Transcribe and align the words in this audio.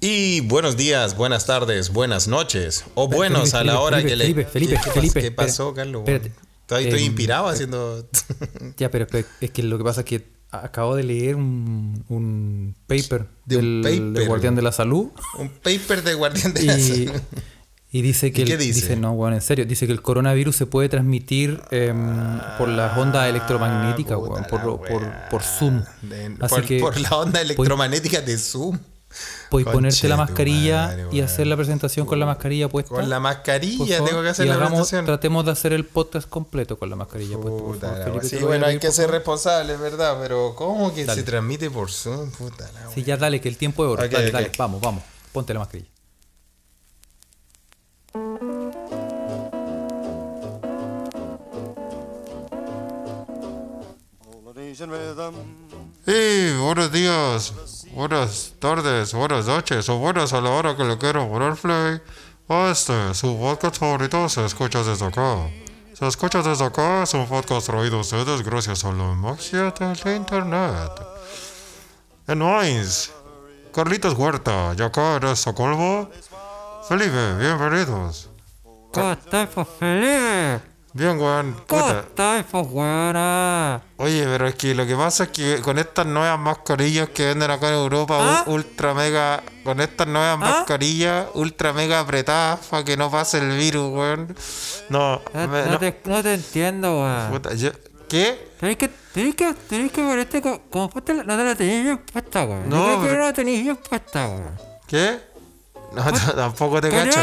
Y 0.00 0.40
buenos 0.40 0.76
días, 0.76 1.16
buenas 1.16 1.44
tardes, 1.46 1.90
buenas 1.92 2.26
noches. 2.26 2.84
O 2.94 3.06
buenos 3.08 3.52
a 3.54 3.64
la 3.64 3.80
hora 3.80 3.98
Felipe, 3.98 4.10
que 4.10 4.16
le. 4.16 4.24
Felipe, 4.24 4.44
Felipe, 4.50 4.80
¿Qué, 4.82 4.90
Felipe, 4.90 5.20
¿Qué 5.22 5.30
pasó, 5.30 5.74
Carlos? 5.74 6.00
espérate. 6.00 6.32
Estoy, 6.62 6.84
estoy 6.84 7.00
Em, 7.00 7.06
inspirado 7.06 7.48
haciendo. 7.48 8.06
Ya, 8.78 8.90
pero, 8.90 9.06
es 9.40 9.50
que 9.50 9.62
lo 9.62 9.76
que 9.78 9.84
pasa 9.84 10.00
es 10.00 10.06
que 10.06 10.26
acabo 10.50 10.96
de 10.96 11.02
leer 11.02 11.36
un, 11.36 12.02
un 12.08 12.74
paper 12.86 13.26
De 13.44 13.58
un 13.58 13.82
del, 13.82 13.92
paper, 13.92 14.12
del 14.12 14.28
Guardián 14.28 14.54
de 14.54 14.62
la 14.62 14.72
Salud 14.72 15.08
Un 15.38 15.50
paper 15.50 16.02
de 16.02 16.14
Guardián 16.14 16.54
de 16.54 16.62
la 16.64 16.78
Salud. 16.78 17.10
Y 17.92 18.02
dice 18.02 18.32
que 18.32 18.42
¿Y 18.42 18.44
qué 18.44 18.52
el- 18.54 18.58
dice? 18.58 18.96
no, 18.96 19.14
bueno, 19.14 19.36
en 19.36 19.42
serio, 19.42 19.64
dice 19.64 19.86
que 19.86 19.92
el 19.92 20.02
coronavirus 20.02 20.54
se 20.56 20.66
puede 20.66 20.88
transmitir 20.88 21.62
em, 21.70 22.38
por 22.58 22.68
las 22.68 22.96
ondas 22.98 23.28
electromagnéticas, 23.28 24.12
Ah, 24.14 24.16
puta 24.20 24.32
weón, 24.32 24.44
por, 24.78 24.88
por, 24.88 25.12
por 25.30 25.42
Zoom. 25.42 25.82
De- 26.02 26.36
Así 26.40 26.54
por, 26.54 26.64
que 26.64 26.80
por 26.80 27.00
la 27.00 27.10
onda 27.16 27.40
electromagnética 27.40 28.20
de 28.20 28.36
Zoom. 28.38 28.78
puedes 29.48 29.66
ponerte 29.68 30.08
la 30.08 30.16
mascarilla 30.18 30.88
madre, 30.88 31.02
y 31.10 31.14
weón. 31.16 31.24
hacer 31.24 31.46
la 31.46 31.56
presentación 31.56 32.06
con 32.06 32.20
la 32.20 32.26
mascarilla 32.26 32.68
puesta. 32.68 32.90
Con 32.90 33.08
la 33.08 33.18
mascarilla 33.20 33.96
favor, 33.96 34.08
tengo 34.10 34.22
que 34.22 34.28
hacer 34.28 34.44
y 34.44 34.48
la 34.48 34.54
hagamos- 34.56 34.70
presentación. 34.80 35.06
Tratemos 35.06 35.44
de 35.46 35.50
hacer 35.52 35.72
el 35.72 35.84
podcast 35.86 36.28
completo 36.28 36.78
con 36.78 36.90
la 36.90 36.96
mascarilla 36.96 37.38
puesta. 37.38 37.62
por 37.62 37.78
favor. 37.80 37.94
Felipe, 37.96 38.10
wea. 38.10 38.20
¿te 38.20 38.28
Sí, 38.28 38.44
bueno, 38.44 38.66
hay 38.66 38.78
que 38.78 38.90
ser 38.92 39.06
favor? 39.06 39.14
responsable, 39.14 39.76
¿verdad? 39.76 40.18
Pero 40.20 40.54
¿cómo 40.54 40.92
que 40.92 41.04
Dale. 41.06 41.20
se 41.20 41.24
transmite 41.26 41.70
por 41.70 41.90
Zoom? 41.90 42.30
Puta 42.32 42.68
la 42.72 42.90
Sí, 42.92 43.04
ya 43.04 43.16
dale, 43.16 43.40
que 43.40 43.48
el 43.48 43.56
tiempo 43.56 43.84
es 43.86 43.90
oro. 43.92 44.04
Ok, 44.04 44.10
dale, 44.10 44.26
ok. 44.26 44.32
dale, 44.32 44.52
vamos, 44.58 44.80
vamos. 44.82 45.02
Ponte 45.32 45.54
la 45.54 45.60
mascarilla. 45.60 45.88
Y 56.06 56.52
buenos 56.58 56.92
días, 56.92 57.86
buenas 57.94 58.52
tardes, 58.58 59.14
buenas 59.14 59.46
noches 59.46 59.88
o 59.88 59.96
buenas 59.96 60.34
a 60.34 60.40
la 60.42 60.50
hora 60.50 60.76
que 60.76 60.84
le 60.84 60.98
quiero 60.98 61.26
poner 61.30 61.54
play 61.54 61.98
a 62.46 62.70
este, 62.70 63.14
su 63.14 63.38
podcast 63.38 63.78
favorito 63.78 64.28
se 64.28 64.44
escucha 64.44 64.82
desde 64.82 65.06
acá. 65.06 65.48
Se 65.94 66.06
escucha 66.06 66.42
desde 66.42 66.62
acá 66.62 67.04
es 67.04 67.14
un 67.14 67.26
podcast 67.26 67.68
traído 67.68 67.96
a 67.96 68.00
ustedes 68.00 68.42
gracias 68.42 68.84
a 68.84 68.92
la 68.92 69.14
magia 69.14 69.70
del 69.70 70.16
internet. 70.16 70.92
En 72.28 72.38
Mainz, 72.40 73.12
Carlitos 73.72 74.12
Huerta 74.12 74.74
y 74.78 74.82
acá 74.82 75.16
en 75.16 75.24
Estocolmo, 75.24 76.10
Felipe, 76.86 77.34
bienvenidos. 77.38 78.28
¿Cómo 78.92 79.12
estás, 79.12 79.48
pues, 79.54 79.68
Felipe? 79.78 80.75
Bien, 80.96 81.18
weón. 81.20 81.54
¿Cómo 81.66 81.82
puta. 81.82 82.44
pues, 82.50 82.66
weona? 82.70 83.82
Oye, 83.98 84.24
pero 84.24 84.46
es 84.48 84.54
que 84.54 84.74
lo 84.74 84.86
que 84.86 84.96
pasa 84.96 85.24
es 85.24 85.28
que 85.30 85.60
con 85.60 85.78
estas 85.78 86.06
nuevas 86.06 86.38
mascarillas 86.38 87.10
que 87.10 87.26
venden 87.26 87.50
acá 87.50 87.68
en 87.68 87.74
Europa, 87.74 88.16
¿Ah? 88.18 88.44
ultra 88.46 88.94
mega, 88.94 89.42
con 89.62 89.78
estas 89.80 90.06
nuevas 90.06 90.38
mascarillas 90.38 91.26
ultra 91.34 91.74
mega 91.74 92.00
apretadas 92.00 92.60
para 92.70 92.82
que 92.82 92.96
no 92.96 93.10
pase 93.10 93.38
el 93.38 93.58
virus, 93.58 93.92
weón. 93.92 94.34
No, 94.88 95.20
No, 95.34 95.48
me- 95.48 95.64
no 95.66 95.72
no, 95.72 95.78
te, 95.78 96.00
no 96.06 96.22
te 96.22 96.32
entiendo, 96.32 97.00
weón. 97.02 97.30
puta, 97.30 97.52
yo- 97.52 97.72
¿qué? 98.08 98.48
Tenés 98.58 98.76
que, 98.78 98.88
tenés 99.12 99.34
que, 99.34 99.52
tenés 99.68 99.92
que 99.92 100.02
ponerte 100.02 100.40
co- 100.40 100.62
como 100.70 100.90
la- 101.08 101.24
no 101.24 101.36
te 101.36 101.44
la 101.44 101.54
tenías 101.54 101.84
bien 101.84 101.98
puesta, 102.10 102.44
weón. 102.46 102.70
No, 102.70 102.76
Yo 102.76 102.84
creo 102.86 103.00
que 103.02 103.06
pero- 103.08 103.18
no 103.18 103.24
la 103.26 103.32
tenías 103.34 103.62
bien 103.64 103.76
puesta, 103.76 104.28
weón. 104.28 104.58
¿Qué? 104.86 105.18
No, 105.92 106.02
t- 106.12 106.32
tampoco 106.34 106.80
te 106.80 106.90
cacho. 107.06 107.20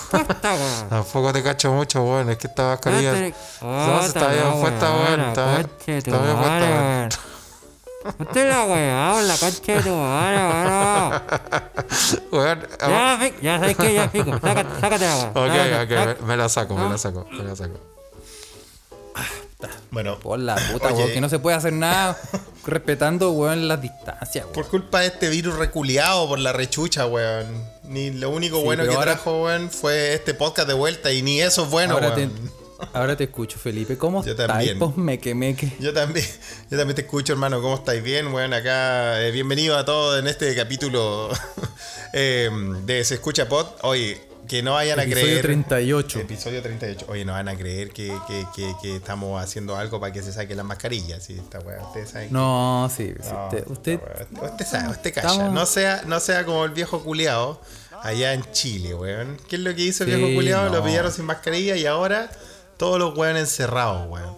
Tampoco 0.90 1.32
te 1.32 1.42
cacho 1.42 1.72
mucho, 1.72 2.02
weón. 2.02 2.30
Es 2.30 2.38
que 2.38 2.46
esta 2.48 2.62
mascarilla. 2.68 3.12
No, 3.62 4.00
se 4.02 4.06
está 4.08 4.28
bien 4.28 4.60
puesta, 4.60 4.90
weón. 4.92 5.20
Está 5.28 5.56
bien 6.22 6.36
puesta. 6.36 7.08
Ponte 8.16 8.44
la 8.48 8.64
weá, 8.64 9.20
la 9.22 9.36
concha 9.36 9.72
de 9.74 9.82
tu 9.82 9.94
madre, 9.94 10.38
weón. 10.38 11.22
Ya, 13.42 13.58
sabes 13.60 13.76
que 13.76 13.94
ya 13.94 14.10
pico. 14.10 14.30
Sácate, 14.40 14.80
sácate 14.80 15.04
la 15.06 15.16
weá. 15.16 15.28
Ok, 15.28 16.16
ok, 16.16 16.20
me 16.22 16.36
la 16.36 16.48
saco, 16.48 16.74
me 16.74 16.88
la 16.88 16.98
saco, 16.98 17.26
me 17.30 17.44
la 17.44 17.54
saco. 17.56 17.74
Bueno, 19.90 20.18
Por 20.20 20.38
la 20.38 20.54
puta, 20.72 20.88
Oye. 20.88 20.96
weón, 20.96 21.12
que 21.12 21.20
no 21.20 21.28
se 21.28 21.38
puede 21.38 21.56
hacer 21.56 21.72
nada 21.72 22.16
respetando, 22.66 23.30
weón, 23.32 23.68
las 23.68 23.80
distancias, 23.82 24.44
weón. 24.44 24.54
por 24.54 24.68
culpa 24.68 25.00
de 25.00 25.08
este 25.08 25.28
virus 25.28 25.56
reculeado 25.56 26.28
por 26.28 26.38
la 26.38 26.52
rechucha, 26.52 27.06
weón. 27.06 27.46
Ni 27.84 28.10
lo 28.10 28.30
único 28.30 28.58
Sí, 28.58 28.64
bueno 28.64 28.84
que 28.84 28.90
ahora- 28.94 29.14
trajo, 29.14 29.44
weón, 29.44 29.70
fue 29.70 30.14
este 30.14 30.34
podcast 30.34 30.68
de 30.68 30.74
vuelta 30.74 31.10
y 31.12 31.22
ni 31.22 31.40
eso 31.40 31.64
es 31.64 31.70
bueno, 31.70 31.94
ahora, 31.94 32.14
te, 32.14 32.26
weón. 32.26 32.52
ahora 32.92 33.16
te 33.16 33.24
escucho, 33.24 33.58
Felipe. 33.58 33.98
¿Cómo 33.98 34.24
Yo 34.24 34.36
también. 34.36 34.78
Pues 34.78 34.96
meque, 34.96 35.34
meque. 35.34 35.72
Yo 35.80 35.92
también, 35.92 36.24
yo 36.70 36.78
también 36.78 36.94
te 36.94 37.02
escucho, 37.02 37.32
hermano. 37.32 37.60
¿Cómo 37.60 37.74
estáis? 37.74 38.02
Bien, 38.02 38.30
bueno, 38.30 38.54
acá. 38.56 39.20
eh, 39.22 39.30
bienvenido 39.32 39.76
a 39.76 39.84
todos 39.84 40.18
en 40.20 40.28
este 40.28 40.54
capítulo 40.54 41.28
eh, 42.12 42.48
de 42.84 43.04
Se 43.04 43.14
Escucha 43.14 43.48
Pod. 43.48 43.66
Oye, 43.82 44.20
que 44.50 44.64
no 44.64 44.72
vayan 44.72 44.98
a 44.98 45.04
Episodio 45.04 45.26
creer. 45.26 45.42
38. 45.42 46.18
Episodio 46.18 46.60
38. 46.60 47.06
Oye, 47.08 47.24
no 47.24 47.32
van 47.34 47.48
a 47.48 47.56
creer 47.56 47.90
que, 47.90 48.12
que, 48.26 48.44
que, 48.52 48.74
que 48.82 48.96
estamos 48.96 49.40
haciendo 49.40 49.76
algo 49.76 50.00
para 50.00 50.12
que 50.12 50.24
se 50.24 50.32
saquen 50.32 50.56
las 50.56 50.66
mascarillas. 50.66 51.22
Sí, 51.22 51.34
esta 51.38 51.60
weá. 51.60 51.80
Ustedes 51.82 52.10
saben. 52.10 52.28
que- 52.28 52.34
No, 52.34 52.90
sí, 52.94 53.14
sí, 53.22 53.28
No, 53.32 53.44
usted, 53.44 53.64
usted 53.68 54.00
usted 54.42 54.66
sabe, 54.66 54.88
usted 54.88 55.14
calla. 55.14 55.28
Estamos- 55.28 55.52
No 55.54 55.66
sea, 55.66 56.02
no 56.06 56.18
sea 56.18 56.44
como 56.44 56.64
el 56.64 56.72
viejo 56.72 57.00
culiao 57.04 57.60
allá 58.02 58.34
en 58.34 58.42
Chile, 58.50 58.92
weón. 58.92 59.36
¿Qué 59.48 59.54
es 59.54 59.62
lo 59.62 59.72
que 59.72 59.82
hizo 59.82 60.02
el 60.02 60.10
Sí, 60.10 60.16
viejo 60.16 60.34
culiao? 60.34 60.68
Lo 60.68 60.78
no. 60.78 60.84
pillaron 60.84 61.12
sin 61.12 61.26
mascarilla 61.26 61.76
y 61.76 61.86
ahora 61.86 62.28
todos 62.76 62.98
los 62.98 63.16
weón 63.16 63.36
encerrados, 63.36 64.08
weón. 64.10 64.34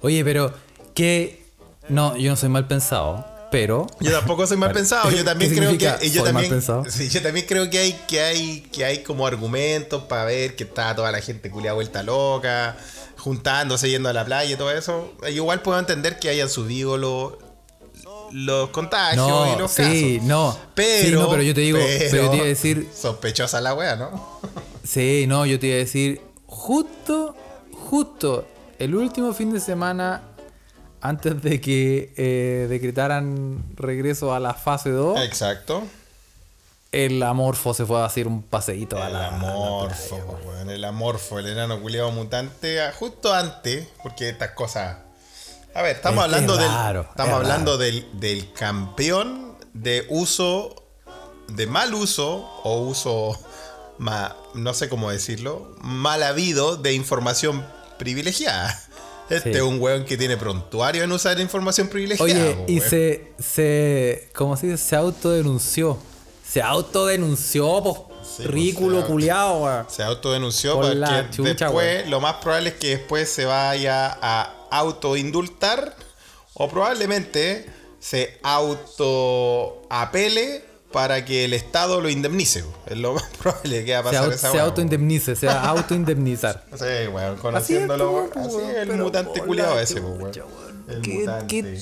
Oye, 0.00 0.24
pero 0.24 0.54
que 0.94 1.44
no, 1.90 2.16
yo 2.16 2.30
no 2.30 2.36
soy 2.36 2.48
mal 2.48 2.66
pensado, 2.66 3.26
pero 3.56 3.86
Yo 4.00 4.12
tampoco 4.12 4.46
soy 4.46 4.58
mal 4.58 4.70
pensado, 4.72 5.10
yo 5.10 5.24
también 5.24 5.50
¿Qué 5.50 5.56
creo 5.56 5.78
que 5.78 6.06
y 6.06 6.10
yo 6.10 6.22
también 6.22 6.60
sí, 6.90 7.08
yo 7.08 7.22
también 7.22 7.46
creo 7.46 7.70
que 7.70 7.78
hay 7.78 7.92
que 8.06 8.20
hay 8.20 8.60
que 8.60 8.84
hay 8.84 9.02
como 9.02 9.26
argumentos 9.26 10.02
para 10.02 10.26
ver 10.26 10.56
que 10.56 10.64
está 10.64 10.94
toda 10.94 11.10
la 11.10 11.22
gente 11.22 11.50
culia 11.50 11.72
vuelta 11.72 12.02
loca, 12.02 12.76
juntándose 13.16 13.88
yendo 13.88 14.10
a 14.10 14.12
la 14.12 14.26
playa 14.26 14.52
y 14.52 14.56
todo 14.56 14.70
eso. 14.72 15.14
Yo 15.22 15.28
igual 15.28 15.62
puedo 15.62 15.78
entender 15.78 16.18
que 16.18 16.28
hayan 16.28 16.50
subido 16.50 16.98
los 16.98 17.32
los 18.30 18.68
contagios 18.70 19.26
y 19.26 19.52
no, 19.52 19.58
los 19.58 19.70
sí, 19.70 19.82
casos. 20.18 20.28
no. 20.28 20.58
Pero 20.74 21.08
sí, 21.08 21.14
no, 21.14 21.30
pero 21.30 21.42
yo 21.42 21.54
te 21.54 21.60
digo, 21.62 21.78
pero, 21.78 22.24
yo 22.24 22.30
te 22.30 22.36
iba 22.36 22.44
a 22.44 22.48
decir, 22.48 22.88
sospechosa 22.94 23.62
la 23.62 23.72
wea, 23.72 23.96
¿no? 23.96 24.40
sí, 24.84 25.24
no, 25.26 25.46
yo 25.46 25.58
te 25.58 25.68
iba 25.68 25.76
a 25.76 25.78
decir 25.78 26.20
justo 26.44 27.34
justo 27.72 28.46
el 28.78 28.94
último 28.94 29.32
fin 29.32 29.50
de 29.54 29.60
semana 29.60 30.35
antes 31.00 31.42
de 31.42 31.60
que 31.60 32.12
eh, 32.16 32.66
decretaran 32.68 33.62
regreso 33.76 34.34
a 34.34 34.40
la 34.40 34.54
fase 34.54 34.90
2, 34.90 35.20
Exacto. 35.20 35.82
el 36.92 37.22
amorfo 37.22 37.74
se 37.74 37.84
fue 37.84 38.00
a 38.00 38.04
hacer 38.06 38.26
un 38.26 38.42
paseíto 38.42 39.00
a 39.02 39.06
El 39.08 39.12
la, 39.12 39.18
a 39.28 39.30
la 39.30 39.36
amorfo, 39.36 40.16
playa, 40.16 40.24
weón, 40.46 40.70
el 40.70 40.84
amorfo, 40.84 41.38
el 41.38 41.46
enano 41.48 41.80
culiado 41.80 42.10
mutante, 42.12 42.80
ah, 42.80 42.92
justo 42.98 43.32
antes, 43.34 43.86
porque 44.02 44.28
estas 44.30 44.50
cosas. 44.52 44.98
A 45.74 45.82
ver, 45.82 45.96
estamos 45.96 46.18
Es 46.20 46.24
hablando 46.24 46.54
es 46.54 46.60
del. 46.60 46.68
raro, 46.72 47.02
estamos 47.02 47.32
es 47.34 47.36
hablando 47.40 47.76
del, 47.78 48.06
del 48.18 48.52
campeón 48.54 49.56
de 49.74 50.06
uso. 50.08 50.82
de 51.48 51.66
mal 51.66 51.92
uso 51.94 52.48
o 52.64 52.80
uso. 52.80 53.38
ma- 53.98 54.34
no 54.54 54.72
sé 54.74 54.88
cómo 54.88 55.10
decirlo. 55.10 55.74
mal 55.82 56.22
habido 56.22 56.76
de 56.78 56.94
información 56.94 57.64
privilegiada. 57.98 58.82
Este 59.28 59.50
Sí. 59.52 59.56
es 59.58 59.62
un 59.62 59.80
weón 59.80 60.04
que 60.04 60.16
tiene 60.16 60.36
prontuario 60.36 61.02
en 61.02 61.10
usar 61.12 61.38
información 61.40 61.88
privilegiada. 61.88 62.30
Oye, 62.32 62.56
y 62.68 62.78
weón. 62.78 62.90
se, 62.90 63.32
se, 63.38 64.28
¿cómo 64.34 64.56
se 64.56 64.68
dice? 64.68 64.78
Se 64.78 64.96
autodenunció. 64.96 65.98
Se 66.48 66.62
autodenunció, 66.62 67.82
pues, 67.82 67.96
Sí, 68.26 68.42
pues, 68.42 68.48
ridículo 68.48 69.06
culiado, 69.06 69.62
weón. 69.64 69.86
Se 69.88 70.02
autodenunció 70.02 70.74
Por 70.74 70.86
porque 70.86 71.24
después, 71.42 72.08
lo 72.08 72.20
más 72.20 72.34
probable 72.36 72.70
es 72.70 72.76
que 72.76 72.88
después 72.96 73.28
se 73.30 73.44
vaya 73.44 74.16
a 74.20 74.66
autoindultar 74.70 75.94
o 76.54 76.68
probablemente 76.68 77.66
se 78.00 78.38
autoapele 79.52 80.64
para 80.96 81.26
que 81.26 81.44
el 81.44 81.52
Estado 81.52 82.00
lo 82.00 82.08
indemnice. 82.08 82.64
Es 82.86 82.96
lo 82.96 83.12
más 83.12 83.24
probable 83.42 83.84
que 83.84 83.92
va 83.92 83.98
a 83.98 84.02
Se, 84.02 84.08
pasar 84.08 84.24
au- 84.30 84.32
esa 84.32 84.50
se 84.50 84.60
autoindemnice, 84.60 85.36
se 85.36 85.46
va 85.46 85.60
a 85.60 85.68
autoindemnizar. 85.68 86.64
Sí, 86.74 87.06
weón, 87.12 87.36
conociéndolo, 87.36 88.30
Así 88.34 88.56
es, 88.56 88.64
así 88.64 88.76
el 88.90 88.92
mutante 88.96 89.40
culiado 89.42 89.78
ese, 89.78 90.00
weón. 90.00 90.30
El 90.88 91.02
Qué- 91.02 91.14
mutante. 91.18 91.46
qué- 91.62 91.80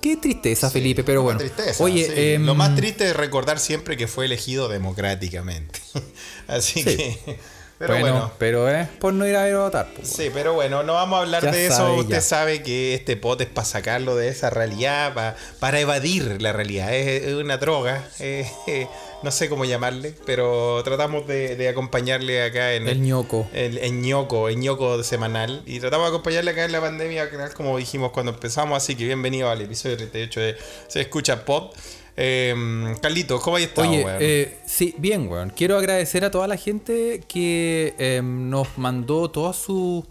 Qué 0.00 0.16
tristeza, 0.16 0.68
Sí, 0.68 0.74
Felipe, 0.74 1.02
pero 1.02 1.22
bueno. 1.22 1.38
tristeza, 1.40 1.82
Oye, 1.82 2.04
sí. 2.06 2.12
em, 2.34 2.44
lo 2.46 2.54
más 2.54 2.76
triste 2.76 3.08
es 3.10 3.16
recordar 3.16 3.58
siempre 3.58 3.96
que 3.96 4.06
fue 4.06 4.26
elegido 4.26 4.68
democráticamente. 4.68 5.80
Así 6.46 6.82
Sí. 6.82 6.84
que. 6.96 7.38
Pero 7.78 7.92
bueno, 7.94 8.12
bueno 8.12 8.32
pero 8.38 8.68
es 8.70 8.88
por 8.88 9.12
no 9.12 9.26
ir 9.26 9.36
a 9.36 9.44
ver 9.44 9.54
a 9.54 9.58
votar. 9.64 9.88
pues, 9.94 10.08
Sí, 10.08 10.30
pero 10.32 10.54
bueno, 10.54 10.82
no 10.82 10.94
vamos 10.94 11.18
a 11.18 11.22
hablar 11.22 11.42
Ya 11.44 11.50
de 11.52 11.66
eso. 11.66 11.76
sabe, 11.76 11.92
Usted 12.00 12.14
ya. 12.14 12.20
sabe 12.22 12.62
que 12.62 12.94
este 12.94 13.16
pot 13.18 13.38
es 13.42 13.48
para 13.48 13.66
sacarlo 13.66 14.16
de 14.16 14.28
esa 14.28 14.48
realidad, 14.48 15.12
pa- 15.12 15.36
para 15.60 15.78
evadir 15.78 16.40
la 16.40 16.52
realidad. 16.54 16.94
Es, 16.94 17.24
es 17.24 17.34
una 17.34 17.58
droga, 17.58 18.08
eh, 18.18 18.50
eh, 18.66 18.86
no 19.22 19.30
sé 19.30 19.50
cómo 19.50 19.66
llamarle, 19.66 20.14
pero 20.24 20.80
tratamos 20.84 21.26
de, 21.26 21.56
de 21.56 21.68
acompañarle 21.68 22.42
acá 22.44 22.72
en 22.74 22.88
El 22.88 23.02
ñoco. 23.02 23.46
el, 23.52 23.76
el 23.78 24.00
ñoco, 24.00 24.48
el 24.48 24.58
ñoco 24.58 25.02
semanal. 25.02 25.62
Y 25.66 25.78
tratamos 25.80 26.06
de 26.06 26.08
acompañarle 26.10 26.52
acá 26.52 26.64
en 26.64 26.72
la 26.72 26.80
pandemia, 26.80 27.28
como 27.54 27.76
dijimos 27.76 28.10
cuando 28.12 28.32
empezamos. 28.32 28.76
Así 28.76 28.94
que 28.96 29.04
bienvenido 29.04 29.50
al 29.50 29.60
episodio 29.60 29.98
38 29.98 30.40
de 30.40 30.56
Se 30.88 31.00
Escucha 31.02 31.44
Pod. 31.44 31.72
Eh, 32.16 32.94
Carlito, 33.02 33.38
¿cómo 33.40 33.56
hay 33.56 33.64
estado, 33.64 33.90
Oye, 33.90 34.04
weón? 34.04 34.16
eh, 34.20 34.58
sí, 34.64 34.94
bien, 34.98 35.28
weón. 35.28 35.50
Quiero 35.50 35.76
agradecer 35.76 36.24
a 36.24 36.30
toda 36.30 36.48
la 36.48 36.56
gente 36.56 37.22
que 37.28 37.94
em, 37.98 38.48
nos 38.48 38.68
mandó 38.78 39.30
toda 39.30 39.52
su. 39.52 40.06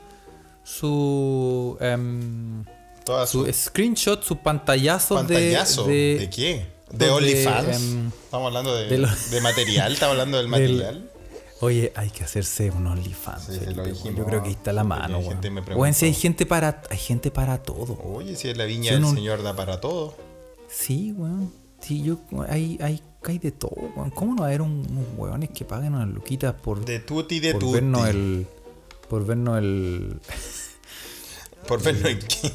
su. 0.64 1.78
em, 1.82 2.64
Toda 3.04 3.28
su 3.28 3.46
su 3.46 3.54
screenshot, 3.54 4.24
sus 4.24 4.38
pantallazos 4.38 5.18
pantallazo. 5.20 5.84
de, 5.86 5.94
De, 5.94 6.18
de- 6.22 6.30
qué? 6.30 6.66
¿De 6.92 7.10
OnlyFans? 7.10 7.82
Estamos 8.24 8.48
hablando 8.48 8.76
de, 8.76 8.88
de 8.88 8.98
lo- 8.98 9.08
de 9.32 9.42
material, 9.42 9.94
estamos 9.94 10.14
hablando 10.14 10.38
del 10.38 10.50
del- 10.52 10.74
material. 10.78 11.12
Oye, 11.62 11.94
hay 11.96 12.10
que 12.10 12.24
hacerse 12.24 12.70
un 12.72 12.86
OnlyFans. 12.88 13.46
Sí, 13.46 13.60
Yo 14.16 14.26
creo 14.26 14.42
que 14.44 14.50
ahí 14.50 14.54
está 14.56 14.74
la 14.74 14.84
mano, 14.84 15.20
weón. 15.20 15.40
preguntó. 15.40 15.94
si 15.94 16.06
hay 16.06 16.14
gente 16.14 16.46
para. 16.46 16.82
Hay 16.90 16.98
gente 16.98 17.32
para 17.32 17.62
todo. 17.64 17.98
Oye, 18.04 18.36
si 18.36 18.50
es 18.50 18.58
la 18.58 18.66
viña 18.66 18.90
Sí, 18.90 18.94
del 18.96 19.02
no- 19.02 19.14
señor 19.14 19.42
da 19.44 19.56
para 19.56 19.80
todo. 19.80 20.16
Sí, 20.68 21.14
weón. 21.16 21.54
Sí, 21.86 22.04
yo. 22.04 22.20
Hay, 22.50 22.78
hay, 22.82 23.02
hay 23.24 23.40
de 23.40 23.52
todo, 23.52 23.76
weón. 23.96 24.10
¿Cómo 24.12 24.34
no 24.36 24.42
va 24.42 24.48
a 24.48 24.50
haber 24.50 24.62
un- 24.62 24.86
unos 24.90 25.06
weones 25.18 25.50
que 25.52 25.66
paguen 25.66 25.94
unas 25.96 26.10
luquitas 26.10 26.54
por. 26.54 26.84
De 26.84 27.00
tutti 27.00 27.40
de 27.40 27.52
por 27.54 27.62
tutti. 27.62 27.74
vernos 27.74 28.08
el. 28.08 28.48
Por 29.10 29.26
vernos 29.26 29.58
el. 29.60 30.20
Por 31.68 31.82
vernos. 31.82 32.12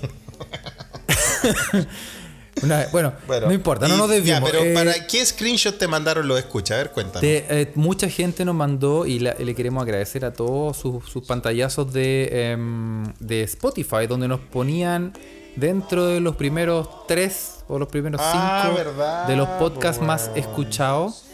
Una- 2.62 2.87
bueno, 2.93 3.12
Bueno, 3.27 3.47
no 3.47 3.53
importa, 3.53 3.88
no 3.88 3.97
nos 3.97 4.09
ya, 4.09 4.15
desviemos. 4.17 4.50
pero 4.50 4.65
Eh, 4.65 4.75
¿para 4.75 5.06
qué 5.06 5.25
screenshot 5.25 5.76
te 5.79 5.88
mandaron 5.88 6.29
los 6.29 6.38
escucha? 6.38 6.75
A 6.75 6.79
ver, 6.79 6.91
cuéntanos. 6.91 7.23
de- 7.23 7.47
eh, 7.49 7.73
mucha 7.75 8.09
gente 8.11 8.44
nos 8.44 8.55
mandó 8.55 9.06
y 9.06 9.19
la- 9.19 9.35
le 9.35 9.55
queremos 9.55 9.83
agradecer 9.83 10.25
a 10.25 10.33
todos 10.33 10.76
sus, 10.76 11.05
sus 11.09 11.26
pantallazos 11.26 11.93
de, 11.93 12.50
em, 12.53 13.05
de 13.19 13.43
Spotify, 13.44 14.06
donde 14.09 14.29
nos 14.29 14.41
ponían 14.41 15.12
dentro 15.56 16.06
de 16.06 16.21
los 16.21 16.37
primeros 16.37 17.06
tres 17.06 17.60
o 17.71 17.79
los 17.79 17.89
primeros 17.89 18.21
Ah, 18.23 18.63
cinco 18.65 18.77
verdad, 18.77 19.27
de 19.27 19.37
los 19.37 19.49
podcasts 19.51 19.99
po, 19.99 20.05
más 20.05 20.31
escuchados. 20.35 21.25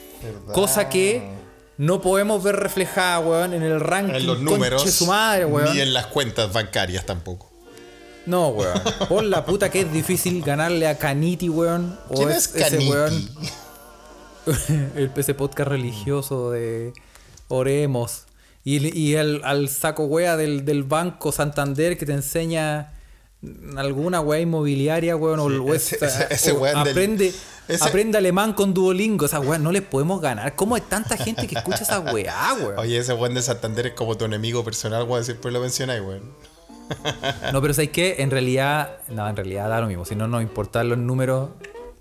Cosa 0.53 0.89
que 0.89 1.23
no 1.79 2.01
podemos 2.01 2.43
ver 2.43 2.57
reflejada, 2.57 3.19
weón, 3.21 3.55
en 3.55 3.63
el 3.63 3.81
ranking. 3.81 4.15
en 4.15 4.27
los 4.27 4.41
números, 4.41 4.83
su 4.91 5.07
madre, 5.07 5.45
weón. 5.47 5.73
ni 5.75 5.81
en 5.81 5.93
las 5.93 6.07
cuentas 6.07 6.53
bancarias 6.53 7.05
tampoco. 7.07 7.51
No, 8.27 8.49
weón. 8.49 8.81
Por 9.09 9.25
la 9.25 9.45
puta 9.45 9.71
que 9.71 9.81
es 9.83 9.93
difícil 9.93 10.43
ganarle 10.43 10.87
a 10.89 10.99
Caniti, 10.99 11.49
weón. 11.49 11.99
O 12.09 12.15
¿Quién 12.15 12.31
es, 12.31 12.55
ese 12.55 12.59
Caniti? 12.71 12.91
weón. 12.91 13.31
el 14.97 15.11
ese 15.17 15.35
podcast 15.35 15.69
religioso 15.71 16.51
de 16.51 16.93
Oremos. 17.49 18.25
Y, 18.65 18.99
y 18.99 19.15
el, 19.15 19.43
al 19.45 19.69
saco 19.69 20.05
wea 20.07 20.37
del, 20.37 20.65
del 20.65 20.83
Banco 20.83 21.31
Santander 21.31 21.97
que 21.97 22.05
te 22.05 22.13
enseña 22.13 22.93
alguna 23.77 24.21
wea 24.21 24.41
inmobiliaria, 24.41 25.17
weón. 25.17 25.41
o 25.41 25.75
ese- 25.75 25.99
o 26.53 26.55
weón 26.61 26.77
aprende, 26.77 27.33
alemán 28.19 28.53
con 28.53 28.73
Duolingo. 28.75 29.27
Esa 29.27 29.41
weá 29.41 29.59
no 29.59 29.73
le 29.73 29.83
podemos 29.83 30.21
ganar. 30.21 30.55
¿Cómo 30.55 30.75
hay 30.75 30.83
tanta 30.83 31.17
gente 31.17 31.47
que 31.47 31.57
escucha 31.57 31.83
esa 31.83 32.01
weá, 32.01 32.55
weón? 32.61 32.79
Oye, 32.79 32.99
ese 32.99 33.13
buen 33.13 33.35
de 33.35 33.43
Santander 33.43 33.89
es 33.89 33.93
como 33.95 34.17
tu 34.17 34.25
enemigo 34.25 34.65
personal, 34.65 35.05
weón. 35.05 35.25
Siempre 35.25 35.51
lo 35.51 35.61
mencionáis, 35.61 36.03
weón. 36.03 36.23
No, 37.53 37.61
pero 37.61 37.75
¿sabes 37.75 37.91
qué? 37.91 38.17
En 38.19 38.31
realidad, 38.31 38.99
no, 39.09 39.29
en 39.29 39.35
realidad 39.37 39.69
da 39.69 39.81
lo 39.81 39.89
mismo. 39.89 40.05
Si 40.05 40.15
no 40.15 40.29
nos 40.29 40.41
importan 40.43 40.89
los 40.89 40.99
números, 40.99 41.51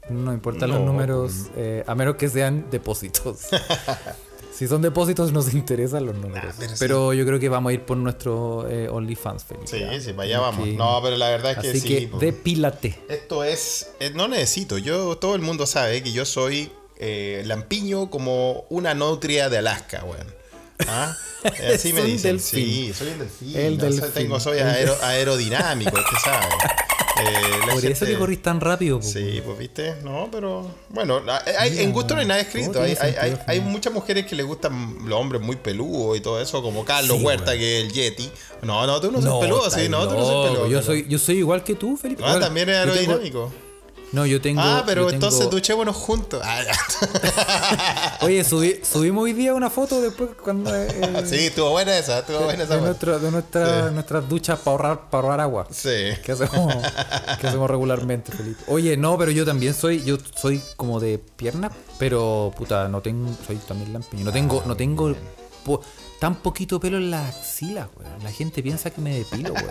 no 0.10 0.32
importan 0.32 0.70
los 0.70 0.82
números, 0.82 1.48
eh, 1.58 1.84
a 1.88 1.96
menos 1.96 2.16
que 2.18 2.30
sean 2.30 2.66
depósitos. 2.70 3.48
si 4.58 4.68
son 4.68 4.82
depósitos, 4.82 5.32
nos 5.32 5.54
interesan 5.54 6.06
los 6.06 6.16
números. 6.16 6.46
Nah, 6.46 6.54
pero 6.58 6.74
pero 6.80 7.12
sí. 7.12 7.18
yo 7.18 7.26
creo 7.26 7.40
que 7.40 7.50
vamos 7.50 7.72
a 7.72 7.74
ir 7.74 7.82
por 7.86 7.98
nuestro 7.98 8.68
eh, 8.70 8.88
OnlyFans, 8.90 9.44
Felipe. 9.44 9.68
Sí, 9.68 9.84
sí, 10.02 10.14
para 10.14 10.24
allá 10.24 10.40
vamos. 10.40 10.68
No, 10.70 11.00
pero 11.04 11.18
la 11.18 11.30
verdad 11.30 11.52
es 11.52 11.58
que 11.60 11.70
Así 11.70 11.80
sí. 11.82 11.88
que 11.88 12.08
po. 12.08 12.20
depílate. 12.20 12.98
Esto 13.10 13.44
es. 13.44 13.90
eh, 14.00 14.12
No 14.16 14.28
necesito. 14.28 14.78
Yo, 14.78 15.18
todo 15.18 15.36
el 15.36 15.42
mundo 15.42 15.66
sabe 15.66 16.02
que 16.04 16.12
yo 16.14 16.26
soy 16.26 16.72
eh, 16.98 17.44
lampiño 17.46 18.10
como 18.10 18.66
una 18.70 18.94
nutria 18.94 19.50
de 19.50 19.58
Alaska, 19.58 20.04
weón. 20.06 20.28
¿Ah? 20.88 21.16
Eh, 21.60 21.76
Así 21.76 21.94
me 21.94 22.02
dicen. 22.02 22.38
delfín. 22.38 22.66
Sí, 22.66 22.94
soy 22.96 23.10
un 23.10 23.20
delfín. 23.20 23.56
El 23.56 23.78
no 23.78 23.84
delfín. 23.84 24.12
tengo, 24.16 24.40
soy 24.40 24.58
aero- 24.58 24.98
aerodinámico, 25.04 25.92
usted 25.96 26.18
sabe. 26.24 26.48
Eh, 27.18 27.22
Por 27.72 27.84
eso 27.86 28.00
gente- 28.00 28.06
que 28.06 28.18
corrís 28.20 28.42
tan 28.42 28.60
rápido. 28.62 29.00
po. 29.00 29.06
Sí, 29.06 29.42
pues 29.46 29.58
viste, 29.58 29.96
no, 30.04 30.28
pero 30.32 30.70
bueno, 30.90 31.22
hay- 31.60 31.80
en 31.80 31.92
gusto 31.94 32.14
no 32.14 32.22
hay 32.22 32.28
nada 32.28 32.42
escrito. 32.42 32.82
Hay, 32.82 32.96
tiene 32.96 33.00
hay, 33.18 33.30
hay, 33.32 33.36
sentido, 33.38 33.62
muchas 33.64 33.94
mujeres 33.94 34.26
que 34.26 34.36
les 34.36 34.46
gustan 34.46 34.98
los 35.08 35.20
hombres 35.20 35.42
muy 35.42 35.56
peludos 35.56 36.18
y 36.18 36.22
todo 36.22 36.42
eso, 36.42 36.62
como 36.62 36.84
Carlos 36.86 37.18
Sí, 37.18 37.24
Huerta, 37.24 37.54
que 37.58 37.80
es 37.80 37.86
el 37.86 37.92
Yeti. 37.94 38.30
No, 38.62 38.86
no, 38.88 39.00
tú 39.00 39.12
no, 39.12 39.18
sos 39.22 39.26
No, 39.26 39.40
peludo, 39.40 39.68
estáis 39.68 39.86
sí, 39.86 39.90
no, 39.90 40.08
tú 40.08 40.16
no 40.16 40.26
sos 40.26 40.48
peludo. 40.50 40.68
Yo 40.68 40.82
soy, 40.82 41.06
yo 41.08 41.18
soy 41.20 41.38
igual 41.38 41.64
que 41.64 41.76
tú, 41.76 41.96
Felipe. 41.98 42.22
Ah, 42.24 42.28
Igual. 42.30 42.42
también 42.42 42.70
es 42.70 42.76
aerodinámico. 42.78 43.52
No, 44.12 44.26
yo 44.26 44.40
tengo. 44.40 44.62
ah, 44.62 44.84
pero 44.86 45.10
entonces 45.10 45.50
duchémonos 45.50 45.96
juntos. 45.96 46.42
Ah, 46.44 46.62
ya. 46.64 48.18
Oye, 48.26 48.44
subí- 48.46 48.82
subimos 48.84 49.24
hoy 49.26 49.34
día 49.34 49.54
una 49.54 49.70
foto 49.70 50.00
después 50.02 50.30
cuando. 50.42 50.74
eh, 50.74 51.24
sí, 51.26 51.36
estuvo 51.48 51.72
buena 51.72 51.98
esa, 51.98 52.20
estuvo 52.20 52.40
buena 52.42 52.64
esa. 52.64 52.76
de, 52.76 52.82
nuestro- 52.82 53.20
de 53.20 53.32
nuestra- 53.32 53.88
Sí. 53.90 53.94
nuestras 53.94 54.30
duchas 54.30 54.60
para 54.60 54.72
ahorrar, 54.72 55.10
para 55.10 55.24
ahorrar 55.24 55.40
agua. 55.42 55.68
Sí. 55.72 55.90
que 56.24 56.32
hacemos, 56.32 56.76
que 57.40 57.48
hacemos 57.48 57.70
regularmente, 57.70 58.32
Felipe. 58.32 58.64
Oye, 58.68 58.96
no, 58.96 59.18
pero 59.18 59.32
yo 59.32 59.46
también 59.46 59.74
soy, 59.74 60.04
yo 60.04 60.18
soy 60.36 60.62
como 60.78 61.00
de 61.00 61.18
pierna, 61.18 61.72
pero 62.00 62.54
puta, 62.56 62.88
no 62.88 63.02
tengo, 63.02 63.30
soy 63.46 63.58
también 63.58 63.92
lampiño. 63.94 64.24
No 64.24 64.32
tengo, 64.32 64.64
no 64.66 64.76
tengo 64.78 65.14
po- 65.66 65.82
tan 66.20 66.36
poquito 66.36 66.80
pelo 66.80 66.98
en 66.98 67.12
las 67.12 67.36
axilas, 67.36 67.88
weón. 67.98 68.24
La 68.24 68.32
gente 68.32 68.64
piensa 68.64 68.90
que 68.92 69.02
me 69.02 69.18
depilo, 69.18 69.54
weón. 69.54 69.68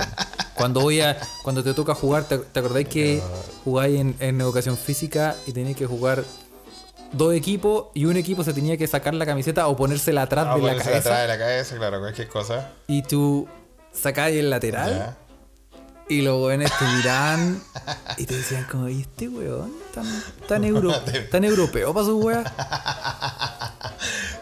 Cuando 0.64 0.80
voy 0.80 1.02
a, 1.02 1.18
cuando 1.42 1.62
te 1.62 1.74
toca 1.74 1.94
jugar, 1.94 2.24
¿te, 2.24 2.38
te 2.38 2.58
acordáis 2.58 2.88
que 2.88 3.20
jugáis 3.64 4.00
en, 4.00 4.16
en 4.18 4.40
educación 4.40 4.78
física 4.78 5.36
y 5.46 5.52
tenías 5.52 5.76
que 5.76 5.84
jugar 5.84 6.24
dos 7.12 7.34
equipos 7.34 7.88
y 7.92 8.06
un 8.06 8.16
equipo 8.16 8.42
se 8.44 8.54
tenía 8.54 8.78
que 8.78 8.86
sacar 8.86 9.12
la 9.12 9.26
camiseta 9.26 9.68
o 9.68 9.76
ponérsela 9.76 10.22
atrás 10.22 10.46
Ah, 10.48 10.54
de 10.54 10.62
la 10.62 10.68
ponerse 10.68 10.84
cabeza 10.90 11.08
atrás 11.10 11.20
de 11.20 11.28
la 11.28 11.38
cabeza, 11.38 11.76
claro, 11.76 12.00
cualquier 12.00 12.28
cosa. 12.28 12.70
y 12.86 13.02
tú 13.02 13.46
sacáis 13.92 14.38
el 14.38 14.48
lateral 14.48 14.90
Ya. 14.90 15.16
Y 16.08 16.20
los 16.22 16.40
weones 16.42 16.70
te 16.78 16.84
miran 16.86 17.62
y 18.18 18.26
te 18.26 18.36
decían 18.36 18.66
como, 18.70 18.88
¿y 18.88 19.00
este 19.02 19.28
weón? 19.28 19.72
Tan, 19.94 20.04
tan, 20.48 20.64
euro- 20.70 20.94
tan 21.30 21.44
europeo 21.44 21.92
para 21.94 22.06
su 22.06 22.18
wea. 22.18 22.44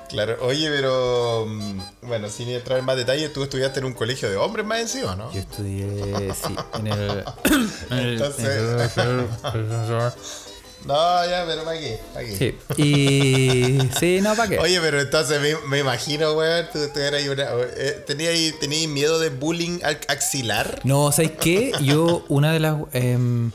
Claro, 0.09 0.37
oye, 0.43 0.69
pero 0.69 1.47
mm, 1.49 1.81
bueno, 2.03 2.29
sin 2.29 2.49
entrar 2.51 2.79
en 2.79 2.85
más 2.85 2.97
detalles, 2.97 3.33
tú 3.33 3.43
estudiaste 3.43 3.79
en 3.81 3.87
un 3.87 3.95
colegio 3.95 4.29
de 4.29 4.37
hombres 4.37 4.67
más 4.67 4.81
encima, 4.81 5.17
¿no? 5.17 5.33
Yo 5.33 5.41
estudié, 5.41 6.35
sí, 6.35 6.55
en 6.75 6.87
el... 6.89 7.11
en 7.91 7.99
el- 7.99 8.13
Entonces- 8.13 8.93
No, 10.87 10.95
ya, 11.29 11.45
pero 11.47 11.65
¿para 11.65 11.79
qué? 11.79 11.99
¿Para 12.13 12.27
qué? 12.27 12.37
Sí, 12.37 12.83
y... 12.83 13.79
Sí, 13.99 14.21
no, 14.21 14.35
¿para 14.35 14.49
qué? 14.49 14.59
Oye, 14.59 14.81
pero 14.81 15.01
entonces 15.01 15.41
me, 15.41 15.55
me 15.69 15.79
imagino, 15.79 16.33
weón, 16.33 16.67
tú, 16.73 16.79
tú 16.93 16.99
eras 16.99 17.23
una. 17.29 17.45
Eh, 17.77 18.03
¿tenías, 18.07 18.59
¿Tenías 18.59 18.89
miedo 18.89 19.19
de 19.21 19.31
bullying 19.31 19.79
axilar? 20.09 20.81
No, 20.85 21.13
¿sabes 21.13 21.33
qué? 21.33 21.73
Yo, 21.83 22.25
una 22.29 22.53
de 22.53 22.61
las... 22.61 22.77
em, 22.93 23.53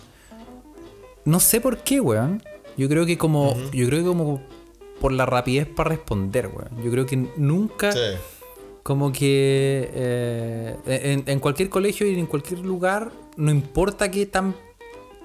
no 1.25 1.39
sé 1.39 1.59
por 1.59 1.79
qué, 1.79 1.99
weón. 1.99 2.41
Yo 2.77 2.87
creo 2.87 3.05
que 3.05 3.17
como... 3.17 3.55
Yo 3.73 3.87
creo 3.87 3.99
que 3.99 4.07
como 4.07 4.41
por 5.01 5.11
la 5.11 5.25
rapidez 5.25 5.67
para 5.67 5.89
responder, 5.89 6.47
weón. 6.47 6.83
Yo 6.83 6.91
creo 6.91 7.05
que 7.05 7.17
nunca... 7.35 7.91
Sí. 7.91 7.99
Como 8.83 9.11
que 9.11 9.91
eh, 9.93 10.77
en, 10.85 11.23
en 11.27 11.39
cualquier 11.41 11.67
colegio 11.67 12.07
y 12.07 12.17
en 12.17 12.25
cualquier 12.25 12.59
lugar, 12.61 13.11
no 13.35 13.51
importa 13.51 14.09
qué 14.09 14.25
tan 14.25 14.55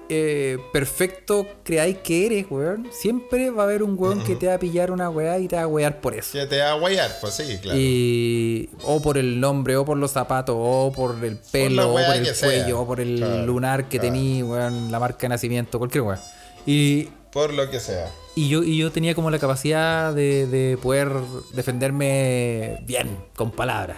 eh, 0.09 0.57
perfecto 0.71 1.47
creáis 1.63 1.97
que 1.97 2.25
eres, 2.25 2.45
weón, 2.49 2.87
siempre 2.91 3.49
va 3.49 3.63
a 3.63 3.65
haber 3.65 3.83
un 3.83 3.95
weón 3.97 4.23
que 4.23 4.35
te 4.35 4.47
va 4.47 4.55
a 4.55 4.59
pillar 4.59 4.91
una 4.91 5.09
weá 5.09 5.39
y 5.39 5.47
te 5.47 5.55
va 5.55 5.63
a 5.63 5.67
wear 5.67 6.01
por 6.01 6.13
eso. 6.13 6.37
Sí, 6.39 6.47
te 6.47 6.59
va 6.59 6.71
a 6.71 6.73
guayar, 6.75 7.17
pues 7.21 7.33
sí, 7.35 7.57
claro. 7.61 7.79
Y, 7.79 8.69
o 8.83 9.01
por 9.01 9.17
el 9.17 9.39
nombre, 9.39 9.75
o 9.77 9.85
por 9.85 9.97
los 9.97 10.11
zapatos, 10.11 10.55
o 10.57 10.91
por 10.95 11.23
el 11.23 11.37
pelo, 11.37 11.91
o 11.91 11.93
por 11.95 12.15
el 12.15 12.23
que 12.23 12.33
sea. 12.33 12.49
cuello, 12.49 12.81
o 12.81 12.87
por 12.87 12.99
el 12.99 13.17
Claro, 13.17 13.45
lunar 13.45 13.85
que 13.89 13.99
claro. 13.99 14.13
tení, 14.13 14.43
weón, 14.43 14.91
la 14.91 14.99
marca 14.99 15.19
de 15.21 15.29
nacimiento, 15.29 15.77
cualquier 15.79 16.03
weón. 16.03 16.19
Y 16.65 17.09
Por 17.31 17.53
lo 17.53 17.69
que 17.69 17.79
sea. 17.79 18.09
y 18.35 18.47
yo, 18.49 18.63
y 18.63 18.77
yo 18.77 18.91
tenía 18.91 19.15
como 19.15 19.31
la 19.31 19.39
capacidad 19.39 20.13
de, 20.13 20.47
de 20.47 20.77
poder 20.77 21.09
defenderme 21.53 22.79
bien, 22.85 23.17
con 23.35 23.51
palabras. 23.51 23.97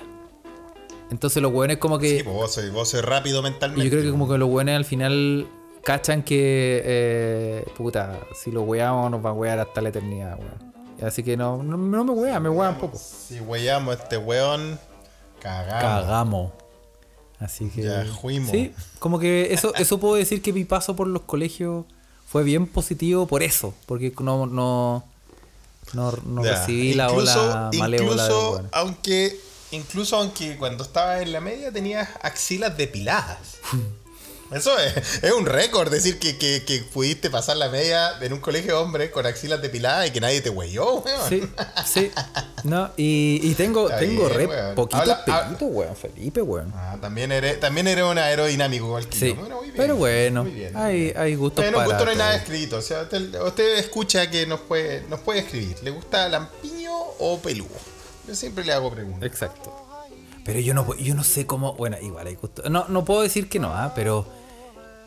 Entonces 1.12 1.42
los 1.42 1.52
hueones 1.54 1.78
como 1.78 2.00
que... 2.00 2.18
Sí, 2.18 2.24
pues 2.24 2.36
vos 2.36 2.52
sois, 2.54 2.72
vos 2.72 2.90
sois 2.90 3.04
rápido 3.06 3.40
y 3.42 3.44
mentalmente. 3.44 3.84
yo 3.86 3.92
creo 3.92 4.04
que 4.04 4.10
como 4.10 4.28
que 4.28 4.38
los 4.38 4.50
hueones 4.50 4.76
al 4.76 4.86
final 4.86 5.46
cachan 5.86 6.24
que... 6.24 6.82
eh, 6.84 7.66
puta, 7.78 8.20
si 8.34 8.52
lo 8.52 8.64
hueamos 8.64 9.12
nos 9.12 9.24
va 9.24 9.30
a 9.30 9.34
huear 9.34 9.60
hasta 9.60 9.82
la 9.82 9.90
eternidad, 9.90 10.38
weón. 10.38 10.76
Así 11.02 11.24
que 11.24 11.38
no, 11.38 11.62
no, 11.62 11.78
no 11.78 12.04
me 12.04 12.12
huean, 12.12 12.42
me 12.42 12.50
huean 12.50 12.78
poco. 12.78 12.98
Si 12.98 13.40
weyamos 13.40 13.96
a 13.96 14.04
este 14.04 14.18
weón, 14.18 14.80
cagamos. 15.42 15.82
Cagamos. 15.82 16.52
Así 17.40 17.70
que... 17.70 17.84
Ya 17.84 18.06
fuimos. 18.06 18.52
Sí, 18.52 18.74
como 19.00 19.20
que 19.20 19.54
eso, 19.54 19.74
eso 19.78 20.00
puedo 20.00 20.16
decir 20.16 20.42
que 20.42 20.54
mi 20.54 20.66
paso 20.66 20.96
por 20.96 21.08
los 21.08 21.24
colegios 21.24 21.86
fue 22.26 22.44
bien 22.44 22.66
positivo 22.66 23.28
por 23.28 23.44
eso. 23.44 23.74
Porque 23.86 24.14
no... 24.20 24.46
no 24.46 25.04
no, 25.94 26.12
no 26.26 26.42
recibí 26.42 26.96
la 26.96 27.12
ola 27.12 27.70
malévola 27.78 28.24
de 28.26 28.34
incluso 28.34 28.52
hueones. 28.54 28.72
aunque 28.74 29.40
incluso 29.70 30.18
aunque 30.18 30.58
cuando 30.58 30.84
estabas 30.84 31.22
en 31.22 31.32
la 31.32 31.40
media 31.42 31.72
tenías 31.72 32.10
axilas 32.24 32.76
depiladas 32.76 33.38
Eso 34.52 34.78
es, 34.78 35.24
es 35.24 35.32
un 35.32 35.46
récord, 35.48 35.90
decir 35.90 36.20
que, 36.20 36.38
que, 36.38 36.64
que 36.64 36.80
pudiste 36.84 37.30
pasar 37.32 37.58
la 37.58 37.68
media 37.70 38.12
en 38.22 38.32
un 38.32 38.40
colegio 38.40 38.76
de 38.76 38.80
hombres 38.84 39.10
con 39.10 39.26
axilas 39.26 39.62
depiladas 39.62 40.08
y 40.08 40.12
que 40.12 40.22
nadie 40.22 40.40
te 40.42 40.50
huelló, 40.52 41.00
weón. 41.00 41.30
Sí, 41.30 41.44
sí. 41.86 42.12
No, 42.64 42.92
y, 42.96 43.40
y 43.42 43.56
tengo, 43.56 43.86
Está 43.90 44.00
tengo 44.00 44.26
bien, 44.28 44.38
re 44.38 44.46
weón. 44.46 44.90
Habla- 44.92 45.24
ah- 45.28 45.56
weón, 45.60 45.96
Felipe, 45.96 46.42
weón. 46.44 46.72
Ah, 46.76 46.98
también 47.02 47.32
eres, 47.32 47.60
también 47.60 47.88
eres 47.88 48.04
un 48.04 48.18
aerodinámico 48.18 48.86
igual 48.86 49.08
que 49.10 49.18
Sí, 49.18 49.28
yo. 49.30 49.36
Bueno, 49.36 49.56
muy 49.58 49.66
bien, 49.66 49.78
pero 49.78 49.96
bueno, 49.96 50.44
muy 50.44 50.54
bien. 50.54 50.78
hay, 50.78 51.12
hay 51.16 51.36
gustos 51.36 51.64
Bueno, 51.66 51.78
para 51.78 51.88
gusto 51.90 52.06
no 52.06 52.12
hay 52.12 52.18
nada 52.18 52.36
escrito. 52.36 52.78
O 52.78 52.82
sea, 52.82 53.02
usted, 53.02 53.42
usted 53.42 53.78
escucha 53.80 54.30
que 54.30 54.46
nos 54.46 54.60
puede, 54.62 55.02
nos 55.10 55.22
puede 55.22 55.40
escribir. 55.40 55.78
¿Le 55.82 55.90
gusta 55.92 56.30
lampiño 56.30 56.94
o 57.20 57.40
peludo? 57.40 57.70
Yo 58.28 58.36
siempre 58.36 58.64
le 58.64 58.74
hago 58.74 58.92
preguntas. 58.92 59.24
Exacto. 59.24 59.85
Pero 60.46 60.60
yo 60.62 60.74
no, 60.74 60.96
yo 60.96 61.14
no 61.16 61.24
sé 61.26 61.46
cómo. 61.46 61.74
Bueno, 61.74 61.98
igual 62.02 62.28
hay 62.28 62.36
gusto. 62.36 62.70
No, 62.70 62.86
no 62.88 63.04
puedo 63.04 63.22
decir 63.24 63.50
que 63.50 63.60
no, 63.60 63.74
¿ah? 63.74 63.92
Pero. 63.96 64.26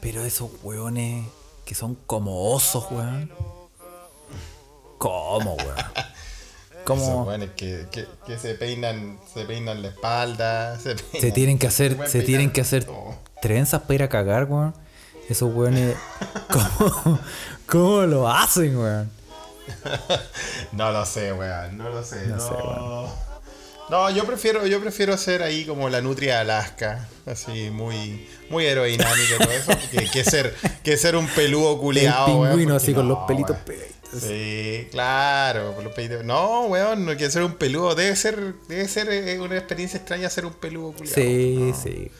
Pero 0.00 0.22
esos 0.24 0.50
weones 0.62 1.26
que 1.64 1.74
son 1.74 1.94
como 2.06 2.52
osos, 2.52 2.84
weón. 2.90 3.30
¿Cómo, 4.98 5.54
weón? 5.54 5.76
Esos 6.88 7.02
¿Cómo 7.04 7.24
weones 7.24 7.50
que, 7.50 7.86
que, 7.90 8.06
que 8.26 8.38
se 8.38 8.54
peinan, 8.54 9.18
se 9.34 9.44
peinan 9.44 9.82
la 9.82 9.88
espalda, 9.88 10.78
se, 10.78 10.96
se 10.98 11.04
peinan- 11.04 11.34
tienen 11.34 11.58
que 11.58 11.66
hacer, 11.66 12.08
se 12.08 12.22
tienen 12.22 12.50
que 12.50 12.62
hacer 12.62 12.84
todo. 12.84 13.14
trenzas 13.42 13.82
para 13.82 13.94
ir 13.94 14.02
a 14.04 14.08
cagar, 14.08 14.44
weón? 14.44 14.74
Esos 15.28 15.52
weones. 15.54 15.96
¿Cómo, 16.78 17.18
cómo 17.66 18.00
lo 18.06 18.28
hacen, 18.28 18.76
weón? 18.78 19.10
No 20.72 20.90
lo 20.92 21.04
sé, 21.04 21.32
weón. 21.32 21.76
No 21.76 21.90
lo 21.90 22.02
sé. 22.02 22.26
No 22.28 22.36
No, 22.36 22.40
sé, 23.06 23.12
No, 23.90 24.10
yo 24.10 24.24
prefiero, 24.26 24.66
yo 24.66 24.80
prefiero 24.80 25.16
ser 25.16 25.42
ahí 25.42 25.64
como 25.64 25.88
la 25.88 26.02
nutria 26.02 26.34
de 26.34 26.40
Alaska. 26.40 27.08
Así, 27.24 27.70
muy, 27.70 28.28
muy 28.50 28.66
aerodinámico 28.66 29.34
y 29.34 29.38
todo 29.42 29.50
eso. 29.52 29.72
Que, 29.90 30.10
que 30.10 30.24
ser, 30.24 30.54
que 30.84 30.96
ser 30.98 31.16
un 31.16 31.26
peludo 31.28 31.72
El 31.72 31.78
culiado, 31.78 32.26
weón. 32.26 32.48
pingüino 32.50 32.76
así 32.76 32.92
con 32.92 33.08
los 33.08 33.18
pelitos 33.26 33.56
weón. 33.56 33.64
pegaditos. 33.64 34.22
Sí, 34.22 34.88
claro, 34.90 35.74
con 35.74 35.84
los 35.84 35.94
pelitos. 35.94 36.22
No, 36.24 36.66
weón, 36.66 37.06
no 37.06 37.16
quiero 37.16 37.30
ser 37.32 37.42
un 37.44 37.54
peludo. 37.54 37.94
Debe 37.94 38.14
ser, 38.16 38.54
debe 38.68 38.86
ser 38.88 39.08
eh, 39.10 39.40
una 39.40 39.56
experiencia 39.56 39.96
extraña 39.98 40.28
ser 40.28 40.44
un 40.44 40.52
peludo 40.54 40.92
culiado. 40.92 41.14
Sí, 41.14 41.72
sí. 41.82 42.10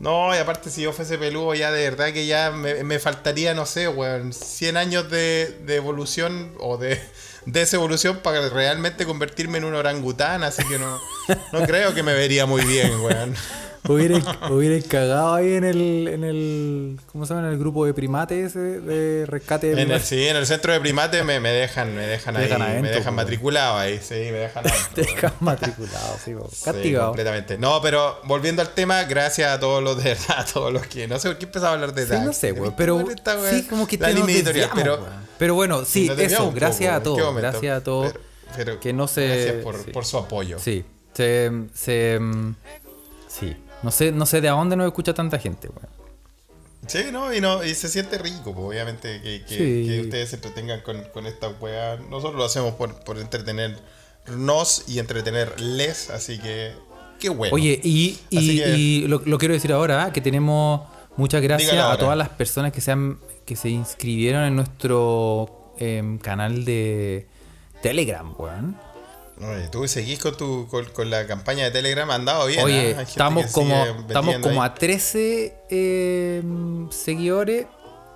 No, 0.00 0.34
y 0.34 0.38
aparte 0.38 0.70
si 0.70 0.82
yo 0.82 0.92
fuese 0.92 1.16
peludo 1.18 1.54
ya 1.54 1.70
de 1.70 1.88
verdad 1.88 2.12
que 2.12 2.26
ya 2.26 2.50
me, 2.50 2.82
me 2.82 2.98
faltaría, 2.98 3.54
no 3.54 3.64
sé, 3.66 3.86
weón, 3.86 4.32
100 4.32 4.76
años 4.76 5.08
de, 5.08 5.56
de 5.64 5.76
evolución 5.76 6.52
o 6.58 6.76
de 6.76 7.00
desevolución 7.46 8.18
para 8.18 8.48
realmente 8.48 9.04
convertirme 9.06 9.58
en 9.58 9.64
un 9.64 9.74
orangután, 9.74 10.42
así 10.42 10.64
que 10.64 10.78
no, 10.78 11.00
no 11.52 11.66
creo 11.66 11.94
que 11.94 12.02
me 12.02 12.14
vería 12.14 12.46
muy 12.46 12.64
bien, 12.64 13.00
weón. 13.00 13.34
Hubiera, 13.86 14.18
hubiera 14.50 14.82
cagado 14.88 15.34
ahí 15.34 15.52
en 15.54 15.64
el, 15.64 16.08
en 16.08 16.24
el. 16.24 17.00
¿Cómo 17.12 17.26
se 17.26 17.34
llama? 17.34 17.46
En 17.48 17.52
el 17.52 17.58
grupo 17.58 17.84
de 17.84 17.92
primates 17.92 18.46
ese 18.50 18.58
de 18.80 19.26
rescate 19.26 19.74
de 19.74 19.82
En 19.82 19.90
el, 19.90 20.00
sí, 20.00 20.26
en 20.26 20.36
el 20.36 20.46
centro 20.46 20.72
de 20.72 20.80
primates 20.80 21.22
me, 21.24 21.38
me 21.38 21.50
dejan, 21.50 21.94
me 21.94 22.06
dejan 22.06 22.34
ahí, 22.36 22.44
dejan 22.44 22.60
me 22.60 22.66
adentro, 22.66 22.92
dejan 22.94 23.14
matriculado 23.14 23.76
ahí, 23.78 24.00
sí, 24.02 24.14
me 24.14 24.32
dejan 24.38 24.66
adentro. 24.66 24.88
Te 24.94 25.02
dejan 25.02 25.32
matriculado, 25.40 26.16
sí, 26.24 26.32
po. 26.34 26.48
Sí, 26.50 26.64
castigado. 26.64 27.06
completamente. 27.08 27.58
No, 27.58 27.82
pero 27.82 28.20
volviendo 28.24 28.62
al 28.62 28.70
tema, 28.70 29.04
gracias 29.04 29.50
a 29.50 29.60
todos 29.60 29.82
los 29.82 29.96
de 30.02 30.04
verdad, 30.14 30.38
a 30.38 30.44
todos 30.46 30.72
los 30.72 30.86
que. 30.86 31.06
No 31.06 31.18
sé 31.18 31.28
por 31.28 31.38
qué 31.38 31.44
empezaba 31.44 31.70
a 31.70 31.74
hablar 31.74 31.92
de 31.94 32.06
sí, 32.06 32.14
no 32.24 32.32
sé, 32.32 32.52
güey. 32.52 32.62
¿Viste, 32.70 32.76
Pero 32.78 33.10
esta 33.10 33.36
weá? 33.38 33.50
sí, 33.52 33.64
como 33.64 33.86
que 33.86 33.98
La 33.98 34.08
te 34.08 34.14
nos 34.14 34.26
desviamos, 34.26 34.74
pero. 34.74 34.98
güey. 34.98 35.10
Pero 35.38 35.54
bueno, 35.56 35.84
sí, 35.84 36.10
eso. 36.16 36.52
Gracias 36.52 36.90
poco, 36.90 36.94
a 36.94 36.96
¿en 36.96 37.00
qué 37.00 37.04
todos. 37.04 37.18
momento? 37.18 37.50
Gracias 37.50 37.76
a 37.78 37.84
todos. 37.84 38.12
Pero- 38.12 38.24
pero 38.56 38.78
que 38.80 38.92
no 38.92 39.08
se. 39.08 39.26
Gracias 39.26 39.64
por, 39.64 39.76
sí. 39.84 39.90
por 39.90 40.04
su 40.06 40.16
apoyo. 40.16 40.58
Sí. 40.60 40.84
Se, 41.12 41.50
se, 41.74 42.18
mm, 42.20 42.54
sí. 43.28 43.56
No 43.84 43.90
sé, 43.90 44.10
no 44.12 44.26
sé 44.26 44.40
de 44.40 44.48
a 44.48 44.52
dónde 44.52 44.76
nos 44.76 44.86
escucha 44.86 45.14
tanta 45.14 45.38
gente, 45.38 45.68
güey. 45.68 45.86
Sí, 46.86 47.04
¿no? 47.12 47.32
Y, 47.32 47.40
no, 47.40 47.64
y 47.64 47.74
se 47.74 47.88
siente 47.88 48.18
rico, 48.18 48.52
pues, 48.54 48.66
obviamente, 48.66 49.20
que, 49.22 49.42
que- 49.44 49.56
Sí. 49.56 49.86
que 49.88 50.00
ustedes 50.02 50.30
se 50.30 50.36
entretengan 50.36 50.80
con, 50.82 51.02
con 51.14 51.26
esta 51.26 51.48
weá. 51.48 51.96
Nosotros 51.96 52.34
lo 52.34 52.44
hacemos 52.44 52.74
por, 52.74 53.02
por 53.04 53.18
entretenernos 53.18 54.84
y 54.88 54.98
entretenerles, 54.98 56.10
así 56.10 56.38
que. 56.38 56.72
Qué 57.18 57.28
bueno. 57.30 57.54
Oye, 57.54 57.80
y, 57.82 58.18
y, 58.30 58.36
Así 58.38 58.58
que- 58.62 58.76
y 58.76 59.06
lo, 59.08 59.22
lo 59.24 59.38
quiero 59.38 59.54
decir 59.54 59.72
ahora, 59.72 60.12
que 60.12 60.20
tenemos 60.20 60.82
muchas 61.16 61.40
gracias 61.42 61.72
a 61.74 61.96
todas 61.96 62.18
las 62.18 62.28
personas 62.30 62.72
que 62.72 62.80
se 62.80 62.90
han 62.92 63.18
que 63.46 63.56
se 63.56 63.68
inscribieron 63.68 64.44
en 64.44 64.56
nuestro 64.56 65.72
em, 65.78 66.18
canal 66.18 66.64
de 66.64 67.26
Telegram, 67.82 68.34
weón. 68.38 68.76
Oye, 69.50 69.68
tú 69.68 69.86
seguís 69.88 70.18
con, 70.18 70.36
tu, 70.36 70.66
con, 70.68 70.84
con 70.86 71.10
la 71.10 71.26
campaña 71.26 71.64
de 71.64 71.70
Telegram, 71.70 72.10
ha 72.10 72.14
andado 72.14 72.46
bien. 72.46 72.64
Oye, 72.64 72.94
gente 72.94 73.02
estamos 73.02 73.46
como, 73.52 73.74
estamos 74.06 74.36
como 74.38 74.62
ahí. 74.62 74.70
a 74.70 74.74
13 74.74 75.54
em, 75.70 76.90
seguidores 76.90 77.66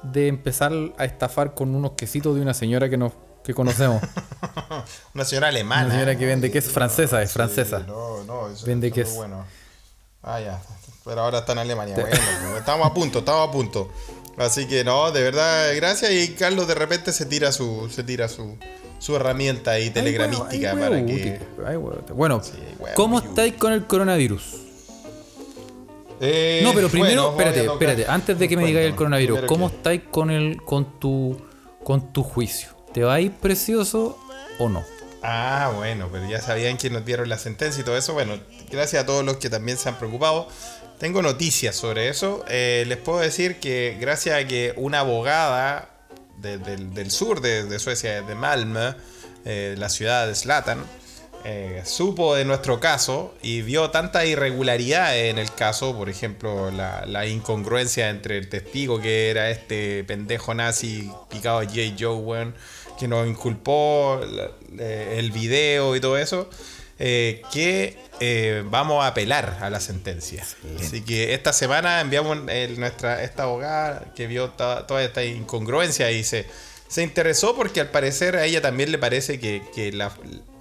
de 0.03 0.29
empezar 0.29 0.73
a 0.97 1.05
estafar 1.05 1.55
con 1.55 1.75
unos 1.75 1.93
quesitos 1.93 2.35
de 2.37 2.43
una 2.43 2.55
señora 2.55 2.89
que 2.89 2.97
nos 2.97 3.13
que 3.45 3.55
conocemos. 3.55 4.03
Una 5.15 5.25
señora 5.25 5.49
alemana. 5.49 5.87
Una 5.87 5.95
señora 5.95 6.19
que 6.19 6.27
vende 6.27 6.51
queso 6.51 6.71
francesa, 6.71 7.23
es 7.23 7.31
Sí, 7.31 7.35
francesa. 7.35 7.79
no, 7.79 8.23
no, 8.25 8.49
eso, 8.51 8.67
Vende 8.67 8.89
eso 8.89 9.01
es 9.01 9.07
queso. 9.07 9.17
bueno. 9.17 9.47
Ah, 10.23 10.39
ya. 10.39 10.61
Pero 11.03 11.23
ahora 11.23 11.39
está 11.39 11.53
en 11.53 11.59
Alemania. 11.61 11.95
Bueno, 11.95 12.11
pues, 12.11 12.59
estamos 12.59 12.87
a 12.87 12.93
punto, 12.93 13.21
estamos 13.21 13.49
a 13.49 13.51
punto. 13.51 13.91
Así 14.37 14.67
que 14.69 14.85
no, 14.85 15.11
de 15.13 15.23
verdad, 15.23 15.75
gracias. 15.77 16.11
Y 16.13 16.35
Carlos 16.35 16.69
de 16.69 16.75
repente 16.75 17.11
se 17.13 17.25
tira 17.25 17.51
su, 17.51 17.89
se 17.91 18.05
tira 18.05 18.29
su, 18.29 18.59
su 18.99 19.15
herramienta 19.17 19.73
ahí 19.73 19.91
telegramística 19.91 20.75
huevo, 20.75 20.81
para 20.91 21.07
que. 21.07 21.13
huevo 21.13 21.87
útil. 21.97 22.13
Bueno, 22.15 22.43
¿cómo 22.95 23.19
estáis 23.19 23.55
con 23.55 23.73
el 23.73 23.87
coronavirus? 23.87 24.43
Eh, 26.21 26.61
No, 26.65 26.73
pero 26.75 26.89
primero, 26.89 27.31
bueno, 27.33 27.49
espérate, 27.51 27.73
espérate, 27.73 28.07
antes 28.09 28.39
de 28.39 28.49
que 28.49 28.57
me 28.57 28.67
digáis 28.67 28.87
el 28.89 28.97
coronavirus, 28.97 29.41
¿cómo 29.47 29.69
que- 29.71 29.77
estáis 29.77 30.03
con 30.11 30.31
el 30.31 30.61
con 30.63 30.99
tu 30.99 31.41
con 31.85 32.13
tu 32.13 32.23
juicio? 32.23 32.71
¿Te 32.93 33.03
va 33.05 33.15
a 33.15 33.21
ir 33.21 33.33
precioso 33.33 34.19
o 34.59 34.69
no? 34.69 34.83
Ah, 35.23 35.73
bueno, 35.77 36.09
pero 36.11 36.29
ya 36.29 36.41
sabían 36.41 36.77
que 36.77 36.91
nos 36.91 37.05
dieron 37.05 37.29
la 37.29 37.39
sentencia 37.39 37.81
y 37.81 37.85
todo 37.85 37.97
eso. 37.97 38.13
Bueno, 38.15 38.35
gracias 38.71 39.03
a 39.03 39.07
todos 39.07 39.25
los 39.25 39.37
que 39.37 39.51
también 39.51 39.77
se 39.79 39.89
han 39.89 39.97
preocupado. 39.99 40.49
Tengo 40.99 41.23
noticias 41.23 41.77
sobre 41.77 42.09
eso. 42.09 42.45
Eh, 42.49 42.85
les 42.89 42.99
puedo 42.99 43.21
decir 43.21 43.61
que 43.61 43.97
gracias 44.01 44.43
a 44.43 44.47
que 44.47 44.75
una 44.77 45.01
abogada 45.01 45.89
de- 46.41 46.59
del, 46.59 47.11
sur 47.11 47.41
de, 47.41 47.79
Suecia, 47.79 48.23
de 48.23 48.35
Malmö, 48.35 48.95
eh, 49.45 49.75
la 49.79 49.89
ciudad 49.89 50.27
de 50.27 50.35
Zlatan, 50.35 50.85
eh, 51.45 51.83
supo 51.85 52.35
de 52.35 52.45
nuestro 52.45 52.81
caso 52.81 53.35
y 53.43 53.63
vio 53.63 53.91
tanta 53.91 54.25
irregularidad 54.25 55.17
en 55.17 55.39
el 55.39 55.53
caso, 55.53 55.97
por 55.97 56.09
ejemplo, 56.09 56.71
la, 56.71 57.27
incongruencia 57.27 58.11
entre 58.11 58.39
el 58.39 58.49
testigo 58.49 59.01
que 59.01 59.31
era 59.31 59.51
este 59.51 60.03
pendejo 60.05 60.53
nazi 60.55 61.11
picado 61.31 61.61
J. 61.63 61.95
Joe, 61.99 62.53
que 62.99 63.07
nos 63.07 63.27
inculpó 63.29 64.21
eh, 64.79 65.15
el 65.19 65.31
video 65.31 65.95
y 65.95 66.01
todo 66.01 66.19
eso, 66.19 66.51
eh, 66.99 67.43
que 67.53 67.97
eh, 68.21 68.63
vamos 68.67 69.05
a 69.05 69.09
apelar 69.09 69.59
a 69.61 69.71
la 69.71 69.81
sentencia. 69.81 70.45
Así 70.81 71.03
que 71.03 71.35
esta 71.35 71.53
semana 71.53 72.01
enviamos 72.01 72.39
el- 72.49 72.79
nuestra, 72.81 73.23
esta 73.23 73.45
abogada 73.45 74.13
que 74.17 74.27
vio 74.27 74.51
ta- 74.51 74.87
toda 74.87 75.03
esta 75.05 75.25
incongruencia 75.25 76.11
y 76.11 76.25
se, 76.25 76.47
se 76.89 77.03
interesó 77.03 77.55
porque 77.55 77.81
al 77.81 77.91
parecer 77.91 78.37
a 78.37 78.45
ella 78.45 78.61
también 78.61 78.91
le 78.91 78.99
parece 78.99 79.39
que, 79.39 79.63
que 79.75 79.93
la, 79.93 80.13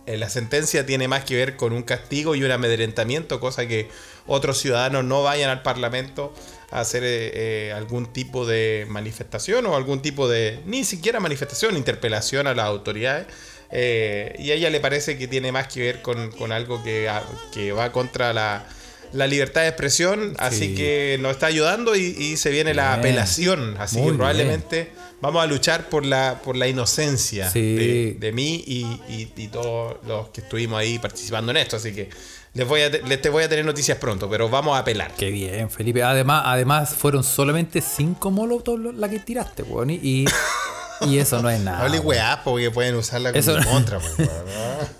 eh, 0.05 0.17
la 0.17 0.29
sentencia 0.29 0.85
tiene 0.85 1.07
más 1.07 1.23
que 1.23 1.35
ver 1.35 1.55
con 1.55 1.73
un 1.73 1.81
castigo 1.83 2.35
y 2.35 2.43
un 2.43 2.51
amedrentamiento, 2.51 3.39
cosa 3.39 3.67
que 3.67 3.89
otros 4.27 4.59
ciudadanos 4.59 5.03
no 5.03 5.23
vayan 5.23 5.49
al 5.49 5.63
Parlamento 5.63 6.33
a 6.69 6.81
hacer 6.81 7.03
eh, 7.03 7.31
eh, 7.69 7.73
algún 7.73 8.05
tipo 8.13 8.45
de 8.45 8.85
manifestación 8.89 9.65
o 9.65 9.75
algún 9.75 10.01
tipo 10.01 10.27
de, 10.27 10.59
ni 10.65 10.83
siquiera 10.83 11.19
manifestación, 11.19 11.75
interpelación 11.77 12.45
a 12.45 12.53
las 12.53 12.65
autoridades. 12.67 13.25
Eh, 13.71 14.35
y 14.39 14.51
a 14.51 14.53
ella 14.55 14.69
le 14.69 14.79
parece 14.79 15.17
que 15.17 15.27
tiene 15.27 15.51
más 15.51 15.67
que 15.67 15.81
ver 15.81 16.01
con, 16.01 16.31
con 16.31 16.51
algo 16.51 16.83
que, 16.83 17.09
a- 17.09 17.23
que 17.53 17.71
va 17.73 17.91
contra 17.91 18.31
la, 18.33 18.65
la 19.13 19.27
libertad 19.27 19.61
de 19.61 19.67
expresión, 19.69 20.35
así 20.39 20.69
Sí. 20.69 20.75
que 20.75 21.17
nos 21.19 21.31
está 21.33 21.47
ayudando 21.47 21.95
y, 21.95 22.01
y 22.17 22.37
se 22.37 22.49
viene 22.49 22.73
la 22.73 22.89
Bien. 22.95 22.99
apelación, 22.99 23.75
así 23.79 23.97
Muy 23.97 24.11
que 24.11 24.17
probablemente 24.17 24.91
vamos 25.21 25.43
a 25.43 25.47
luchar 25.47 25.89
por 25.89 26.05
la, 26.05 26.39
por 26.43 26.55
la 26.55 26.67
inocencia 26.67 27.49
Sí. 27.49 27.75
de, 27.75 28.15
de 28.19 28.31
mí 28.31 28.63
y, 28.65 28.83
y- 29.09 29.33
y 29.35 29.47
todos 29.49 29.97
los 30.07 30.29
que 30.29 30.41
estuvimos 30.41 30.79
ahí 30.79 30.97
participando 30.99 31.51
en 31.51 31.57
esto, 31.57 31.75
así 31.77 31.91
que 31.93 32.09
les 32.53 32.67
voy 32.67 32.81
a, 32.81 32.89
les 32.89 33.21
te 33.21 33.29
voy 33.29 33.43
a 33.43 33.49
tener 33.49 33.65
noticias 33.65 33.97
pronto, 33.99 34.29
pero 34.29 34.49
vamos 34.49 34.75
a 34.75 34.79
apelar. 34.79 35.11
Qué 35.17 35.29
bien, 35.29 35.69
Felipe. 35.69 36.01
Además, 36.01 36.43
además 36.45 36.95
fueron 36.95 37.23
solamente 37.23 37.81
cinco 37.81 38.31
molotov 38.31 38.79
las 38.95 39.09
que 39.11 39.19
tiraste, 39.19 39.61
weón. 39.63 39.89
Y, 39.91 40.25
y 41.01 41.17
eso 41.19 41.41
no 41.41 41.49
es 41.49 41.59
nada. 41.59 41.81
Hable 41.85 41.99
weá, 41.99 42.41
porque 42.43 42.71
pueden 42.71 42.95
usarla 42.95 43.31
como 43.31 43.39
Eso- 43.39 43.57
contra, 43.69 43.99
pues. 44.17 44.29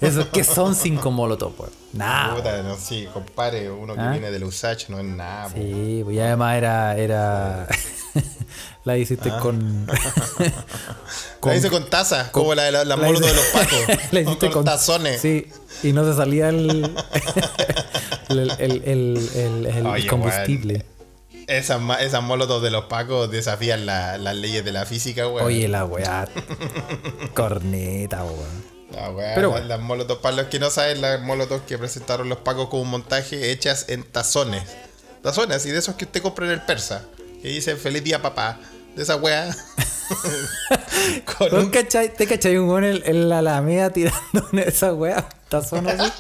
Eso, 0.02 0.30
¿qué 0.32 0.44
son 0.44 0.76
cinco 0.76 1.12
molotov, 1.12 1.54
weón? 1.60 1.72
Nada. 1.94 2.36
Puta, 2.36 2.62
no, 2.64 2.76
sí, 2.78 3.08
compadre, 3.14 3.70
uno 3.72 3.96
que 3.96 4.02
¿Ah? 4.02 4.12
viene 4.12 4.30
del 4.32 4.44
USACH 4.44 4.90
no 4.90 5.00
es 5.00 5.06
nada. 5.06 5.50
Sí, 5.54 6.02
pues 6.04 6.16
y 6.16 6.20
además 6.20 6.58
era. 6.58 6.96
era... 6.98 7.68
la 8.84 8.98
hiciste 8.98 9.32
con. 9.42 9.88
La 11.44 11.56
hice 11.56 11.70
con 11.70 11.90
taza, 11.90 12.30
como 12.34 12.54
la 12.56 12.64
de 12.64 12.72
la, 12.74 12.80
la 12.84 12.96
la 12.98 13.06
molotov 13.06 13.28
de 13.30 13.34
los 13.36 13.46
pacos. 13.54 13.80
la 13.88 13.96
con, 14.10 14.20
hiciste 14.34 14.50
con 14.52 14.66
tazones. 14.66 15.22
Sí, 15.22 15.48
y 15.84 15.94
no 15.94 16.04
se 16.04 16.14
salía 16.18 16.50
el. 16.50 16.94
el, 18.30 18.52
el, 18.60 18.82
el, 19.36 19.66
el- 19.66 20.08
combustible. 20.08 20.86
Esas, 21.48 21.82
esas 22.02 22.22
molotov 22.24 22.62
de 22.62 22.72
los 22.72 22.86
pacos 22.86 23.32
desafían 23.32 23.86
la- 23.86 24.18
las 24.18 24.36
leyes 24.36 24.66
de 24.66 24.72
la 24.74 24.86
física, 24.86 25.28
weón. 25.28 25.46
Oye, 25.48 25.68
la 25.70 25.86
weá. 25.86 26.28
Corneta, 27.34 28.24
weón. 28.24 28.78
La 28.92 29.10
weá, 29.12 29.34
Pero 29.36 29.48
la- 29.50 29.54
bueno. 29.54 29.68
las 29.68 29.80
molotov, 29.80 30.22
para 30.22 30.36
los 30.36 30.46
que 30.48 30.60
no 30.60 30.70
saben, 30.70 31.02
las 31.02 31.22
molotov 31.22 31.66
que 31.66 31.78
presentaron 31.78 32.28
los 32.30 32.40
pacos 32.40 32.68
con 32.70 32.82
un 32.82 32.90
montaje 32.90 33.52
hechas 33.52 33.86
en 33.90 34.04
tazones. 34.04 34.64
Tazones, 35.24 35.66
y 35.66 35.72
de 35.72 35.80
esos 35.80 35.96
que 35.96 36.06
usted 36.06 36.22
compra 36.22 36.46
en 36.46 36.52
el 36.52 36.62
persa. 36.62 37.04
Que 37.42 37.50
dicen 37.50 37.78
feliz 37.78 38.04
día 38.04 38.22
papá. 38.22 38.60
De 38.96 39.04
esa 39.04 39.16
weá. 39.16 39.48
con 41.38 41.50
¿Vos 41.50 41.64
un 41.66 41.72
cachai- 41.72 42.14
¿Te 42.14 42.26
cachai 42.28 42.58
un 42.58 42.68
weón 42.70 42.84
en, 42.84 43.02
en 43.06 43.30
la 43.30 43.40
alameda 43.40 43.90
tirando 43.92 44.20
esa 44.66 44.94
weá? 44.94 45.18
Un 45.20 45.50
tazón 45.50 45.88
así. 45.88 46.12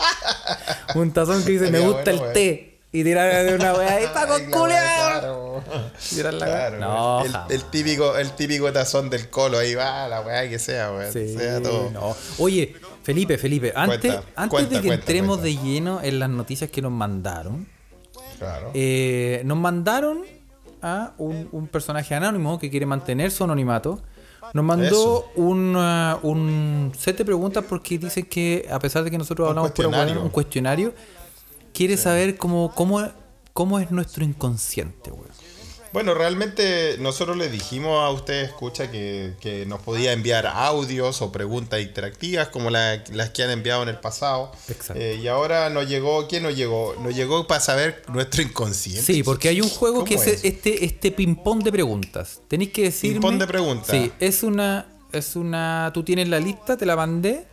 Un 0.95 1.11
tazón 1.11 1.43
que 1.43 1.51
dice, 1.51 1.69
me 1.69 1.79
gusta 1.79 2.11
bueno, 2.11 2.27
el 2.27 2.33
té. 2.33 2.66
Y 2.91 3.03
tirar 3.03 3.45
de 3.45 3.55
una 3.55 3.73
weá 3.73 3.99
Paco 4.13 4.33
Ay, 4.35 4.47
la 4.47 4.49
weá, 4.49 4.59
culiao. 4.61 5.19
claro. 5.19 5.63
Tirar 6.09 6.33
la 6.33 6.45
weá. 6.45 6.55
Claro, 6.69 6.79
No, 6.79 7.25
el, 7.25 7.35
el 7.49 7.63
típico, 7.65 8.17
el 8.17 8.31
típico 8.31 8.71
tazón 8.71 9.09
del 9.09 9.29
colo, 9.29 9.57
ahí 9.59 9.75
va, 9.75 10.07
la 10.07 10.21
weá 10.21 10.47
que 10.49 10.57
sea, 10.57 10.91
weón. 10.91 11.11
Sí, 11.11 11.35
sea 11.37 11.61
todo. 11.61 11.89
no. 11.91 12.15
Oye, 12.39 12.75
Felipe, 13.03 13.37
Felipe, 13.37 13.73
antes, 13.75 13.99
Cuenta, 14.13 14.23
antes 14.35 14.49
cuenta, 14.51 14.75
de 14.75 14.81
que 14.81 14.87
cuenta, 14.87 15.03
entremos 15.03 15.39
cuenta. 15.39 15.59
de 15.61 15.67
lleno 15.69 15.99
en 16.01 16.19
las 16.19 16.29
noticias 16.29 16.69
que 16.69 16.81
nos 16.81 16.91
mandaron, 16.91 17.67
Claro. 18.39 18.71
eh, 18.73 19.41
nos 19.45 19.57
mandaron 19.57 20.23
a 20.81 21.13
un, 21.17 21.49
un 21.51 21.67
personaje 21.67 22.13
anónimo 22.15 22.57
que 22.59 22.69
quiere 22.69 22.85
mantener 22.85 23.31
su 23.31 23.43
anonimato. 23.43 24.01
Nos 24.53 24.63
mandó 24.63 25.29
un, 25.35 25.75
uh, 25.75 26.19
un 26.21 26.93
set 26.97 27.17
de 27.17 27.25
preguntas 27.25 27.65
porque 27.67 27.97
dice 27.97 28.23
que, 28.27 28.65
a 28.71 28.79
pesar 28.79 29.03
de 29.03 29.11
que 29.11 29.17
nosotros 29.17 29.45
Un 29.45 29.49
hablamos 29.49 29.71
cuestionario. 29.71 30.13
hueá, 30.13 30.23
un 30.23 30.29
cuestionario, 30.29 30.93
quiere 31.77 31.95
saber 31.97 32.37
cómo, 32.37 32.73
cómo, 32.73 33.07
cómo 33.53 33.79
es 33.79 33.91
nuestro 33.91 34.23
inconsciente, 34.23 35.11
weón. 35.11 35.27
Bueno, 35.93 36.13
realmente 36.13 36.97
nosotros 36.99 37.37
le 37.37 37.49
dijimos 37.49 38.03
a 38.03 38.09
usted, 38.09 38.43
escucha, 38.43 38.91
que, 38.91 39.33
que 39.39 39.65
nos 39.65 39.81
podía 39.81 40.11
enviar 40.11 40.45
audios 40.45 41.21
o 41.21 41.31
preguntas 41.31 41.79
interactivas 41.81 42.49
como 42.49 42.69
la- 42.69 43.01
las 43.13 43.29
que 43.29 43.41
han 43.43 43.51
enviado 43.51 43.83
en 43.83 43.89
el 43.89 43.97
pasado. 43.99 44.51
Exacto. 44.67 45.01
Eh, 45.01 45.15
y 45.15 45.27
ahora 45.27 45.69
nos 45.69 45.87
llegó, 45.87 46.27
¿quién 46.27 46.43
nos 46.43 46.55
llegó? 46.55 46.93
Nos 47.01 47.15
llegó 47.15 47.47
para 47.47 47.61
saber 47.61 48.03
nuestro 48.09 48.41
inconsciente. 48.43 49.01
Sí, 49.01 49.23
porque 49.23 49.47
hay 49.49 49.61
un 49.61 49.69
juego 49.69 50.03
que 50.03 50.15
¿Cómo 50.17 50.27
es, 50.27 50.43
este, 50.43 50.83
este 50.83 51.11
ping-pong 51.11 51.63
de 51.63 51.71
preguntas. 51.71 52.41
Tenéis 52.47 52.71
que 52.73 52.83
decirme. 52.83 53.15
Ping-pong 53.19 53.39
de 53.39 53.47
preguntas. 53.47 53.87
Sí, 53.89 54.11
es 54.19 54.43
una. 54.43 54.87
Es 55.13 55.35
una. 55.37 55.89
Tú 55.93 56.03
tienes 56.03 56.27
la 56.27 56.39
lista, 56.39 56.75
te 56.75 56.85
la 56.85 56.95
mandé. 56.97 57.45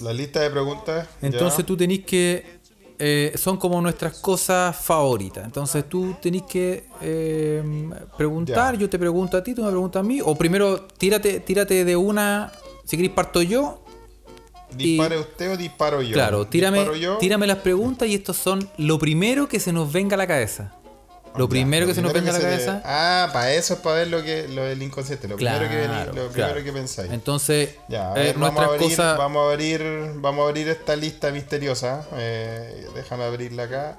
La 0.00 0.12
lista 0.12 0.40
de 0.40 0.50
preguntas. 0.50 1.08
Entonces 1.22 1.60
ya. 1.60 1.66
tú 1.66 1.76
tenés 1.76 2.04
que. 2.04 2.57
Eh, 2.98 3.32
son 3.36 3.56
como 3.56 3.80
nuestras 3.80 4.18
cosas 4.18 4.76
favoritas. 4.76 5.44
Entonces 5.44 5.88
tú 5.88 6.16
tenés 6.20 6.42
que 6.42 6.86
eh, 7.00 7.62
preguntar, 8.16 8.76
yo 8.76 8.88
te 8.90 8.98
pregunto 8.98 9.36
a 9.36 9.42
ti, 9.42 9.54
tú 9.54 9.62
me 9.62 9.70
preguntas 9.70 10.00
a 10.00 10.02
mí. 10.02 10.20
O 10.22 10.34
primero 10.34 10.80
tírate, 10.98 11.40
tírate 11.40 11.84
de 11.84 11.96
una. 11.96 12.52
Si 12.84 12.96
querés 12.96 13.12
parto 13.12 13.42
yo. 13.42 13.84
¿Dispare 14.74 15.16
y- 15.16 15.20
usted 15.20 15.52
o 15.52 15.56
disparo 15.56 16.02
yo? 16.02 16.12
Claro, 16.12 16.46
tírame, 16.46 16.78
¿Disparo 16.78 16.96
yo? 16.96 17.16
tírame 17.18 17.46
las 17.46 17.58
preguntas 17.58 18.06
y 18.08 18.14
estos 18.14 18.36
son 18.36 18.68
lo 18.76 18.98
primero 18.98 19.48
que 19.48 19.60
se 19.60 19.72
nos 19.72 19.90
venga 19.90 20.14
a 20.14 20.18
la 20.18 20.26
cabeza. 20.26 20.74
Lo 21.38 21.48
primero 21.48 21.86
lo 21.86 21.90
que 21.90 21.94
se 21.94 22.02
nos 22.02 22.12
venga 22.12 22.30
a 22.30 22.32
la 22.34 22.40
cabeza. 22.40 22.76
te- 22.82 22.88
Ah, 22.88 23.30
para 23.32 23.52
eso 23.54 23.74
es 23.74 23.80
para 23.80 23.96
ver 23.96 24.08
lo 24.08 24.22
que 24.22 24.48
lo 24.48 24.62
del 24.64 24.82
inconsciente. 24.82 25.28
Lo 25.28 25.36
primero 25.36 25.60
que, 25.60 25.66
vení- 25.76 25.86
Claro, 25.86 26.12
lo 26.12 26.28
claro. 26.28 26.52
primero 26.54 26.64
que 26.64 26.72
pensáis. 26.72 27.10
Entonces, 27.12 27.76
Ya, 27.88 28.12
a 28.12 28.16
eh, 28.20 28.24
ver, 28.24 28.38
vamos, 28.38 28.60
a 28.62 28.66
abrir, 28.66 28.88
cosas. 28.90 29.16
vamos 29.18 29.46
a 29.48 29.52
abrir 29.52 29.82
vamos 30.16 30.44
a 30.44 30.48
abrir 30.48 30.68
esta 30.68 30.96
lista 30.96 31.30
misteriosa. 31.30 32.06
Eh, 32.16 32.86
déjame 32.94 33.24
abrirla 33.24 33.62
acá. 33.64 33.98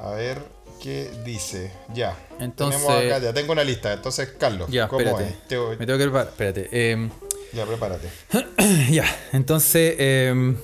A 0.00 0.10
ver 0.10 0.38
qué 0.82 1.10
dice. 1.24 1.72
Ya. 1.92 2.16
Entonces- 2.38 2.80
Tenemos 2.80 3.04
acá, 3.04 3.18
ya 3.18 3.32
tengo 3.32 3.52
una 3.52 3.64
lista. 3.64 3.92
Entonces, 3.92 4.28
Carlos, 4.38 4.70
Ya, 4.70 4.86
¿cómo 4.88 5.00
espérate. 5.00 5.28
es? 5.30 5.48
Te- 5.48 5.56
Me 5.76 5.86
tengo 5.86 5.98
que 5.98 6.04
preparar. 6.04 6.28
Espérate. 6.28 6.68
eh, 6.70 7.08
ya, 7.52 7.64
prepárate. 7.66 8.08
ya, 8.90 9.04
entonces, 9.32 9.94
eh, 9.98 10.54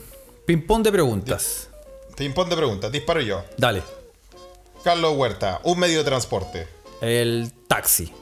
ping-pong 0.46 0.82
de 0.84 0.92
preguntas. 0.92 1.68
Ping-pong 2.16 2.48
de 2.48 2.56
preguntas. 2.56 2.92
Disparo 2.92 3.20
yo. 3.20 3.44
Dale. 3.56 3.82
Carlos 4.84 5.16
Huerta, 5.16 5.60
un 5.64 5.78
medio 5.78 5.98
de 5.98 6.04
transporte. 6.04 6.68
El 7.00 7.52
taxi. 7.66 8.12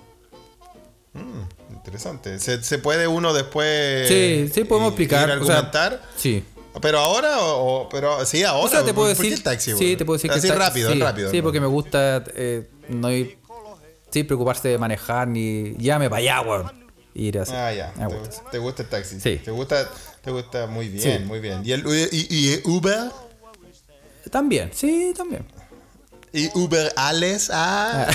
Interesante. 1.71 2.39
¿Se, 2.39 2.63
se 2.63 2.79
puede 2.79 3.07
uno 3.09 3.33
después 3.35 4.09
Sí, 4.09 4.49
sí, 4.53 4.65
podemos 4.65 4.91
explicar, 4.91 5.29
ir 5.29 5.35
a 5.35 5.41
o 5.43 5.45
sea, 5.45 5.55
argumentar? 5.59 6.03
Sí. 6.17 6.45
¿Pero 6.81 6.99
ahora 7.01 7.39
o, 7.41 7.83
o- 7.83 7.89
pero 7.91 8.25
sí 8.25 8.43
ahora? 8.45 8.65
O 8.65 8.69
sea, 8.69 8.83
te 8.85 8.95
puedo 8.95 9.09
¿Por 9.09 9.17
qué 9.17 9.23
decir. 9.23 9.33
el 9.39 9.43
taxi? 9.43 9.73
sí, 9.77 9.97
te 9.97 10.05
puedo 10.07 10.17
decir 10.17 10.31
que 10.31 10.39
Así 10.39 10.49
taxi- 10.49 10.57
rápido, 10.59 10.93
sí, 10.93 11.01
rápido. 11.01 11.31
Sí, 11.31 11.39
¿no? 11.39 11.43
porque 11.43 11.61
me 11.61 11.67
gusta 11.67 12.25
eh, 12.35 12.71
no 12.89 13.11
ir. 13.13 13.39
Sí, 14.11 14.25
preocuparse 14.25 14.69
de 14.69 14.79
manejar 14.79 15.29
ni. 15.29 15.75
Llame 15.77 16.09
para 16.09 16.21
allá, 16.21 16.41
weón. 16.43 16.83
Ir 17.15 17.39
así. 17.41 17.53
Ah, 17.55 17.75
ya. 17.75 17.93
Me 17.99 18.07
te, 18.07 18.15
gusta. 18.19 18.51
te 18.51 18.59
gusta 18.59 18.83
el 18.85 18.89
taxi. 18.89 19.21
Sí. 19.21 19.37
Te 19.45 19.51
gusta, 19.51 19.91
te 20.23 20.31
gusta 20.31 20.67
muy 20.67 20.89
bien, 20.89 21.19
Sí. 21.19 21.25
muy 21.27 21.41
bien. 21.41 21.61
¿Y, 21.65 21.73
el, 21.73 21.85
y, 22.11 22.27
y 22.31 22.61
Uber? 22.65 23.11
También, 24.31 24.71
sí, 24.73 25.13
también. 25.15 25.45
¿Y 26.33 26.49
Uber 26.59 26.93
Alles? 26.97 27.51
Ah. 27.53 28.07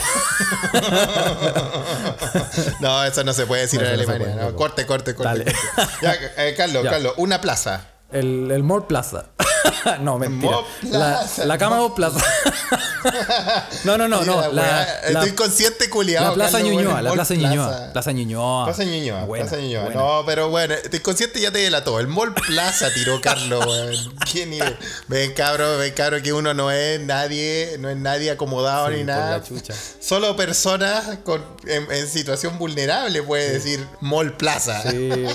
no, 2.79 3.03
eso 3.03 3.23
no 3.23 3.33
se 3.33 3.45
puede 3.45 3.63
decir 3.63 3.81
No, 3.81 3.87
en 3.87 3.93
Alemania. 3.93 4.25
puede, 4.27 4.35
no. 4.35 4.51
no. 4.51 4.55
Corte, 4.57 4.85
corte, 4.85 5.15
corte. 5.15 5.29
Dale. 5.29 5.45
corte. 5.75 5.91
Ya, 6.01 6.13
eh, 6.37 6.53
Carlos, 6.57 6.83
Ya. 6.83 6.91
Carlos, 6.91 7.13
una 7.17 7.41
plaza. 7.41 7.81
El, 8.11 8.49
el 8.51 8.63
Mall 8.63 8.87
Plaza. 8.87 9.25
no, 10.01 10.17
mentira. 10.19 10.57
La, 10.83 11.25
la 11.45 11.57
cama 11.57 11.77
Mall 11.77 11.93
Plaza. 11.93 12.19
no, 13.83 13.97
no, 13.97 14.07
no, 14.07 14.23
no. 14.23 14.37
weá, 14.37 14.47
La, 14.49 14.87
la, 15.11 15.19
Estoy 15.19 15.31
consciente, 15.31 15.89
culiado. 15.89 16.27
la 16.29 16.33
Plaza 16.33 16.57
Carlos, 16.57 16.71
Ñuñoa, 16.73 16.91
bueno, 16.93 17.01
la 17.03 17.13
Plaza 17.13 17.33
Ñuñoa. 17.35 17.89
Plaza 17.93 18.11
Ñuñoa. 18.11 18.65
Plaza 18.65 18.83
Ñuñoa, 18.83 19.23
Buena, 19.25 19.45
Plaza 19.45 19.61
Ñuñoa. 19.61 19.83
buena. 19.85 19.99
No, 20.01 20.23
pero 20.25 20.49
bueno, 20.49 20.73
estoy 20.73 20.99
consciente 20.99 21.39
ya 21.39 21.51
te 21.51 21.59
delató. 21.59 21.99
El 21.99 22.07
Mall 22.07 22.33
Plaza 22.33 22.87
tiró 22.93 23.21
Carlos, 23.21 23.65
weón. 23.65 23.95
Ven, 25.07 25.33
cabro, 25.33 25.77
ven, 25.77 25.93
cabro, 25.93 26.21
que 26.21 26.33
uno 26.33 26.53
no 26.53 26.71
es 26.71 26.99
nadie, 27.01 27.77
no 27.79 27.89
es 27.89 27.97
nadie 27.97 28.31
acomodado 28.31 28.87
Sí, 28.89 28.95
ni 28.95 29.03
nada. 29.03 29.41
Solo 29.99 30.35
personas 30.35 31.19
con, 31.23 31.43
en, 31.65 31.91
en 31.91 32.07
situación 32.07 32.57
vulnerable 32.57 33.21
puede 33.23 33.51
decir 33.53 33.85
Mall 34.01 34.35
Plaza. 34.35 34.81
Sí. 34.89 35.09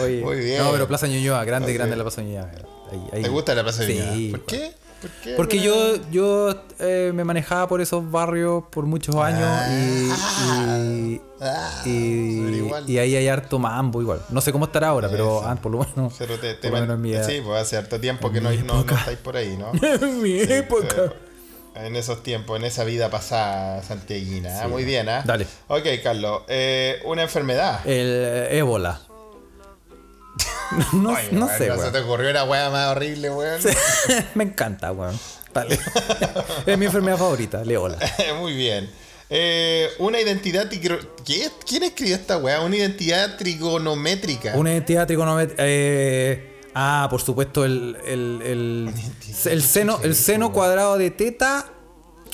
Oye, 0.00 0.20
Muy 0.22 0.36
bien. 0.36 0.62
No, 0.62 0.72
pero 0.72 0.86
Plaza 0.88 1.06
Ñuñoa, 1.06 1.44
grande, 1.44 1.72
Ok. 1.72 1.78
Grande 1.86 1.96
la. 2.04 3.22
¿Te 3.22 3.28
gusta 3.28 3.54
la 3.54 3.62
Plaza 3.62 3.84
Sí. 3.84 4.28
¿Por 4.30 4.44
qué? 4.46 4.72
¿Por 5.00 5.10
qué? 5.22 5.34
Porque 5.36 5.58
yo, 5.60 5.96
yo 6.10 6.54
eh, 6.78 7.12
me 7.14 7.24
manejaba 7.24 7.68
por 7.68 7.80
esos 7.82 8.10
barrios 8.10 8.64
por 8.70 8.86
muchos 8.86 9.14
años 9.16 9.48
y, 9.70 10.10
y, 11.14 11.20
Ah, 11.40 11.82
y- 11.84 12.40
pero 12.44 12.56
igual. 12.56 12.88
y 12.90 12.98
ahí 12.98 13.16
hay 13.16 13.28
harto 13.28 13.58
mambo 13.58 14.00
igual. 14.00 14.22
No 14.30 14.40
sé 14.40 14.50
cómo 14.52 14.64
estará 14.66 14.88
ahora, 14.88 15.10
pero 15.10 15.42
ah, 15.44 15.56
por 15.56 15.72
lo 15.72 15.78
menos. 15.80 16.14
Pero 16.18 16.38
te, 16.38 16.54
te 16.54 16.70
por 16.70 16.80
lo 16.80 16.96
menos. 16.96 17.26
Sí, 17.26 17.40
pues 17.44 17.60
hace 17.60 17.76
harto 17.76 18.00
tiempo 18.00 18.30
que 18.32 18.40
no, 18.40 18.50
no, 18.50 18.82
no 18.84 18.96
estáis 18.96 19.18
por 19.18 19.36
ahí, 19.36 19.56
¿no? 19.58 19.72
en 19.82 20.22
mi 20.22 20.38
época. 20.40 21.12
En 21.74 21.96
esos 21.96 22.22
tiempos, 22.22 22.56
en 22.58 22.64
esa 22.64 22.84
vida 22.84 23.10
pasada 23.10 23.82
santiaguina. 23.82 24.62
Ah, 24.62 24.68
Muy 24.68 24.84
bien, 24.84 25.08
¿ah? 25.08 25.22
Dale. 25.26 25.46
Ok, 25.68 25.82
Carlos. 26.02 26.42
eh, 26.48 27.00
una 27.04 27.22
enfermedad. 27.22 27.80
El 27.84 28.06
eh, 28.08 28.58
ébola. 28.58 29.00
no, 30.92 31.10
Oye, 31.10 31.28
no 31.32 31.48
sé, 31.48 31.70
se 31.76 31.90
te 31.90 31.98
ocurrió 32.00 32.30
una 32.30 32.44
weá 32.44 32.70
más 32.70 32.88
horrible, 32.88 33.30
weón. 33.30 33.60
me 34.34 34.44
encanta, 34.44 34.92
weón. 34.92 35.18
Dale. 35.52 35.78
es 36.66 36.78
mi 36.78 36.86
enfermedad 36.86 37.16
favorita, 37.16 37.62
el 37.62 37.70
ébola. 37.70 37.98
Muy 38.40 38.54
bien. 38.54 38.90
Eh, 39.30 39.88
una 39.98 40.20
identidad. 40.20 40.68
¿Qué? 40.68 41.50
¿Quién 41.66 41.82
escribió 41.84 42.16
esta 42.16 42.38
weá? 42.38 42.60
Una 42.60 42.76
identidad 42.76 43.36
trigonométrica. 43.36 44.54
Una 44.54 44.72
identidad 44.72 45.06
trigonométrica. 45.06 45.62
Eh, 45.64 46.60
ah, 46.74 47.06
por 47.10 47.22
supuesto, 47.22 47.64
el, 47.64 47.96
el, 48.04 48.42
el, 48.42 48.94
el 49.46 49.62
seno, 49.62 50.00
el 50.02 50.14
seno 50.14 50.52
cuadrado 50.52 50.98
de 50.98 51.10
teta, 51.10 51.73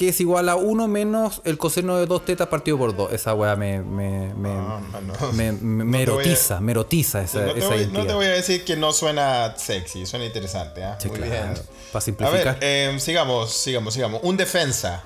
que 0.00 0.08
es 0.08 0.18
igual 0.22 0.48
a 0.48 0.56
1 0.56 0.88
menos 0.88 1.42
el 1.44 1.58
coseno 1.58 1.98
de 1.98 2.06
2 2.06 2.24
tetas 2.24 2.48
partido 2.48 2.78
por 2.78 2.96
2. 2.96 3.12
Esa 3.12 3.34
weá 3.34 3.54
me, 3.54 3.82
me, 3.82 4.32
me, 4.34 4.48
No, 4.48 4.80
no, 4.80 5.32
me, 5.34 5.52
me- 5.52 5.84
me 5.84 5.84
No 5.84 5.90
voy 5.90 5.98
a- 5.98 6.02
erotiza, 6.24 6.58
me 6.62 6.72
erotiza 6.72 7.20
esa, 7.20 7.42
No 7.42 7.52
te, 7.52 7.58
esa 7.58 7.68
voy, 7.68 7.86
no 7.92 8.06
te 8.06 8.14
voy 8.14 8.24
a 8.24 8.30
decir 8.30 8.64
que 8.64 8.76
no 8.76 8.94
suena 8.94 9.54
sexy, 9.58 10.06
suena 10.06 10.24
interesante, 10.24 10.82
¿ah? 10.82 10.96
Sí, 10.98 11.08
Muy 11.08 11.18
claro. 11.18 11.32
bien. 11.32 11.54
Para 11.92 11.98
A 11.98 12.00
simplificar, 12.00 12.54
ver, 12.60 12.64
eh, 12.94 12.96
sigamos, 12.98 13.52
sigamos, 13.52 13.92
sigamos. 13.92 14.20
Un 14.24 14.38
defensa. 14.38 15.04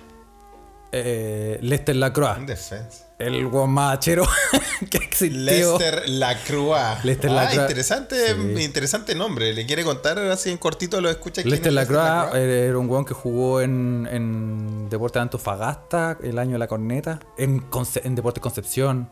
eh, 0.93 1.59
Lester 1.61 1.97
Lacroix, 1.97 2.39
Un 2.39 2.47
defensa. 2.47 3.04
El 3.19 3.47
hachero 3.93 4.25
que 4.91 4.99
existió. 4.99 5.79
Lester 5.79 6.09
Lacroix. 6.09 7.05
Lester 7.05 7.31
ah, 7.31 7.35
Lacroix. 7.35 7.61
interesante, 7.63 8.17
Sí. 8.57 8.63
interesante 8.65 9.15
nombre. 9.15 9.53
¿Le 9.53 9.67
quiere 9.67 9.85
contar 9.85 10.19
así 10.19 10.51
en 10.51 10.59
cortito 10.59 11.01
lo 11.01 11.09
escucha 11.11 11.43
Lester 11.43 11.69
es 11.69 11.75
Lacroix 11.75 12.35
era 12.35 12.79
un 12.79 12.89
weón 12.91 13.05
que 13.05 13.15
jugó 13.15 13.61
en, 13.61 14.09
en 14.11 14.89
Deportes 14.89 15.15
de 15.21 15.23
Antofagasta 15.23 16.19
el 16.23 16.39
año 16.39 16.53
de 16.53 16.59
la 16.59 16.67
corneta, 16.67 17.21
en, 17.39 17.61
Conce- 17.71 18.01
en 18.05 18.15
Deportes 18.15 18.43
Concepción. 18.43 19.11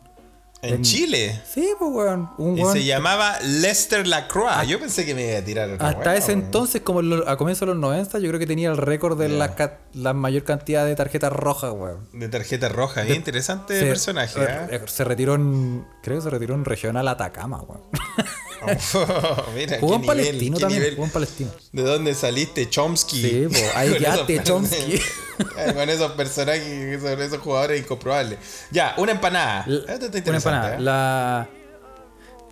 En 0.65 0.83
Chile. 0.83 1.41
Sí, 1.53 1.71
pues, 1.77 1.91
weón. 1.93 2.31
Un 2.39 2.57
Y 2.57 2.63
weón- 2.63 2.73
se 2.73 2.85
llamaba 2.85 3.41
Lester 3.41 4.07
Lacroix. 4.07 4.65
Yo 4.69 4.79
pensé 4.79 5.05
que 5.05 5.13
me 5.15 5.29
iba 5.29 5.39
a 5.41 5.43
tirar 5.45 5.71
Hasta 5.81 6.15
ese 6.15 6.29
weón. 6.33 6.45
entonces, 6.45 6.83
como 6.83 7.03
lo- 7.03 7.29
a 7.29 7.37
comienzos 7.37 7.67
de 7.67 7.75
los 7.75 7.81
90, 7.81 8.21
yo 8.21 8.29
creo 8.29 8.39
que 8.39 8.47
tenía 8.47 8.71
el 8.71 8.77
récord 8.77 9.19
de 9.19 9.29
la, 9.29 9.57
ca- 9.57 9.81
la 9.93 10.13
mayor 10.13 10.45
cantidad 10.45 10.87
de 10.87 10.95
tarjetas 10.95 11.33
rojas, 11.33 11.73
weón. 11.73 12.07
De 12.13 12.29
tarjeta 12.29 12.69
roja. 12.69 13.03
Bien 13.03 13.17
interesante 13.17 13.77
Se- 13.79 13.87
personaje. 13.87 14.41
¿ah? 14.41 14.67
re- 14.71 14.87
Se 14.87 15.03
retiró 15.03 15.35
en. 15.35 15.85
Creo 16.03 16.19
que 16.19 16.23
se 16.23 16.31
retiró 16.31 16.55
en 16.55 16.65
regional 16.65 17.09
Atacama, 17.09 17.61
weón. 17.63 17.83
Mira, 19.55 19.79
Jugó 19.81 19.95
en 19.97 20.03
Palestino 20.07 20.59
también. 20.59 20.81
nivel. 20.81 20.95
Jugó 20.97 21.07
en 21.07 21.13
Palestino. 21.13 21.51
¿De 21.73 21.83
dónde 21.83 22.15
saliste, 22.15 22.69
Chomsky? 22.69 23.21
Sí, 23.23 23.49
po, 23.49 23.59
ahí 23.79 23.91
Con 23.95 24.03
esos 24.05 24.27
Chomsky. 24.45 24.77
personajes- 24.77 25.75
Con 25.75 25.89
esos 25.91 26.13
personajes, 26.13 26.63
esos, 27.03 27.19
esos 27.21 27.39
jugadores 27.41 27.81
incomprobables. 27.81 28.39
Ya, 28.71 28.95
una 28.99 29.13
empanada. 29.13 29.65
La- 29.67 29.93
Esto 29.95 30.07
está 30.07 30.31
una 30.31 30.39
empanada. 30.39 30.75
¿eh? 30.77 30.81
La, 30.81 31.49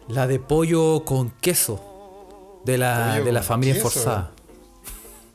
la 0.09 0.27
de 0.27 0.39
pollo 0.41 1.05
con 1.05 1.31
queso. 1.41 1.87
De 2.65 2.77
la, 2.77 3.21
de 3.21 3.33
la 3.33 3.41
con 3.41 3.47
familia 3.49 3.75
queso. 3.75 3.89
esforzada. 3.89 4.33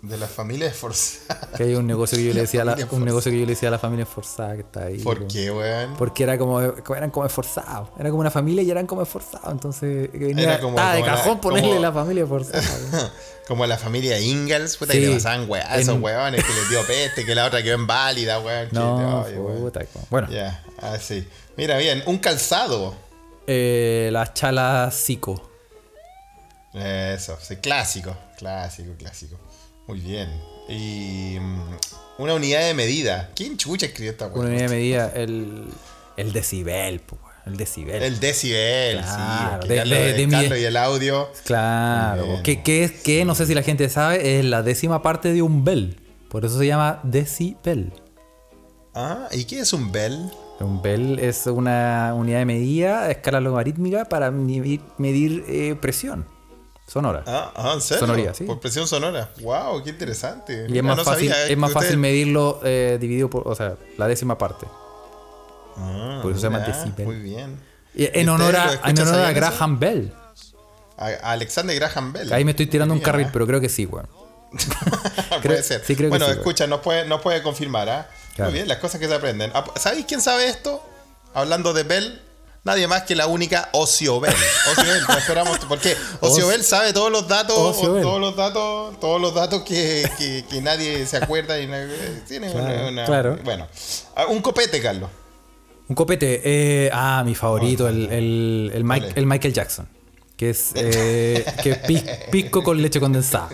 De 0.08 0.18
la 0.18 0.28
familia 0.28 0.68
esforzada. 0.68 1.50
Que 1.58 1.64
hay 1.64 1.76
un 1.76 1.88
negocio 1.88 2.18
que 2.18 2.26
yo 2.26 2.34
le 2.34 2.42
decía 2.46 2.62
a 2.62 2.66
la, 2.66 2.78
un 2.92 3.04
negocio 3.06 3.32
que 3.32 3.40
yo 3.40 3.46
le 3.46 3.54
decía 3.54 3.70
a 3.70 3.72
la 3.72 3.80
familia 3.80 4.04
esforzada 4.04 4.56
que 4.56 4.62
está 4.62 4.84
ahí. 4.86 5.00
¿Por 5.00 5.18
weón. 5.20 5.28
qué, 5.30 5.52
weón? 5.52 5.96
Porque 5.98 6.24
era 6.24 6.38
como, 6.38 6.62
eran 6.62 7.10
como 7.12 7.26
esforzados. 7.26 7.90
Era 8.00 8.10
como 8.10 8.22
una 8.22 8.32
familia 8.32 8.64
y 8.64 8.70
eran 8.72 8.86
como 8.88 9.02
esforzados. 9.02 9.52
Entonces, 9.52 10.10
venía, 10.14 10.44
Era 10.44 10.60
como- 10.60 10.78
ah, 10.80 10.94
de 10.94 11.00
como 11.02 11.12
la- 11.12 11.18
cajón 11.18 11.40
ponerle 11.42 11.70
como- 11.70 11.82
la 11.82 11.92
familia 11.92 12.24
esforzada. 12.24 12.64
weón. 12.92 13.10
Como 13.48 13.64
la 13.68 13.78
familia 13.78 14.20
Ingalls, 14.20 14.76
puta, 14.76 14.94
Sí. 14.94 15.02
que 15.02 15.06
le 15.08 15.14
pasaban 15.14 15.48
weá, 15.48 15.72
a 15.72 15.78
esos 15.78 16.02
weones 16.02 16.44
que 16.44 16.52
les 16.52 16.68
dio 16.68 16.82
peste, 16.88 17.24
que 17.28 17.36
la 17.36 17.46
otra 17.46 17.62
quedó 17.62 17.78
inválida, 17.78 18.40
weón. 18.40 18.70
que- 18.70 18.76
no, 18.76 19.22
oye, 19.22 19.38
weón. 19.38 19.62
puta, 19.62 19.82
bueno. 20.10 20.28
Ya, 20.32 20.64
así. 20.82 21.28
Mira, 21.56 21.78
bien, 21.78 22.02
un 22.08 22.18
calzado. 22.18 22.96
Eh, 23.46 24.10
la 24.12 24.34
chala 24.34 24.90
Zico. 24.92 25.48
Eso, 26.74 27.38
sí, 27.42 27.58
clásico, 27.58 28.16
clásico, 28.38 28.94
clásico. 28.98 29.38
Muy 29.88 30.00
bien. 30.00 30.30
Y 30.68 31.38
mm, 31.40 31.60
una 32.20 32.34
unidad 32.36 32.62
de 32.62 32.74
medida. 32.74 33.30
¿Quién 33.36 33.58
chucha 33.58 33.86
escribió 33.88 34.12
esta 34.12 34.28
weá? 34.28 34.36
Una 34.40 34.48
unidad 34.50 34.62
de 34.70 34.76
medida, 34.76 35.12
el, 35.16 35.66
el 36.18 36.34
decibel, 36.34 37.00
po, 37.02 37.18
el 37.46 37.58
decibel. 37.58 38.02
El 38.02 38.20
decibel, 38.20 38.98
Claro, 39.02 39.62
sí. 39.64 39.68
de- 39.70 39.84
de- 39.86 40.14
de 40.14 40.28
mi- 40.28 40.60
y 40.60 40.64
el 40.64 40.78
audio. 40.78 41.30
Claro, 41.44 42.40
que, 42.44 42.64
que 42.64 42.84
es 42.84 42.92
que 42.92 43.26
no 43.26 43.36
sé 43.36 43.46
si 43.46 43.54
la 43.54 43.62
gente 43.64 43.88
sabe, 43.90 44.40
es 44.40 44.46
la 44.46 44.64
décima 44.64 45.02
parte 45.04 45.34
de 45.34 45.42
un 45.42 45.64
bel. 45.64 46.00
Por 46.30 46.46
eso 46.46 46.58
se 46.58 46.66
llama 46.66 47.00
decibel. 47.04 47.94
Ah, 48.96 49.28
¿y 49.32 49.44
qué 49.46 49.60
es 49.60 49.72
un 49.74 49.92
bell? 49.92 50.32
Un 50.60 50.82
bel 50.82 51.20
es 51.20 51.46
una 51.48 52.14
unidad 52.16 52.40
de 52.40 52.46
medida 52.46 53.04
a 53.04 53.12
escala 53.12 53.42
logarítmica 53.42 54.06
para 54.06 54.32
medir, 54.32 54.80
medir, 54.98 55.44
eh, 55.50 55.76
presión 55.80 56.26
sonora. 56.88 57.24
Ah, 57.26 57.52
ah, 57.56 57.72
¿en 57.74 57.82
serio? 57.82 58.00
Sonoría, 58.02 58.34
sí. 58.34 58.44
Por 58.46 58.60
presión 58.60 58.88
sonora. 58.88 59.32
Wow, 59.42 59.84
qué 59.84 59.92
interesante. 59.92 60.68
y 60.70 60.78
es 60.78 60.84
más 60.84 60.98
no 60.98 61.04
fácil, 61.04 61.30
sabía 61.30 61.48
es 61.48 61.58
más 61.58 61.70
que 61.70 61.74
fácil 61.74 61.98
medirlo 61.98 62.60
eh, 62.64 62.98
dividido 63.00 63.30
por, 63.30 63.48
o 63.48 63.56
sea, 63.56 63.76
la 63.98 64.08
décima 64.08 64.38
parte. 64.38 64.68
Ah, 65.78 66.20
por 66.22 66.32
eso 66.32 66.42
se 66.42 66.48
llama 66.48 66.60
decibel. 66.60 67.06
Muy 67.06 67.20
bien. 67.20 67.60
Y 67.94 68.04
¿Y 68.04 68.10
en 68.14 68.30
honor 68.30 68.54
ustedes 68.54 68.62
a, 68.62 68.66
lo 68.66 68.72
en 68.72 68.78
escuchan, 68.78 69.08
honor 69.08 69.20
a 69.26 69.32
eso? 69.32 69.40
Graham 69.40 69.80
Bell. 69.80 70.14
A, 70.98 71.06
a 71.08 71.32
Alexander 71.32 71.76
Graham 71.76 72.14
Bell. 72.14 72.34
Ahí 72.34 72.46
me 72.46 72.52
estoy 72.52 72.68
tirando 72.68 72.94
un 72.94 73.00
carril, 73.00 73.28
¿eh? 73.28 73.30
pero 73.34 73.48
creo 73.48 73.60
que 73.60 73.70
sí, 73.70 73.86
weón. 73.86 74.08
puede 75.44 75.64
ser. 75.64 75.84
sí, 75.84 75.96
creo 75.96 76.10
que 76.10 76.18
bueno, 76.18 76.28
sí, 76.28 76.32
escucha, 76.32 76.68
nos 76.68 76.80
puede, 76.80 77.06
nos 77.06 77.22
puede 77.22 77.42
confirmar, 77.42 77.90
¿ah? 77.90 78.10
Claro. 78.36 78.52
Muy 78.52 78.60
bien, 78.60 78.68
las 78.68 78.78
cosas 78.78 79.00
que 79.00 79.08
se 79.08 79.14
aprenden. 79.14 79.52
Ah, 79.54 79.66
¿Sabéis 79.76 80.06
quién 80.06 80.22
sabe 80.22 80.48
esto? 80.48 80.82
Hablando 81.34 81.74
de 81.74 81.84
Bell, 81.84 82.22
nadie 82.66 82.88
más 82.88 83.04
que 83.04 83.16
la 83.16 83.28
única 83.28 83.70
Ocio 83.72 84.20
Bell. 84.20 84.34
Ocio 84.72 84.84
Bell, 84.94 85.06
te 85.08 85.18
esperamos. 85.18 85.58
Porque 85.70 85.96
Ocio 86.20 86.44
Ocio- 86.44 86.48
Bell 86.48 86.64
sabe 86.64 86.92
todos 86.92 87.12
los 87.12 87.28
datos, 87.28 87.80
todos 87.80 88.20
los 88.20 88.36
datos, 88.36 89.00
todos 89.00 89.22
los 89.22 89.34
datos 89.34 89.62
que, 89.64 90.10
que- 90.18 90.44
que 90.50 90.62
nadie 90.62 91.06
se 91.06 91.18
acuerda 91.18 91.60
y 91.62 91.68
na- 91.68 91.88
tiene 92.28 92.52
Claro, 92.52 92.88
una- 92.90 93.06
claro. 93.06 93.38
Bueno, 93.44 93.68
Ah, 94.16 94.26
un 94.28 94.42
copete, 94.42 94.82
Carlos. 94.82 95.10
Un 95.88 95.96
copete. 95.96 96.42
eh, 96.44 96.90
ah, 96.92 97.22
mi 97.26 97.36
favorito, 97.36 97.88
el, 97.88 98.10
el, 98.12 98.72
el, 98.74 98.84
Mike- 98.84 99.14
el 99.16 99.26
Michael 99.26 99.54
Jackson. 99.54 99.88
Que 100.38 100.50
es, 100.50 100.72
eh, 100.76 101.46
que 101.64 101.72
es 101.72 101.78
pis- 101.80 102.04
pisco 102.32 102.62
con 102.64 102.82
leche 102.82 103.00
condensada. 103.00 103.50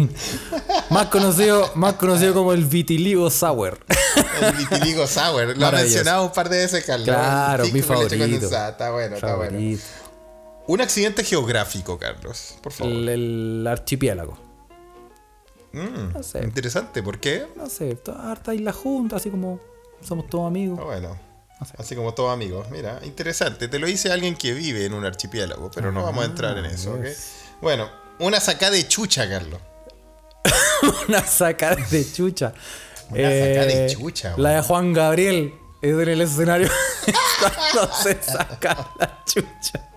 más, 0.90 1.06
conocido, 1.06 1.70
más 1.74 1.94
conocido 1.94 2.32
como 2.34 2.52
el 2.52 2.64
vitiligo 2.64 3.28
sour. 3.30 3.78
El 4.40 4.52
vitiligo 4.52 5.06
sour. 5.06 5.56
Lo 5.56 5.72
mencionado 5.72 6.24
un 6.24 6.32
par 6.32 6.48
de 6.48 6.58
veces, 6.58 6.84
Carlos. 6.84 7.08
Claro, 7.08 7.64
mi 7.64 7.72
pisco 7.72 7.94
con 7.94 8.04
leche 8.04 8.16
favorito. 8.16 8.34
condensada. 8.40 8.68
Está 8.70 8.90
bueno, 8.92 9.14
está 9.16 9.34
bueno. 9.36 9.50
Favorito. 9.52 9.82
Un 10.68 10.80
accidente 10.80 11.24
geográfico, 11.24 11.98
Carlos. 11.98 12.54
Por 12.62 12.72
favor. 12.72 12.92
El, 12.92 13.08
el 13.08 13.66
archipiélago. 13.66 14.38
Mm, 15.72 16.12
no 16.14 16.22
sé. 16.22 16.38
Interesante, 16.44 17.02
¿por 17.02 17.18
qué? 17.20 17.46
No 17.56 17.68
sé, 17.68 17.96
toda 17.96 18.30
harta 18.30 18.54
isla 18.54 18.72
junta, 18.72 19.16
así 19.16 19.30
como 19.30 19.60
somos 20.00 20.26
todos 20.28 20.46
amigos. 20.46 20.78
Ah, 20.80 20.84
bueno. 20.84 21.18
Así 21.78 21.96
como 21.96 22.12
todos 22.14 22.32
amigos. 22.32 22.68
Mira, 22.70 23.00
interesante. 23.02 23.68
Te 23.68 23.78
lo 23.78 23.86
dice 23.86 24.12
alguien 24.12 24.36
que 24.36 24.52
vive 24.52 24.84
en 24.84 24.92
un 24.92 25.04
archipiélago, 25.04 25.70
pero 25.74 25.90
no 25.90 26.02
vamos 26.02 26.22
a 26.22 26.26
entrar 26.26 26.58
en 26.58 26.66
eso, 26.66 26.92
¿ok? 26.94 27.06
Bueno, 27.62 27.90
una 28.18 28.40
sacada 28.40 28.72
de 28.72 28.86
chucha, 28.86 29.28
Carlos. 29.28 29.60
Una 31.08 31.24
sacada 31.24 31.76
de 31.90 32.12
chucha. 32.12 32.52
Una 33.10 33.22
sacada 33.30 33.64
de 33.64 33.86
chucha, 33.96 34.34
La 34.36 34.50
de 34.50 34.62
Juan 34.62 34.92
Gabriel 34.92 35.54
es 35.80 35.92
en 35.92 36.08
el 36.08 36.20
escenario 36.20 36.68
cuando 37.40 37.94
se 37.94 38.22
saca 38.22 38.90
la 38.98 39.22
chucha. 39.24 39.88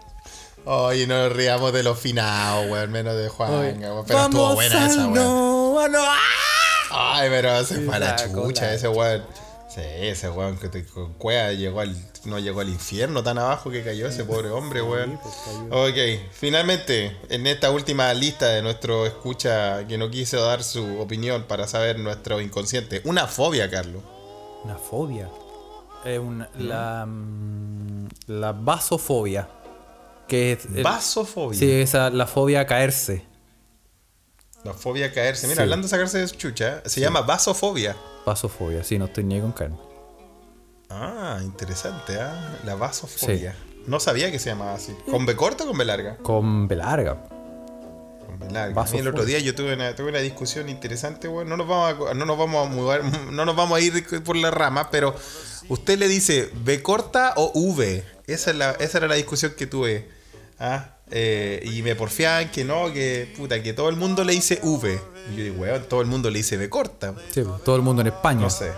Oye, 0.66 1.08
no 1.08 1.24
nos 1.28 1.34
riamos 1.36 1.74
de 1.74 1.84
los 1.84 2.00
finados, 2.00 2.70
weón, 2.70 2.92
menos 2.92 3.16
de 3.16 3.28
Juan. 3.30 3.52
Oye, 3.52 3.76
Pero 4.08 4.24
estuvo 4.26 4.54
buena 4.54 4.88
esa, 4.88 5.08
weón. 5.08 5.14
no, 5.14 5.88
no, 5.88 6.00
¡ah! 6.02 6.18
Ay, 6.92 7.30
pero 7.30 7.64
se 7.66 7.82
fue 7.82 7.96
a 7.96 8.00
la 8.00 8.18
Sacó 8.18 8.48
chucha 8.48 8.64
la 8.68 8.74
ese 8.74 8.88
weón. 8.88 9.26
Sí, 9.70 9.82
ese 9.82 10.30
weón 10.32 10.58
que 10.58 10.68
te, 10.68 10.84
con 10.84 11.14
cueva 11.14 11.52
llegó 11.52 11.82
al, 11.82 11.96
no 12.26 12.40
llegó 12.40 12.62
al 12.62 12.70
infierno 12.70 13.22
tan 13.22 13.38
abajo 13.38 13.70
que 13.70 13.84
cayó 13.84 14.08
ese 14.08 14.24
pobre 14.24 14.50
hombre, 14.50 14.82
weón. 14.82 15.20
Ok, 15.70 15.96
finalmente, 16.32 17.16
en 17.30 17.46
esta 17.46 17.70
última 17.70 18.12
lista 18.16 18.48
de 18.48 18.64
nuestro 18.64 19.06
escucha 19.06 19.86
que 19.88 19.98
no 20.00 20.10
quiso 20.10 20.42
dar 20.44 20.64
su 20.64 21.00
opinión 21.00 21.44
para 21.44 21.68
saber 21.68 22.00
nuestro 22.00 22.42
inconsciente, 22.42 23.02
una 23.06 23.28
fobia, 23.28 23.70
Carlos. 23.70 24.02
Una 24.64 24.76
fobia. 24.76 25.30
Es 26.04 26.18
una- 26.18 26.50
la, 26.58 27.06
mm, 27.06 28.08
la 28.28 28.52
vasofobia. 28.54 29.48
Que 30.28 30.54
es. 30.54 30.66
el- 30.66 30.84
Vasofobia. 30.84 31.60
Sí, 31.60 31.72
esa, 31.72 32.10
la 32.10 32.26
fobia 32.26 32.62
a 32.62 32.66
caerse. 32.66 33.24
La 34.64 34.74
fobia 34.74 35.08
a 35.08 35.12
caerse. 35.12 35.48
Mira, 35.48 35.58
Sí. 35.58 35.62
hablando 35.62 35.86
de 35.86 35.90
sacarse 35.90 36.18
de 36.20 36.28
su 36.28 36.36
chucha, 36.36 36.82
se 36.86 37.00
llama 37.02 37.22
vasofobia. 37.22 37.96
Vasofobia, 38.30 38.84
sí, 38.84 39.00
no 39.00 39.06
estoy 39.06 39.24
ni 39.24 39.42
con 39.42 39.52
carne. 39.52 39.76
Ah, 40.88 41.40
interesante, 41.44 42.20
¿ah? 42.20 42.60
La 42.64 42.76
vasofobia. 42.76 43.56
No 43.88 44.00
sabía 44.00 44.32
que 44.32 44.38
se 44.38 44.52
llamaba 44.52 44.76
así. 44.76 44.96
¿Con 45.10 45.26
B 45.26 45.36
corta 45.36 45.64
o 45.64 45.68
con 45.68 45.78
B 45.80 45.84
larga? 45.84 46.18
Con 46.18 46.68
B 46.68 46.76
larga. 46.76 47.24
Con 48.24 48.38
B 48.38 48.52
larga. 48.52 48.80
A 48.80 48.86
mí 48.86 49.00
el 49.00 49.08
otro 49.08 49.26
día 49.26 49.40
yo 49.40 49.56
tuve 49.56 49.74
una, 49.74 49.96
tuve 49.96 50.10
una 50.10 50.20
discusión 50.20 50.70
interesante, 50.70 51.28
weón. 51.28 51.50
No 51.50 51.58
nos 51.58 51.68
vamos 51.68 52.12
a, 52.12 52.14
no 52.14 52.26
nos 52.26 52.38
vamos 52.38 52.68
a 52.68 52.70
mover, 52.70 53.04
no 53.32 53.46
nos 53.46 53.56
vamos 53.56 53.80
a 53.80 53.82
ir 53.82 54.24
por 54.24 54.36
la 54.36 54.52
rama, 54.52 54.92
pero 54.92 55.16
usted 55.68 55.98
le 55.98 56.08
dice 56.08 56.52
B 56.54 56.84
corta 56.84 57.34
o 57.36 57.52
V. 57.56 58.04
Esa, 58.28 58.52
es 58.52 58.58
la, 58.58 58.72
esa 58.74 59.00
era 59.00 59.08
la 59.08 59.16
discusión 59.16 59.54
que 59.58 59.66
tuve. 59.66 60.08
¿ah? 60.60 60.98
Eh, 61.12 61.62
y 61.72 61.82
me 61.82 61.96
porfiaban 61.96 62.52
que 62.52 62.64
no, 62.64 62.94
que 62.94 63.34
puta, 63.36 63.62
que 63.64 63.74
todo 63.74 63.90
el 63.90 63.96
mundo 63.96 64.24
le 64.24 64.34
dice 64.34 64.60
V. 64.62 65.00
Y 65.32 65.36
yo 65.38 65.44
digo, 65.44 65.56
weón, 65.62 65.84
todo 65.90 66.02
el 66.02 66.08
mundo 66.08 66.30
le 66.30 66.38
dice 66.40 66.56
B 66.58 66.70
corta. 66.70 67.16
Sí, 67.34 67.44
todo 67.66 67.76
el 67.76 67.82
mundo 67.82 68.02
en 68.02 68.08
España. 68.10 68.42
No 68.42 68.50
sé. 68.50 68.72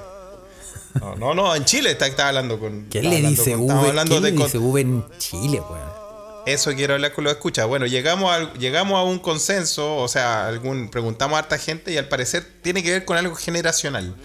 No, 0.99 1.15
no, 1.15 1.33
no, 1.33 1.55
en 1.55 1.63
Chile 1.65 1.91
está- 1.91 2.07
estaba 2.07 2.29
hablando 2.29 2.59
con. 2.59 2.87
¿Quién 2.89 3.09
le 3.09 3.21
dice 3.21 3.53
con- 3.53 3.61
V? 3.61 3.87
hablando 3.89 4.11
¿Quién 4.19 4.23
de 4.23 4.31
le 4.31 4.43
dice 4.45 4.57
V 4.57 4.81
en 4.81 5.05
Chile, 5.17 5.61
weón? 5.61 6.01
Eso 6.45 6.73
quiero 6.73 6.95
hablar 6.95 7.13
con 7.13 7.23
los 7.23 7.33
escuchas. 7.33 7.67
Bueno, 7.67 7.85
llegamos 7.85 8.31
a, 8.31 8.51
llegamos 8.53 8.97
a 8.97 9.03
un 9.03 9.19
consenso, 9.19 9.97
o 9.97 10.07
sea, 10.07 10.47
algún, 10.47 10.89
preguntamos 10.89 11.35
a 11.35 11.39
harta 11.39 11.57
gente 11.59 11.91
y 11.93 11.97
al 11.97 12.07
parecer 12.07 12.45
tiene 12.63 12.81
que 12.81 12.91
ver 12.91 13.05
con 13.05 13.15
algo 13.17 13.35
generacional. 13.35 14.15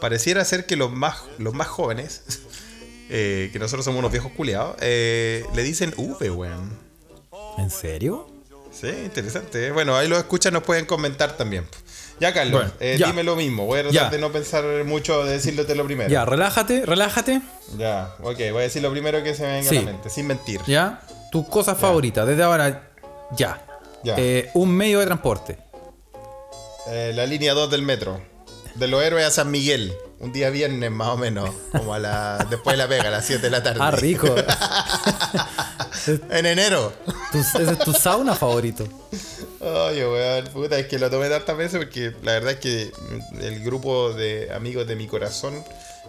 Pareciera 0.00 0.44
ser 0.44 0.66
que 0.66 0.76
los 0.76 0.92
más, 0.92 1.16
los 1.38 1.54
más 1.54 1.66
jóvenes, 1.66 2.22
eh, 3.10 3.50
que 3.52 3.58
nosotros 3.58 3.84
somos 3.84 3.98
unos 3.98 4.12
viejos 4.12 4.30
culiados, 4.32 4.76
eh, 4.80 5.44
le 5.54 5.62
dicen 5.62 5.92
V, 5.96 6.30
weón. 6.30 6.87
¿En 7.58 7.70
serio? 7.70 8.26
Sí, 8.72 8.88
interesante. 8.88 9.66
¿eh? 9.66 9.70
Bueno, 9.72 9.96
ahí 9.96 10.08
los 10.08 10.18
escuchas 10.18 10.52
nos 10.52 10.62
pueden 10.62 10.84
comentar 10.86 11.36
también. 11.36 11.66
Ya, 12.20 12.32
Carlos, 12.34 12.60
Bueno, 12.62 12.72
eh, 12.80 12.96
ya. 12.98 13.06
dime 13.06 13.22
lo 13.22 13.36
mismo. 13.36 13.64
Voy 13.66 13.78
a 13.80 13.82
tratar 13.82 13.94
Ya. 14.04 14.10
de 14.10 14.18
no 14.18 14.30
pensar 14.32 14.64
mucho, 14.84 15.24
de 15.24 15.32
decirte 15.32 15.74
lo 15.74 15.84
primero. 15.84 16.10
Ya, 16.10 16.24
relájate, 16.24 16.84
relájate. 16.84 17.40
Ya, 17.76 18.14
ok, 18.20 18.36
voy 18.52 18.58
a 18.58 18.60
decir 18.60 18.82
lo 18.82 18.90
primero 18.90 19.22
que 19.22 19.34
se 19.34 19.42
me 19.44 19.52
venga 19.54 19.68
Sí. 19.70 19.76
a 19.78 19.80
la 19.82 19.86
mente, 19.92 20.10
sin 20.10 20.26
mentir. 20.26 20.60
Ya, 20.66 21.00
tu 21.30 21.48
cosa 21.48 21.74
favorita, 21.74 22.24
desde 22.26 22.42
ahora, 22.42 22.90
ya. 23.32 23.64
Ya. 24.04 24.14
Eh, 24.16 24.50
un 24.54 24.70
medio 24.70 25.00
de 25.00 25.06
transporte. 25.06 25.58
Eh, 26.88 27.12
la 27.14 27.26
línea 27.26 27.54
2 27.54 27.70
del 27.70 27.82
metro. 27.82 28.20
De 28.74 28.86
los 28.88 29.02
héroes 29.02 29.24
a 29.26 29.30
San 29.30 29.50
Miguel. 29.50 29.92
Un 30.20 30.32
día 30.32 30.50
viernes 30.50 30.90
más 30.90 31.08
o 31.08 31.16
menos, 31.16 31.50
como 31.72 31.94
a 31.94 31.98
la, 32.00 32.44
después 32.50 32.74
de 32.76 32.78
la 32.82 32.88
pega, 32.88 33.08
a 33.08 33.10
las 33.10 33.24
7 33.24 33.42
de 33.42 33.50
la 33.50 33.62
tarde. 33.62 33.78
Ah, 33.82 33.90
rico. 33.92 34.34
En 36.30 36.46
enero. 36.46 36.92
Tu- 37.32 37.38
ese 37.38 37.62
es 37.72 37.78
tu 37.80 37.92
sauna 37.92 38.34
favorito. 38.34 38.86
Oye, 39.60 40.06
weón, 40.06 40.44
puta, 40.52 40.78
es 40.78 40.86
que 40.86 40.98
lo 40.98 41.10
tomé 41.10 41.28
tantas 41.28 41.56
veces 41.56 41.78
porque 41.78 42.12
la 42.22 42.32
verdad 42.32 42.52
es 42.52 42.58
que 42.58 42.90
el 43.40 43.62
grupo 43.64 44.12
de 44.12 44.50
amigos 44.52 44.86
de 44.86 44.96
mi 44.96 45.06
corazón 45.06 45.62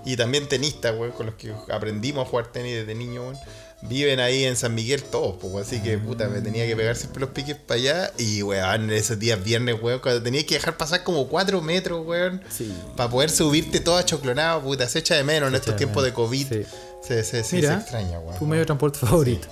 y 0.06 0.16
también 0.16 0.48
tenistas, 0.48 0.96
weón, 0.98 1.12
con 1.12 1.26
los 1.28 1.36
que 1.36 1.54
aprendimos 1.72 2.26
a 2.26 2.30
jugar 2.30 2.48
tenis 2.52 2.74
desde 2.76 2.96
niño, 2.96 3.22
weón, 3.24 3.38
viven 3.82 4.20
ahí 4.20 4.44
en 4.44 4.56
San 4.58 4.76
Miguel 4.76 5.02
todos, 5.04 5.36
pues, 5.42 5.66
así 5.68 5.82
que 5.82 5.98
puta, 5.98 6.28
me 6.28 6.42
tenía 6.42 6.68
que 6.68 6.76
pegar 6.76 6.96
siempre 6.98 7.22
los 7.22 7.30
piques 7.30 7.56
para 7.56 7.80
allá 7.80 8.12
y, 8.18 8.42
weón, 8.44 8.90
esos 8.92 9.18
días 9.20 9.42
viernes, 9.44 9.76
weón, 9.82 10.00
cuando 10.00 10.22
tenías 10.22 10.44
que 10.46 10.56
dejar 10.56 10.78
pasar 10.78 11.04
como 11.04 11.28
4 11.28 11.62
metros, 11.62 12.06
weón, 12.06 12.42
Sí. 12.56 12.74
para 12.96 13.10
poder 13.10 13.30
subirte 13.30 13.80
todo 13.80 13.98
achoclonado, 13.98 14.62
puta, 14.62 14.88
se 14.88 15.00
echa 15.00 15.16
de 15.16 15.24
menos 15.24 15.50
en 15.50 15.56
estos 15.56 15.74
de 15.74 15.78
tiempos 15.78 16.04
de 16.04 16.14
COVID. 16.14 16.48
sí. 16.48 16.64
Se, 17.02 17.24
se, 17.24 17.46
se- 17.46 17.56
Mira, 17.56 17.76
se 17.76 17.82
extraña, 17.82 18.20
weón. 18.20 18.38
tu 18.38 18.46
medio 18.46 18.60
de 18.60 18.66
transporte 18.66 19.00
favorito. 19.00 19.48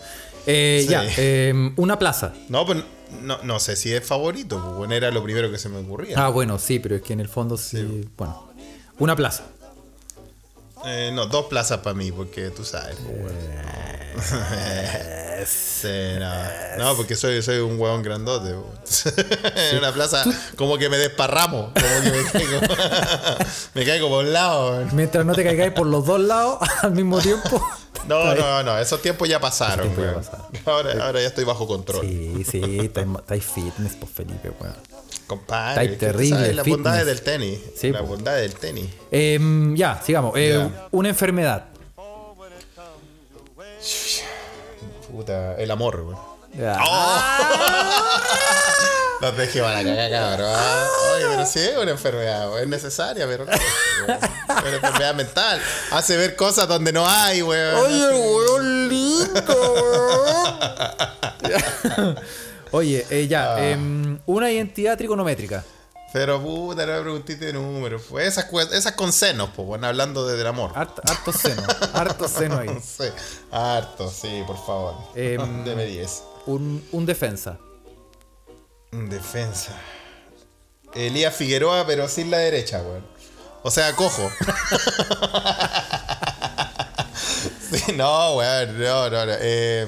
Eh, 0.47 0.81
Sí. 0.85 0.91
Ya, 0.91 1.03
eh, 1.17 1.71
una 1.75 1.99
plaza. 1.99 2.33
No, 2.49 2.65
pues 2.65 2.79
no, 3.21 3.37
no 3.43 3.59
sé 3.59 3.75
si 3.75 3.93
es 3.93 4.03
favorito, 4.05 4.61
pues, 4.63 4.77
weón, 4.79 4.91
era 4.91 5.11
lo 5.11 5.21
primero 5.23 5.51
que 5.51 5.57
se 5.57 5.69
me 5.69 5.77
ocurría. 5.77 6.25
Ah, 6.25 6.29
bueno, 6.29 6.57
sí, 6.57 6.79
pero 6.79 6.95
es 6.95 7.01
que 7.01 7.13
en 7.13 7.19
el 7.19 7.27
fondo 7.27 7.57
sí. 7.57 8.05
Bueno, 8.17 8.49
una 8.99 9.15
plaza. 9.15 9.43
Eh, 10.85 11.11
no, 11.13 11.25
dos 11.27 11.45
plazas 11.47 11.79
para 11.79 11.93
mí, 11.93 12.11
porque 12.11 12.49
tú 12.49 12.63
sabes. 12.63 12.95
pues. 13.05 13.33
Sí, 15.45 15.87
no. 16.17 16.33
No, 16.79 16.95
porque 16.97 17.15
soy, 17.15 17.41
soy 17.43 17.59
un 17.59 17.79
huevón 17.79 18.01
grandote. 18.01 18.55
en 19.55 19.77
una 19.77 19.91
plaza 19.91 20.23
como 20.55 20.77
que 20.77 20.89
me 20.89 20.97
desparramo. 20.97 21.71
Como 21.73 22.03
que 22.03 22.11
me 22.11 22.31
caigo, 22.31 22.59
me 23.75 23.85
caigo 23.85 24.09
por 24.09 24.25
un 24.25 24.33
lado. 24.33 24.85
Mientras 24.93 25.25
no 25.25 25.33
te 25.35 25.43
caigáis 25.43 25.73
por 25.73 25.85
los 25.85 26.05
dos 26.05 26.19
lados 26.19 26.57
al 26.81 26.91
mismo 26.91 27.19
tiempo. 27.19 27.63
No, 28.07 28.33
no, 28.33 28.63
no. 28.63 28.77
Esos 28.79 29.01
tiempos 29.01 29.29
ya 29.29 29.39
pasaron. 29.39 29.95
Ya. 29.95 30.15
Ahora, 30.65 31.05
ahora 31.05 31.21
ya 31.21 31.27
estoy 31.27 31.43
bajo 31.43 31.67
control. 31.67 32.01
Sí, 32.01 32.43
sí, 32.49 32.79
estáis 32.79 33.07
estáis 33.19 33.45
fitness, 33.45 33.95
pues 33.95 34.11
Felipe, 34.11 34.51
weón. 34.59 34.75
Compadre. 35.27 35.83
Está 35.85 35.99
terrible 36.07 36.47
fitness. 36.47 36.65
bondades 36.67 37.05
del 37.05 37.21
tenis. 37.21 37.59
Sí, 37.75 37.91
la 37.91 38.01
bondad 38.01 38.35
del 38.37 38.55
tenis. 38.55 38.89
Ya, 39.77 40.01
sigamos. 40.03 40.33
Eh, 40.37 40.53
Ya. 40.71 40.87
Una 40.91 41.09
enfermedad. 41.09 41.65
Puta, 45.11 45.55
el 45.55 45.71
amor, 45.71 45.99
weón. 46.01 46.17
Ya. 46.57 46.77
Los 49.21 49.35
dejé 49.35 49.61
para 49.61 49.83
cagar, 49.83 50.11
cabrón. 50.11 50.55
Oye, 51.15 51.25
pero 51.29 51.45
sí 51.45 51.59
es 51.59 51.75
una 51.77 51.91
enfermedad, 51.91 52.59
es 52.61 52.67
necesaria, 52.67 53.25
pero 53.25 53.45
no. 53.45 53.51
Es 53.51 53.59
una 54.47 54.75
enfermedad 54.75 55.15
mental. 55.15 55.59
Hace 55.91 56.17
ver 56.17 56.35
cosas 56.35 56.67
donde 56.67 56.93
no 56.93 57.07
hay, 57.07 57.41
weón. 57.41 57.91
weón 57.91 58.89
lindo, 58.89 59.41
Oye, 62.71 63.05
eh, 63.09 63.27
ya. 63.27 63.55
Ah. 63.55 63.69
em, 63.69 64.19
una 64.25 64.51
identidad 64.51 64.97
trigonométrica. 64.97 65.63
Pero 66.13 66.41
puta, 66.41 66.85
no 66.85 66.93
me 66.93 67.01
preguntiste 67.01 67.45
de 67.47 67.53
números. 67.53 68.03
Pues 68.09 68.27
esas, 68.27 68.47
esas 68.71 68.93
con 68.93 69.11
senos, 69.11 69.49
pues, 69.55 69.67
bueno, 69.67 69.87
hablando 69.87 70.25
de- 70.25 70.37
del 70.37 70.47
amor. 70.47 70.71
Harto, 70.73 71.01
harto 71.05 71.31
seno. 71.33 71.63
Harto 71.93 72.27
seno 72.29 72.59
ahí. 72.59 72.69
Sí, 72.81 73.03
harto, 73.51 74.09
sí, 74.09 74.41
por 74.47 74.55
favor. 74.57 74.95
Em, 75.15 75.63
Deme 75.65 75.85
10. 75.85 76.23
Un, 76.45 76.83
un 76.93 77.05
defensa. 77.05 77.57
Defensa. 78.91 79.73
Elías 80.95 81.35
Figueroa, 81.35 81.85
pero 81.85 82.07
sin 82.07 82.31
la 82.31 82.37
derecha, 82.37 82.81
weón. 82.81 83.05
O 83.63 83.69
sea, 83.69 83.93
cojo. 83.93 84.31
sí, 87.71 87.93
no, 87.95 88.35
weón, 88.35 88.79
no, 88.79 89.09
no, 89.09 89.25
no. 89.25 89.31
Eh, 89.39 89.87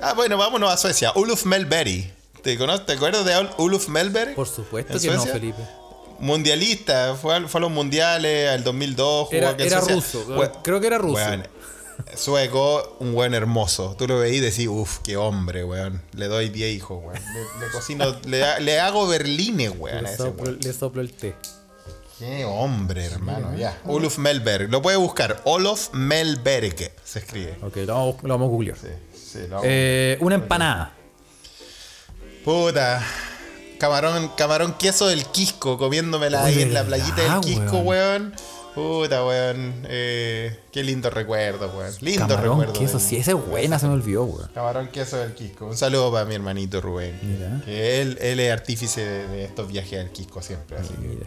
ah, 0.00 0.12
bueno, 0.14 0.36
vámonos 0.38 0.70
a 0.72 0.76
Suecia. 0.76 1.12
Uluf 1.14 1.44
Melberg. 1.44 2.12
¿Te, 2.42 2.56
conoces, 2.56 2.86
¿Te 2.86 2.92
acuerdas 2.92 3.24
de 3.24 3.34
Ul- 3.34 3.50
Uluf 3.58 3.88
Melberg? 3.88 4.34
Por 4.34 4.46
supuesto 4.48 4.92
¿En 4.94 5.00
que 5.00 5.06
no, 5.08 5.14
Suecia? 5.14 5.32
Felipe. 5.32 5.62
Mundialista, 6.18 7.14
fue, 7.20 7.34
a 7.34 7.40
los 7.40 7.70
mundiales, 7.70 8.50
al 8.50 8.64
2002. 8.64 9.26
jugó 9.26 9.36
Era, 9.36 9.50
era 9.58 9.80
ruso. 9.80 10.24
Creo 10.62 10.80
que 10.80 10.86
era 10.86 10.98
ruso. 10.98 11.20
Sueco, 12.14 12.96
un 13.00 13.14
weón 13.14 13.34
hermoso. 13.34 13.94
Tú 13.98 14.06
lo 14.06 14.18
veís 14.18 14.36
y 14.36 14.40
decís, 14.40 14.68
uff, 14.68 14.98
qué 14.98 15.16
hombre, 15.16 15.64
weón. 15.64 16.02
Le 16.12 16.26
doy 16.28 16.48
10 16.50 16.74
hijos, 16.76 17.02
weón. 17.02 17.14
Le, 17.58 17.66
le 17.66 17.72
cocino, 17.72 18.16
le, 18.26 18.44
ha- 18.44 18.58
le 18.60 18.80
hago 18.80 19.06
berlines, 19.06 19.72
weón, 19.76 19.98
a 19.98 20.02
le, 20.02 20.08
ese 20.08 20.16
soplo, 20.18 20.44
weón. 20.44 20.58
le 20.62 20.72
soplo 20.72 21.00
el 21.02 21.12
té. 21.12 21.34
Qué 22.18 22.44
hombre, 22.46 23.04
hermano, 23.04 23.54
ya. 23.58 23.78
Oluf 23.86 24.16
Melberg. 24.18 24.70
Lo 24.70 24.80
puede 24.80 24.96
buscar. 24.96 25.42
Olof 25.44 25.92
Melberg 25.92 26.90
se 27.04 27.18
escribe. 27.18 27.58
Ok, 27.62 27.76
lo 27.78 27.94
vamos, 27.94 28.16
lo 28.22 28.28
vamos 28.30 28.46
a 28.46 28.50
googlear. 28.50 28.78
Sí, 28.78 28.86
sí, 29.36 29.48
Eh, 29.64 30.16
una 30.20 30.34
empanada. 30.36 30.92
Puta. 32.44 33.02
Camarón, 33.78 34.30
camarón 34.36 34.74
queso 34.78 35.06
del 35.08 35.24
Quisco, 35.26 35.76
comiéndomela 35.76 36.44
ahí 36.44 36.62
en 36.62 36.72
la 36.72 36.82
¿verdad, 36.82 36.96
playita 37.06 37.32
del 37.34 37.40
Quisco, 37.42 37.78
weón? 37.80 38.32
Puta, 38.74 39.24
weón. 39.24 39.84
Eh, 39.88 40.60
qué 40.72 40.82
lindo 40.82 41.10
recuerdo, 41.10 41.68
weón. 41.76 41.92
Lindo 42.00 42.26
Camarón, 42.26 42.60
recuerdo. 42.60 42.72
queso. 42.80 42.98
Sí, 42.98 43.16
esa 43.16 43.32
es 43.32 43.46
buena, 43.46 43.78
se 43.78 43.86
me 43.86 43.92
olvidó, 43.94 44.24
weón. 44.24 44.48
Camarón 44.54 44.88
queso 44.88 45.18
del 45.18 45.34
Quisco. 45.34 45.66
Un 45.66 45.76
saludo 45.76 46.10
para 46.12 46.24
mi 46.24 46.34
hermanito 46.34 46.80
Rubén. 46.80 47.18
Mira. 47.22 47.60
Que 47.64 48.00
él, 48.00 48.16
él 48.22 48.40
es 48.40 48.50
artífice 48.52 49.02
de, 49.04 49.28
de 49.28 49.44
estos 49.44 49.68
viajes 49.68 50.00
al 50.00 50.10
Quisco 50.10 50.40
siempre. 50.40 50.78
Así 50.78 50.94
que, 50.94 51.00
Mira. 51.08 51.26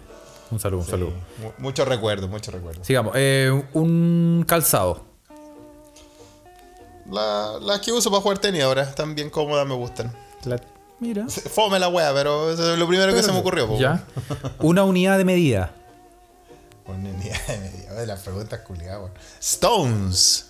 Un 0.51 0.59
saludo, 0.59 0.81
un 0.81 0.87
saludo. 0.87 1.13
mu- 1.43 1.51
muchos 1.59 1.87
recuerdos, 1.87 2.27
muchos 2.29 2.51
recuerdos. 2.51 2.85
Sigamos. 2.87 3.13
Eh, 3.15 3.51
un 3.73 4.43
calzado. 4.47 5.05
La- 7.11 7.57
las 7.61 7.79
que 7.81 7.91
uso 7.91 8.09
para 8.09 8.21
jugar 8.21 8.37
tenis 8.39 8.61
ahora 8.63 8.83
están 8.83 9.15
bien 9.15 9.29
cómodas, 9.29 9.65
me 9.67 9.73
gustan. 9.75 10.13
La- 10.45 10.61
Mira. 10.99 11.25
Fome 11.29 11.79
la 11.79 11.87
wea, 11.87 12.13
pero 12.13 12.51
eso 12.51 12.73
es 12.73 12.77
lo 12.79 12.85
primero 12.87 13.13
que 13.13 13.23
se 13.23 13.31
me 13.31 13.39
ocurrió. 13.39 13.77
Ya. 13.79 14.03
Una 14.59 14.83
unidad 14.83 15.17
de 15.17 15.23
medida. 15.25 15.71
Una 16.85 17.09
unidad 17.09 17.47
de 17.47 17.57
medida. 17.57 17.93
de 17.93 18.05
las 18.07 18.19
preguntas 18.21 18.59
culiadas. 18.61 19.09
Stones. 19.39 20.45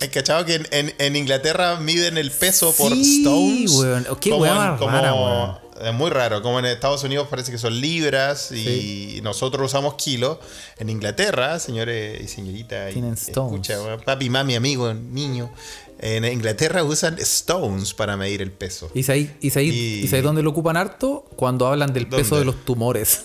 ¿Hay 0.00 0.08
cachado 0.08 0.44
que 0.46 0.54
en, 0.56 0.66
en- 0.70 0.94
en 0.98 1.16
Inglaterra 1.16 1.78
miden 1.78 2.16
el 2.18 2.30
peso 2.30 2.72
por 2.72 2.92
Sí, 2.92 3.18
stones? 3.24 3.72
weón. 3.72 4.06
Qué 4.20 4.30
Como 4.30 4.46
en- 4.46 4.76
como- 4.78 4.90
rara, 4.90 5.14
weón. 5.14 5.66
Es 5.82 5.92
muy 5.92 6.08
raro. 6.10 6.40
Como 6.40 6.58
en 6.58 6.64
Estados 6.64 7.04
Unidos 7.04 7.28
parece 7.28 7.52
que 7.52 7.58
son 7.58 7.78
libras 7.78 8.50
y 8.50 9.20
nosotros 9.22 9.66
usamos 9.66 9.94
kilos. 9.96 10.38
En 10.78 10.88
Inglaterra, 10.88 11.58
señores 11.58 12.18
y 12.22 12.28
señoritas, 12.28 12.90
y 12.90 12.94
Tienen 12.94 13.12
stones. 13.12 13.52
escucha, 13.52 13.82
weón, 13.82 14.00
papi, 14.00 14.30
mami, 14.30 14.54
amigo, 14.54 14.94
niño. 14.94 15.50
En 15.98 16.24
Inglaterra 16.26 16.84
usan 16.84 17.18
stones 17.20 17.94
para 17.94 18.16
medir 18.18 18.42
el 18.42 18.52
peso. 18.52 18.90
¿Y 18.94 19.02
sabéis 19.02 19.30
y 19.40 20.06
dónde 20.20 20.42
lo 20.42 20.50
ocupan 20.50 20.76
harto? 20.76 21.24
Cuando 21.36 21.66
hablan 21.66 21.92
del 21.94 22.06
peso 22.06 22.38
de 22.38 22.44
los 22.44 22.64
tumores. 22.64 23.22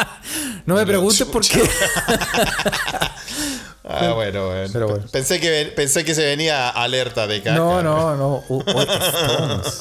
no 0.66 0.74
me 0.76 0.86
preguntes 0.86 1.26
por 1.26 1.46
qué. 1.46 1.62
Ah, 3.90 4.12
bueno, 4.12 4.48
bueno. 4.48 4.68
Pero 4.70 4.88
bueno. 4.88 5.06
Pensé, 5.10 5.40
que, 5.40 5.72
pensé 5.74 6.04
que 6.04 6.14
se 6.14 6.22
venía 6.22 6.68
alerta 6.68 7.26
de 7.26 7.38
caca. 7.42 7.56
No, 7.56 7.82
no, 7.82 8.14
no. 8.16 8.44
U- 8.50 8.60
Stones. 8.60 9.80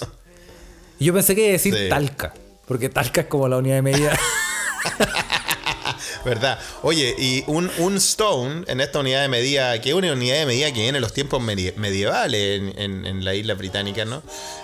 Yo 0.97 1.13
pensé 1.13 1.35
que 1.35 1.41
iba 1.41 1.49
a 1.49 1.51
decir 1.51 1.75
Sí. 1.75 1.89
talca. 1.89 2.33
Porque 2.67 2.87
talca 2.87 3.21
es 3.21 3.27
como 3.27 3.49
la 3.49 3.57
unidad 3.57 3.75
de 3.75 3.81
medida. 3.81 4.17
¿Verdad? 6.27 6.59
Oye, 6.81 7.15
y 7.17 7.43
un, 7.47 7.71
un 7.77 7.95
stone 7.97 8.65
en 8.67 8.81
esta 8.81 8.99
unidad 8.99 9.21
de 9.21 9.29
medida, 9.29 9.79
que 9.79 9.89
es 9.91 9.95
una 9.95 10.11
unidad 10.11 10.35
de 10.39 10.45
medida 10.45 10.67
que 10.73 10.81
viene 10.81 10.97
en 10.97 11.01
los 11.01 11.13
tiempos 11.13 11.41
medi- 11.41 11.73
medievales 11.77 12.59
en, 12.59 12.77
en, 12.77 13.05
en 13.05 13.23
la 13.23 13.33
isla 13.33 13.53
británica, 13.53 14.03
¿no? 14.03 14.21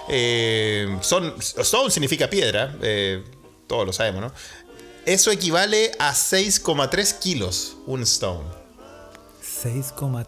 Eh, 0.09 0.97
son, 0.99 1.33
stone 1.39 1.89
significa 1.89 2.29
piedra, 2.29 2.75
eh, 2.81 3.23
todos 3.67 3.85
lo 3.87 3.93
sabemos, 3.93 4.21
¿no? 4.21 4.33
Eso 5.05 5.31
equivale 5.31 5.91
a 5.99 6.11
6,3 6.13 7.19
kilos, 7.19 7.77
un 7.87 8.03
stone. 8.03 8.43
6,3 9.41 10.25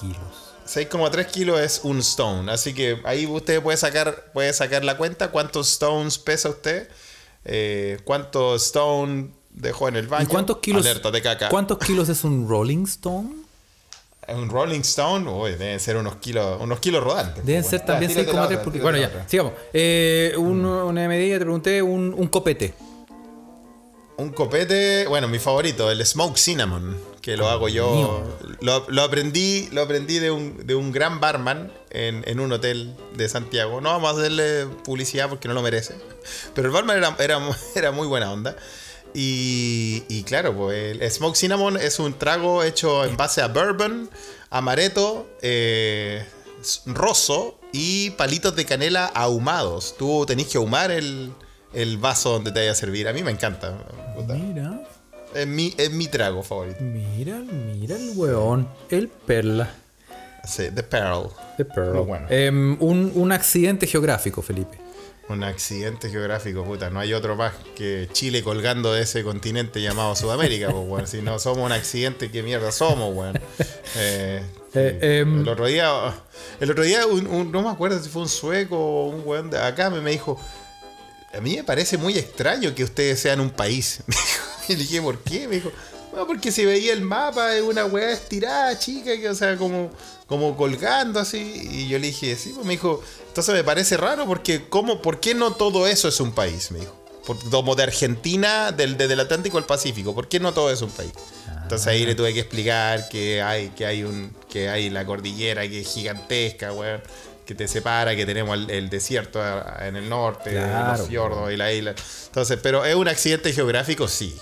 kilos. 0.00 0.18
6,3 0.66 1.26
kilos 1.26 1.60
es 1.60 1.80
un 1.82 1.98
stone. 1.98 2.50
Así 2.50 2.72
que 2.72 2.98
ahí 3.04 3.26
usted 3.26 3.62
puede 3.62 3.76
sacar, 3.76 4.32
puede 4.32 4.52
sacar 4.54 4.84
la 4.84 4.96
cuenta. 4.96 5.28
¿Cuántos 5.30 5.70
stones 5.70 6.18
pesa 6.18 6.48
usted? 6.48 6.88
Eh, 7.44 7.98
¿Cuántos 8.04 8.64
stone 8.66 9.32
dejó 9.52 9.88
en 9.88 9.96
el 9.96 10.08
baño? 10.08 10.24
¿Y 10.24 10.26
cuántos 10.26 10.58
kilos? 10.58 10.84
Alerta 10.84 11.10
de 11.10 11.22
caca. 11.22 11.48
¿Cuántos 11.48 11.78
kilos 11.78 12.08
es 12.08 12.24
un 12.24 12.48
Rolling 12.48 12.84
Stone? 12.84 13.30
Un 14.28 14.48
Rolling 14.48 14.80
Stone, 14.80 15.28
uy, 15.28 15.50
deben 15.52 15.80
ser 15.80 15.96
unos 15.96 16.16
kilos, 16.16 16.60
unos 16.60 16.78
kilos 16.78 17.02
rodantes. 17.02 17.44
Deben 17.44 17.64
ser 17.64 17.84
también 17.84 18.10
Ya, 18.10 18.18
tírate 18.20 18.32
la 18.36 18.42
6,3 18.42 18.46
otra, 18.46 18.62
porque... 18.62 18.78
tírate 18.78 18.98
Bueno, 19.00 19.12
ya, 19.18 19.28
sigamos. 19.28 19.52
Eh, 19.72 20.32
un- 20.36 20.64
una 20.64 21.08
medida, 21.08 21.38
te 21.38 21.44
pregunté, 21.44 21.82
un, 21.82 22.14
un 22.16 22.28
copete. 22.28 22.72
Un 24.18 24.30
copete, 24.30 25.06
bueno, 25.08 25.26
mi 25.26 25.38
favorito, 25.40 25.90
el 25.90 26.04
Smoke 26.06 26.36
Cinnamon, 26.38 26.96
que 27.20 27.36
lo 27.36 27.48
hago 27.48 27.68
yo. 27.68 28.22
Lo, 28.60 28.84
lo 28.88 29.02
aprendí, 29.02 29.68
lo 29.72 29.82
aprendí 29.82 30.18
de 30.20 30.30
un, 30.30 30.64
de 30.66 30.74
un 30.76 30.92
gran 30.92 31.18
barman 31.18 31.72
en, 31.90 32.22
en 32.28 32.38
un 32.38 32.52
hotel 32.52 32.94
de 33.16 33.28
Santiago. 33.28 33.80
No 33.80 33.88
vamos 33.88 34.14
a 34.14 34.18
hacerle 34.20 34.66
publicidad 34.84 35.28
porque 35.28 35.48
no 35.48 35.54
lo 35.54 35.62
merece. 35.62 35.96
Pero 36.54 36.68
el 36.68 36.72
barman 36.72 36.98
era, 36.98 37.16
era, 37.18 37.40
era 37.74 37.90
muy 37.90 38.06
buena 38.06 38.30
onda. 38.30 38.54
Y, 39.14 40.04
y 40.08 40.22
claro, 40.22 40.54
pues 40.56 40.96
el 41.00 41.10
Smoke 41.10 41.36
Cinnamon 41.36 41.76
es 41.76 41.98
un 41.98 42.14
trago 42.18 42.62
hecho 42.62 43.04
en 43.04 43.16
base 43.16 43.42
a 43.42 43.48
bourbon, 43.48 44.08
amaretto, 44.50 45.28
eh, 45.42 46.24
rosso 46.86 47.58
y 47.72 48.10
palitos 48.10 48.56
de 48.56 48.64
canela 48.64 49.06
ahumados. 49.06 49.96
Tú 49.98 50.24
tenés 50.26 50.46
que 50.46 50.58
ahumar 50.58 50.90
el, 50.90 51.32
el 51.74 51.98
vaso 51.98 52.30
donde 52.30 52.52
te 52.52 52.60
vaya 52.60 52.72
a 52.72 52.74
servir. 52.74 53.06
A 53.08 53.12
mí 53.12 53.22
me 53.22 53.30
encanta. 53.30 53.76
Mira, 54.28 54.80
Es 55.34 55.46
mi, 55.46 55.74
es 55.76 55.90
mi 55.90 56.06
trago 56.08 56.42
favorito. 56.42 56.78
mira, 56.80 57.36
mira 57.38 57.96
el 57.96 58.12
weón. 58.16 58.68
El 58.90 59.08
perla. 59.08 59.74
Sí, 60.44 60.64
The 60.74 60.82
Pearl. 60.82 61.28
The 61.56 61.64
Pearl. 61.64 62.04
Bueno. 62.04 62.26
Em, 62.28 62.76
un, 62.80 63.12
un 63.14 63.30
accidente 63.32 63.86
geográfico, 63.86 64.42
Felipe. 64.42 64.78
Un 65.28 65.44
accidente 65.44 66.10
geográfico, 66.10 66.64
puta. 66.64 66.90
No 66.90 67.00
hay 67.00 67.14
otro 67.14 67.36
más 67.36 67.52
que 67.76 68.08
Chile 68.12 68.42
colgando 68.42 68.92
de 68.92 69.02
ese 69.02 69.22
continente 69.22 69.80
llamado 69.80 70.14
Sudamérica, 70.16 70.70
pues, 70.70 70.84
weón. 70.88 71.06
Si 71.06 71.22
no 71.22 71.38
somos 71.38 71.64
un 71.64 71.72
accidente, 71.72 72.30
¿qué 72.30 72.42
mierda 72.42 72.70
somos, 72.72 73.14
weón? 73.16 73.40
Eh, 73.96 74.42
Eh, 74.74 75.20
em. 75.20 75.42
el 75.42 75.48
otro 75.48 75.66
día, 75.66 75.90
el 76.60 76.70
otro 76.70 76.82
día 76.82 77.06
un- 77.06 77.26
un- 77.26 77.52
no 77.52 77.62
me 77.62 77.68
acuerdo 77.70 78.02
si 78.02 78.08
fue 78.08 78.22
un 78.22 78.28
sueco 78.28 78.76
o 78.78 79.06
un 79.08 79.22
weón 79.24 79.50
de 79.50 79.58
acá, 79.58 79.90
me, 79.90 80.00
me 80.00 80.10
dijo, 80.10 80.40
a 81.32 81.40
mí 81.40 81.56
me 81.56 81.64
parece 81.64 81.96
muy 81.98 82.18
extraño 82.18 82.74
que 82.74 82.82
ustedes 82.84 83.20
sean 83.20 83.40
un 83.40 83.50
país. 83.50 84.00
Y 84.68 84.72
le 84.74 84.78
dije, 84.84 85.02
¿por 85.02 85.18
qué? 85.18 85.48
Me 85.48 85.56
dijo, 85.56 85.72
bueno, 86.12 86.26
porque 86.28 86.52
si 86.52 86.64
veía 86.64 86.92
el 86.92 87.00
mapa 87.00 87.56
es 87.56 87.62
una 87.62 87.84
weá 87.86 88.12
estirada, 88.12 88.78
chica, 88.78 89.16
que, 89.16 89.28
o 89.28 89.34
sea, 89.34 89.56
como, 89.56 89.90
como 90.26 90.56
colgando 90.56 91.18
así. 91.18 91.38
Y 91.70 91.88
yo 91.88 91.98
le 91.98 92.06
dije, 92.06 92.36
sí, 92.36 92.52
pues 92.54 92.64
me 92.64 92.72
dijo, 92.74 93.02
entonces 93.28 93.52
me 93.54 93.64
parece 93.64 93.96
raro 93.96 94.26
porque, 94.26 94.68
¿cómo, 94.68 95.02
¿por 95.02 95.18
qué 95.18 95.34
no 95.34 95.52
todo 95.54 95.86
eso 95.88 96.06
es 96.08 96.20
un 96.20 96.32
país? 96.32 96.70
Me 96.70 96.78
dijo. 96.80 96.94
Por- 97.26 97.38
como 97.50 97.74
de 97.76 97.84
Argentina, 97.84 98.72
del, 98.72 98.96
desde 98.96 99.14
el 99.14 99.20
Atlántico 99.20 99.56
al 99.58 99.64
Pacífico, 99.64 100.14
¿por 100.14 100.28
qué 100.28 100.38
no 100.40 100.52
todo 100.52 100.70
es 100.70 100.82
un 100.82 100.90
país? 100.90 101.12
Entonces 101.62 101.86
ahí 101.86 102.04
le 102.04 102.14
tuve 102.14 102.34
que 102.34 102.40
explicar 102.40 103.08
que 103.08 103.40
hay, 103.40 103.68
que 103.70 103.86
hay 103.86 104.02
un, 104.02 104.34
que 104.50 104.68
hay 104.68 104.90
la 104.90 105.06
cordillera 105.06 105.62
que 105.68 105.80
es 105.80 105.88
gigantesca, 105.88 106.72
weón, 106.72 107.00
que 107.46 107.54
te 107.54 107.66
separa, 107.68 108.14
que 108.16 108.26
tenemos 108.26 108.56
el, 108.58 108.68
el 108.70 108.90
desierto 108.90 109.40
en 109.80 109.96
el 109.96 110.08
norte, 110.08 110.50
Claro, 110.50 110.98
los 110.98 111.08
fiordos 111.08 111.52
y 111.52 111.56
la 111.56 111.72
isla. 111.72 111.94
Entonces, 112.26 112.58
pero 112.62 112.84
es 112.84 112.94
un 112.96 113.08
accidente 113.08 113.52
geográfico, 113.52 114.08
sí. 114.08 114.36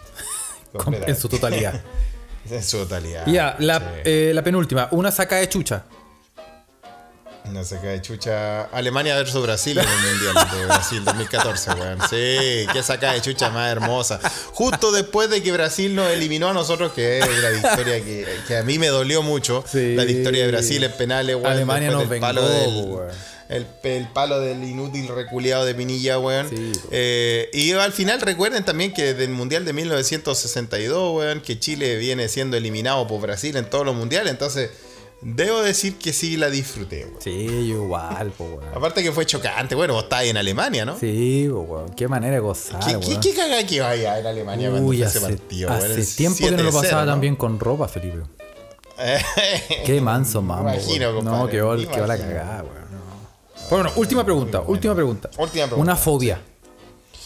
En 1.07 1.17
su 1.17 1.29
totalidad. 1.29 1.81
En 2.51 2.65
su 2.65 2.79
totalidad. 2.79 3.27
Ya, 3.27 3.55
la, 3.61 3.79
Sí. 3.79 3.85
eh, 4.07 4.33
la 4.35 4.43
penúltima. 4.43 4.89
Una 4.93 5.13
saca 5.13 5.37
de 5.37 5.49
chucha. 5.49 5.85
No 7.53 7.63
se 7.65 7.79
cae 7.81 8.01
chucha. 8.03 8.63
Alemania 8.65 9.15
versus 9.15 9.43
Brasil 9.43 9.79
en 9.79 9.85
el 9.87 10.11
Mundial 10.31 10.49
de 10.59 10.67
Brasil 10.67 11.05
2014, 11.05 11.71
weón. 11.73 11.99
Sí, 12.09 12.67
qué 12.73 12.83
saca 12.83 13.13
de 13.13 13.21
chucha 13.21 13.51
más 13.51 13.71
hermosa. 13.71 14.21
Justo 14.53 14.91
después 14.93 15.31
de 15.31 15.43
que 15.43 15.53
Brasil 15.53 15.95
nos 15.95 16.11
eliminó 16.11 16.49
a 16.49 16.53
nosotros, 16.53 16.93
que 16.93 17.19
es 17.19 17.43
la 17.43 17.51
victoria 17.51 18.05
que, 18.05 18.27
que 18.49 18.57
a 18.57 18.63
mí 18.63 18.79
me 18.79 18.89
dolió 18.89 19.23
mucho. 19.23 19.65
Sí. 19.67 19.95
La 19.95 20.05
victoria 20.05 20.45
de 20.45 20.51
Brasil 20.51 20.83
en 20.85 20.93
penales, 20.93 21.37
weón. 21.37 21.47
Alemania 21.47 21.91
nos 21.91 22.09
del 22.09 22.21
palo. 22.21 22.43
El, 23.51 23.67
el 23.83 24.07
palo 24.09 24.39
del 24.41 24.63
inútil 24.63 25.09
reculeado 25.09 25.65
de 25.65 25.75
Pinilla, 25.75 26.21
weón. 26.21 26.49
Sí. 26.49 26.73
Eh, 26.93 27.51
y 27.53 27.73
al 27.73 27.93
final 27.93 28.21
recuerden 28.21 28.65
también 28.65 28.93
que 28.95 29.13
del 29.13 29.31
Mundial 29.31 29.65
de 29.65 29.73
1962, 29.73 31.17
weón, 31.17 31.41
que 31.41 31.59
Chile 31.59 31.97
viene 31.99 32.29
siendo 32.29 32.57
eliminado 32.57 33.07
por 33.09 33.21
Brasil 33.21 33.57
en 33.57 33.69
todos 33.69 33.85
los 33.85 33.97
mundiales. 33.97 34.31
Entonces, 34.31 34.71
debo 35.21 35.63
decir 35.63 35.99
que 35.99 36.13
sí 36.13 36.37
la 36.37 36.49
disfruté, 36.49 37.07
weón. 37.07 37.21
Sí, 37.21 37.47
yo 37.47 37.83
igual, 37.85 38.31
po, 38.31 38.45
weón. 38.45 38.73
Aparte 38.73 39.03
que 39.03 39.11
fue 39.11 39.27
chocante. 39.27 39.75
Bueno, 39.75 39.95
vos 39.95 40.05
estabas 40.05 40.27
en 40.27 40.37
Alemania, 40.37 40.85
¿no? 40.85 40.97
Sí, 40.97 41.49
po, 41.51 41.63
weón. 41.63 41.91
Qué 41.97 42.07
manera 42.07 42.35
de 42.35 42.41
gozar, 42.41 42.79
¿Qué, 42.79 42.93
qué, 42.93 42.97
weón. 43.09 43.21
qué 43.21 43.35
cagada 43.35 43.67
que 43.67 43.81
vaya 43.81 44.19
en 44.21 44.27
Alemania 44.27 44.71
cuando 44.71 44.87
Uy, 44.89 44.99
fue 44.99 45.07
hace, 45.07 45.19
ese 45.19 45.27
partido? 45.27 45.71
hace 45.71 45.89
weón? 45.89 46.07
tiempo 46.17 46.39
que 46.39 46.51
no 46.53 46.63
lo 46.63 46.71
7-0, 46.71 46.81
pasaba 46.83 47.05
¿no? 47.05 47.11
tan 47.13 47.21
bien 47.21 47.35
con 47.35 47.59
ropa, 47.59 47.89
Felipe. 47.89 48.19
Qué 49.87 50.01
manso, 50.01 50.41
mambo. 50.41 50.71
imagino, 50.73 51.11
weón. 51.11 51.25
No, 51.25 51.49
qué 51.49 51.63
me 51.63 51.87
qué 51.89 52.01
la 52.07 52.17
cagada, 52.19 52.63
weón. 52.63 52.80
No. 53.71 53.77
Bueno, 53.77 53.93
última 53.97 54.25
pregunta, 54.25 54.61
última 54.61 54.95
pregunta. 54.95 55.31
Última 55.39 55.67
pregunta. 55.67 55.77
Una 55.83 55.97
fobia. 55.97 56.41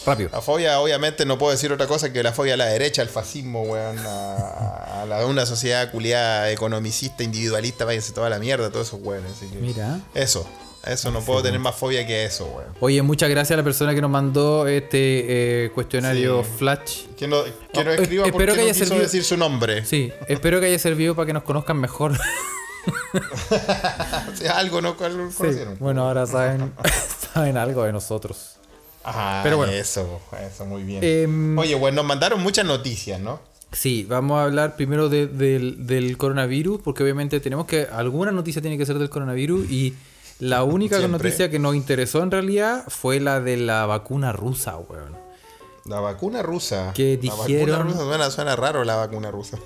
Rápido. 0.05 0.29
La 0.31 0.41
fobia, 0.41 0.79
obviamente, 0.79 1.25
no 1.25 1.39
puedo 1.39 1.51
decir 1.51 1.71
otra 1.73 1.87
cosa 1.87 2.13
que 2.13 2.21
la 2.21 2.31
fobia 2.31 2.53
a 2.53 2.57
la 2.57 2.65
derecha, 2.67 3.01
al 3.01 3.09
fascismo, 3.09 3.63
weón, 3.63 3.97
a, 4.05 5.01
a 5.01 5.05
la- 5.07 5.25
una 5.25 5.47
sociedad 5.47 5.89
culiada, 5.91 6.51
economicista, 6.51 7.23
individualista, 7.23 7.85
váyanse 7.85 8.13
toda 8.13 8.29
la 8.29 8.37
mierda, 8.37 8.69
todos 8.69 8.87
esos 8.89 8.99
weones. 9.01 9.31
que- 9.39 9.57
Mira. 9.59 10.01
Eso, 10.13 10.47
eso, 10.85 11.09
no 11.09 11.21
puedo 11.21 11.41
tener 11.41 11.59
más 11.59 11.73
fobia 11.75 12.05
que 12.05 12.23
eso, 12.23 12.45
weón. 12.45 12.69
Oye, 12.81 13.01
muchas 13.01 13.31
gracias 13.31 13.55
a 13.55 13.57
la 13.57 13.63
persona 13.63 13.95
que 13.95 14.01
nos 14.01 14.11
mandó 14.11 14.67
este 14.67 15.65
eh, 15.65 15.71
cuestionario 15.73 16.43
Sí. 16.43 16.49
Flash. 16.59 17.01
Que 17.17 17.27
no, 17.27 17.43
que 17.73 17.83
no 17.83 17.89
Oh, 17.89 17.93
escriba 17.95 18.27
eh, 18.27 18.31
porque 18.31 18.43
espero 18.43 18.53
que 18.53 18.57
no 18.59 18.63
haya 18.65 18.73
quiso 18.73 18.85
servido- 18.85 19.01
decir 19.03 19.23
su 19.23 19.37
nombre. 19.37 19.85
Sí, 19.87 20.11
espero 20.27 20.59
que 20.59 20.67
haya 20.67 20.77
servido 20.77 21.15
para 21.15 21.25
que 21.25 21.33
nos 21.33 21.41
conozcan 21.41 21.77
mejor. 21.81 22.11
Algo 24.53 24.81
no 24.81 24.95
con- 24.97 25.31
Sí. 25.31 25.37
conocieron. 25.37 25.77
Bueno, 25.79 26.07
ahora 26.07 26.25
saben, 26.25 26.71
saben 27.33 27.57
algo 27.57 27.83
de 27.83 27.91
nosotros. 27.93 28.55
Ajá, 29.03 29.41
Pero 29.43 29.57
bueno. 29.57 29.71
eso, 29.73 30.19
eso, 30.51 30.65
muy 30.65 30.83
bien. 30.83 31.03
Em, 31.03 31.57
Oye, 31.57 31.75
bueno, 31.75 31.97
nos 31.97 32.05
mandaron 32.05 32.41
muchas 32.41 32.65
noticias, 32.65 33.19
¿no? 33.19 33.39
Sí, 33.71 34.05
vamos 34.09 34.39
a 34.39 34.45
hablar 34.45 34.75
primero 34.75 35.09
de- 35.09 35.27
del, 35.27 35.85
del 35.85 36.17
coronavirus, 36.17 36.81
porque 36.81 37.03
obviamente 37.03 37.39
tenemos 37.39 37.65
que. 37.65 37.87
Alguna 37.91 38.31
noticia 38.31 38.61
tiene 38.61 38.77
que 38.77 38.85
ser 38.85 38.97
del 38.97 39.09
coronavirus 39.09 39.69
y 39.69 39.95
la 40.39 40.63
única 40.63 40.97
Siempre. 40.99 41.23
noticia 41.29 41.51
que 41.51 41.59
nos 41.59 41.75
interesó 41.75 42.23
en 42.23 42.31
realidad 42.31 42.83
fue 42.87 43.19
la 43.19 43.39
de 43.41 43.57
la 43.57 43.85
vacuna 43.85 44.31
rusa, 44.31 44.77
weón. 44.77 45.24
La 45.85 45.99
vacuna 45.99 46.41
rusa. 46.41 46.91
Que 46.93 47.19
La 47.21 47.31
vacuna 47.35 47.47
dijeron- 47.47 47.83
rusa 47.87 47.99
suena, 47.99 48.31
suena 48.31 48.55
raro 48.55 48.83
la 48.83 48.95
vacuna 48.95 49.29
rusa. 49.31 49.57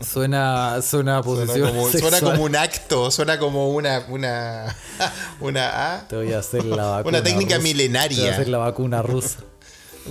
Suena, 0.00 0.80
suena 0.80 1.18
a 1.18 1.22
Suena 1.22 1.22
posesión 1.22 1.68
como, 1.70 1.90
suena 1.90 2.10
sexual. 2.10 2.32
como 2.32 2.44
un 2.44 2.56
acto, 2.56 3.10
suena 3.10 3.38
como 3.38 3.70
una. 3.70 4.04
Una. 4.08 4.76
Una. 5.40 5.70
ah, 5.96 6.08
Te 6.08 6.16
voy 6.16 6.32
a 6.32 6.38
hacer 6.38 6.64
la 6.64 6.84
vacuna 6.86 7.18
Una 7.18 7.22
técnica 7.24 7.56
rusa. 7.56 7.62
milenaria. 7.68 8.16
Te 8.16 8.22
voy 8.22 8.30
a 8.30 8.34
hacer 8.34 8.48
la 8.48 8.58
vacuna 8.58 9.02
rusa. 9.02 9.40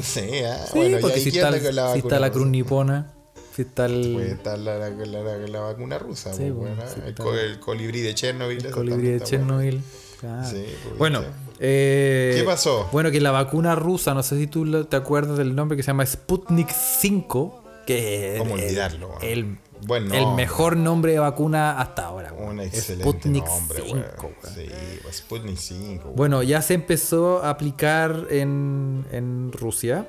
Sí, 0.04 0.22
ah, 0.46 0.66
Sí, 0.72 0.78
bueno, 0.78 0.98
porque 1.02 1.20
¿y 1.20 1.24
si 1.24 1.30
está, 1.40 1.50
con 1.60 1.76
la 1.76 1.94
si 1.94 2.00
está 2.00 2.20
la 2.20 2.28
rusa? 2.28 2.32
cruz 2.38 2.48
nipona, 2.48 3.12
si 3.56 3.64
está 3.64 3.88
el, 3.88 4.12
Pues 4.14 4.32
está 4.34 4.56
la, 4.56 4.78
la, 4.78 4.90
la- 4.92 5.38
la- 5.48 5.60
vacuna 5.62 5.98
rusa, 5.98 6.32
Sí, 6.32 6.42
pues, 6.44 6.54
bueno, 6.54 6.76
bueno, 6.76 6.92
sí, 6.94 7.02
el, 7.04 7.50
el 7.52 7.60
colibrí 7.60 8.02
de 8.02 8.14
Chernobyl. 8.14 8.64
el 8.68 8.72
colibrí 8.72 9.08
de 9.08 9.12
bueno. 9.14 9.26
Chernobyl. 9.26 9.84
Claro. 10.20 10.48
Sí, 10.50 10.64
pues, 10.84 10.98
bueno, 11.00 11.20
¿viste? 11.22 11.36
Eh, 11.60 12.34
¿Qué 12.38 12.44
pasó? 12.44 12.88
Bueno, 12.92 13.12
que 13.12 13.20
la 13.20 13.32
vacuna 13.32 13.76
rusa, 13.76 14.14
no 14.14 14.24
sé 14.24 14.38
si 14.38 14.48
tú 14.48 14.86
te 14.86 14.96
acuerdas 14.96 15.38
del 15.38 15.56
nombre 15.56 15.76
que 15.78 15.84
se 15.84 15.88
llama 15.88 16.06
Sputnik 16.06 16.70
5, 16.70 17.64
que 17.86 18.36
¿Cómo 18.38 18.56
el- 18.58 18.64
olvidarlo? 18.66 19.10
el, 19.22 19.58
Buen 19.86 20.14
el 20.14 20.28
mejor 20.36 20.76
nombre 20.76 21.14
de 21.14 21.20
vacuna 21.20 21.80
hasta 21.80 22.06
ahora. 22.06 22.34
Un 22.34 22.60
excelente 22.60 23.04
Sputnik 23.04 23.46
nombre, 23.46 23.82
5, 23.86 23.94
weón. 23.98 24.06
weón. 24.22 24.56
Sí, 24.56 24.66
pues, 25.04 25.16
Sputnik 25.18 25.58
5. 25.58 26.04
weón. 26.04 26.16
Bueno, 26.18 26.44
ya 26.44 26.62
se 26.62 26.74
empezó 26.74 27.42
a 27.44 27.50
aplicar 27.52 28.28
en, 28.30 29.06
en 29.12 29.52
Rusia. 29.54 30.06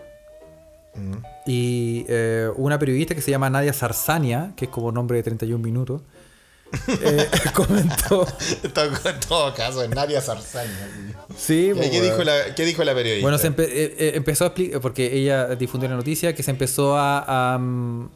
Mm. 0.94 1.12
Y 1.46 2.04
eh, 2.08 2.50
una 2.56 2.78
periodista 2.80 3.14
que 3.14 3.20
se 3.22 3.30
llama 3.30 3.48
Nadia 3.48 3.72
Sarsania, 3.72 4.52
que 4.56 4.64
es 4.64 4.70
como 4.72 4.90
nombre 4.90 5.18
de 5.18 5.22
31 5.22 5.62
minutos, 5.62 6.02
eh, 6.88 7.28
comentó. 7.54 8.26
En 8.62 8.72
todo, 9.28 9.54
caso, 9.54 9.83
en 9.83 9.90
Nadia. 9.90 10.20
Sí, 11.37 11.68
¿Qué, 11.68 11.74
pues, 11.74 11.90
qué 11.90 12.00
dijo 12.02 12.24
la, 12.24 12.54
¿Qué 12.54 12.64
dijo 12.64 12.85
la 12.85 12.94
periodista? 12.94 13.22
Bueno, 13.24 13.38
se 13.38 13.50
empe- 13.50 13.68
eh, 13.68 13.94
eh, 13.98 14.12
empezó 14.14 14.44
a 14.44 14.46
explicar, 14.48 14.80
porque 14.80 15.14
ella 15.16 15.46
difundió 15.54 15.88
la 15.88 15.96
noticia, 15.96 16.35
que 16.35 16.42
se 16.42 16.50
empezó 16.50 16.96
a, 16.96 17.18
a, 17.18 17.54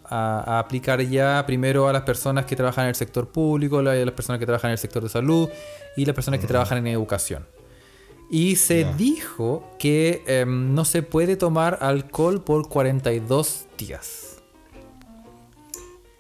a- 0.05 0.45
a 0.47 0.59
aplicar 0.59 1.01
ya 1.03 1.45
primero 1.47 1.89
a 1.89 1.93
las 1.93 2.03
personas 2.03 2.45
que 2.47 2.57
trabajan 2.57 2.85
en 2.85 2.89
el 2.91 2.95
sector 2.97 3.29
público, 3.29 3.79
a 3.79 3.83
las 3.83 4.15
personas 4.15 4.39
que 4.39 4.47
trabajan 4.47 4.71
en 4.71 4.73
el 4.73 4.79
sector 4.79 5.03
de 5.03 5.09
salud 5.09 5.49
y 5.97 6.05
las 6.05 6.15
personas 6.15 6.41
que 6.41 6.47
trabajan 6.47 6.79
en 6.79 6.87
educación. 6.89 7.47
Y 8.31 8.57
se 8.57 8.87
dijo 8.97 9.71
que 9.79 10.23
em, 10.27 10.75
no 10.75 10.85
se 10.85 11.03
puede 11.03 11.37
tomar 11.37 11.79
alcohol 11.83 12.43
por 12.43 12.69
42 12.69 13.67
días. 13.79 14.24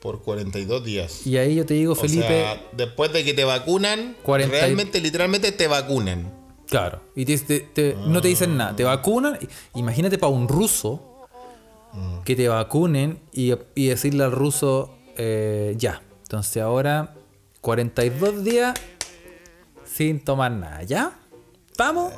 Por 0.05 0.21
42 0.21 0.85
días. 0.85 1.27
Y 1.27 1.39
ahí 1.39 1.55
yo 1.55 1.65
te 1.65 1.73
digo, 1.73 1.93
O 1.95 1.97
Felipe, 1.97 2.29
sea, 2.29 2.63
después 2.73 3.11
de 3.11 3.25
que 3.25 3.33
te 3.33 3.43
vacunan, 3.45 4.15
40 4.23 4.55
y- 4.55 4.61
realmente, 4.61 5.01
literalmente 5.01 5.51
te 5.51 5.67
vacunan. 5.67 6.31
claro, 6.69 7.01
y 7.17 7.25
te- 7.25 7.39
te- 7.39 7.61
te- 7.61 7.97
no 8.07 8.21
te 8.21 8.29
dicen 8.29 8.55
nada, 8.59 8.77
te 8.77 8.85
vacunan. 8.85 9.39
y- 9.41 9.79
Imagínate 9.79 10.19
para 10.19 10.31
un 10.31 10.47
ruso 10.47 11.27
que 12.23 12.37
te 12.37 12.49
vacunen 12.49 13.19
y, 13.33 13.55
y 13.75 13.87
decirle 13.87 14.25
al 14.25 14.33
ruso, 14.33 14.95
eh, 15.17 15.75
ya, 15.79 16.03
entonces 16.25 16.63
ahora 16.63 17.15
42 17.63 18.45
días 18.45 18.75
sin 19.87 20.21
tomar 20.23 20.53
nada, 20.53 20.83
¿ya? 20.83 21.13
¿Vamos? 21.79 22.13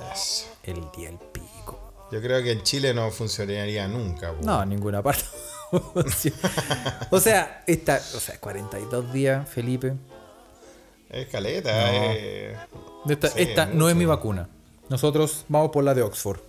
El 0.64 0.80
día 0.96 1.10
el 1.10 1.18
pico. 1.18 2.08
Yo 2.10 2.20
creo 2.20 2.42
que 2.42 2.50
en 2.50 2.62
Chile 2.64 2.92
no 2.94 3.12
funcionaría 3.12 3.86
nunca. 3.86 4.34
No, 4.42 4.60
en 4.64 4.70
ninguna 4.70 5.02
parte. 5.04 5.22
o 7.10 7.20
sea, 7.20 7.62
esta, 7.66 7.96
o 8.14 8.20
sea, 8.20 8.38
42 8.38 9.12
días, 9.12 9.48
Felipe. 9.48 9.94
Es 11.10 11.28
caleta. 11.28 11.70
No. 11.72 12.12
eh. 12.12 12.56
Esta, 13.08 13.28
Sí, 13.28 13.34
esta 13.42 13.66
no 13.66 13.88
es 13.88 13.96
mi 13.96 14.04
vacuna. 14.04 14.48
Nosotros 14.88 15.44
vamos 15.48 15.70
por 15.70 15.84
la 15.84 15.94
de 15.94 16.02
Oxford. 16.02 16.40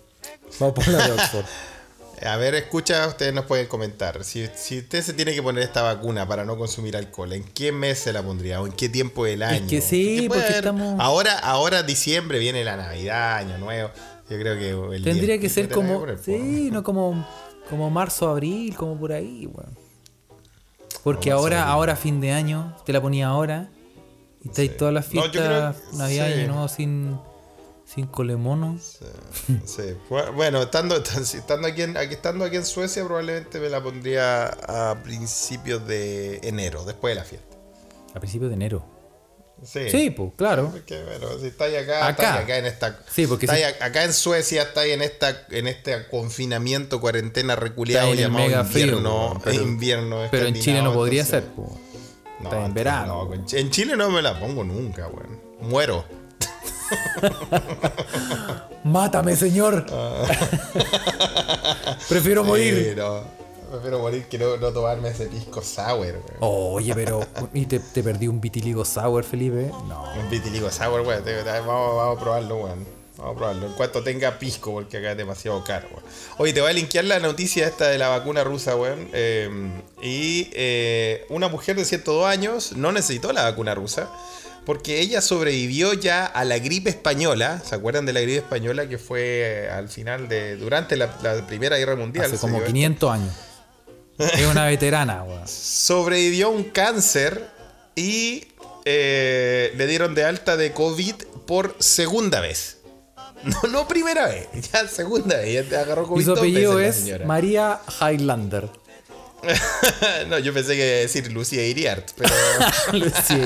Vamos 0.60 0.74
por 0.76 0.88
la 0.88 1.06
de 1.06 1.12
Oxford. 1.14 1.46
A 2.26 2.36
ver, 2.36 2.56
escucha, 2.56 3.06
ustedes 3.08 3.32
nos 3.32 3.46
pueden 3.46 3.68
comentar. 3.68 4.24
Si, 4.24 4.48
si 4.56 4.80
usted 4.80 5.04
se 5.04 5.14
tiene 5.14 5.36
que 5.36 5.44
poner 5.44 5.62
esta 5.64 5.84
vacuna 5.84 6.28
para 6.28 6.46
no 6.46 6.58
consumir 6.58 6.98
alcohol, 6.98 7.32
¿en 7.34 7.44
qué 7.44 7.72
mes 7.72 8.00
se 8.00 8.12
la 8.12 8.24
pondría? 8.24 8.60
¿O 8.60 8.66
en 8.66 8.74
qué 8.74 8.90
tiempo 8.90 9.26
del 9.26 9.44
año? 9.44 9.68
que 9.70 9.82
sí, 9.82 10.26
puede 10.28 10.30
porque 10.30 10.44
haber- 10.46 10.56
estamos- 10.56 10.96
Ahora, 11.00 11.38
ahora 11.38 11.84
diciembre 11.84 12.40
viene 12.40 12.64
la 12.64 12.76
Navidad, 12.76 13.36
Año 13.38 13.60
Nuevo. 13.60 13.92
Yo 14.32 14.38
creo 14.40 14.58
que 14.58 14.96
el 14.96 15.04
Tendría 15.04 15.34
día- 15.36 15.40
que 15.40 15.48
ser 15.48 15.70
como. 15.70 16.04
Sí, 16.26 16.70
no 16.72 16.82
como, 16.82 17.24
como 17.70 17.90
marzo, 17.90 18.30
abril, 18.30 18.76
como 18.76 18.98
por 18.98 19.12
ahí, 19.12 19.46
weón. 19.46 19.78
Porque 21.04 21.32
ahora, 21.32 21.68
ahora 21.68 21.96
fin 21.96 22.20
de 22.22 22.32
año, 22.32 22.76
te 22.86 22.92
la 22.94 23.02
ponía 23.02 23.28
ahora. 23.28 23.70
Y 24.44 24.50
estáis 24.50 24.76
todas 24.78 24.94
las 24.94 25.06
No, 25.06 25.12
fiestas 25.24 25.76
creo- 25.78 25.98
navideñas, 25.98 26.40
sí. 26.42 26.48
¿no? 26.48 26.68
Sin, 26.68 27.20
sin 27.86 28.08
colemono. 28.08 28.78
Sí, 28.80 29.06
sí. 29.66 29.84
Bueno, 30.36 30.62
estando, 30.62 30.96
estando, 30.98 31.68
aquí 31.68 31.82
en, 31.84 31.98
aquí, 31.98 32.14
estando 32.16 32.46
aquí 32.46 32.56
en 32.58 32.66
Suecia, 32.66 33.04
probablemente 33.06 33.60
me 33.60 33.70
la 33.70 33.82
pondría 33.82 34.46
a 34.48 34.96
principios 35.04 35.86
de 35.88 36.40
enero, 36.44 36.84
después 36.86 37.12
de 37.12 37.16
la 37.16 37.24
fiesta. 37.26 37.56
A 38.14 38.20
principios 38.20 38.50
de 38.50 38.56
enero. 38.56 38.84
Sí. 39.66 39.90
Sí, 39.90 40.10
pues, 40.12 40.32
claro. 40.36 40.70
Porque, 40.72 41.02
bueno, 41.04 41.40
si 41.40 41.48
estáis 41.48 41.76
acá, 41.78 42.08
Acá. 42.08 42.24
estáis 42.24 42.44
acá 42.44 42.58
en 42.60 42.66
esta. 42.68 43.00
Sí, 43.12 43.26
porque 43.28 43.46
estáis 43.48 43.66
si- 43.66 43.82
a- 43.82 43.86
acá 43.88 44.04
en 44.04 44.14
Suecia, 44.14 44.62
estáis 44.64 44.94
en 44.94 45.02
esta, 45.02 45.46
en 45.50 45.68
este 45.68 46.08
confinamiento, 46.10 47.02
cuarentena 47.02 47.56
reculeado 47.56 48.14
llamado 48.14 48.46
mega 48.46 48.64
frío, 48.64 48.86
invierno. 48.86 49.42
pero- 49.44 49.62
invierno 49.62 50.28
Pero 50.32 50.46
en 50.46 50.54
Chile 50.60 50.82
no 50.82 50.94
podría 50.94 51.22
entonces- 51.22 51.44
ser, 51.46 51.54
pues. 51.56 51.70
No, 52.40 52.50
Está 52.52 52.66
en 52.66 52.74
verano. 52.76 53.26
no, 53.26 53.34
en 53.34 53.46
Ch- 53.48 53.58
en 53.60 53.72
Chile 53.72 53.98
no 53.98 54.12
me 54.12 54.22
la 54.22 54.40
pongo 54.40 54.64
nunca, 54.64 55.08
weón. 55.08 55.42
Muero. 55.60 56.06
¡Mátame, 58.84 59.36
señor! 59.36 59.86
Prefiero 62.10 62.44
Sí, 62.44 62.48
morir. 62.48 62.94
no. 62.98 63.24
Prefiero 63.72 64.00
morir 64.00 64.26
que 64.26 64.38
no, 64.38 64.58
no 64.58 64.72
tomarme 64.72 65.10
ese 65.10 65.28
pisco 65.28 65.62
sour, 65.62 66.00
weón. 66.00 66.38
Oye, 66.40 66.94
pero. 66.96 67.26
¿Y 67.54 67.66
te, 67.66 67.80
te 67.80 68.04
perdí 68.04 68.28
un 68.28 68.40
vitiligo 68.40 68.86
sour, 68.86 69.24
Felipe? 69.24 69.72
No. 69.88 70.04
Un 70.20 70.30
vitiligo 70.30 70.72
sour, 70.72 71.02
weón. 71.02 71.24
Vamos, 71.66 71.96
vamos 71.98 72.18
a 72.18 72.22
probarlo, 72.22 72.56
weón. 72.58 72.86
Vamos 73.18 73.34
a 73.34 73.38
probarlo. 73.38 73.68
En 73.68 73.74
cuanto 73.74 74.04
tenga 74.04 74.40
pisco, 74.40 74.72
porque 74.72 74.98
acá 74.98 75.12
es 75.12 75.18
demasiado 75.18 75.64
caro, 75.64 75.88
weón. 75.90 76.04
Oye, 76.38 76.54
te 76.54 76.62
voy 76.62 76.70
a 76.70 76.74
linkear 76.74 77.06
la 77.06 77.20
noticia 77.20 77.68
esta 77.68 77.88
de 77.88 77.98
la 77.98 78.10
vacuna 78.10 78.44
rusa, 78.44 78.76
weón. 78.76 79.10
Eh, 79.14 79.50
y 80.02 80.50
eh, 80.54 81.26
una 81.30 81.48
mujer 81.50 81.76
de 81.76 81.86
102 81.86 82.26
años 82.26 82.74
no 82.74 82.92
necesitó 82.92 83.34
la 83.34 83.44
vacuna 83.44 83.76
rusa. 83.76 84.10
Porque 84.66 85.00
ella 85.00 85.22
sobrevivió 85.22 85.94
ya 85.94 86.26
a 86.26 86.44
la 86.44 86.60
gripe 86.60 86.90
española. 86.90 87.62
¿Se 87.64 87.74
acuerdan 87.74 88.06
de 88.06 88.12
la 88.12 88.20
gripe 88.20 88.40
española 88.40 88.90
que 88.90 88.98
fue 88.98 89.22
eh, 89.22 89.70
al 89.70 89.88
final 89.88 90.28
de. 90.28 90.58
durante 90.58 90.98
la, 90.98 91.18
la 91.24 91.48
Primera 91.48 91.78
Guerra 91.78 91.96
Mundial? 91.96 92.26
Hace 92.26 92.38
como 92.38 92.56
dio 92.56 92.64
esto? 92.64 92.74
500 92.74 93.12
años. 93.12 93.34
Es 94.18 94.46
una 94.48 94.66
veterana, 94.66 95.24
weón. 95.24 95.48
sobrevivió 95.48 96.48
a 96.48 96.50
un 96.50 96.64
cáncer 96.66 97.48
y 97.96 98.46
eh, 98.86 99.74
le 99.76 99.88
dieron 99.88 100.16
de 100.16 100.24
alta 100.24 100.58
de 100.58 100.72
COVID 100.74 101.16
por 101.46 101.76
segunda 101.80 102.40
vez. 102.42 102.74
No, 103.44 103.70
no 103.70 103.88
primera 103.88 104.26
vez, 104.28 104.48
ya 104.74 104.88
segunda 104.88 105.38
vez. 105.38 105.54
Ya 105.54 105.64
te 105.70 105.78
agarró 105.78 106.08
COVID 106.08 106.22
Y 106.22 106.26
su 106.26 106.32
apellido 106.34 106.80
es. 106.80 107.06
María 107.26 107.80
Highlander. 108.02 108.68
no, 110.28 110.40
yo 110.40 110.54
pensé 110.54 110.76
que 110.76 110.88
iba 110.88 110.98
a 110.98 111.02
decir 111.02 111.32
Lucía 111.32 111.64
Iriart, 111.66 112.10
pero 112.18 112.34
Sí. 113.28 113.40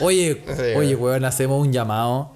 Oye, 0.00 0.42
oye, 0.76 0.96
weón. 0.96 1.26
hacemos 1.26 1.60
un 1.64 1.72
llamado. 1.72 2.32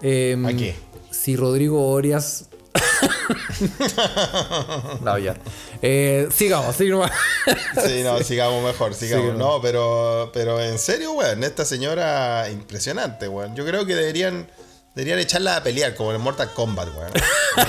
Em, 0.00 0.44
¿A 0.46 0.54
qué? 0.54 0.74
Si 1.10 1.36
Rodrigo 1.36 1.86
Orias. 1.90 2.46
no, 5.00 5.18
ya. 5.18 5.36
Eh, 5.80 6.28
sigamos, 6.34 6.76
sigamos. 6.76 7.10
sí, 7.86 8.02
no, 8.02 8.18
sigamos 8.22 8.62
mejor, 8.64 8.94
sigamos. 8.94 9.34
No, 9.36 9.60
pero, 9.60 10.30
pero 10.32 10.60
en 10.60 10.78
serio, 10.78 11.12
weón, 11.12 11.42
esta 11.44 11.64
señora 11.64 12.48
impresionante, 12.50 13.28
weón. 13.28 13.54
Yo 13.56 13.64
creo 13.64 13.86
que 13.86 13.94
deberían, 13.94 14.48
deberían 14.94 15.18
echarla 15.18 15.56
a 15.56 15.62
pelear, 15.62 15.94
como 15.94 16.12
en 16.12 16.20
Mortal 16.20 16.52
Kombat, 16.52 16.88
weón. 16.96 17.10
Ahí 17.56 17.66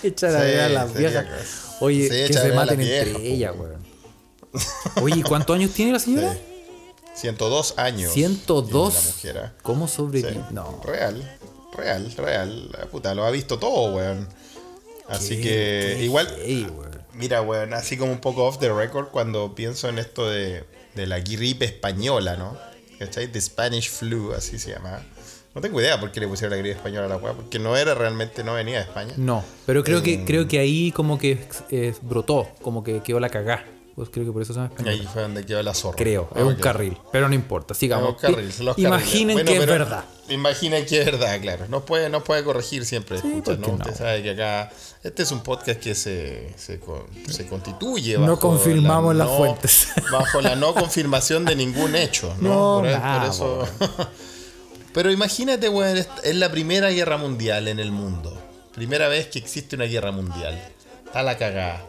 que- 0.00 0.08
Echar 0.08 0.34
a 0.36 0.44
Sí, 0.44 0.54
a 0.58 0.68
las 0.68 0.94
viejas. 0.94 1.26
Oye, 1.80 2.08
Sí, 2.08 2.32
que 2.32 2.38
se 2.38 2.52
maten 2.52 2.80
entre 2.80 3.26
ellas, 3.26 3.52
weón. 3.56 3.84
Oye, 5.02 5.22
¿cuántos 5.24 5.56
años 5.56 5.72
tiene 5.72 5.92
la 5.92 5.98
señora? 5.98 6.32
Sí. 6.32 6.38
102 7.16 7.74
años. 7.76 8.12
102. 8.12 8.94
tiene 8.94 9.06
La 9.06 9.12
mujer, 9.12 9.38
¿ah? 9.38 9.52
¿Cómo 9.62 9.88
Sí. 9.88 9.94
sobrevive? 9.96 10.40
No. 10.50 10.80
Real, 10.84 11.38
real, 11.74 12.12
real. 12.16 12.70
La 12.72 12.86
puta, 12.86 13.14
lo 13.14 13.24
ha 13.24 13.30
visto 13.30 13.58
todo, 13.58 13.94
weón. 13.94 14.28
Así 15.08 15.40
que, 15.40 15.98
igual, 16.02 16.26
heavy, 16.38 16.64
weón. 16.64 16.98
mira, 17.14 17.42
weón, 17.42 17.74
así 17.74 17.96
como 17.96 18.12
un 18.12 18.20
poco 18.20 18.44
off 18.46 18.58
the 18.58 18.72
record 18.72 19.08
cuando 19.08 19.54
pienso 19.54 19.88
en 19.88 19.98
esto 19.98 20.28
de, 20.30 20.64
de 20.94 21.06
la 21.06 21.20
gripe 21.20 21.64
española, 21.66 22.36
¿no? 22.36 22.56
¿Cachai? 22.98 23.28
The 23.30 23.40
Spanish 23.40 23.90
flu, 23.90 24.32
así 24.32 24.58
se 24.58 24.70
llama. 24.70 25.02
No 25.54 25.60
tengo 25.60 25.80
idea 25.80 26.00
por 26.00 26.10
qué 26.10 26.20
le 26.20 26.26
pusieron 26.26 26.50
la 26.50 26.56
gripe 26.56 26.76
española 26.76 27.06
a 27.06 27.08
la 27.10 27.16
weá, 27.16 27.32
porque 27.34 27.58
no 27.58 27.76
era 27.76 27.94
realmente, 27.94 28.42
no 28.42 28.54
venía 28.54 28.78
de 28.78 28.84
España. 28.84 29.12
No, 29.16 29.44
pero 29.66 29.84
creo 29.84 29.98
Eh, 29.98 30.02
que 30.02 30.24
creo 30.24 30.48
que 30.48 30.58
ahí 30.58 30.90
como 30.92 31.18
que 31.18 31.46
eh, 31.70 31.94
brotó, 32.02 32.48
como 32.62 32.82
que 32.82 33.02
quedó 33.02 33.20
la 33.20 33.28
cagá. 33.28 33.64
Pues 33.94 34.08
creo 34.10 34.26
que 34.26 34.32
por 34.32 34.42
eso 34.42 34.52
se 34.54 34.58
llama 34.60 34.72
ahí 34.86 35.06
fue 35.12 35.22
donde 35.22 35.46
quedó 35.46 35.62
la 35.62 35.72
zorra. 35.74 35.96
Creo, 35.96 36.28
Ah, 36.34 36.40
es 36.40 36.44
un 36.44 36.56
carril, 36.56 36.96
pero 37.12 37.28
no 37.28 37.34
importa, 37.36 37.74
sigamos. 37.74 38.16
Carriles, 38.20 38.58
los 38.58 38.74
carriles. 38.74 38.78
Imaginen 38.90 39.36
Bueno, 39.36 39.50
que 39.52 39.56
es 39.58 39.66
verdad. 39.66 40.04
Imaginen 40.28 40.86
que 40.86 41.00
es 41.00 41.04
verdad, 41.04 41.38
claro. 41.40 41.66
Nos 41.68 41.82
puede, 41.82 42.08
nos 42.08 42.22
puede 42.22 42.42
corregir 42.44 42.86
siempre. 42.86 43.20
Sí, 43.20 43.28
escucha, 43.28 43.44
¿por 43.44 43.56
qué 43.56 43.60
¿no? 43.60 43.76
no? 43.78 43.84
Usted 43.84 43.94
sabe 43.96 44.22
que 44.22 44.30
acá. 44.30 44.70
Este 45.02 45.22
es 45.22 45.30
un 45.32 45.42
podcast 45.42 45.78
que 45.80 45.94
se, 45.94 46.54
se, 46.56 46.80
se 47.30 47.46
constituye. 47.46 48.14
No 48.16 48.28
bajo 48.28 48.40
confirmamos 48.40 49.14
la 49.14 49.24
las 49.24 49.32
no- 49.32 49.36
fuentes. 49.38 49.88
Bajo 50.10 50.40
la 50.40 50.56
no 50.56 50.72
confirmación 50.74 51.44
de 51.44 51.54
ningún 51.56 51.94
hecho. 51.94 52.34
No, 52.40 52.80
No, 52.82 52.88
por, 52.90 53.18
por 53.20 53.28
eso. 53.28 53.68
Pero 54.94 55.10
imagínate, 55.10 55.68
weón, 55.68 55.96
es- 55.98 56.08
es 56.22 56.34
la 56.36 56.50
primera 56.50 56.88
guerra 56.90 57.16
mundial 57.18 57.68
en 57.68 57.78
el 57.80 57.90
mundo. 57.92 58.40
Primera 58.74 59.08
vez 59.08 59.26
que 59.26 59.38
existe 59.38 59.76
una 59.76 59.84
guerra 59.84 60.10
mundial. 60.12 60.58
Está 61.04 61.22
la 61.22 61.36
cagada. 61.36 61.84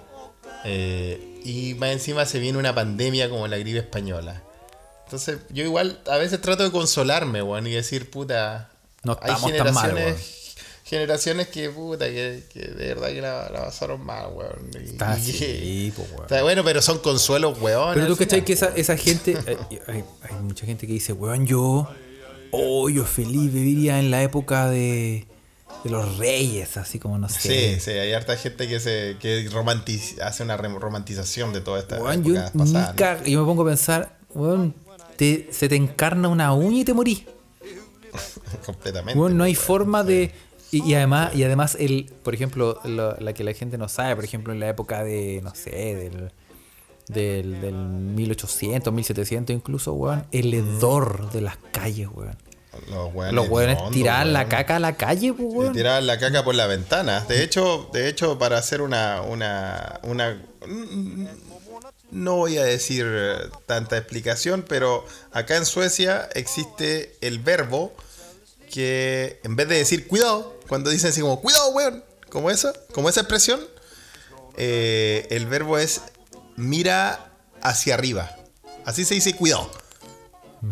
Eh, 0.66 1.40
y 1.46 1.76
más 1.76 1.92
encima 1.92 2.26
se 2.26 2.40
viene 2.40 2.58
una 2.58 2.74
pandemia 2.76 3.30
como 3.30 3.48
la 3.48 3.58
gripe 3.58 3.80
española. 3.80 4.42
Entonces, 5.06 5.38
yo 5.51 5.64
igual 5.64 5.99
a 6.10 6.18
veces 6.18 6.41
trato 6.41 6.64
de 6.64 6.72
consolarme, 6.72 7.41
weón, 7.41 7.68
y 7.68 7.72
decir, 7.72 8.10
puta. 8.10 8.70
No 9.03 9.18
hay 9.22 9.34
estamos 9.34 9.56
tan 9.56 9.74
mal, 9.74 9.89
generaciones, 9.91 10.56
generaciones 10.84 11.47
que, 11.49 11.70
puta, 11.70 12.06
que, 12.08 12.43
que 12.51 12.60
de 12.60 12.88
verdad 12.88 13.10
que 13.10 13.22
la, 13.22 13.49
la 13.51 13.66
pasaron 13.66 14.03
mal, 14.03 14.28
weón. 14.34 14.70
Y- 14.74 14.86
Está 14.89 15.12
así, 15.14 15.32
que- 15.34 15.93
po, 15.95 16.01
weón. 16.12 16.22
Está 16.24 16.41
bueno, 16.43 16.64
pero 16.64 16.82
son 16.82 16.99
consuelos, 16.99 17.60
weón. 17.62 17.93
Pero 17.93 18.08
tú 18.08 18.16
cachai 18.18 18.43
que 18.43 18.53
esa, 18.53 18.68
esa 18.76 18.97
gente. 18.97 19.38
eh, 19.45 19.58
hay, 19.88 20.03
hay 20.24 20.36
mucha 20.41 20.66
gente 20.66 20.88
que 20.88 20.93
dice, 20.93 21.14
weón, 21.14 21.45
yo. 21.45 21.88
Oh, 22.51 22.89
yo 22.89 23.03
feliz 23.06 23.51
viviría 23.51 23.99
en 23.99 24.10
la 24.12 24.24
época 24.24 24.70
de. 24.70 25.28
de 25.84 25.89
los 25.89 26.18
reyes, 26.18 26.78
así 26.78 26.97
como 26.99 27.18
no 27.20 27.28
sé. 27.30 27.76
Sí, 27.76 27.80
sí, 27.82 27.91
hay 27.91 28.14
harta 28.14 28.38
gente 28.38 28.68
que 28.68 28.80
se 28.80 29.18
que 29.20 29.47
romantiz- 29.51 30.20
hace 30.22 30.41
una 30.43 30.56
romantización 30.58 31.51
de 31.53 31.62
toda 31.62 31.80
esta 31.80 32.01
Weón, 32.01 32.24
yo, 32.24 32.34
época 32.36 32.51
pasada. 32.58 32.91
ni 32.91 32.97
ca- 32.97 33.24
yo 33.24 33.39
me 33.41 33.45
pongo 33.45 33.64
a 33.64 33.66
pensar, 33.66 34.18
weón, 34.34 34.74
te- 35.18 35.47
se 35.51 35.68
te 35.70 35.76
encarna 35.76 36.28
una 36.30 36.53
uña 36.53 36.80
y 36.82 36.86
te 36.86 36.93
morís. 36.93 37.24
Completamente. 38.66 39.20
No 39.34 39.43
hay 39.43 39.55
forma 39.55 40.03
de. 40.03 40.32
Y, 40.72 40.84
y 40.84 40.93
además, 40.95 41.34
y 41.36 41.43
además 41.43 41.78
el, 41.80 42.11
por 42.24 42.34
ejemplo, 42.34 42.80
lo- 42.84 43.16
la 43.18 43.34
que 43.34 43.43
la 43.43 43.53
gente 43.53 43.78
no 43.78 43.88
sabe, 43.88 44.16
por 44.16 44.24
ejemplo, 44.26 44.51
en 44.53 44.59
la 44.59 44.70
época 44.70 45.03
de, 45.03 45.41
no 45.43 45.53
sé, 45.55 45.72
del, 45.95 46.32
del, 47.07 47.61
del 47.61 47.76
1800, 47.76 48.91
1700 48.93 49.55
incluso, 49.55 49.93
weón, 49.93 50.26
el 50.32 50.53
hedor 50.53 51.32
de 51.32 51.41
las 51.41 51.57
calles, 51.72 52.07
weón. 52.13 52.36
Los 52.89 53.13
weones, 53.13 53.34
Los 53.34 53.47
weones 53.47 53.78
tiraban 53.91 54.34
la 54.34 54.49
caca 54.49 54.76
a 54.76 54.80
la 54.80 54.97
calle, 54.97 55.32
pues, 55.34 55.47
weón. 55.49 55.72
tiraban 55.74 56.05
la 56.07 56.20
caca 56.20 56.43
por 56.43 56.55
la 56.55 56.68
ventana. 56.68 57.22
De 57.22 57.41
hecho, 57.41 57.89
de 57.93 58.09
hecho, 58.09 58.38
para 58.38 58.57
hacer 58.57 58.82
una, 58.82 59.22
una, 59.22 60.01
una 60.03 60.41
no 62.16 62.38
voy 62.38 62.57
a 62.57 62.63
decir 62.63 63.05
eh, 63.07 63.49
tanta 63.66 63.97
explicación, 63.97 64.63
pero 64.68 65.05
acá 65.32 65.57
en 65.57 65.66
Suecia 65.66 66.30
existe 66.34 67.16
el 67.22 67.39
verbo 67.39 67.93
que 68.72 69.39
en 69.43 69.55
vez 69.55 69.68
de 69.68 69.76
decir 69.78 70.07
cuidado, 70.07 70.57
cuando 70.68 70.89
dicen 70.89 71.09
así 71.11 71.22
como 71.22 71.41
cuidado, 71.41 71.70
weón, 71.72 72.03
como 72.30 72.49
esa, 72.49 72.74
como 72.93 73.09
esa 73.09 73.22
expresión, 73.22 73.59
eh, 74.57 75.28
el 75.30 75.45
verbo 75.45 75.78
es 75.78 76.01
mira 76.55 77.32
hacia 77.61 77.93
arriba. 77.95 78.36
Así 78.86 79.03
se 79.05 79.13
dice 79.16 79.36
cuidado. 79.36 79.70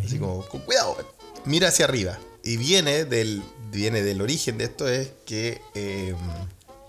Así 0.05 0.17
como, 0.19 0.45
"Cu- 0.47 0.63
cuidado, 0.63 0.93
weón". 0.93 1.07
mira 1.45 1.67
hacia 1.67 1.85
arriba. 1.85 2.17
Y 2.43 2.57
viene 2.57 3.05
del, 3.05 3.43
viene 3.69 4.01
del 4.01 4.21
origen 4.21 4.57
de 4.57 4.65
esto, 4.65 4.87
es 4.87 5.11
que 5.25 5.61
eh, 5.75 6.15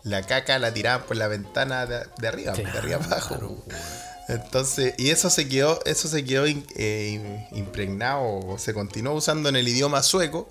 la 0.05 0.22
caca 0.22 0.59
la 0.59 0.72
tiraban 0.74 1.07
por 1.07 1.16
la 1.16 1.28
ventana 1.28 1.86
de, 1.86 2.07
de 2.18 2.28
arriba, 2.28 2.52
de 2.52 2.66
arriba 2.66 2.96
abajo. 3.05 3.64
Entonces, 4.29 4.95
y 4.99 5.11
eso 5.11 5.29
se 5.31 5.49
quedó, 5.49 5.81
eso 5.85 6.09
se 6.09 6.25
quedó 6.25 6.47
in- 6.47 6.66
eh, 6.77 7.49
impregnado, 7.53 8.57
se 8.59 8.72
continuó 8.72 9.14
usando 9.14 9.49
en 9.49 9.57
el 9.57 9.68
idioma 9.68 10.03
sueco. 10.03 10.49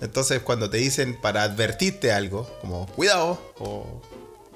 Entonces, 0.00 0.40
cuando 0.42 0.68
te 0.70 0.76
dicen 0.76 1.18
para 1.20 1.42
advertirte 1.42 2.12
algo, 2.12 2.48
como 2.60 2.86
cuidado, 2.86 3.40
o 3.58 4.00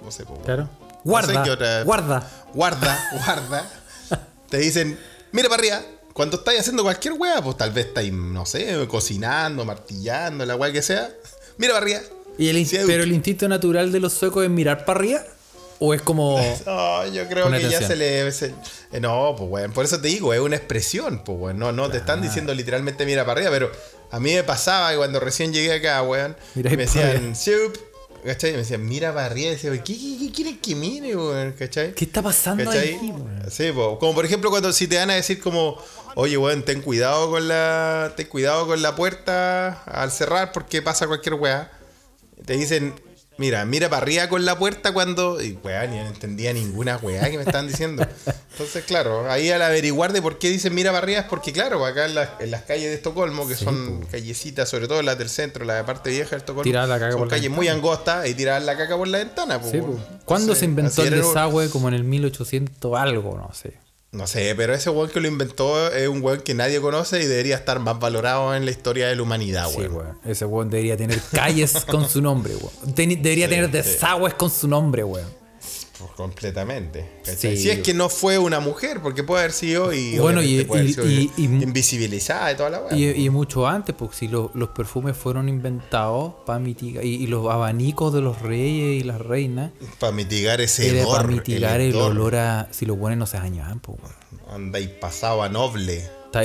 no 0.05 0.11
sé, 0.11 0.25
como, 0.25 0.43
Claro. 0.43 0.69
Guarda, 1.03 1.43
qué 1.43 1.51
otra- 1.51 1.83
guarda. 1.83 2.31
guarda, 2.53 3.09
guarda, 3.25 3.71
te 4.51 4.59
dicen, 4.59 4.99
mira 5.33 5.49
para 5.49 5.61
arriba. 5.61 5.83
Cuando 6.13 6.37
estáis 6.39 6.61
haciendo 6.61 6.83
cualquier 6.83 7.15
weá, 7.15 7.41
pues 7.43 7.57
tal 7.57 7.71
vez 7.71 7.87
estáis, 7.87 8.13
no 8.13 8.45
sé, 8.45 8.87
cocinando, 8.89 9.65
martillando, 9.65 10.45
la 10.45 10.57
weá 10.57 10.73
que 10.73 10.83
sea. 10.83 11.09
Mira 11.57 11.73
para 11.73 11.85
arriba. 11.85 12.01
¿Y 12.37 12.49
el 12.49 12.87
pero 12.87 13.03
el 13.03 13.13
instinto 13.13 13.49
natural 13.49 13.93
de 13.93 14.01
los 14.01 14.13
suecos 14.13 14.45
es 14.45 14.51
mirar 14.51 14.85
para 14.85 14.99
arriba? 15.01 15.21
¿O 15.81 15.93
es 15.95 16.03
como.? 16.03 16.39
No, 16.67 17.07
yo 17.09 17.27
creo 17.29 17.51
que 17.51 17.69
ya 17.69 17.83
se 17.83 17.97
le. 17.97 18.31
se- 18.31 18.55
eh, 18.93 19.01
no, 19.01 19.35
pues 19.37 19.51
weón. 19.51 19.73
Por 19.73 19.85
eso 19.85 20.01
te 20.01 20.09
digo, 20.09 20.33
es 20.35 20.41
una 20.41 20.57
expresión, 20.57 21.25
pues 21.25 21.39
weón. 21.39 21.59
No, 21.59 21.73
no 21.73 21.91
te 21.91 21.97
están 21.97 22.21
diciendo 22.23 22.55
literalmente 22.55 23.05
mira 23.07 23.25
para 23.25 23.41
arriba, 23.41 23.51
pero 23.51 23.73
a 24.11 24.21
mí 24.21 24.35
me 24.35 24.45
pasaba 24.45 24.91
que 24.91 24.97
cuando 24.99 25.19
recién 25.21 25.53
llegué 25.53 25.73
acá, 25.75 26.03
weón, 26.03 26.37
me 26.55 26.77
decían, 26.77 27.35
"Sup", 27.35 27.77
¿cachai? 28.25 28.51
Y 28.51 28.53
me 28.55 28.59
decían, 28.59 28.85
mira 28.87 29.15
para 29.15 29.27
arriba. 29.27 29.49
Y 29.49 29.51
decía, 29.53 29.71
¿qué, 29.73 29.97
qué, 29.97 30.17
qué 30.19 30.33
quieren 30.33 30.59
que 30.61 30.75
mire, 30.75 31.17
weón? 31.17 31.53
¿cachai? 31.59 31.95
¿Qué 31.95 32.05
está 32.05 32.21
pasando 32.23 32.65
¿Cachai? 32.65 32.89
ahí, 32.95 33.11
weón? 33.13 33.43
Sí, 33.51 33.73
po. 33.73 33.99
como 33.99 34.15
por 34.15 34.25
ejemplo 34.27 34.51
cuando 34.51 34.73
si 34.75 34.87
te 34.87 34.97
van 34.99 35.11
a 35.11 35.15
decir 35.15 35.41
como, 35.41 35.79
oye, 36.17 36.37
weón, 36.37 36.63
ten 36.65 36.83
cuidado 36.83 37.31
con 37.31 37.49
la, 37.49 38.13
ten 38.17 38.27
cuidado 38.27 38.67
con 38.67 38.83
la 38.83 38.95
puerta 38.97 39.83
al 39.85 40.11
cerrar 40.13 40.53
porque 40.53 40.83
pasa 40.83 41.07
cualquier 41.07 41.35
weá. 41.37 41.71
Te 42.45 42.55
dicen, 42.55 42.95
mira, 43.41 43.65
mira 43.65 43.89
para 43.89 44.03
arriba 44.03 44.29
con 44.29 44.45
la 44.45 44.57
puerta 44.57 44.93
cuando, 44.93 45.43
y 45.43 45.55
yo 45.55 45.61
no 45.65 46.07
entendía 46.07 46.53
ninguna 46.53 46.99
weá 46.99 47.29
que 47.31 47.37
me 47.39 47.43
estaban 47.43 47.67
diciendo. 47.67 48.07
Entonces, 48.53 48.85
claro, 48.85 49.29
ahí 49.31 49.51
al 49.51 49.63
averiguar 49.63 50.13
de 50.13 50.21
por 50.23 50.39
qué 50.39 50.51
dicen 50.51 50.75
mira 50.75 50.91
para 50.93 51.03
arriba 51.03 51.21
es 51.21 51.27
porque, 51.27 51.53
claro, 51.53 51.85
acá 51.87 52.05
en, 52.07 52.15
las- 52.15 52.29
en 52.39 52.51
las 52.51 52.63
calles 52.63 52.89
de 52.91 52.95
Estocolmo, 52.95 53.49
que 53.49 53.57
son 53.57 54.07
callecitas, 54.11 54.69
sobre 54.69 54.87
todo 54.87 55.03
las 55.03 55.19
del 55.19 55.31
centro, 55.31 55.65
la 55.65 55.85
parte 55.85 56.11
vieja 56.11 56.31
de 56.31 56.37
Estocolmo, 56.37 56.63
Tirar 56.65 56.87
la 56.89 56.99
caca 56.99 57.13
son 57.13 57.21
por 57.23 57.29
la 57.29 57.37
calles 57.37 57.51
muy 57.51 57.69
angostas 57.69 58.29
y 58.29 58.35
tirar 58.35 58.63
la 58.63 58.77
caca 58.77 58.97
por 58.97 59.09
la 59.09 59.19
ventana. 59.19 59.61
po, 59.61 59.71
Sí, 59.71 59.79
po. 59.79 59.99
¿Cuándo 60.27 60.55
se 60.55 60.67
inventó 60.67 61.03
el 61.03 61.11
desagüe? 61.11 61.71
Como 61.71 61.89
en 61.89 61.95
el 61.95 62.05
1800 62.05 62.99
algo, 62.99 63.37
no 63.37 63.53
sé. 63.55 63.73
No 64.13 64.27
sé, 64.27 64.55
pero 64.57 64.75
ese 64.75 64.91
weón 64.91 65.09
que 65.11 65.21
lo 65.21 65.29
inventó 65.29 65.89
es 65.93 66.09
un 66.09 66.21
weón 66.23 66.41
que 66.41 66.53
nadie 66.55 66.81
conoce 66.81 67.23
y 67.23 67.27
debería 67.27 67.55
estar 67.57 67.79
más 67.79 67.99
valorado 68.01 68.55
en 68.55 68.65
la 68.65 68.71
historia 68.73 69.07
de 69.09 69.17
la 69.17 69.23
humanidad, 69.23 69.69
Sí, 69.69 69.79
weón. 69.79 69.95
weón. 69.95 70.19
Ese 70.25 70.45
weón 70.47 70.69
debería 70.71 70.97
tener 70.97 71.21
calles 71.33 71.85
con 71.85 72.09
su 72.09 72.21
nombre, 72.21 72.55
weón. 72.57 72.95
Debería 72.95 73.49
tener 73.49 73.71
desagües 73.71 74.35
con 74.35 74.51
su 74.51 74.67
nombre, 74.69 75.05
weón. 75.05 75.40
Completamente. 76.17 77.21
Si 77.23 77.69
es 77.71 77.79
que 77.81 77.95
no 77.95 78.09
fue 78.09 78.39
una 78.39 78.61
mujer, 78.61 79.01
porque 79.03 79.23
puede 79.23 79.41
haber 79.43 79.53
sido 79.53 79.93
y, 79.93 80.19
Bueno, 80.19 80.43
y- 80.43 80.65
puede 80.65 80.81
haber 80.83 80.91
y- 80.91 80.95
sido 80.95 81.09
y- 81.11 81.31
y- 81.37 81.45
invisibilizada 81.45 82.53
y 82.53 82.57
toda 82.57 82.71
la 82.71 82.81
weá. 82.81 82.97
Y, 82.97 83.29
mucho 83.31 83.67
antes, 83.67 83.95
porque 83.95 84.17
si 84.17 84.29
lo- 84.29 84.51
los 84.55 84.71
perfumes 84.71 85.17
fueron 85.17 85.49
inventados 85.49 86.35
para 86.47 86.59
mitigar, 86.59 87.05
y, 87.05 87.27
los 87.27 87.51
abanicos 87.53 88.13
de 88.13 88.21
los 88.21 88.41
reyes 88.43 89.03
y 89.03 89.05
las 89.05 89.21
reinas, 89.21 89.73
para 89.99 90.13
mitigar 90.13 90.61
ese 90.61 90.89
hedor. 91.01 91.17
para 91.17 91.29
mitigar 91.29 91.81
el, 91.81 91.95
olor 91.97 92.37
a. 92.37 92.69
Si 92.71 92.87
los 92.87 92.99
buenos 92.99 93.19
no 93.19 93.27
se 93.27 93.39
bañaban, 93.39 93.81
pues. 93.81 93.99
Anda 94.51 94.81
y 94.81 94.89
pasaba 94.89 95.49
noble. 95.49 96.09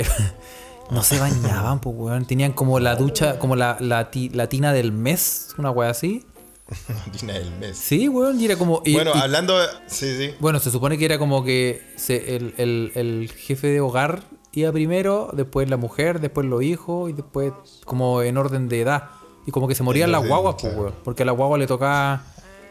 No 0.90 1.02
se 1.02 1.18
bañaban, 1.18 1.80
pues, 1.80 1.96
weón. 1.98 2.26
Tenían 2.26 2.52
como 2.52 2.78
la 2.78 2.94
ducha, 2.94 3.40
como 3.40 3.56
la, 3.56 3.76
la, 3.80 4.08
la 4.32 4.48
tina 4.48 4.72
del 4.72 4.92
mes, 4.92 5.48
una 5.58 5.70
weá 5.72 5.90
así. 5.90 6.24
Dina 7.20 7.34
del 7.34 7.50
mes. 7.58 7.76
Sí, 7.76 8.08
weón, 8.08 8.40
y 8.40 8.44
era 8.46 8.56
como. 8.56 8.82
y- 8.84 8.94
bueno, 8.94 9.12
y- 9.14 9.18
hablando. 9.18 9.56
Sí, 9.86 10.16
sí. 10.16 10.34
Bueno, 10.40 10.58
se 10.58 10.70
supone 10.70 10.98
que 10.98 11.04
era 11.04 11.18
como 11.18 11.44
que 11.44 11.82
se- 11.96 12.36
el, 12.36 12.54
el- 12.58 12.92
el 12.94 13.30
jefe 13.36 13.68
de 13.68 13.80
hogar 13.80 14.22
iba 14.52 14.72
primero, 14.72 15.30
después 15.32 15.68
la 15.70 15.76
mujer, 15.76 16.20
después 16.20 16.46
los 16.46 16.62
hijos 16.62 17.10
y 17.10 17.12
después 17.12 17.52
como 17.84 18.22
en 18.22 18.36
orden 18.36 18.68
de 18.68 18.80
edad. 18.80 19.10
Y 19.46 19.52
como 19.52 19.68
que 19.68 19.74
se 19.76 19.82
morían 19.84 20.10
las 20.10 20.26
guaguas, 20.26 20.54
pues, 20.60 20.72
claro. 20.72 20.88
weón. 20.88 20.94
Porque 21.04 21.22
a 21.22 21.26
la 21.26 21.32
guagua 21.32 21.56
le 21.58 21.66
tocaba, 21.68 22.24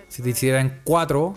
si 0.10 0.22
te 0.22 0.32
hicieran 0.32 0.82
cuatro 0.84 1.36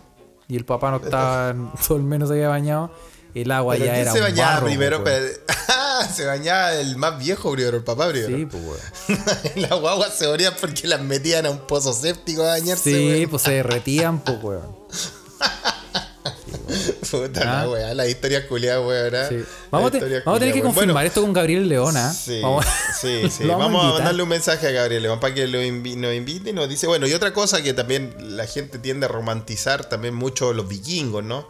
y 0.48 0.56
el 0.56 0.64
papá 0.64 0.90
no 0.90 0.96
estaba, 0.96 1.54
todo 1.86 1.96
el 1.98 2.02
menos 2.04 2.30
había 2.30 2.48
bañado, 2.48 2.90
el 3.34 3.50
agua 3.52 3.74
Pero 3.74 3.86
ya 3.86 3.92
¿quién 3.92 4.02
era 4.02 4.12
se 4.12 4.18
un 4.18 4.24
bañaba 4.24 4.54
barro, 4.54 4.66
primero? 4.66 5.02
pues, 5.04 5.20
weón. 5.20 5.32
Pero- 5.46 5.58
Ah, 5.70 6.08
se 6.14 6.24
bañaba 6.24 6.72
el 6.74 6.96
más 6.96 7.18
viejo 7.18 7.52
primero, 7.52 7.76
el 7.76 7.84
papá 7.84 8.08
primero. 8.08 8.36
Sí, 8.36 8.46
pues, 8.46 8.62
weón. 8.64 9.20
las 9.56 9.70
guaguas 9.80 10.14
se 10.16 10.26
morían 10.26 10.54
porque 10.60 10.86
las 10.88 11.00
metían 11.00 11.46
a 11.46 11.50
un 11.50 11.66
pozo 11.66 11.92
séptico 11.92 12.42
a 12.42 12.48
bañarse, 12.48 12.90
Sí, 12.90 13.06
weón. 13.06 13.30
pues 13.30 13.42
se 13.42 13.50
derretían, 13.52 14.20
pues, 14.20 14.38
weón. 14.42 14.76
Puta 17.10 17.40
Ah. 17.40 17.62
la 17.64 17.70
weá, 17.70 17.94
la 17.94 18.06
historia 18.06 18.46
culiada, 18.46 18.80
weón. 18.80 19.14
¿ah? 19.14 19.26
Sí. 19.28 19.42
Vamos, 19.70 19.88
a 19.88 19.90
te- 19.92 20.20
vamos 20.20 20.36
a 20.36 20.38
tener 20.40 20.54
que 20.54 20.60
weón. 20.60 20.74
confirmar 20.74 20.94
Bueno, 20.94 21.06
esto 21.06 21.22
con 21.22 21.32
Gabriel 21.32 21.68
Leona. 21.68 22.12
Sí, 22.12 22.40
Vamos- 22.42 22.66
sí, 23.00 23.30
sí. 23.30 23.44
Vamos, 23.46 23.84
a 23.84 23.88
mandarle 23.94 24.22
un 24.22 24.28
mensaje 24.28 24.66
a 24.66 24.70
Gabriel 24.70 25.02
León 25.04 25.18
para 25.20 25.34
que 25.34 25.46
lo 25.46 25.58
invi- 25.62 25.96
nos 25.96 26.12
invite 26.14 26.50
y 26.50 26.52
nos 26.52 26.68
dice. 26.68 26.86
Bueno, 26.86 27.06
y 27.06 27.14
otra 27.14 27.32
cosa 27.32 27.62
que 27.62 27.72
también 27.72 28.14
la 28.36 28.46
gente 28.46 28.78
tiende 28.78 29.06
a 29.06 29.08
romantizar 29.08 29.88
también 29.88 30.14
mucho 30.14 30.52
los 30.52 30.68
vikingos, 30.68 31.24
¿no? 31.24 31.48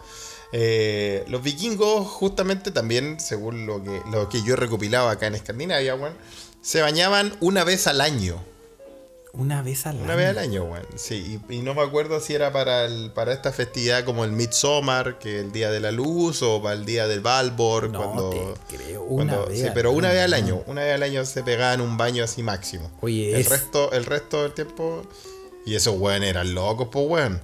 Eh, 0.53 1.25
los 1.29 1.43
vikingos, 1.43 2.07
justamente 2.07 2.71
también, 2.71 3.21
según 3.21 3.67
lo 3.67 3.83
que, 3.83 4.01
lo 4.11 4.29
que 4.29 4.43
yo 4.43 4.55
he 4.55 4.57
recopilado 4.57 5.09
acá 5.09 5.27
en 5.27 5.35
Escandinavia, 5.35 5.95
weón, 5.95 6.15
se 6.63 6.81
bañaban 6.81 7.37
una 7.41 7.65
vez 7.65 7.87
al 7.87 8.01
año. 8.01 8.43
Una 9.35 9.61
vez 9.63 9.87
al 9.87 9.97
Una 9.97 10.15
año. 10.15 10.17
vez 10.17 10.29
al 10.31 10.39
año, 10.39 10.65
weón. 10.65 10.87
Sí, 10.97 11.39
y, 11.49 11.55
y 11.55 11.61
no 11.61 11.75
me 11.75 11.83
acuerdo 11.83 12.19
si 12.19 12.35
era 12.35 12.51
para 12.51 12.87
el, 12.87 13.11
para 13.13 13.33
esta 13.35 13.53
festividad 13.53 14.05
como 14.05 14.25
el 14.25 14.33
Midsommar, 14.33 15.19
que 15.19 15.39
el 15.41 15.53
día 15.53 15.71
de 15.71 15.81
la 15.81 15.93
luz, 15.93 16.43
o 16.43 16.63
para 16.63 16.75
el 16.75 16.87
día 16.87 17.07
del 17.07 17.21
Valborg, 17.21 17.91
No 17.93 17.99
cuando. 18.03 18.31
te 18.31 18.77
creo, 18.77 19.03
una 19.03 19.35
cuando- 19.35 19.51
vez 19.51 19.61
sí, 19.61 19.69
pero 19.75 19.93
una 19.93 20.09
vez 20.09 20.23
al 20.25 20.33
año. 20.33 20.55
año. 20.57 20.65
Una 20.67 20.83
vez 20.83 20.95
al 20.95 21.03
año 21.03 21.25
se 21.27 21.43
pegaban 21.43 21.83
un 21.83 21.99
baño 21.99 22.25
así 22.25 22.43
máximo. 22.43 22.91
Oye, 23.03 23.35
el 23.35 23.43
es- 23.43 23.51
resto, 23.51 23.93
el 23.93 24.07
resto 24.07 24.43
del 24.45 24.55
tiempo. 24.55 25.03
Y 25.67 25.75
esos 25.75 25.95
weón 25.99 26.23
eran 26.25 26.55
locos, 26.55 26.89
pues 26.91 27.07
weón. 27.07 27.41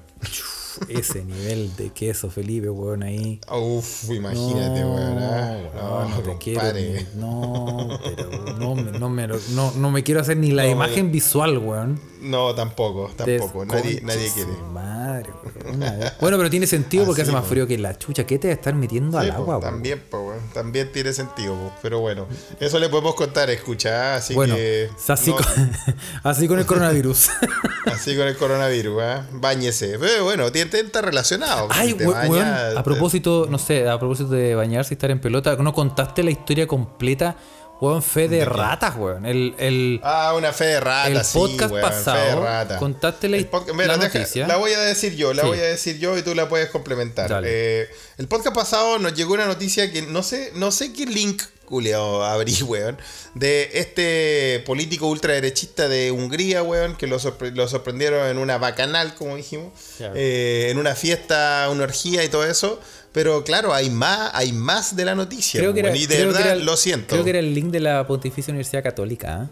Ese 0.88 1.24
nivel 1.24 1.74
de 1.76 1.90
queso, 1.90 2.30
Felipe, 2.30 2.68
weón, 2.70 3.02
ahí. 3.02 3.40
Uf, 3.52 4.10
imagínate, 4.10 4.80
no, 4.80 4.94
weón. 4.94 5.18
ah. 5.18 5.58
weón, 5.74 6.10
No, 6.10 6.18
te 6.22 6.38
quiero, 6.38 6.72
ni- 6.72 7.06
no, 7.20 7.98
pero 8.04 8.54
no, 8.58 8.74
me- 8.74 8.98
no, 8.98 9.08
me, 9.08 9.26
no, 9.28 9.70
no 9.76 9.90
me 9.90 10.02
quiero 10.02 10.20
hacer 10.20 10.36
ni 10.36 10.50
la 10.50 10.64
No, 10.64 10.70
imagen 10.70 11.10
visual, 11.12 11.58
weón. 11.58 12.00
No, 12.24 12.54
tampoco, 12.54 13.10
tampoco. 13.16 13.64
Nadie, 13.66 14.00
quiere. 14.34 14.50
Madre, 14.72 15.30
vez. 15.44 16.12
Bueno, 16.20 16.36
pero 16.38 16.48
tiene 16.48 16.66
sentido 16.66 17.04
porque 17.04 17.22
Así, 17.22 17.30
hace 17.30 17.38
más 17.38 17.46
frío 17.46 17.66
que 17.66 17.76
la 17.78 17.98
chucha. 17.98 18.24
¿Qué 18.26 18.38
te 18.38 18.48
va 18.48 18.52
a 18.52 18.54
estar 18.56 18.74
metiendo 18.74 19.20
Sí, 19.20 19.26
al 19.26 19.32
agua, 19.32 19.60
también, 19.60 20.02
po. 20.10 20.32
También 20.52 20.90
tiene 20.90 21.12
sentido, 21.12 21.54
pero 21.82 22.00
bueno, 22.00 22.26
eso 22.60 22.78
le 22.78 22.88
podemos 22.88 23.14
contar, 23.14 23.50
escucha, 23.50 24.14
así 24.16 24.34
Bueno, 24.34 24.54
que 24.56 24.88
así, 25.08 25.30
no- 25.30 25.36
con, 25.36 25.44
así 26.22 26.48
con 26.48 26.58
el 26.58 26.66
coronavirus. 26.66 27.30
así 27.86 28.16
con 28.16 28.26
el 28.26 28.36
coronavirus, 28.36 29.02
¿ah? 29.02 29.26
Báñese. 29.32 29.98
Pero 29.98 30.24
bueno, 30.24 30.50
tiene, 30.50 30.70
está 30.80 31.02
relacionado. 31.02 31.68
Ay, 31.70 31.94
Te 31.94 32.06
weón, 32.06 32.46
a 32.76 32.82
propósito, 32.82 33.46
no 33.50 33.58
sé, 33.58 33.88
a 33.88 33.98
propósito 33.98 34.30
de 34.30 34.54
bañarse 34.54 34.94
y 34.94 34.96
estar 34.96 35.10
en 35.10 35.20
pelota, 35.20 35.56
¿no 35.56 35.72
contaste 35.74 36.22
la 36.22 36.30
historia 36.30 36.66
completa? 36.66 37.36
Weón, 37.84 38.02
fe 38.02 38.28
de, 38.28 38.44
ratas, 38.44 38.96
weón. 38.96 39.26
El, 39.26 39.54
el, 39.58 40.00
Ah, 40.02 40.32
una 40.36 40.52
fe 40.52 40.64
de 40.64 40.80
rata, 40.80 41.08
El 41.08 41.24
sí, 41.24 41.38
podcast 41.38 41.72
weón, 41.72 41.82
pasado, 41.90 42.42
rata. 42.44 42.78
contaste 42.78 43.28
la- 43.28 43.38
podca- 43.50 43.68
la 43.68 43.74
Mira, 43.74 43.96
deja- 43.98 44.18
noticia. 44.18 44.46
la 44.48 44.56
voy 44.56 44.72
a 44.72 44.80
decir 44.80 45.14
yo, 45.16 45.34
la 45.34 45.42
Sí. 45.42 45.48
voy 45.48 45.58
a 45.58 45.62
decir 45.64 45.98
yo 45.98 46.16
y 46.16 46.22
tú 46.22 46.34
la 46.34 46.48
puedes 46.48 46.70
complementar. 46.70 47.42
Eh, 47.46 47.88
el 48.18 48.26
podcast 48.28 48.54
pasado 48.56 48.98
nos 48.98 49.14
llegó 49.14 49.34
una 49.34 49.46
noticia 49.46 49.90
que 49.92 50.02
no 50.02 50.22
sé, 50.22 50.52
no 50.54 50.70
sé 50.72 50.92
qué 50.92 51.06
link 51.06 51.42
culiao 51.66 52.22
abrí, 52.24 52.62
weón, 52.62 52.98
de 53.34 53.70
este 53.74 54.62
político 54.66 55.06
ultraderechista 55.08 55.88
de 55.88 56.10
Hungría, 56.10 56.62
weón, 56.62 56.94
que 56.96 57.06
lo, 57.06 57.18
sorpre- 57.18 57.52
lo 57.54 57.66
sorprendieron 57.68 58.26
en 58.28 58.38
una 58.38 58.58
bacanal, 58.58 59.14
como 59.14 59.36
dijimos, 59.36 59.72
eh, 60.14 60.68
en 60.70 60.78
una 60.78 60.94
fiesta, 60.94 61.68
una 61.70 61.84
orgía 61.84 62.22
y 62.24 62.28
todo 62.28 62.44
eso. 62.46 62.80
Pero 63.14 63.44
claro, 63.44 63.72
hay 63.72 63.88
más, 63.88 64.30
hay 64.34 64.52
más 64.52 64.94
de 64.96 65.04
la 65.06 65.14
noticia. 65.14 65.60
creo 65.60 65.72
que 65.72 65.80
era, 65.80 65.88
weón, 65.90 66.02
y 66.02 66.06
de 66.06 66.14
creo 66.16 66.18
que 66.18 66.32
verdad 66.34 66.42
era 66.42 66.52
el- 66.60 66.66
lo 66.66 66.76
siento. 66.76 67.06
Creo 67.14 67.24
que 67.24 67.30
era 67.30 67.38
el 67.38 67.54
link 67.54 67.70
de 67.70 67.80
la 67.80 68.06
Pontificia 68.06 68.50
Universidad 68.52 68.82
Católica. 68.82 69.34
¿ah? 69.42 69.50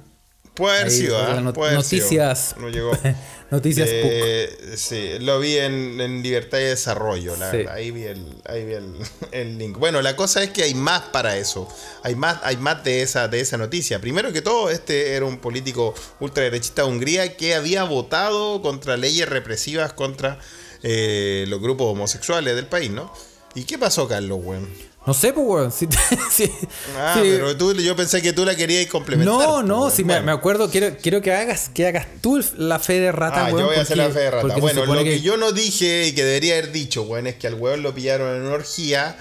Puede 0.55 0.81
haber 1.17 1.43
not- 1.43 1.57
noticias. 1.57 2.57
No 2.59 2.69
llegó. 2.69 2.91
Noticias. 3.51 3.89
Eh, 3.91 4.75
sí, 4.77 5.11
lo 5.21 5.39
vi 5.41 5.57
en, 5.59 5.99
en 6.01 6.23
Libertad 6.23 6.59
y 6.59 6.63
Desarrollo, 6.65 7.37
la 7.37 7.51
Sí. 7.51 7.57
verdad. 7.59 7.75
Ahí 7.75 7.91
vi, 7.91 8.03
el, 8.05 8.27
ahí 8.47 8.65
vi 8.65 8.73
el, 8.75 8.95
el 9.33 9.59
link. 9.59 9.79
Bueno, 9.79 10.03
la 10.03 10.17
cosa 10.17 10.43
es 10.43 10.51
que 10.51 10.63
hay 10.65 10.75
más 10.75 11.03
para 11.13 11.37
eso. 11.39 11.69
Hay 12.03 12.17
más, 12.17 12.39
hay 12.43 12.57
más 12.59 12.83
de 12.85 13.03
esa, 13.03 13.29
de 13.29 13.41
esa 13.41 13.57
noticia. 13.59 13.99
Primero 14.01 14.33
que 14.33 14.43
todo, 14.43 14.69
este 14.71 15.13
era 15.15 15.25
un 15.25 15.39
político 15.39 15.95
ultraderechista 16.21 16.83
de 16.83 16.89
Hungría 16.89 17.37
que 17.37 17.55
había 17.55 17.85
votado 17.85 18.61
contra 18.61 18.97
leyes 18.97 19.29
represivas 19.29 19.93
contra 19.93 20.39
eh, 20.83 21.45
los 21.49 21.61
grupos 21.63 21.93
homosexuales 21.93 22.57
del 22.57 22.67
país, 22.67 22.91
¿no? 22.91 23.13
¿Y 23.55 23.65
qué 23.65 23.79
pasó, 23.79 24.09
Carlos, 24.09 24.39
weón? 24.43 24.69
No 25.05 25.13
sé, 25.15 25.33
pues, 25.33 25.47
weón. 25.47 25.73
Si, 25.73 25.87
si- 26.31 26.51
Ah, 26.97 27.15
si- 27.17 27.21
pero 27.31 27.57
tú, 27.57 27.75
yo 27.75 27.95
pensé 27.97 28.23
que 28.23 28.33
tú 28.33 28.45
la 28.45 28.55
querías 28.55 28.87
complementar. 28.87 29.35
no, 29.35 29.55
pues, 29.55 29.65
no, 29.67 29.81
weón. 29.81 29.91
si 29.93 30.05
me, 30.05 30.15
Bueno. 30.15 30.27
me 30.27 30.33
acuerdo, 30.33 30.71
quiero, 30.71 30.97
quiero 30.97 31.21
que 31.21 31.33
hagas, 31.33 31.69
que 31.69 31.87
hagas 31.87 32.07
tú 32.21 32.43
la 32.57 32.79
fe 32.79 33.01
de 33.01 33.13
rata, 33.13 33.47
Ah, 33.47 33.53
weón. 33.53 33.61
yo 33.61 33.67
voy 33.67 33.77
a 33.77 33.83
hacer 33.83 33.97
la 33.99 34.11
fe 34.11 34.21
de 34.21 34.31
rata. 34.31 34.57
Bueno, 34.59 34.87
lo 34.87 35.05
que... 35.05 35.21
yo 35.21 35.37
no 35.37 35.53
dije 35.53 36.07
y 36.07 36.13
que 36.15 36.25
debería 36.25 36.55
haber 36.55 36.73
dicho, 36.73 37.03
weón, 37.03 37.27
es 37.27 37.35
que 37.37 37.47
al 37.49 37.55
weón 37.55 37.83
lo 37.83 37.93
pillaron 37.95 38.35
en 38.37 38.43
una 38.43 38.55
orgía 38.55 39.17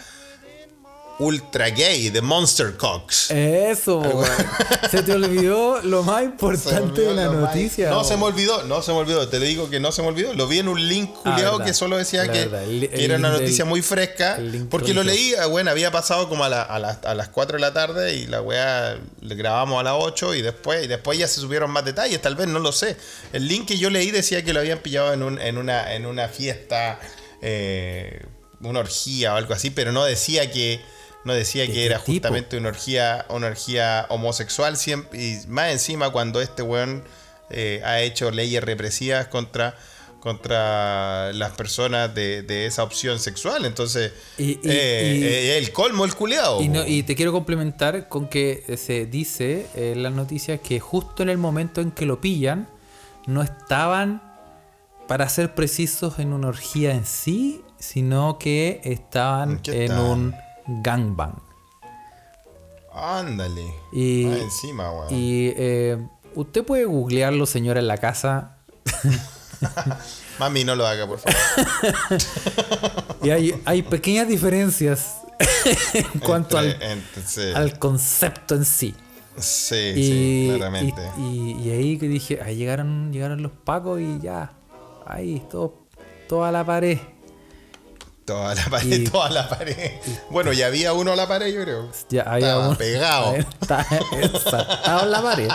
ultra 1.22 1.70
gay 1.70 2.10
de 2.10 2.20
Monster 2.22 2.76
Cox. 2.78 3.30
Eso, 3.32 4.00
weón. 4.00 4.26
Se 4.90 5.04
te 5.04 5.14
olvidó 5.14 5.80
lo 5.84 6.02
más 6.04 6.24
importante 6.24 7.02
de 7.02 7.14
la 7.14 7.30
más- 7.30 7.42
noticia. 7.56 7.90
No 7.92 8.04
se 8.04 8.18
me 8.18 8.24
olvidó, 8.24 8.64
no 8.64 8.82
se 8.82 8.92
me 8.92 8.98
olvidó. 8.98 9.28
Te 9.30 9.40
digo 9.40 9.70
que 9.70 9.80
no 9.80 9.92
se 9.92 10.02
me 10.02 10.08
olvidó. 10.08 10.34
Lo 10.34 10.48
vi 10.48 10.60
en 10.60 10.68
un 10.68 10.88
link 10.88 11.12
Ah, 11.24 11.32
culiado 11.36 11.60
que 11.64 11.74
solo 11.76 11.98
decía 11.98 12.30
que, 12.32 12.42
el- 12.44 12.90
era 12.92 13.18
una 13.18 13.30
noticia 13.30 13.64
del- 13.66 13.70
muy 13.70 13.82
fresca. 13.84 14.40
Porque 14.70 14.94
lo 14.96 15.04
leí, 15.04 15.34
bueno, 15.50 15.70
había 15.72 15.92
pasado 15.92 16.28
como 16.28 16.44
a, 16.44 16.50
la- 16.50 16.64
a 16.64 16.80
las- 16.80 17.06
a 17.06 17.14
las 17.14 17.30
4 17.30 17.58
de 17.58 17.62
la 17.62 17.72
tarde 17.74 18.16
y 18.16 18.26
la 18.26 18.42
weá 18.42 18.98
le 19.22 19.36
grabamos 19.36 19.80
a 19.80 19.84
las 19.84 19.94
8 19.96 20.34
y 20.34 20.42
después, 20.42 20.84
y 20.84 20.88
después 20.88 21.18
ya 21.20 21.28
se 21.28 21.40
subieron 21.40 21.70
más 21.70 21.86
detalles, 21.86 22.20
tal 22.22 22.36
vez, 22.36 22.48
no 22.48 22.58
lo 22.60 22.72
sé. 22.72 22.98
El 23.32 23.48
link 23.48 23.68
que 23.68 23.78
yo 23.78 23.90
leí 23.92 24.10
decía 24.10 24.44
que 24.44 24.54
lo 24.54 24.60
habían 24.60 24.80
pillado 24.80 25.14
en, 25.14 25.22
un- 25.22 25.40
en, 25.40 25.58
una, 25.60 25.94
en 25.94 26.08
una 26.08 26.28
fiesta, 26.30 27.00
eh, 27.44 28.26
una 28.62 28.80
orgía 28.80 29.34
o 29.34 29.38
algo 29.38 29.54
así, 29.54 29.70
pero 29.70 29.92
no 29.92 30.04
decía 30.04 30.52
que... 30.52 30.82
No 31.24 31.34
decía 31.34 31.64
¿De 31.68 31.72
que 31.72 31.86
era 31.86 32.00
tipo? 32.00 32.14
justamente 32.14 32.58
una 32.58 32.70
orgía, 32.70 33.26
una 33.30 33.48
orgía 33.48 34.06
homosexual 34.10 34.76
siempre, 34.78 35.22
y 35.22 35.40
más 35.48 35.72
encima 35.72 36.10
cuando 36.10 36.42
este 36.42 36.62
weón 36.64 37.04
eh, 37.50 37.82
ha 37.86 38.02
hecho 38.02 38.32
leyes 38.32 38.64
represivas 38.64 39.28
contra, 39.28 39.76
contra 40.20 41.32
las 41.34 41.52
personas 41.52 42.14
de, 42.16 42.42
de 42.44 42.66
esa 42.66 42.84
opción 42.84 43.20
sexual. 43.20 43.66
Entonces, 43.66 44.14
Y- 44.38 44.52
y- 44.52 44.60
eh, 44.64 45.16
y- 45.20 45.24
eh, 45.24 45.58
el 45.58 45.72
colmo, 45.72 46.06
el 46.06 46.16
culeado. 46.16 46.62
Y, 46.62 46.70
no- 46.70 46.86
y 46.88 47.04
te 47.04 47.16
quiero 47.16 47.32
complementar 47.32 48.08
con 48.08 48.28
que 48.28 48.64
se 48.78 49.06
dice 49.06 49.68
en 49.76 50.02
las 50.04 50.14
noticias 50.14 50.60
que 50.62 50.80
justo 50.80 51.24
en 51.24 51.30
el 51.30 51.38
momento 51.38 51.82
en 51.82 51.92
que 51.92 52.06
lo 52.06 52.22
pillan, 52.22 52.68
no 53.28 53.44
estaban, 53.44 54.22
para 55.08 55.28
ser 55.30 55.54
precisos, 55.54 56.20
en 56.20 56.34
una 56.34 56.48
orgía 56.48 56.94
en 56.94 57.06
sí, 57.06 57.62
sino 57.78 58.38
que 58.40 58.80
estaban 58.84 59.60
¿En 59.68 59.92
un 59.98 60.36
gangbang. 60.68 61.36
Ándale. 62.94 63.74
Y, 63.94 64.26
encima, 64.26 64.92
weón. 64.92 65.08
y 65.14 65.54
eh, 65.56 65.98
usted 66.36 66.64
puede 66.66 66.86
googlearlo, 66.86 67.46
señora, 67.46 67.80
en 67.80 67.88
la 67.88 67.98
casa. 67.98 68.58
Mami, 70.40 70.64
no 70.64 70.76
lo 70.76 70.86
haga, 70.88 71.08
por 71.08 71.20
favor. 71.20 71.38
Y 73.24 73.30
hay, 73.30 73.62
hay 73.66 73.84
pequeñas 73.84 74.28
diferencias 74.28 75.18
en 75.94 76.20
cuanto 76.22 76.58
al, 76.58 76.72
Entre- 76.72 76.92
entre- 76.94 77.22
sí. 77.24 77.42
al 77.54 77.78
concepto 77.78 78.56
en 78.56 78.66
sí. 78.66 78.96
Sí, 79.38 79.76
Y, 79.76 80.04
sí, 80.04 80.54
claramente. 80.58 81.02
y, 81.20 81.22
y- 81.22 81.62
y 81.68 81.70
ahí 81.72 81.98
que 82.00 82.08
dije, 82.08 82.42
ahí 82.42 82.56
llegaron, 82.56 83.14
llegaron 83.14 83.44
los 83.44 83.52
pacos 83.52 84.02
y 84.02 84.20
ya. 84.20 84.54
Ahí, 85.06 85.46
todo, 85.52 85.76
toda 86.28 86.52
la 86.52 86.66
pared. 86.66 86.98
Toda 88.32 88.56
la 88.56 88.66
pared, 88.70 88.92
y- 89.02 89.04
toda 89.10 89.30
la 89.30 89.50
pared. 89.50 89.92
Bueno, 90.30 90.54
ya 90.54 90.68
había 90.68 90.94
uno 90.94 91.12
a 91.12 91.16
la 91.18 91.28
pared, 91.28 91.54
yo 91.54 91.64
creo. 91.64 91.90
Ya 92.10 92.22
había 92.24 92.48
Estaba 92.48 92.68
uno- 92.70 92.78
pegado. 92.78 93.36
Está, 93.62 93.86
estaba 94.22 95.04
en 95.04 95.12
la 95.12 95.22
pared. 95.22 95.50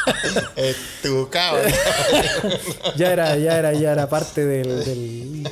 Estucado. 0.56 1.58
Ya 2.96 3.12
era, 3.12 3.36
ya 3.36 3.58
era, 3.58 3.72
ya 3.72 3.92
era 3.92 4.08
parte 4.08 4.44
del. 4.46 4.84
del- 4.84 5.48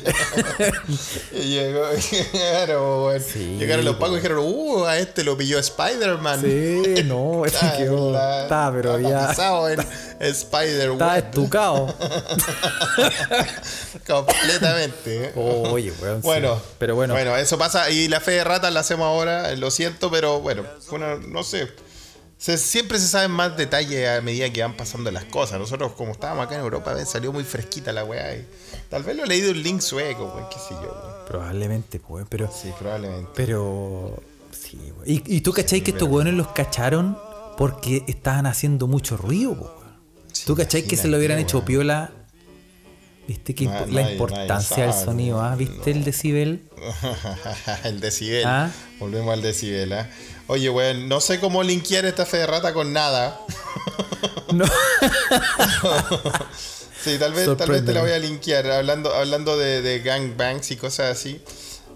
Y 1.32 1.42
llegó, 1.54 1.82
claro, 2.30 3.06
weón. 3.06 3.20
Sí, 3.22 3.56
Llegaron 3.58 3.84
los 3.84 3.94
pacos 3.96 4.08
y 4.18 4.20
pues. 4.20 4.22
dijeron, 4.22 4.44
uh, 4.46 4.84
a 4.86 4.98
este 4.98 5.24
lo 5.24 5.36
pilló 5.36 5.58
Spider-Man. 5.58 6.40
Sí, 6.40 7.02
no, 7.04 7.44
Está, 7.44 7.76
quedó. 7.76 8.10
Está, 8.42 8.70
pero 8.72 8.98
ya. 9.00 9.32
en 10.20 10.30
Spider-Man. 10.30 10.92
Está 11.00 11.18
estucado. 11.18 11.94
Completamente. 14.06 15.32
Oye, 15.36 15.92
weón. 16.00 16.20
Bueno, 16.22 16.60
Pero 16.78 16.94
bueno. 16.94 17.16
eso 17.36 17.58
pasa. 17.58 17.90
Y 17.90 18.08
la 18.08 18.20
fe 18.20 18.32
de 18.32 18.44
ratas 18.44 18.72
la 18.72 18.80
hacemos 18.80 19.06
ahora, 19.06 19.50
eh, 19.52 19.56
lo 19.56 19.70
siento, 19.70 20.10
pero 20.10 20.40
bueno, 20.40 20.64
fue 20.86 20.98
una- 20.98 21.16
no 21.16 21.42
sé. 21.42 21.68
Se- 22.38 22.58
siempre 22.58 22.98
se 22.98 23.06
saben 23.06 23.30
más 23.30 23.56
detalles 23.56 24.08
a 24.08 24.20
medida 24.20 24.52
que 24.52 24.62
van 24.62 24.76
pasando 24.76 25.10
las 25.12 25.24
cosas. 25.26 25.60
Nosotros, 25.60 25.92
como 25.92 26.10
estábamos 26.12 26.46
acá 26.46 26.56
en 26.56 26.62
Europa, 26.62 26.92
ven, 26.92 27.06
salió 27.06 27.32
muy 27.32 27.44
fresquita 27.44 27.92
la 27.92 28.04
weá. 28.04 28.34
y 28.36 28.44
tal 28.90 29.04
vez 29.04 29.16
lo 29.16 29.22
he 29.24 29.26
leído 29.28 29.52
un 29.52 29.62
link 29.62 29.80
sueco, 29.80 30.32
weón, 30.34 30.48
qué 30.50 30.56
sé 30.58 30.70
yo, 30.74 30.80
weón. 30.90 31.24
Probablemente, 31.28 32.00
pues. 32.00 32.26
Pero. 32.28 32.50
Sí, 32.52 32.72
probablemente. 32.78 33.30
Pero. 33.36 34.20
Sí, 34.50 34.76
weón. 34.96 35.04
¿Y, 35.06 35.22
y 35.36 35.40
tú 35.42 35.52
cachai 35.52 35.82
que 35.82 35.92
estos 35.92 36.08
weones 36.08 36.34
los 36.34 36.48
cacharon 36.48 37.16
porque 37.56 38.02
estaban 38.08 38.46
haciendo 38.46 38.88
mucho 38.88 39.16
ruido, 39.16 39.54
po, 39.54 39.64
weón? 39.78 39.92
Sí, 40.32 40.44
¿Tú 40.46 40.56
cachai 40.56 40.82
que 40.82 40.96
se 40.96 41.06
lo 41.08 41.18
hubieran 41.18 41.38
hecho 41.38 41.64
piola? 41.64 42.10
¿Viste 43.28 43.54
que 43.54 43.66
nadie- 43.66 43.92
la 43.92 44.10
importancia 44.12 44.84
del 44.84 44.92
sonido? 44.92 45.40
¿ah? 45.40 45.54
¿Viste 45.56 45.90
el 45.90 46.04
decibel? 46.04 46.62
el 47.84 48.00
decibel. 48.00 48.44
Ah. 48.46 48.70
Volvemos 48.98 49.32
al 49.32 49.42
decibel, 49.42 49.92
¿ah? 49.92 50.08
Oye, 50.48 50.68
weón, 50.70 51.08
no 51.08 51.20
sé 51.20 51.38
cómo 51.40 51.62
linkear 51.62 52.04
esta 52.04 52.26
fe 52.26 52.38
de 52.38 52.46
rata 52.46 52.72
con 52.72 52.92
nada. 52.92 53.40
No. 54.52 54.66
Sí, 57.02 57.16
tal 57.18 57.32
vez, 57.32 57.48
tal 57.56 57.68
vez 57.68 57.84
te 57.84 57.92
la 57.92 58.02
voy 58.02 58.12
a 58.12 58.18
linkear 58.20 58.70
hablando, 58.70 59.12
hablando 59.12 59.56
de, 59.58 59.82
de 59.82 59.98
gangbangs 60.00 60.70
y 60.70 60.76
cosas 60.76 61.18
así. 61.18 61.42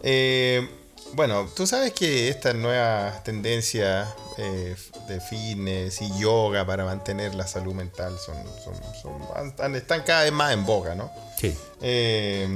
Eh, 0.02 0.68
bueno, 1.12 1.48
tú 1.54 1.64
sabes 1.66 1.92
que 1.92 2.28
estas 2.28 2.56
nuevas 2.56 3.22
tendencias 3.22 4.08
eh, 4.38 4.76
de 5.08 5.20
fitness 5.20 6.02
y 6.02 6.18
yoga 6.18 6.66
para 6.66 6.84
mantener 6.84 7.34
la 7.34 7.46
salud 7.46 7.74
mental 7.74 8.16
son, 8.18 8.36
son, 8.62 8.74
son- 9.00 9.74
están- 9.76 10.02
cada 10.02 10.24
vez 10.24 10.32
más 10.32 10.52
en 10.52 10.64
boga, 10.66 10.94
¿no? 10.94 11.10
Sí. 11.38 11.54
Eh, 11.80 12.46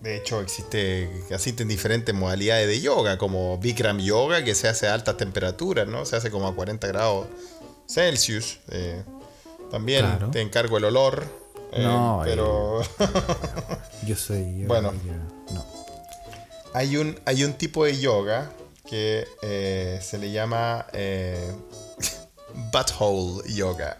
de 0.00 0.16
hecho, 0.16 0.40
existe, 0.40 1.04
existen 1.30 1.68
diferentes 1.68 2.14
modalidades 2.14 2.66
de 2.66 2.80
yoga, 2.80 3.18
como 3.18 3.58
Bikram 3.58 3.98
Yoga, 4.00 4.42
que 4.42 4.54
se 4.54 4.68
hace 4.68 4.88
a 4.88 4.94
altas 4.94 5.16
temperaturas, 5.16 5.86
¿no? 5.86 6.04
Se 6.06 6.16
hace 6.16 6.30
como 6.30 6.48
a 6.48 6.54
40 6.54 6.86
grados 6.88 7.26
Celsius. 7.86 8.58
eh, 8.68 9.02
también 9.70 10.00
Claro. 10.06 10.30
te 10.30 10.40
encargo 10.40 10.78
el 10.78 10.84
olor. 10.86 11.24
eh, 11.72 11.82
No, 11.82 12.20
pero 12.24 12.80
Yo 14.06 14.16
soy. 14.16 14.60
yo- 14.62 14.68
Bueno. 14.68 14.92
yo- 15.04 15.54
no. 15.54 15.64
hay, 16.74 16.96
un, 16.96 17.18
hay 17.24 17.44
un 17.44 17.52
tipo 17.54 17.84
de 17.84 17.98
yoga 17.98 18.50
que 18.92 19.26
eh, 19.40 19.98
se 20.02 20.18
le 20.18 20.30
llama 20.30 20.84
eh, 20.92 21.50
Butthole 22.70 23.50
Yoga. 23.54 23.96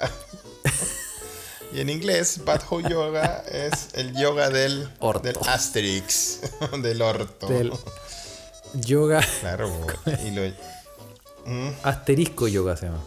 y 1.72 1.80
en 1.80 1.88
inglés, 1.88 2.42
Butthole 2.44 2.90
Yoga 2.90 3.42
es 3.50 3.88
el 3.94 4.14
yoga 4.14 4.50
del, 4.50 4.90
Orto. 4.98 5.20
del 5.22 5.38
Asterix, 5.48 6.40
del 6.82 7.00
orto. 7.00 7.46
Del 7.46 7.72
yoga. 8.74 9.26
Claro, 9.40 9.70
y 10.26 10.30
lo, 10.32 10.42
Asterisco 11.84 12.46
yoga 12.48 12.76
se 12.76 12.86
llama. 12.86 13.02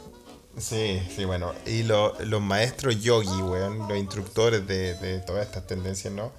sí, 0.57 1.07
sí, 1.15 1.23
bueno. 1.25 1.53
Y 1.67 1.83
lo- 1.83 2.17
los 2.25 2.41
maestros 2.41 2.99
yogi, 2.99 3.43
weón, 3.43 3.87
los 3.87 3.95
instructores 3.99 4.65
de, 4.65 4.95
de 4.95 5.19
todas 5.19 5.45
estas 5.45 5.67
tendencias, 5.67 6.11
¿no? 6.11 6.31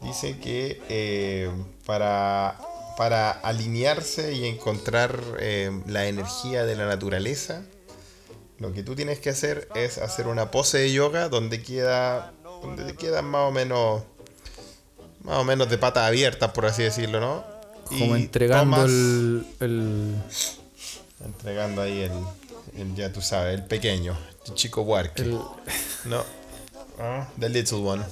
Dice 0.00 0.38
que 0.38 0.82
eh, 0.90 1.50
para, 1.86 2.58
para 2.96 3.30
alinearse 3.30 4.32
y 4.34 4.46
encontrar 4.46 5.18
eh, 5.38 5.70
la 5.86 6.06
energía 6.06 6.64
de 6.64 6.76
la 6.76 6.86
naturaleza, 6.86 7.62
lo 8.58 8.72
que 8.72 8.82
tú 8.82 8.94
tienes 8.94 9.18
que 9.18 9.30
hacer 9.30 9.68
es 9.74 9.98
hacer 9.98 10.26
una 10.28 10.50
pose 10.50 10.78
de 10.78 10.92
yoga 10.92 11.28
donde 11.28 11.62
queda, 11.62 12.32
donde 12.62 12.84
te 12.84 12.94
quedan 12.96 13.24
más 13.26 13.48
o 13.48 13.50
menos, 13.50 14.02
más 15.22 15.38
o 15.38 15.44
menos 15.44 15.68
de 15.70 15.78
patas 15.78 16.06
abiertas, 16.06 16.50
por 16.52 16.66
así 16.66 16.82
decirlo, 16.82 17.20
¿no? 17.20 17.44
Como 17.86 18.16
Y 18.16 18.22
entregando 18.22 18.76
tomas- 18.76 18.88
el, 18.88 19.46
el. 19.60 20.14
Entregando 21.24 21.82
ahí 21.82 22.00
el, 22.02 22.12
el, 22.80 22.94
ya 22.94 23.12
tú 23.12 23.20
sabes, 23.20 23.54
el 23.54 23.64
pequeño, 23.64 24.16
el 24.46 24.54
chico 24.54 24.82
Warque. 24.82 25.22
el- 25.22 25.38
No. 26.04 26.24
Ah, 27.00 27.28
the 27.38 27.48
little 27.48 27.78
one. 27.78 28.04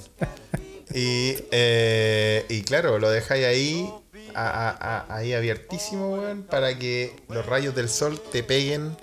Y, 0.93 1.35
eh, 1.51 2.45
y 2.49 2.63
claro, 2.63 2.99
lo 2.99 3.09
dejáis 3.09 3.45
ahí, 3.45 3.89
a- 4.35 4.69
a- 4.69 4.77
a- 5.07 5.15
ahí 5.15 5.33
abiertísimo, 5.33 6.13
weón, 6.13 6.43
para 6.43 6.77
que 6.77 7.15
los 7.29 7.45
rayos 7.45 7.75
del 7.75 7.89
sol 7.89 8.21
te 8.31 8.43
peguen 8.43 8.95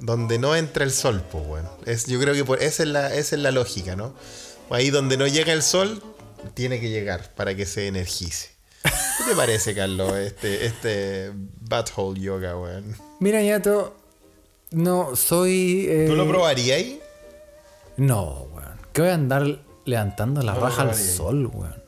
donde 0.00 0.38
no 0.38 0.56
entra 0.56 0.84
el 0.84 0.90
sol, 0.92 1.22
pues, 1.30 1.44
weón. 1.46 1.68
Es, 1.86 2.06
yo 2.06 2.18
creo 2.20 2.34
que 2.34 2.44
por, 2.44 2.62
esa, 2.62 2.82
es 2.82 2.88
la, 2.88 3.14
esa 3.14 3.36
es 3.36 3.42
la 3.42 3.50
lógica, 3.52 3.94
¿no? 3.96 4.14
Ahí 4.70 4.90
donde 4.90 5.16
no 5.16 5.26
llega 5.26 5.52
el 5.52 5.62
sol, 5.62 6.02
tiene 6.54 6.80
que 6.80 6.90
llegar 6.90 7.32
para 7.34 7.54
que 7.54 7.64
se 7.66 7.86
energice. 7.86 8.50
¿Qué 8.82 9.24
te 9.30 9.36
parece, 9.36 9.74
Carlos, 9.74 10.12
este, 10.16 10.66
este 10.66 11.30
butthole 11.60 12.20
yoga, 12.20 12.56
weón? 12.58 12.96
Mira, 13.20 13.40
Ñato. 13.42 13.96
No, 14.72 15.14
soy. 15.14 15.86
eh, 15.88 16.06
¿Tú 16.08 16.16
lo 16.16 16.26
probarías 16.28 16.78
ahí? 16.78 17.00
No, 17.96 18.48
weón. 18.52 18.74
¿Qué 18.92 19.02
voy 19.02 19.10
a 19.10 19.14
andar 19.14 19.60
levantando 19.84 20.42
la 20.42 20.54
No, 20.54 20.60
raja 20.60 20.82
al 20.82 20.94
sol, 20.96 21.46
weón? 21.46 21.83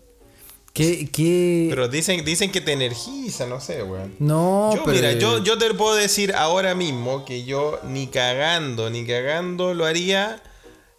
¿Qué, 0.77 1.09
qué... 1.11 1.69
Pero 1.71 1.89
dicen, 1.89 2.23
dicen 2.25 2.53
que 2.53 2.61
te 2.61 2.73
energiza, 2.73 3.47
no 3.47 3.61
sé, 3.61 3.83
weón. 3.83 4.15
No, 4.19 4.75
Yo, 4.75 4.85
pero... 4.85 4.95
mira, 4.97 5.13
yo, 5.15 5.43
yo 5.43 5.57
te 5.57 5.73
puedo 5.73 5.95
decir 5.95 6.35
ahora 6.35 6.75
mismo 6.75 7.25
que 7.25 7.45
yo 7.45 7.81
ni 7.89 8.09
cagando, 8.09 8.91
ni 8.91 9.07
cagando 9.07 9.73
lo 9.73 9.87
haría 9.87 10.43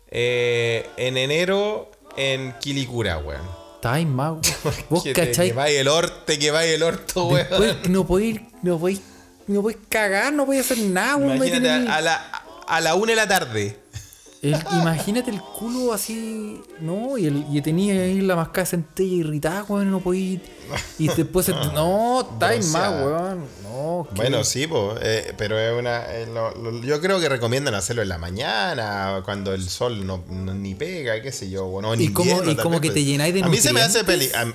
eh, 0.09 0.89
en 0.97 1.17
enero 1.17 1.91
en 2.15 2.55
Quilicura, 2.59 3.19
weón. 3.19 3.41
Estáis 3.75 4.07
más. 4.07 4.37
Vos 4.89 5.03
Que, 5.03 5.13
te, 5.13 5.27
cachai. 5.27 5.49
que 5.49 5.53
vaya 5.53 5.79
el 5.79 5.87
orte, 5.87 6.39
que 6.39 6.49
vaya 6.49 6.73
el 6.73 6.81
orto, 6.81 7.27
weón. 7.27 7.47
Después 7.47 7.89
no 7.89 8.07
podéis, 8.07 8.41
no 8.63 8.79
podéis 8.79 9.01
me 9.45 9.61
podés 9.61 9.77
cagar, 9.87 10.33
no 10.33 10.45
podés 10.45 10.69
hacer 10.69 10.83
nada, 10.85 11.15
weón. 11.17 11.35
Imagínate 11.37 11.69
a 11.69 12.01
la, 12.01 12.15
a 12.67 12.81
la 12.81 12.95
una 12.95 13.11
de 13.11 13.15
la 13.15 13.27
tarde. 13.27 13.77
El- 14.41 14.55
imagínate 14.71 15.31
el 15.31 15.41
culo 15.41 15.93
así, 15.93 16.61
¿no? 16.79 17.17
Y, 17.17 17.25
el, 17.25 17.45
y 17.51 17.59
tenía 17.61 17.93
ahí 18.03 18.21
la 18.21 18.35
mascada 18.35 18.61
de 18.65 18.65
centella 18.67 19.15
irritada, 19.15 19.63
weón, 19.63 19.89
no 19.89 19.99
podía. 19.99 20.39
Y 20.99 21.07
después, 21.07 21.47
no, 21.73 22.21
estáis 22.21 22.67
más, 22.67 22.89
Bronceada. 22.91 23.05
weón. 23.33 23.45
No, 23.63 24.07
¿qué? 24.09 24.15
Bueno, 24.15 24.43
sí, 24.43 24.67
po, 24.67 24.93
eh, 25.01 25.33
pero 25.37 25.57
es 25.59 25.77
una. 25.77 26.05
eh, 26.13 26.27
lo- 26.31 26.51
lo- 26.55 26.81
yo 26.83 27.01
creo 27.01 27.19
que 27.19 27.29
recomiendan 27.29 27.73
hacerlo 27.73 28.03
en 28.03 28.09
la 28.09 28.17
mañana, 28.19 29.21
cuando 29.25 29.53
el 29.53 29.67
sol 29.67 30.05
no, 30.05 30.23
no- 30.29 30.53
ni 30.53 30.75
pega, 30.75 31.19
qué 31.21 31.31
sé 31.31 31.49
yo. 31.49 31.65
Bueno, 31.65 31.93
en 31.93 32.01
Y 32.01 32.09
como- 32.13 32.29
invierno 32.29 32.51
y 32.51 32.55
tal 32.55 32.63
como 32.63 32.73
vez, 32.75 32.81
que 32.81 32.87
pues. 32.89 32.93
te 32.95 33.03
llenáis 33.05 33.33
de 33.33 33.43
A 33.43 33.47
mí 33.47 33.57
se 33.57 33.73
me 33.73 33.81
hace 33.81 34.03
peli. 34.03 34.29
a- 34.35 34.53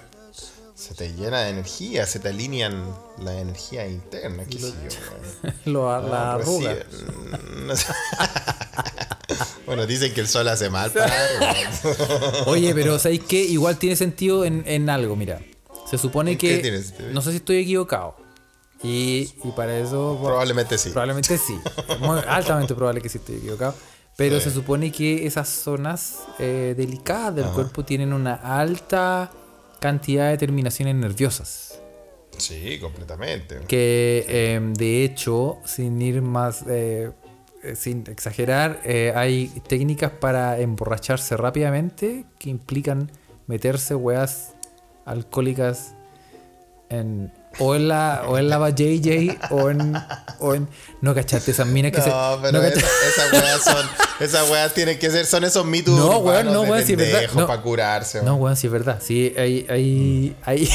se 0.82 0.94
te 0.94 1.12
llena 1.14 1.40
de 1.42 1.50
energía, 1.50 2.06
se 2.06 2.18
te 2.18 2.28
alinean 2.30 2.84
la 3.18 3.38
energía 3.38 3.86
interna, 3.86 4.44
qué 4.44 4.58
sé 4.58 4.72
yo. 4.72 5.50
Lo- 5.72 6.08
la 6.08 6.32
Ah, 6.34 6.36
pues 6.42 6.48
sí, 6.58 6.66
arruga. 6.66 6.84
mm, 7.62 7.66
no 7.66 7.76
sé. 7.76 7.86
bueno, 9.66 9.86
dicen 9.86 10.12
que 10.12 10.20
el 10.20 10.28
sol 10.28 10.48
hace 10.48 10.70
mal 10.70 10.90
para. 10.90 11.12
Oye, 12.46 12.74
pero 12.74 12.98
¿sabéis 12.98 13.22
qué? 13.28 13.42
Igual 13.42 13.78
tiene 13.78 13.96
sentido 13.96 14.44
en, 14.44 14.64
en 14.66 14.90
algo, 14.90 15.16
mira. 15.16 15.40
Se 15.90 15.98
supone 15.98 16.32
¿En 16.32 16.38
qué 16.38 16.60
que. 16.62 17.04
No 17.12 17.20
sé 17.22 17.30
si 17.30 17.36
estoy 17.36 17.56
equivocado. 17.58 18.16
Y, 18.82 19.32
y 19.44 19.50
para 19.54 19.76
eso. 19.78 20.18
Probablemente 20.22 20.76
sí. 20.78 20.90
Probablemente 20.90 21.38
sí. 21.38 21.56
Muy 22.00 22.20
altamente 22.26 22.74
probable 22.74 23.00
que 23.00 23.08
sí 23.08 23.18
estoy 23.18 23.36
equivocado. 23.36 23.74
Pero 24.16 24.38
Sí. 24.38 24.44
se 24.44 24.50
supone 24.50 24.90
que 24.92 25.26
esas 25.26 25.48
zonas 25.48 26.18
eh, 26.38 26.74
delicadas 26.76 27.34
del 27.36 27.46
cuerpo 27.46 27.84
tienen 27.84 28.12
una 28.12 28.34
alta 28.34 29.30
cantidad 29.82 30.30
de 30.30 30.38
terminaciones 30.38 30.94
nerviosas. 30.94 31.82
Sí, 32.38 32.78
completamente. 32.80 33.60
Que 33.68 34.24
eh, 34.28 34.60
de 34.62 35.04
hecho, 35.04 35.58
sin 35.64 36.00
ir 36.00 36.22
más, 36.22 36.64
eh, 36.68 37.10
eh, 37.62 37.74
sin 37.76 38.04
exagerar, 38.08 38.80
eh, 38.84 39.12
hay 39.14 39.48
técnicas 39.68 40.12
para 40.12 40.60
emborracharse 40.60 41.36
rápidamente 41.36 42.24
que 42.38 42.48
implican 42.48 43.10
meterse 43.48 43.94
weas 43.96 44.54
alcohólicas 45.04 45.94
en 46.88 47.32
o 47.58 47.74
en 47.74 47.88
la 47.88 48.24
o 48.28 48.38
en 48.38 48.48
la 48.48 48.70
JJ 48.70 49.38
o 49.50 49.70
en 49.70 49.94
o 50.40 50.54
en 50.54 50.68
no 51.00 51.14
cachaste 51.14 51.50
esas 51.50 51.66
minas 51.66 51.92
que 51.92 52.00
se 52.00 52.08
No, 52.08 52.38
pero 52.40 52.52
no, 52.58 52.62
esa- 52.64 52.80
cachaste- 52.80 53.08
esas 53.08 53.32
weas 53.32 53.64
son. 53.64 53.86
Esas 54.20 54.50
weas 54.50 54.74
tienen 54.74 54.98
que 54.98 55.10
ser. 55.10 55.26
Son 55.26 55.42
esos 55.44 55.64
mitos. 55.66 55.98
No, 55.98 56.18
weón, 56.18 56.46
no, 56.52 56.62
weón, 56.62 56.84
sí 56.86 56.92
es 56.92 56.98
verdad, 56.98 57.22
no. 57.34 57.46
para 57.46 57.60
curarse. 57.62 58.22
no 58.22 58.36
weón. 58.36 58.56
sí 58.56 58.66
es 58.68 58.72
verdad 58.72 58.98
sí 59.02 59.34
hay 59.36 59.66
hay 59.68 60.36
hay 60.44 60.68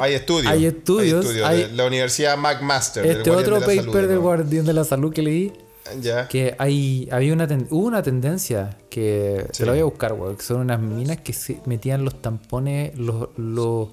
Hay 0.00 0.14
estudios. 0.14 0.52
Hay 0.52 0.64
estudios, 0.66 1.26
hay- 1.44 1.64
de 1.64 1.72
la 1.74 1.84
Universidad 1.86 2.36
McMaster. 2.36 3.04
este 3.06 3.30
otro 3.30 3.60
paper 3.60 3.76
Salud, 3.84 3.94
del 4.08 4.14
¿no? 4.16 4.20
guardián 4.22 4.64
de 4.64 4.72
la 4.72 4.84
salud 4.84 5.12
que 5.12 5.22
leí 5.22 5.52
Ya. 6.00 6.28
que 6.28 6.54
hay 6.58 7.08
había 7.10 7.32
una 7.32 7.46
ten- 7.46 7.66
hubo 7.70 7.86
una 7.86 8.02
tendencia 8.02 8.76
que 8.90 9.46
Sí. 9.52 9.58
te 9.58 9.66
la 9.66 9.72
voy 9.72 9.80
a 9.80 9.84
buscar 9.84 10.12
weón, 10.14 10.36
que 10.36 10.42
son 10.42 10.58
unas 10.60 10.80
minas 10.80 11.18
que 11.18 11.32
se 11.32 11.60
metían 11.66 12.04
los 12.04 12.20
tampones 12.22 12.96
los 12.98 13.28
los 13.36 13.88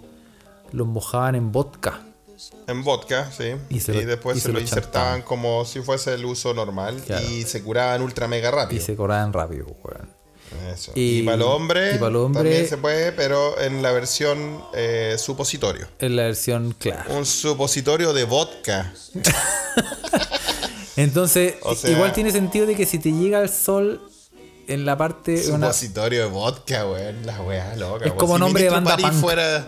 los 0.72 0.88
mojaban 0.88 1.36
en 1.36 1.52
vodka 1.52 2.02
En 2.68 2.84
vodka, 2.84 3.32
sí. 3.32 3.54
Y 3.70 3.78
Y, 3.78 3.80
se 3.80 3.94
lo- 3.94 4.02
después 4.06 4.38
y 4.38 4.40
se, 4.42 4.48
se 4.48 4.54
lo 4.54 4.60
insertaban 4.60 4.92
chantaban. 4.92 5.22
como 5.22 5.64
si 5.66 5.80
fuese 5.82 6.14
el 6.14 6.26
uso 6.26 6.54
normal. 6.54 7.02
Claro. 7.06 7.26
Y 7.30 7.44
se 7.44 7.64
curaban 7.64 8.02
ultra 8.02 8.28
mega 8.28 8.50
y 8.50 8.52
rápido. 8.52 8.86
se 8.86 8.96
cobraban 8.96 9.32
rápido 9.34 9.68
weón. 9.84 10.10
Eso. 10.74 10.92
Y- 10.96 11.20
Y, 11.20 11.24
para 11.24 11.38
los 11.38 11.48
hombres 11.48 11.96
y 11.96 12.04
hombres- 12.04 12.34
también 12.34 12.68
se 12.68 12.78
puede, 12.78 13.12
pero 13.14 13.60
en 13.60 13.82
la 13.82 13.92
versión 13.92 14.62
eh, 14.74 15.16
supositorio. 15.18 15.88
en 16.00 16.16
la 16.16 16.24
versión 16.24 16.76
clara 16.78 17.06
Un 17.10 17.26
supositorio 17.26 18.14
de 18.14 18.24
vodka. 18.26 18.94
entonces 20.98 21.56
O 21.62 21.76
sea- 21.76 21.92
igual 21.92 22.14
tiene 22.14 22.32
sentido 22.32 22.66
de 22.66 22.76
que 22.76 22.86
si 22.86 23.00
te 23.00 23.12
llega 23.12 23.42
el 23.42 23.50
sol 23.50 24.02
en 24.68 24.86
la 24.86 24.98
parte 24.98 25.36
una 25.52 25.68
Supositorio 25.68 26.22
de 26.24 26.30
vodka, 26.30 26.86
weón. 26.90 27.26
La 27.26 27.42
weá 27.42 27.76
loca. 27.76 28.06
Es 28.06 28.14
como 28.14 28.36
Si 28.36 28.40
nombre 28.42 28.64
de 28.64 28.70
banda 28.70 28.98
punk. 28.98 29.14
fuera. 29.14 29.68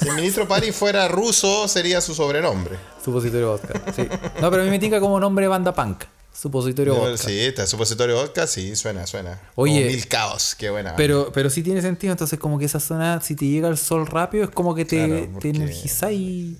Si 0.00 0.08
el 0.08 0.14
ministro 0.14 0.48
Pari 0.48 0.72
fuera 0.72 1.08
ruso, 1.08 1.68
sería 1.68 2.00
su 2.00 2.14
sobrenombre. 2.14 2.76
supositorio 3.04 3.50
vodka 3.52 3.80
sí. 3.94 4.08
no 4.40 4.50
pero 4.50 4.62
a 4.62 4.64
mí 4.64 4.70
me 4.70 4.78
tinca 4.78 4.98
como 5.00 5.20
nombre 5.20 5.44
de 5.44 5.48
banda 5.48 5.74
punk 5.74 6.04
supositorio 6.32 6.94
vodka 6.94 7.16
Sí, 7.18 7.38
está 7.40 7.66
supositorio 7.66 8.16
vodka, 8.16 8.46
sí, 8.46 8.74
suena, 8.76 9.06
suena. 9.06 9.38
Oye, 9.56 9.80
Como 9.82 9.86
Mil 9.92 10.06
caos, 10.08 10.54
qué 10.56 10.70
buena. 10.70 10.96
Pero, 10.96 11.30
pero 11.32 11.50
sí 11.50 11.62
tiene 11.62 11.82
sentido, 11.82 12.12
entonces 12.12 12.38
como 12.38 12.58
que 12.58 12.64
esa 12.64 12.80
zona, 12.80 13.20
si 13.20 13.34
te 13.36 13.44
llega 13.46 13.68
el 13.68 13.76
sol 13.76 14.06
rápido, 14.06 14.44
es 14.44 14.50
como 14.50 14.74
que 14.74 14.84
te, 14.84 15.06
Claro, 15.06 15.20
te 15.22 15.28
porque- 15.28 15.48
energiza 15.50 16.10
y... 16.12 16.56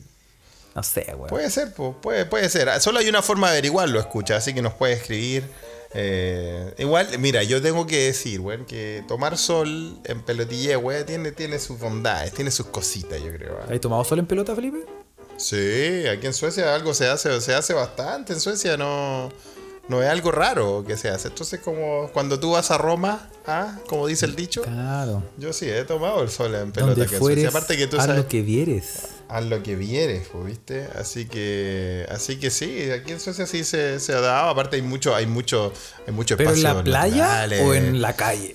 No 0.75 0.83
sé, 0.85 1.07
weón. 1.17 1.27
Puede 1.29 1.51
ser, 1.51 1.73
puede, 1.75 2.27
puede 2.27 2.49
ser. 2.49 2.81
Solo 2.81 2.99
hay 3.01 3.09
una 3.09 3.23
forma 3.23 3.49
de 3.49 3.55
averiguarlo, 3.55 3.99
escucha, 3.99 4.37
así 4.37 4.55
que 4.55 4.63
nos 4.63 4.75
puede 4.75 4.93
escribir. 4.93 5.45
Eh, 5.93 6.75
igual, 6.79 7.19
mira, 7.19 7.43
yo 7.43 7.61
tengo 7.61 7.87
que 7.87 8.07
decir, 8.07 8.41
weón, 8.41 8.65
que 8.65 9.05
tomar 9.09 9.37
sol 9.37 9.99
en 10.05 10.23
pelotilla, 10.23 10.79
weón, 10.79 11.05
tiene, 11.05 11.33
tiene 11.33 11.59
sus 11.59 11.79
bondades, 11.79 12.33
tiene 12.33 12.51
sus 12.51 12.67
cositas, 12.67 13.21
yo 13.23 13.33
creo. 13.33 13.59
¿ah? 13.61 13.73
¿Has 13.73 13.81
tomado 13.81 14.05
sol 14.05 14.21
en 14.21 14.27
pelota, 14.27 14.55
Felipe? 14.55 14.79
Sí, 15.37 16.07
aquí 16.07 16.27
en 16.27 16.35
Suecia 16.35 16.75
algo 16.75 16.95
se 16.95 17.09
hace, 17.09 17.41
se 17.41 17.55
hace 17.55 17.73
bastante. 17.75 18.33
En 18.35 18.41
Suecia 18.41 18.77
no, 18.77 19.31
no 19.89 20.03
es 20.03 20.09
algo 20.09 20.31
raro 20.31 20.85
que 20.87 20.97
se 20.97 21.09
hace. 21.09 21.29
Entonces, 21.29 21.61
como 21.61 22.11
cuando 22.13 22.39
tú 22.39 22.53
vas 22.53 22.71
a 22.71 22.79
Roma, 22.79 23.29
¿ah? 23.47 23.79
como 23.89 24.07
dice 24.07 24.27
el 24.27 24.37
dicho, 24.37 24.63
Claro. 24.63 25.23
yo 25.39 25.53
sí 25.53 25.69
he 25.69 25.85
tomado 25.85 26.23
el 26.23 26.31
sol 26.31 26.55
en 26.55 26.73
pelota 26.73 27.03
aquí 27.03 27.15
en 27.15 27.21
Suecia. 27.21 27.49
Aparte 27.49 27.77
que 27.77 27.87
tú 27.87 27.97
haz 27.97 28.05
sabes, 28.07 28.23
lo 28.23 28.29
que 28.29 28.43
vieres. 28.43 29.09
Haz 29.31 29.45
lo 29.45 29.63
que 29.63 29.77
vieres, 29.77 30.29
¿viste? 30.45 30.89
Así 30.99 31.27
que, 31.27 32.05
así 32.11 32.39
que 32.39 32.51
sí, 32.51 32.91
aquí 32.91 33.13
en 33.13 33.21
Suecia 33.21 33.47
sí 33.47 33.63
se, 33.65 34.01
se 34.01 34.13
ha 34.13 34.21
dado. 34.21 34.51
Aparte 34.51 34.77
hay 34.77 34.83
mucho, 34.83 35.15
hay 35.15 35.27
mucho, 35.27 35.73
hay 36.07 36.13
mucho 36.13 36.37
¿Pero 36.37 36.51
en 36.51 36.57
espacio 36.57 36.79
la 36.79 36.85
playa 36.85 37.27
naturales. 37.27 37.63
o 37.63 37.75
en 37.75 38.03
la 38.03 38.17
calle? 38.17 38.53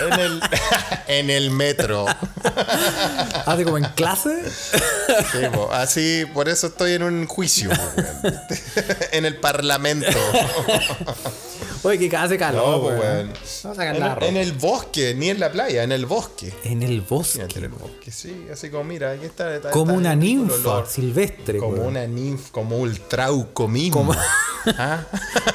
en 0.00 0.20
el, 0.20 0.40
en 1.08 1.30
el 1.30 1.50
metro. 1.50 2.06
¿Hace 3.46 3.64
como 3.64 3.78
en 3.78 3.84
clase? 3.94 4.42
Sí, 5.32 5.38
po, 5.52 5.68
así, 5.72 6.24
por 6.32 6.48
eso 6.48 6.68
estoy 6.68 6.92
en 6.94 7.02
un 7.02 7.26
juicio, 7.26 7.70
weón. 7.70 8.36
en 9.12 9.24
el 9.24 9.36
parlamento. 9.38 10.06
Oye, 11.82 12.08
que 12.10 12.16
hace 12.16 12.36
calor, 12.36 12.66
No, 12.68 12.76
weón. 12.86 12.98
weón. 13.00 13.26
Vamos 13.28 13.64
a 13.64 13.74
sacar 13.74 13.96
En, 13.96 14.02
ropa. 14.02 14.26
en 14.26 14.36
el 14.36 14.52
bosque, 14.52 15.14
ni 15.14 15.30
en 15.30 15.40
la 15.40 15.50
playa, 15.50 15.82
en 15.82 15.92
el 15.92 16.04
bosque. 16.06 16.52
En 16.64 16.82
el 16.82 17.00
bosque. 17.00 17.46
En 17.56 17.64
el 17.64 17.68
bosque, 17.70 18.10
sí, 18.10 18.46
así 18.52 18.68
como 18.70 18.84
mira, 18.84 19.12
aquí 19.12 19.24
está. 19.24 19.54
está- 19.56 19.70
Como 19.70 19.92
está 19.92 19.98
una 19.98 20.12
el 20.12 20.18
ninfa 20.20 20.54
olor. 20.56 20.86
silvestre, 20.88 21.58
Como 21.58 21.72
weón. 21.74 21.86
una 21.88 22.06
ninfa, 22.06 22.50
como 22.52 22.76
un 22.78 22.94
trauco 23.08 23.66
mismo. 23.68 23.98
Como- 23.98 24.14
¿Ah? 24.78 25.04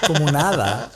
Como 0.07 0.25
un 0.25 0.35
hada. 0.35 0.91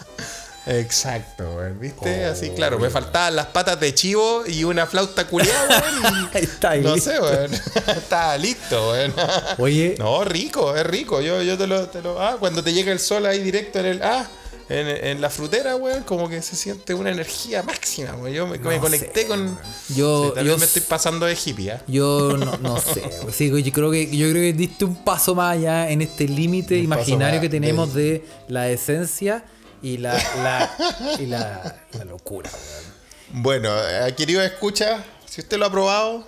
Exacto, 0.70 1.58
¿viste? 1.80 2.26
Oh, 2.28 2.32
así, 2.32 2.50
claro, 2.52 2.78
me 2.80 2.90
faltaban 2.90 3.36
las 3.36 3.48
patas 3.48 3.80
de 3.80 3.94
chivo 3.94 4.44
y 4.48 4.64
una 4.64 4.86
flauta 4.86 5.26
culiada, 5.28 5.84
weón. 6.02 6.30
Está, 6.34 6.72
ahí 6.72 6.82
No 6.82 6.96
listo. 6.96 7.12
sé, 7.12 7.20
weón. 7.20 7.52
Estaba 7.88 8.38
listo, 8.38 8.92
weón. 8.92 9.14
Oye, 9.58 9.96
No, 10.00 10.24
rico, 10.24 10.76
es 10.76 10.86
rico. 10.86 11.22
Yo, 11.22 11.42
yo 11.42 11.58
te, 11.58 11.68
lo, 11.68 11.88
te 11.88 12.02
lo- 12.02 12.22
Ah, 12.22 12.38
cuando 12.40 12.64
te 12.64 12.74
llega 12.74 12.92
el 12.92 13.00
sol 13.00 13.26
ahí 13.26 13.40
directo 13.42 13.80
en 13.80 13.86
el. 13.86 14.04
Ah, 14.04 14.28
en, 14.70 14.88
en 14.88 15.20
la 15.20 15.32
frutera, 15.32 15.76
weón, 15.76 16.04
como 16.04 16.30
que 16.30 16.44
se 16.44 16.56
siente 16.56 16.94
una 16.94 17.10
energía 17.10 17.64
máxima, 17.64 18.12
weón. 18.16 18.32
Yo 18.36 18.46
me, 18.48 18.60
conecté 18.60 19.22
sé, 19.22 19.28
con. 19.28 19.40
weón. 19.40 19.60
Yo- 19.96 20.26
Sí, 20.28 20.32
tal 20.36 20.46
yo 20.46 20.52
vez 20.52 20.60
me 20.60 20.66
estoy 20.66 20.82
pasando 20.84 21.26
de 21.26 21.34
hippie, 21.44 21.72
¿ah? 21.72 21.82
Yo 21.88 22.38
no, 22.38 22.58
no 22.60 22.78
sé. 22.80 23.02
Sí, 23.34 23.50
güey, 23.50 23.64
yo 23.64 23.72
creo 23.72 23.90
que 23.90 24.16
yo 24.16 24.30
creo 24.30 24.42
que 24.44 24.54
diste 24.54 24.86
un 24.86 25.04
paso 25.04 25.34
más 25.34 25.58
allá 25.58 25.90
en 25.90 26.04
este 26.04 26.28
límite 26.28 26.78
imaginario 26.78 27.42
que 27.42 27.50
tenemos 27.50 27.94
de 27.96 28.24
la 28.48 28.70
esencia 28.70 29.44
y 29.82 29.98
la, 29.98 30.14
la 30.44 31.16
y 31.20 31.26
la, 31.26 31.76
la 31.94 32.06
locura, 32.06 32.50
weón. 32.52 33.44
Bueno, 33.44 33.70
eh, 33.78 34.14
querido 34.16 34.42
escucha, 34.42 35.04
si 35.26 35.42
usted 35.42 35.58
lo 35.58 35.66
ha 35.66 35.72
probado, 35.72 36.24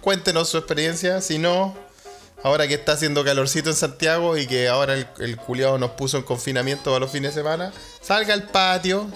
cuéntenos 0.00 0.48
su 0.48 0.58
experiencia. 0.58 1.20
Si 1.20 1.38
no, 1.38 1.74
ahora 2.42 2.68
que 2.68 2.74
está 2.74 2.92
haciendo 2.92 3.24
calorcito 3.24 3.70
en 3.70 3.76
Santiago 3.76 4.36
y 4.36 4.46
que 4.46 4.68
ahora 4.68 4.94
el, 4.94 5.06
el 5.20 5.36
culiado 5.36 5.78
nos 5.78 5.92
puso 5.92 6.16
en 6.18 6.22
confinamiento 6.24 6.90
para 6.90 7.00
los 7.00 7.10
fines 7.10 7.34
de 7.34 7.40
semana, 7.40 7.72
salga 8.02 8.34
al 8.34 8.44
patio 8.50 9.06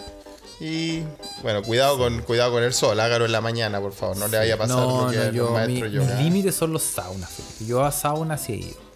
y, 0.61 1.03
bueno, 1.43 1.62
cuidado 1.62 1.97
con 1.99 2.21
cuidado 2.23 2.53
con 2.53 2.62
el 2.62 2.73
sol, 2.75 2.99
hágalo 3.01 3.25
en 3.27 3.33
la 3.33 3.41
mañana, 3.41 3.81
por 3.81 3.93
favor. 3.93 4.16
No 4.16 4.29
le 4.29 4.39
vaya 4.39 4.55
a 4.55 4.59
pasar 4.59 4.77
No, 4.77 5.07
lo 5.07 5.11
que 5.11 5.16
no, 5.18 5.31
yo, 5.33 5.47
mi- 5.49 5.53
maestros 5.55 5.93
yoga. 5.93 6.07
mis 6.14 6.25
límites 6.25 6.55
son 6.55 6.73
los 6.73 6.83
saunas. 6.83 7.31
Yo 7.61 7.85
a 7.85 7.93
saunas 7.93 8.43
sí 8.43 8.53
he 8.53 8.57
ido. 8.57 8.89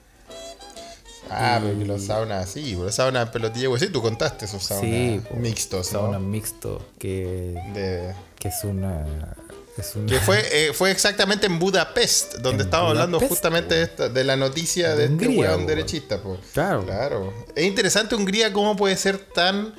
Ah, 1.30 1.58
pero 1.62 1.78
que 1.78 1.84
los 1.84 2.04
saunas, 2.04 2.50
sí, 2.50 2.74
los 2.74 2.94
saunas 2.94 3.30
pelotilla, 3.30 3.68
pues 3.68 3.82
sí, 3.82 3.88
tú 3.88 4.02
contaste 4.02 4.44
esos 4.44 4.62
saunas 4.62 4.84
Sí, 4.90 5.20
mixtos, 5.36 5.92
¿no? 5.92 6.00
Sauna 6.00 6.18
mixto, 6.18 6.86
que, 6.98 7.54
De- 7.74 8.14
que 8.38 8.48
es 8.48 8.64
una. 8.64 9.04
Es 9.76 9.96
una 9.96 10.06
Que 10.06 10.20
fue, 10.20 10.38
eh, 10.52 10.72
fue 10.72 10.90
exactamente 10.92 11.46
en 11.46 11.58
Budapest, 11.58 12.34
donde 12.36 12.62
En 12.62 12.68
estábamos 12.68 12.90
hablando 12.92 13.18
justamente 13.20 13.74
de, 13.74 13.82
esta- 13.82 14.08
de 14.08 14.22
la 14.24 14.36
noticia 14.36 14.90
De 14.90 14.96
de, 14.96 15.02
este 15.04 15.26
Hungría, 15.26 15.50
weón. 15.50 15.66
derechista. 15.66 16.22
po. 16.22 16.38
Claro. 16.52 16.84
Claro. 16.84 17.32
Es 17.56 17.64
interesante 17.64 18.14
Hungría 18.14 18.52
cómo 18.52 18.76
puede 18.76 18.96
ser 18.96 19.18
tan 19.18 19.74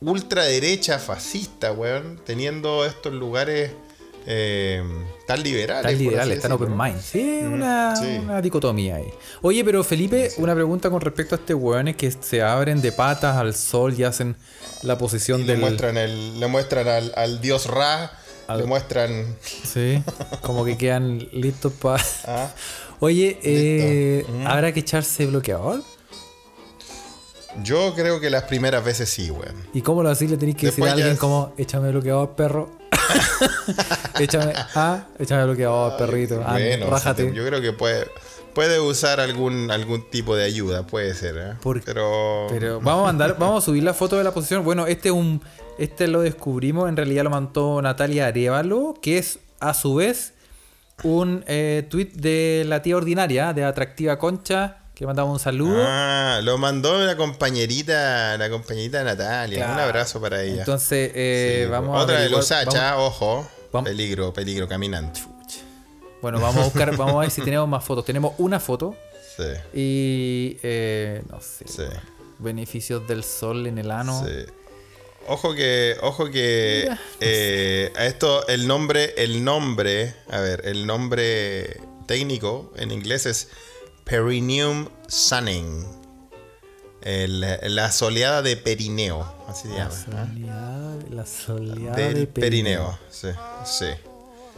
ultraderecha, 0.00 0.98
fascista, 0.98 1.72
weón, 1.72 2.20
teniendo 2.24 2.84
estos 2.84 3.12
lugares 3.12 3.72
eh, 4.26 4.82
tan 5.26 5.42
liberales. 5.42 5.92
Por 5.92 6.00
liberales, 6.00 6.36
están 6.36 6.52
open 6.52 6.76
mind. 6.76 7.00
Sí, 7.00 7.40
una, 7.44 7.96
sí. 7.96 8.18
una 8.22 8.40
dicotomía 8.40 8.96
ahí. 8.96 9.08
Oye, 9.42 9.64
pero 9.64 9.82
Felipe, 9.84 10.30
una 10.38 10.54
pregunta 10.54 10.90
con 10.90 11.00
respecto 11.00 11.34
a 11.34 11.38
este 11.38 11.54
weones 11.54 11.96
que 11.96 12.10
se 12.10 12.42
abren 12.42 12.80
de 12.80 12.92
patas 12.92 13.36
al 13.36 13.54
sol 13.54 13.94
y 13.98 14.04
hacen 14.04 14.36
la 14.82 14.98
posición 14.98 15.40
Y 15.40 15.44
le 15.44 15.56
muestran, 15.56 15.96
el, 15.96 16.38
le 16.40 16.46
muestran 16.46 16.88
al, 16.88 17.12
al 17.16 17.40
dios 17.40 17.66
Ra, 17.66 18.12
le 18.56 18.64
muestran. 18.64 19.36
Sí, 19.42 20.02
como 20.42 20.64
que 20.64 20.76
quedan 20.76 21.18
listos 21.32 21.72
para. 21.72 22.02
ah, 22.26 22.50
Oye, 23.00 23.38
eh, 23.42 24.24
¿habrá 24.46 24.72
que 24.72 24.80
echarse 24.80 25.26
bloqueador? 25.26 25.82
yo 27.62 27.92
creo 27.94 28.18
que 28.20 28.30
las 28.30 28.44
primeras 28.44 28.82
veces 28.84 29.10
sí, 29.10 29.30
weón. 29.30 29.54
¿Y 29.74 29.82
cómo 29.82 30.02
lo 30.02 30.08
así 30.08 30.26
le 30.26 30.36
tenéis 30.36 30.56
que 30.56 30.66
decir 30.66 30.82
Después 30.84 30.92
a 30.92 30.96
ya 30.96 31.02
alguien 31.02 31.14
es- 31.14 31.18
como, 31.20 31.52
échame 31.58 31.90
bloqueador, 31.90 32.30
perro? 32.34 32.70
échame, 34.20 34.52
ah, 34.74 35.04
échame 35.18 35.44
bloqueador, 35.44 35.96
perrito. 35.96 36.42
Ah, 36.46 36.52
Bueno, 36.52 36.90
rájate. 36.90 37.32
yo 37.32 37.44
creo 37.46 37.60
que 37.60 37.72
puede, 37.72 38.06
puede 38.54 38.80
usar 38.80 39.20
algún, 39.20 39.70
algún 39.70 40.08
tipo 40.10 40.36
de 40.36 40.44
ayuda, 40.44 40.86
puede 40.86 41.14
ser, 41.14 41.36
¿eh? 41.36 41.52
Por- 41.62 41.82
Pero, 41.82 42.46
Pero 42.50 42.80
vamos 42.80 43.02
a 43.02 43.06
mandar, 43.06 43.36
vamos 43.38 43.62
a 43.62 43.66
subir 43.66 43.82
la 43.82 43.94
foto 43.94 44.16
de 44.18 44.24
la 44.24 44.32
posición. 44.32 44.64
Bueno, 44.64 44.86
este 44.86 45.08
es 45.08 45.14
un, 45.14 45.42
este 45.78 46.08
lo 46.08 46.20
descubrimos, 46.20 46.88
en 46.88 46.96
realidad 46.96 47.24
lo 47.24 47.30
mandó 47.30 47.80
Natalia 47.82 48.26
Arevalo, 48.28 48.94
que 49.00 49.18
es 49.18 49.38
a 49.60 49.74
su 49.74 49.94
vez 49.96 50.34
un 51.02 51.44
eh, 51.48 51.86
tweet 51.90 52.10
de 52.14 52.64
la 52.66 52.82
tía 52.82 52.96
ordinaria, 52.96 53.52
de 53.52 53.64
Atractiva 53.64 54.18
Concha, 54.18 54.76
que 55.02 55.06
mandamos 55.08 55.32
un 55.32 55.40
saludo. 55.40 55.84
Ah, 55.84 56.38
lo 56.44 56.58
mandó 56.58 57.04
la 57.04 57.16
compañerita, 57.16 58.38
la 58.38 58.48
compañerita 58.48 59.02
Natalia. 59.02 59.58
Claro. 59.58 59.72
Un 59.72 59.80
abrazo 59.80 60.20
para 60.20 60.44
ella. 60.44 60.60
Entonces, 60.60 61.10
eh, 61.12 61.62
Sí, 61.64 61.70
vamos 61.70 61.96
a 61.98 62.02
Otra 62.04 62.18
de 62.20 62.26
averiguar- 62.26 62.36
los 62.38 62.46
Sacha, 62.46 62.98
ojo. 62.98 63.48
vamos- 63.72 63.88
Peligro, 63.90 64.32
peligro 64.32 64.68
caminante. 64.68 65.20
vamos- 65.20 65.32
bueno, 66.22 66.40
vamos 66.40 66.60
a 66.62 66.64
buscar, 66.66 66.96
vamos 66.96 67.16
a 67.16 67.18
ver 67.18 67.30
si 67.32 67.42
tenemos 67.42 67.68
más 67.68 67.84
fotos. 67.84 68.04
Tenemos 68.04 68.34
una 68.38 68.60
foto 68.60 68.94
Sí, 69.36 69.42
y 69.74 70.58
eh, 70.62 71.22
no 71.28 71.40
sé. 71.40 71.64
sí, 71.66 71.82
Beneficios 72.38 73.04
del 73.08 73.24
sol 73.24 73.66
en 73.66 73.78
el 73.78 73.90
ano. 73.90 74.24
sí. 74.24 74.44
Ojo 75.26 75.52
que, 75.54 75.96
ojo 76.02 76.30
que 76.30 76.88
eh, 77.20 77.92
a 77.96 78.06
esto 78.06 78.46
el 78.48 78.66
nombre, 78.68 79.14
el 79.16 79.42
nombre, 79.42 80.14
a 80.30 80.38
ver, 80.40 80.62
el 80.64 80.86
nombre 80.86 81.80
técnico 82.06 82.72
en 82.76 82.90
inglés 82.92 83.26
es 83.26 83.48
Perineum 84.16 84.90
sunning. 85.08 85.86
El- 87.00 87.40
la 87.62 87.90
soleada 87.90 88.42
de 88.42 88.58
Perineo, 88.58 89.26
así 89.48 89.62
se 89.62 89.68
La 89.70 89.88
llama. 89.88 89.90
soleada, 90.04 90.96
la 91.08 91.24
soleada 91.26 91.96
Del 91.96 92.14
de 92.14 92.26
Perineo, 92.26 92.98
sí, 93.10 93.28
sí. 93.64 93.86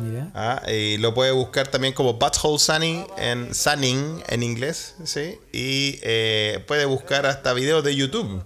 Mira. 0.00 0.28
Ah, 0.34 0.61
y 0.68 0.96
lo 0.96 1.14
puede 1.14 1.30
buscar 1.30 1.68
también 1.68 1.94
como 1.94 2.14
Butthole 2.14 2.59
Sunning 2.59 3.07
en, 3.16 3.55
sunning 3.55 4.24
en 4.26 4.42
inglés, 4.42 4.96
¿sí? 5.05 5.38
Y 5.52 6.00
eh, 6.02 6.64
puede 6.66 6.84
buscar 6.84 7.24
hasta 7.24 7.52
videos 7.52 7.84
de 7.84 7.94
YouTube 7.94 8.42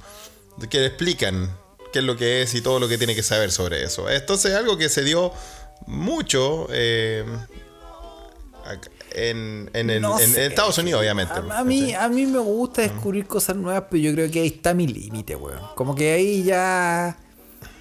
que 0.69 0.79
le 0.81 0.87
explican 0.89 1.57
qué 1.91 2.01
es 2.01 2.05
lo 2.05 2.19
que 2.19 2.43
es 2.43 2.53
y 2.55 2.61
todo 2.61 2.79
lo 2.81 2.87
que 2.87 2.99
tiene 2.99 3.15
que 3.15 3.23
saber 3.23 3.51
sobre 3.51 3.83
eso. 3.83 4.11
Entonces, 4.11 4.55
algo 4.55 4.77
que 4.77 4.91
se 4.91 5.03
dio 5.05 5.33
mucho 5.87 6.67
eh, 6.71 7.25
en, 9.19 9.71
en, 9.73 10.01
No. 10.01 10.19
Estados 10.19 10.79
Unidos, 10.79 11.01
obviamente. 11.01 11.35
A, 11.35 11.59
a 11.59 11.65
mí, 11.65 11.95
a 11.95 12.09
mí 12.09 12.27
me 12.27 12.39
gusta 12.39 12.83
descubrir 12.83 13.27
cosas 13.27 13.57
nuevas, 13.57 13.85
pero 13.91 14.03
yo 14.03 14.13
creo 14.13 14.31
que 14.31 14.41
ahí 14.41 14.49
está 14.49 14.75
mi 14.75 14.87
límite, 14.87 15.37
weón. 15.37 15.61
Como 15.75 15.95
que 15.95 16.13
ahí 16.13 16.43
ya. 16.45 17.17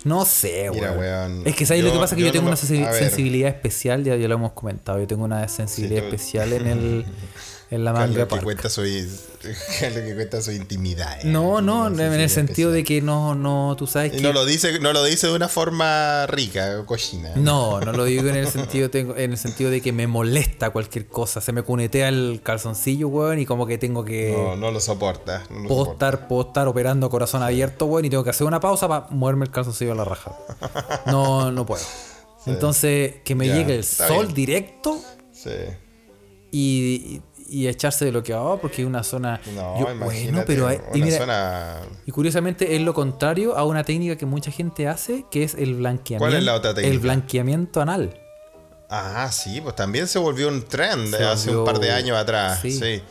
No 0.03 0.25
sé, 0.25 0.69
Mira, 0.73 0.91
weón. 0.91 0.99
weón, 0.99 1.47
Es 1.47 1.55
que 1.55 1.65
¿sabes 1.65 1.83
lo 1.83 1.91
que 1.91 1.99
pasa? 1.99 2.15
Que 2.15 2.21
yo 2.21 2.27
yo, 2.27 2.33
tengo 2.33 2.47
una 2.47 2.55
sensibilidad 2.55 3.49
especial, 3.49 4.03
ya, 4.03 4.15
ya 4.15 4.27
lo 4.27 4.35
hemos 4.35 4.53
comentado. 4.53 4.99
Yo 4.99 5.07
tengo 5.07 5.25
una 5.25 5.47
sensibilidad 5.47 6.05
especial 6.05 6.53
en 6.53 6.67
el 6.67 7.05
en 7.69 7.83
la 7.83 7.91
manga 7.93 8.19
que 8.21 8.25
park. 8.27 8.43
cuenta 8.43 8.69
su, 8.69 8.81
Carlos, 9.79 10.01
que 10.03 10.15
cuenta 10.15 10.41
su 10.41 10.51
intimidad. 10.51 11.19
eh. 11.19 11.25
No, 11.25 11.61
no, 11.61 11.87
en 11.87 11.99
el 11.99 12.29
sentido 12.29 12.69
especial. 12.69 12.73
de 12.73 12.83
que 12.83 13.01
no, 13.01 13.35
no, 13.35 13.75
tú 13.77 13.87
sabes 13.87 14.13
que. 14.13 14.21
no 14.21 14.31
lo 14.33 14.45
dice, 14.45 14.79
no 14.79 14.93
lo 14.93 15.03
dice 15.03 15.27
de 15.27 15.33
una 15.33 15.47
forma 15.49 16.25
rica, 16.27 16.83
cochina. 16.85 17.31
No, 17.35 17.79
no 17.81 17.91
lo 17.91 18.05
digo 18.05 18.27
en 18.29 18.35
el 18.37 18.47
sentido 18.47 18.89
tengo, 18.89 19.15
en 19.17 19.31
el 19.31 19.37
sentido 19.37 19.69
de 19.69 19.81
que 19.81 19.91
me 19.91 20.07
molesta 20.07 20.69
cualquier 20.69 21.07
cosa. 21.07 21.41
Se 21.41 21.51
me 21.51 21.61
cunetea 21.63 22.07
el 22.09 22.39
calzoncillo, 22.43 23.07
weón, 23.09 23.39
y 23.39 23.45
como 23.45 23.67
que 23.67 23.77
tengo 23.77 24.03
que. 24.05 24.33
No, 24.35 24.55
no 24.55 24.71
lo 24.71 24.79
soporta. 24.79 25.43
no 25.49 25.59
lo 25.61 25.67
Puedo 25.67 25.85
soporta. 25.85 26.05
estar, 26.09 26.27
puedo 26.27 26.47
estar 26.47 26.67
operando 26.67 27.09
corazón 27.09 27.43
abierto, 27.43 27.85
weón, 27.85 28.05
y 28.05 28.09
tengo 28.09 28.23
que 28.23 28.29
hacer 28.29 28.47
una 28.47 28.59
pausa 28.59 28.87
para 28.87 29.07
moverme 29.09 29.45
el 29.45 29.51
calzoncillo 29.51 29.91
a 29.91 29.95
la 29.95 30.05
raja. 30.05 30.31
No, 31.05 31.51
no 31.51 31.65
puedo. 31.65 31.83
Entonces, 32.45 33.15
que 33.25 33.35
me 33.35 33.47
Ya, 33.47 33.55
llegue 33.55 33.75
el 33.75 33.83
sol 33.83 34.27
bien. 34.27 34.33
directo 34.35 35.01
Sí. 35.33 35.49
y, 36.51 37.21
y, 37.36 37.36
y 37.49 37.67
echarse 37.67 38.05
de 38.05 38.11
bloqueador 38.11 38.59
porque 38.59 38.81
es 38.81 38.87
una 38.87 39.03
zona. 39.03 39.39
No, 39.55 39.79
yo- 39.79 39.85
bueno, 40.03 40.43
pero 40.45 40.67
hay- 40.67 40.79
y 40.93 40.97
una 40.97 41.05
mira, 41.05 41.17
zona. 41.17 41.75
y 42.05 42.11
curiosamente 42.11 42.75
es 42.75 42.81
lo 42.81 42.93
contrario 42.93 43.55
a 43.57 43.63
una 43.63 43.83
técnica 43.83 44.15
que 44.17 44.25
mucha 44.25 44.51
gente 44.51 44.87
hace, 44.87 45.25
que 45.31 45.43
es 45.43 45.55
el 45.55 45.75
blanqueamiento. 45.75 46.25
¿Cuál 46.25 46.33
es 46.39 46.43
la 46.43 46.53
otra 46.55 46.73
técnica? 46.73 46.93
El 46.93 46.99
blanqueamiento 46.99 47.81
anal. 47.81 48.19
Ah, 48.89 49.29
sí, 49.31 49.59
pues 49.61 49.75
también 49.75 50.07
se 50.07 50.17
volvió 50.19 50.47
un 50.47 50.63
trend 50.63 51.13
Se 51.15 51.23
hace 51.23 51.55
un 51.55 51.65
par 51.65 51.79
de 51.79 51.91
años 51.91 52.17
atrás. 52.17 52.59
sí. 52.61 52.71
Sí. 52.71 53.01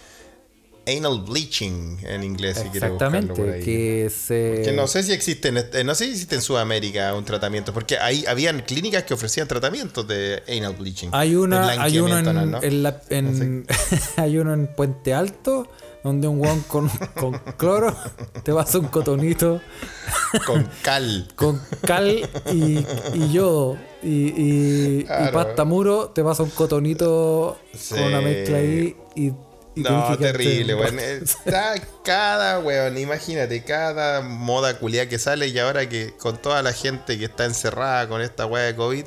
Anal 0.87 1.21
bleaching 1.23 1.99
en 2.05 2.23
inglés, 2.23 2.59
si 2.63 2.69
quieres 2.69 2.91
buscarlo 2.91 3.35
por 3.35 3.49
ahí. 3.51 3.63
que 3.65 4.11
se... 4.11 4.73
No 4.75 4.87
sé 4.87 5.03
si 5.03 5.13
existe 5.13 5.49
en, 5.49 5.57
este- 5.57 5.83
no 5.85 5.95
sé 5.95 6.05
si 6.05 6.11
existe 6.13 6.35
en 6.37 6.43
Sudamérica 6.43 7.13
un 7.15 7.25
tratamiento, 7.25 7.73
porque 7.73 7.99
ahí 7.99 8.25
habían 8.29 8.61
clínicas 8.63 9.03
que 9.05 9.15
ofrecían 9.15 9.49
tratamientos 9.49 10.07
de 10.07 10.43
anal 10.49 10.75
bleaching. 10.77 11.09
Hay 11.13 11.35
una, 11.35 11.69
hay 11.83 11.99
uno 11.99 12.19
en, 12.19 12.83
la- 12.83 13.01
en- 13.11 13.67
hay 14.17 14.39
uno 14.39 14.55
en 14.55 14.67
Puente 14.69 15.13
Alto 15.13 15.69
donde 16.05 16.29
un 16.29 16.39
guan 16.39 16.61
con, 16.69 16.89
con 17.19 17.33
cloro 17.57 17.93
te 18.45 18.53
vas 18.53 18.73
un 18.77 18.87
cotonito 18.87 19.61
Con 20.47 20.69
cal. 20.83 21.27
con 21.35 21.61
cal 21.85 22.29
y, 22.53 22.79
y 23.15 23.33
yodo 23.33 23.77
y, 24.05 24.09
y, 24.09 24.99
y 25.01 25.05
Claro. 25.05 25.33
pasta 25.33 25.65
muro 25.65 26.11
te 26.11 26.23
vas 26.23 26.39
un 26.39 26.51
cotonito 26.51 27.59
Sí. 27.75 27.95
con 27.95 28.05
una 28.05 28.21
mezcla 28.21 28.59
ahí 28.59 28.95
y, 29.17 29.33
No, 29.77 30.17
terrible, 30.19 30.75
weón. 30.75 30.99
Está 30.99 31.75
cada, 32.03 32.59
weón, 32.61 32.97
imagínate, 32.99 33.63
cada 33.63 34.23
moda 34.23 34.79
culia 34.79 35.09
que 35.09 35.19
sale 35.19 35.49
y 35.49 35.59
ahora 35.59 35.89
que 35.89 36.15
con 36.17 36.39
toda 36.41 36.63
la 36.63 36.73
gente 36.73 37.19
que 37.19 37.27
está 37.27 37.45
encerrada 37.45 38.09
con 38.09 38.21
esta 38.23 38.47
weá 38.47 38.65
de 38.65 38.75
COVID, 38.75 39.05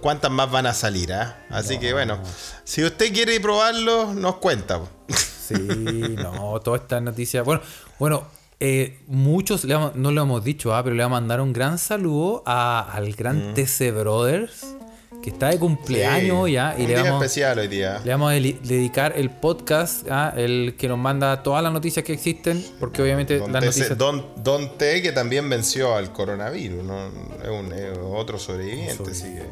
¿cuántas 0.00 0.30
más 0.30 0.50
van 0.50 0.66
a 0.66 0.74
salir, 0.74 1.12
ah? 1.12 1.44
Así 1.50 1.78
que 1.78 1.92
bueno, 1.92 2.18
si 2.64 2.84
usted 2.84 3.12
quiere 3.12 3.38
probarlo, 3.40 4.14
nos 4.14 4.36
cuenta. 4.36 4.80
Sí, 5.08 5.54
no, 5.54 6.60
todas 6.60 6.82
estas 6.82 7.02
noticias. 7.02 7.44
Bueno, 7.44 7.60
bueno, 7.98 8.26
eh, 8.60 9.00
muchos 9.08 9.64
le 9.64 9.74
no 9.94 10.10
lo 10.12 10.22
hemos 10.22 10.44
dicho, 10.44 10.72
ah, 10.74 10.84
pero 10.84 10.94
le 10.94 11.02
vamos 11.02 11.16
a 11.16 11.20
mandar 11.20 11.40
un 11.40 11.52
gran 11.52 11.78
saludo 11.78 12.44
a- 12.46 12.88
al 12.92 13.12
gran 13.14 13.54
TC 13.54 13.90
Brothers, 13.90 14.64
que 15.22 15.30
está 15.30 15.48
de 15.50 15.58
cumpleaños 15.58 16.46
Sí, 16.46 16.52
ya, 16.52 16.74
y 16.76 16.82
un 16.82 16.88
le 16.88 16.94
día 16.94 17.02
vamos, 17.04 17.22
especial 17.22 17.58
hoy 17.60 17.68
día. 17.68 18.00
le 18.04 18.10
vamos 18.10 18.30
a 18.32 18.34
dedicar 18.34 19.12
el 19.16 19.30
podcast, 19.30 20.06
ah, 20.10 20.34
el 20.36 20.74
que 20.76 20.88
nos 20.88 20.98
manda 20.98 21.42
todas 21.42 21.62
las 21.62 21.72
noticias 21.72 22.04
que 22.04 22.12
existen, 22.12 22.64
porque 22.80 23.00
obviamente 23.02 23.38
Don, 23.38 23.52
las 23.52 23.60
T, 23.60 23.66
noticias. 23.66 23.96
Don, 23.98 24.26
Don 24.36 24.76
T, 24.76 25.00
que 25.00 25.12
también 25.12 25.48
venció 25.48 25.94
al 25.94 26.12
coronavirus, 26.12 26.82
¿no? 26.84 27.06
es, 27.06 27.48
un, 27.48 27.72
es 27.72 27.96
otro 28.02 28.38
sobreviviente, 28.38 29.10
así 29.10 29.22
que 29.24 29.42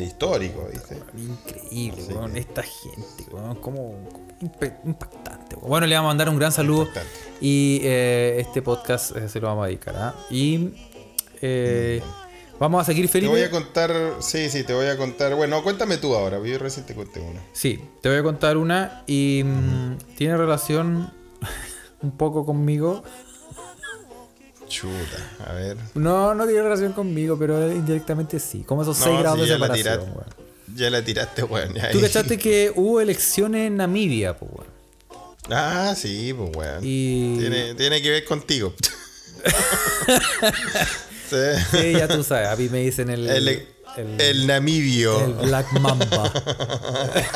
es 0.00 0.06
histórico, 0.06 0.66
¿viste? 0.72 0.96
Increíble, 1.16 2.02
weón, 2.14 2.36
esta 2.36 2.62
gente, 2.62 3.24
weón, 3.30 3.56
como 3.56 3.94
impactante. 4.40 5.56
weón. 5.56 5.68
Bueno, 5.68 5.86
le 5.86 5.94
vamos 5.96 6.08
a 6.08 6.10
mandar 6.12 6.28
un 6.30 6.38
gran 6.38 6.50
saludo 6.52 6.82
Impactante. 6.82 7.10
y 7.42 7.80
eh, 7.84 8.36
este 8.40 8.62
podcast 8.62 9.14
eh, 9.16 9.28
se 9.28 9.38
lo 9.38 9.48
vamos 9.48 9.64
a 9.64 9.66
dedicar. 9.66 9.94
¿ah? 9.96 10.14
Y 10.30 10.70
eh, 11.42 12.00
vamos 12.60 12.80
a 12.82 12.84
seguir, 12.84 13.06
Te 13.06 13.12
Felipe. 13.12 13.30
voy 13.32 13.42
a 13.42 13.50
contar, 13.50 13.92
sí, 14.20 14.48
sí, 14.50 14.62
te 14.62 14.72
voy 14.74 14.86
a 14.86 14.96
contar. 14.96 15.34
Bueno, 15.34 15.62
cuéntame 15.64 15.96
tú 15.96 16.14
ahora, 16.14 16.38
yo 16.44 16.58
recién 16.58 16.86
te 16.86 16.94
conté 16.94 17.18
una. 17.18 17.40
Sí, 17.52 17.80
te 18.00 18.08
voy 18.08 18.18
a 18.18 18.22
contar 18.22 18.56
una 18.56 19.02
y 19.08 19.42
mm, 19.44 19.96
tiene 20.16 20.36
relación 20.36 21.12
un 22.02 22.16
poco 22.16 22.46
conmigo. 22.46 23.02
Chuta, 24.68 25.48
a 25.48 25.52
ver. 25.54 25.76
No, 25.94 26.32
no 26.32 26.46
tiene 26.46 26.62
relación 26.62 26.92
conmigo, 26.92 27.36
pero 27.36 27.72
indirectamente 27.72 28.38
sí. 28.38 28.62
Como 28.62 28.82
esos 28.82 28.96
No, 29.00 29.06
6 29.06 29.18
grados 29.18 29.40
sí, 29.40 29.46
de 29.46 29.58
la 29.58 29.66
separación. 29.66 29.82
tiraste. 29.98 30.12
weón. 30.16 30.76
Ya 30.76 30.90
la 30.90 31.02
tiraste, 31.04 31.42
weón. 31.42 31.74
Tú 31.90 32.00
cachaste 32.00 32.38
que 32.38 32.72
hubo 32.76 33.00
elecciones 33.00 33.66
en 33.66 33.76
Namibia, 33.78 34.36
pues, 34.38 34.52
weón. 34.54 34.70
Ah, 35.50 35.94
sí, 35.96 36.32
pues 36.32 36.50
weón. 36.56 36.78
Y- 36.84 37.36
Tiene, 37.40 37.74
tiene 37.74 38.00
que 38.00 38.10
ver 38.10 38.24
contigo. 38.24 38.72
sí. 41.30 41.78
Sí, 41.78 41.92
ya 41.92 42.08
tú 42.08 42.22
sabes, 42.24 42.48
a 42.48 42.56
mí 42.56 42.68
me 42.68 42.78
dicen 42.80 43.08
el, 43.10 43.28
El, 43.30 43.48
el- 43.48 43.66
el 44.20 44.46
namibio. 44.46 45.24
el 45.24 45.32
Black 45.48 45.72
Mamba. 45.80 46.32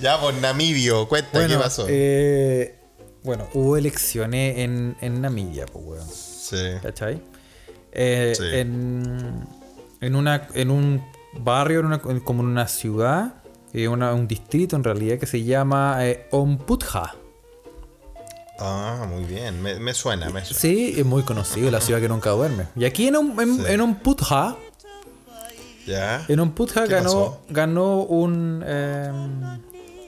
Ya, 0.00 0.20
pues 0.20 0.36
namibio, 0.40 1.08
cuenta 1.08 1.30
bueno, 1.32 1.48
qué 1.56 1.62
pasó. 1.62 1.86
eh, 1.88 2.78
bueno, 3.22 3.48
hubo 3.54 3.76
elecciones 3.76 4.58
en, 4.58 4.96
en 5.00 5.20
Namibia, 5.20 5.66
pues, 5.66 5.84
weón. 5.84 6.08
sí. 6.08 6.56
¿Cachai? 6.82 7.20
Eh, 7.92 8.32
Sí. 8.36 8.44
en, 8.52 9.46
en, 10.00 10.14
una, 10.14 10.48
en 10.54 10.70
un 10.70 11.04
barrio, 11.34 11.80
en 11.80 11.86
una- 11.86 11.98
como 12.00 12.42
en 12.42 12.48
una 12.48 12.66
ciudad, 12.68 13.34
eh, 13.72 13.88
una- 13.88 14.14
un 14.14 14.26
distrito 14.26 14.76
en 14.76 14.84
realidad, 14.84 15.18
que 15.18 15.26
se 15.26 15.42
llama 15.44 15.98
eh, 16.06 16.26
Omputha. 16.30 17.14
Ah, 18.60 19.06
muy 19.08 19.24
bien. 19.24 19.62
Me, 19.62 19.80
me 19.80 19.94
suena, 19.94 20.26
me 20.30 20.44
suena. 20.44 20.60
Sí, 20.60 20.94
es 20.96 21.04
muy 21.06 21.22
conocido, 21.22 21.70
la 21.70 21.80
ciudad 21.80 22.00
que 22.00 22.08
nunca 22.08 22.30
duerme. 22.30 22.66
Y 22.76 22.84
aquí 22.84 23.08
en, 23.08 23.14
Om- 23.16 23.40
en, 23.40 23.56
Sí. 23.56 23.62
en 23.68 23.80
Omputha, 23.80 24.56
¿Ya? 25.86 26.24
en 26.28 26.40
Omputha 26.40 26.84
¿Qué 26.84 26.90
ganó, 26.94 27.04
pasó? 27.08 27.40
ganó 27.48 28.00
un 28.02 28.62
eh, 28.66 29.10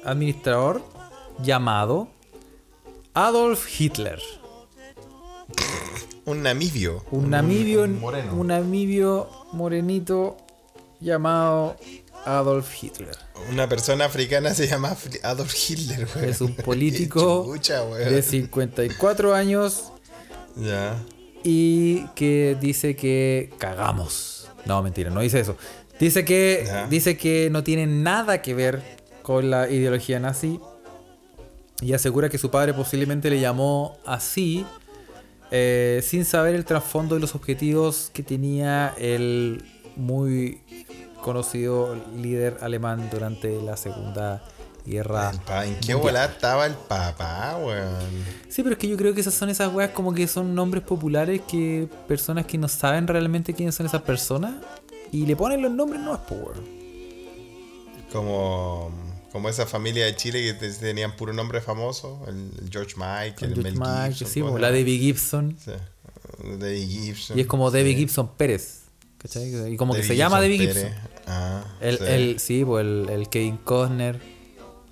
administrador 0.05 0.82
llamado 1.42 2.09
Adolf 3.14 3.80
Hitler. 3.80 4.20
Un 6.24 6.42
namibio. 6.42 7.03
Un 7.11 7.30
namibio, 7.30 7.82
un 7.82 8.00
moreno. 8.00 8.34
un 8.34 8.46
namibio 8.46 9.28
morenito 9.53 10.36
llamado 11.00 11.76
Adolf 12.24 12.82
Hitler. 12.82 13.16
Una 13.50 13.68
persona 13.68 14.04
africana 14.04 14.54
se 14.54 14.66
llama 14.68 14.96
Adolf 15.22 15.54
Hitler, 15.70 16.06
güey. 16.14 16.30
Es 16.30 16.40
un 16.40 16.54
político 16.64 17.44
Chucha, 17.52 17.84
de 17.84 18.22
54 18.22 19.34
años 19.34 19.92
Ya. 20.56 20.96
y 21.42 22.06
que 22.14 22.56
dice 22.60 22.94
que 22.96 23.50
cagamos. 23.58 24.48
No, 24.64 24.82
mentira, 24.82 25.10
no 25.10 25.20
dice 25.20 25.40
eso. 25.40 25.56
Dice 25.98 26.24
que, 26.24 26.62
Ya. 26.66 26.86
dice 26.86 27.16
que 27.16 27.48
no 27.50 27.62
tiene 27.64 27.86
nada 27.86 28.42
que 28.42 28.54
ver 28.54 28.82
con 29.22 29.50
la 29.50 29.68
ideología 29.70 30.18
nazi 30.20 30.60
y 31.80 31.92
asegura 31.94 32.28
que 32.28 32.38
su 32.38 32.50
padre 32.50 32.74
posiblemente 32.74 33.28
le 33.30 33.40
llamó 33.40 33.98
así 34.06 34.64
eh, 35.50 36.00
sin 36.04 36.24
saber 36.24 36.54
el 36.54 36.64
trasfondo 36.64 37.16
y 37.16 37.20
los 37.20 37.34
objetivos 37.34 38.10
que 38.12 38.22
tenía 38.22 38.94
el 38.98 39.62
muy 39.96 40.60
conocido 41.22 41.96
líder 42.16 42.58
alemán 42.60 43.08
durante 43.10 43.60
la 43.62 43.76
Segunda 43.76 44.42
Guerra. 44.84 45.30
El 45.30 45.68
¿En 45.68 45.80
qué 45.80 45.94
volada 45.94 46.26
estaba 46.26 46.66
el 46.66 46.74
papá, 46.74 47.56
weón? 47.64 47.94
Sí, 48.48 48.62
pero 48.62 48.72
es 48.74 48.78
que 48.78 48.88
yo 48.88 48.96
creo 48.96 49.14
que 49.14 49.20
esas 49.20 49.32
son 49.34 49.48
esas 49.48 49.72
weas 49.72 49.90
como 49.90 50.12
que 50.12 50.26
son 50.26 50.54
nombres 50.54 50.82
populares 50.82 51.40
que 51.48 51.88
personas 52.08 52.46
que 52.46 52.58
no 52.58 52.68
saben 52.68 53.06
realmente 53.06 53.54
quiénes 53.54 53.74
son 53.74 53.86
esas 53.86 54.02
personas 54.02 54.54
y 55.12 55.24
le 55.26 55.36
ponen 55.36 55.62
los 55.62 55.70
nombres 55.72 56.00
no 56.02 56.12
es 56.14 56.20
power. 56.20 56.56
Como, 58.12 58.90
como 59.30 59.48
esa 59.48 59.66
familia 59.66 60.04
de 60.04 60.14
Chile 60.16 60.42
que 60.42 60.52
te- 60.54 60.72
tenían 60.72 61.16
puro 61.16 61.32
nombre 61.32 61.60
famoso. 61.60 62.22
El, 62.28 62.50
el 62.62 62.70
George 62.70 62.94
Mike, 62.96 63.44
el, 63.44 63.56
Mel 63.62 63.72
Gibson. 63.74 64.28
sí, 64.28 64.40
¿cómo 64.40 64.52
po, 64.52 64.56
se 64.58 64.62
la? 64.62 64.70
Debbie 64.70 64.98
Gibson. 64.98 65.56
Sí. 65.64 65.70
Debbie 66.58 66.86
Gibson. 66.86 67.38
Y 67.38 67.42
es 67.42 67.46
como 67.46 67.70
sí. 67.70 67.76
Debbie 67.78 67.94
Gibson 67.94 68.28
Pérez. 68.36 68.80
¿Cachai? 69.18 69.72
Y 69.72 69.76
como 69.76 69.94
que 69.94 70.02
se 70.02 70.16
llama 70.16 70.40
Debbie 70.40 70.58
Pérez. 70.58 70.74
Gibson. 70.92 71.11
Ah, 71.26 71.64
El, 71.80 71.98
sí. 71.98 72.04
el, 72.06 72.40
sí, 72.40 72.64
pues 72.64 72.84
el, 72.84 73.08
el 73.10 73.28
Kevin 73.28 73.56
Costner. 73.58 74.20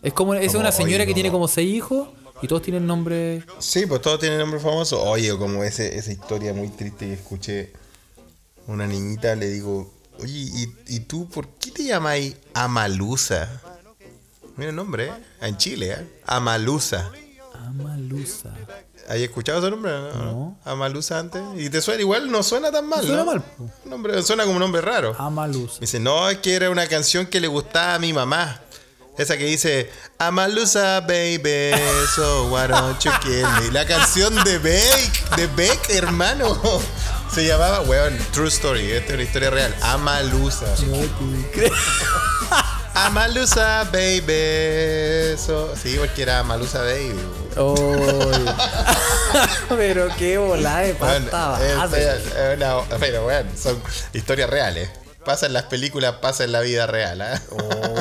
Es 0.03 0.13
como 0.13 0.35
es 0.35 0.49
Como, 0.49 0.61
una 0.61 0.73
señora 0.73 0.97
oye, 1.03 1.07
que 1.07 1.15
tiene 1.15 1.29
como- 1.31 1.41
como 1.41 1.49
seis 1.49 1.75
hijos 1.75 2.09
y 2.43 2.47
todos 2.49 2.63
tienen 2.63 2.87
nombre. 2.87 3.45
Sí, 3.59 3.85
pues 3.87 4.01
todos 4.01 4.19
tienen 4.21 4.39
nombre 4.39 4.61
famoso. 4.61 5.03
Oye, 5.03 5.37
como 5.37 5.63
ese, 5.65 5.99
esa 5.99 6.11
historia 6.13 6.55
muy 6.55 6.69
triste 6.69 7.07
que 7.07 7.13
escuché. 7.15 7.73
Una 8.67 8.87
niñita 8.87 9.35
le 9.35 9.49
digo, 9.49 9.93
oye, 10.21 10.33
¿y, 10.33 10.75
y 10.87 11.01
tú 11.01 11.29
por 11.29 11.49
qué 11.49 11.71
te 11.71 11.85
llamáis 11.85 12.37
Amalusa? 12.55 13.61
Mira 14.57 14.71
el 14.71 14.77
nombre, 14.77 15.07
¿eh? 15.09 15.13
En 15.43 15.57
Chile, 15.57 15.93
¿eh? 15.93 16.07
Amalusa. 16.27 17.11
Amalusa. 17.55 18.55
¿Has 19.11 19.17
escuchado 19.17 19.59
ese 19.59 19.71
nombre? 19.71 19.91
No. 19.91 20.13
No. 20.15 20.59
Amalusa 20.65 21.19
antes. 21.19 21.43
Y 21.57 21.69
te 21.69 21.81
suena 21.81 22.01
igual, 22.01 22.31
no 22.31 22.45
suena 22.45 22.71
tan 22.71 22.87
mal, 22.87 23.01
suena 23.05 23.25
¿no? 23.25 23.25
mal. 23.25 23.43
Nombre, 23.85 24.23
suena 24.23 24.45
como 24.45 24.55
un 24.55 24.61
nombre 24.61 24.81
raro. 24.81 25.13
Me 25.19 25.25
Amalusa. 25.25 25.79
dice, 25.81 25.99
no, 25.99 26.31
es 26.31 26.39
que 26.39 26.55
era 26.55 26.71
una 26.71 26.87
canción 26.87 27.27
que 27.27 27.41
le 27.41 27.49
gustaba 27.49 27.95
a 27.95 27.99
mi 27.99 28.13
mamá. 28.13 28.61
Esa 29.19 29.37
que 29.37 29.47
dice, 29.47 29.91
Amalusa, 30.19 31.01
baby, 31.01 31.73
so 32.15 32.47
why 32.55 32.69
don't 32.69 32.99
you 33.03 33.11
kill 33.21 33.47
me. 33.61 33.73
La 33.73 33.85
canción 33.85 34.33
de 34.45 34.59
Beck, 34.59 35.35
de 35.37 35.47
Beck, 35.49 35.91
hermano. 35.91 36.57
Se 37.35 37.45
llamaba, 37.47 37.81
weón, 37.83 38.17
True 38.33 38.49
Story, 38.49 38.93
esta 38.93 39.09
es 39.09 39.15
una 39.15 39.23
historia 39.25 39.51
real. 39.51 39.75
Amalusa. 39.83 40.67
Amalusa, 43.07 43.85
baby. 43.93 45.37
So, 45.39 45.75
sí, 45.77 45.97
porque 45.99 46.23
era 46.23 46.41
Amalusa, 46.41 46.83
baby. 46.83 47.19
Oy. 47.57 48.45
pero 49.69 50.09
qué 50.19 50.39
volada 50.39 50.81
de 50.81 50.93
Bueno, 50.95 51.31
pasta 51.31 51.61
es- 51.63 52.27
es 52.27 52.57
una- 52.57 52.81
pero 52.99 53.25
bueno, 53.25 53.51
son 53.57 53.81
historias 54.13 54.51
reales. 54.51 54.91
Pasa 55.25 55.47
en 55.47 55.53
las 55.53 55.65
películas, 55.65 56.15
pasa 56.21 56.45
en 56.45 56.53
la 56.53 56.61
vida 56.61 56.87
real. 56.87 57.21
¿ah? 57.21 57.41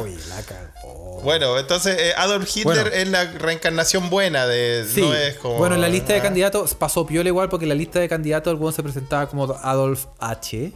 Uy, 0.02 0.18
la 0.30 0.42
cagó. 0.44 1.20
Bueno, 1.22 1.58
entonces 1.60 1.98
eh, 2.00 2.14
Adolf 2.16 2.48
Hitler 2.56 2.64
Bueno. 2.64 2.90
es 2.96 3.08
la 3.10 3.26
reencarnación 3.26 4.10
buena 4.10 4.48
de. 4.48 4.86
Sí. 4.92 5.02
No 5.02 5.14
es 5.14 5.36
como. 5.36 5.56
Bueno, 5.58 5.76
en 5.76 5.82
la 5.82 5.90
lista 5.90 6.14
de 6.14 6.22
candidatos 6.22 6.76
pasó 6.76 7.06
piola 7.06 7.28
igual 7.28 7.50
porque 7.50 7.66
en 7.66 7.70
la 7.70 7.76
lista 7.76 8.00
de 8.00 8.08
candidatos 8.08 8.58
el 8.58 8.74
se 8.74 8.84
presentaba 8.84 9.28
como 9.28 9.54
Adolf 9.62 10.06
H. 10.20 10.72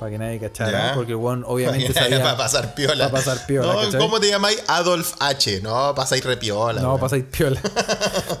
Para 0.00 0.10
que 0.12 0.18
nadie 0.18 0.40
cachara. 0.40 0.88
Ya. 0.88 0.94
Porque 0.94 1.14
weón 1.14 1.44
obviamente 1.46 1.92
Para 1.94 2.08
sabía. 2.08 2.36
pasar 2.36 2.74
piola. 2.74 3.10
Para 3.10 3.22
pasar 3.22 3.46
piola, 3.46 3.72
No, 3.74 3.80
¿cachai? 3.82 4.00
¿Cómo 4.00 4.18
te 4.18 4.28
llamáis? 4.30 4.64
Adolf 4.66 5.12
H. 5.20 5.60
No, 5.60 5.94
pasáis 5.94 6.24
repiola. 6.24 6.80
No, 6.80 6.98
pasáis 6.98 7.24
piola. 7.24 7.60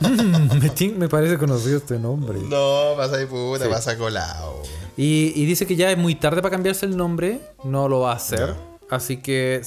Mm, 0.00 0.98
me, 0.98 1.08
parece 1.08 1.36
conocido 1.36 1.76
este 1.76 1.98
nombre. 1.98 2.38
No, 2.40 2.94
pasáis 2.96 3.26
puta, 3.26 3.64
Sí. 3.66 3.70
pasa 3.70 3.98
colado. 3.98 4.62
Y, 4.96 5.32
y 5.36 5.44
dice 5.44 5.66
que 5.66 5.76
ya 5.76 5.90
es 5.90 5.98
muy 5.98 6.14
tarde 6.14 6.40
para 6.40 6.50
cambiarse 6.52 6.86
el 6.86 6.96
nombre. 6.96 7.40
No 7.64 7.88
lo 7.88 8.00
va 8.00 8.12
a 8.12 8.16
hacer. 8.16 8.54
Así 8.88 9.18
que 9.18 9.60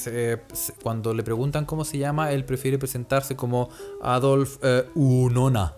cuando 0.81 1.13
le 1.13 1.21
preguntan 1.23 1.65
cómo 1.65 1.85
se 1.85 1.97
llama, 1.99 2.31
él 2.31 2.43
prefiere 2.43 2.77
presentarse 2.79 3.35
como 3.35 3.69
Adolf 4.01 4.57
eh, 4.63 4.85
Unona. 4.95 5.75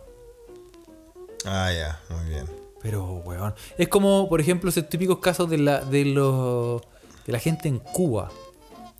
Ah, 1.46 1.72
ya, 1.72 2.00
muy 2.10 2.30
bien. 2.30 2.65
Pero, 2.86 3.04
weón. 3.26 3.56
Es 3.80 3.88
como, 3.88 4.30
por 4.30 4.40
ejemplo, 4.40 4.70
esos 4.70 4.88
típicos 4.88 5.18
casos 5.18 5.50
de 5.50 5.58
la, 5.58 5.80
de 5.82 6.06
los 6.06 6.84
de 7.26 7.34
la 7.34 7.40
gente 7.40 7.68
en 7.68 7.80
Cuba. 7.80 8.30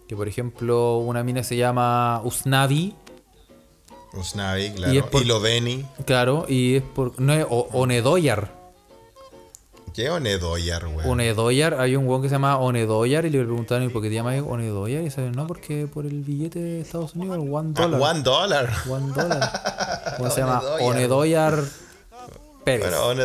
Que, 0.08 0.16
por 0.16 0.28
ejemplo, 0.28 0.98
una 0.98 1.24
mina 1.24 1.44
se 1.44 1.56
llama 1.56 2.20
Usnavi. 2.24 2.96
Usnavi, 4.14 4.72
claro. 4.72 4.92
Y 4.92 4.96
Y, 4.96 4.98
es 4.98 5.04
por- 5.06 5.24
Loveni. 5.26 5.86
Claro, 6.06 6.46
y 6.50 6.78
es 6.78 6.82
por. 6.82 7.20
No 7.22 7.32
es 7.34 7.46
o- 7.48 7.68
Onedoyar. 7.74 8.52
¿Qué 9.94 10.10
Onedoyar, 10.10 10.88
weón? 10.88 11.08
Onedoyar, 11.12 11.76
hay 11.80 11.96
un 11.96 12.08
weón 12.08 12.24
que 12.24 12.28
se 12.30 12.36
llama 12.36 12.58
Onedoyar 12.58 13.26
y 13.26 13.30
le 13.30 13.44
preguntaron 13.44 13.86
¿y 13.86 13.90
por 13.90 14.02
qué 14.02 14.10
te 14.10 14.16
llamas 14.16 14.42
Onedoyar? 14.46 15.02
Y 15.02 15.06
dice, 15.06 15.30
no, 15.30 15.46
porque 15.46 15.86
por 15.88 16.06
el 16.08 16.22
billete 16.24 16.60
de 16.60 16.82
Estados 16.82 17.14
Unidos, 17.16 17.38
el 17.38 17.54
one 17.54 17.74
Ah, 17.78 17.84
dollar. 17.88 18.02
One 18.02 18.22
dollar. 18.24 18.74
One 18.90 19.14
dollar. 19.14 20.14
¿Cómo 20.18 20.30
se 20.32 20.42
llama? 20.42 20.60
Onedoyar. 20.82 21.64
Pérez. 22.66 22.94
Bueno, 23.00 23.24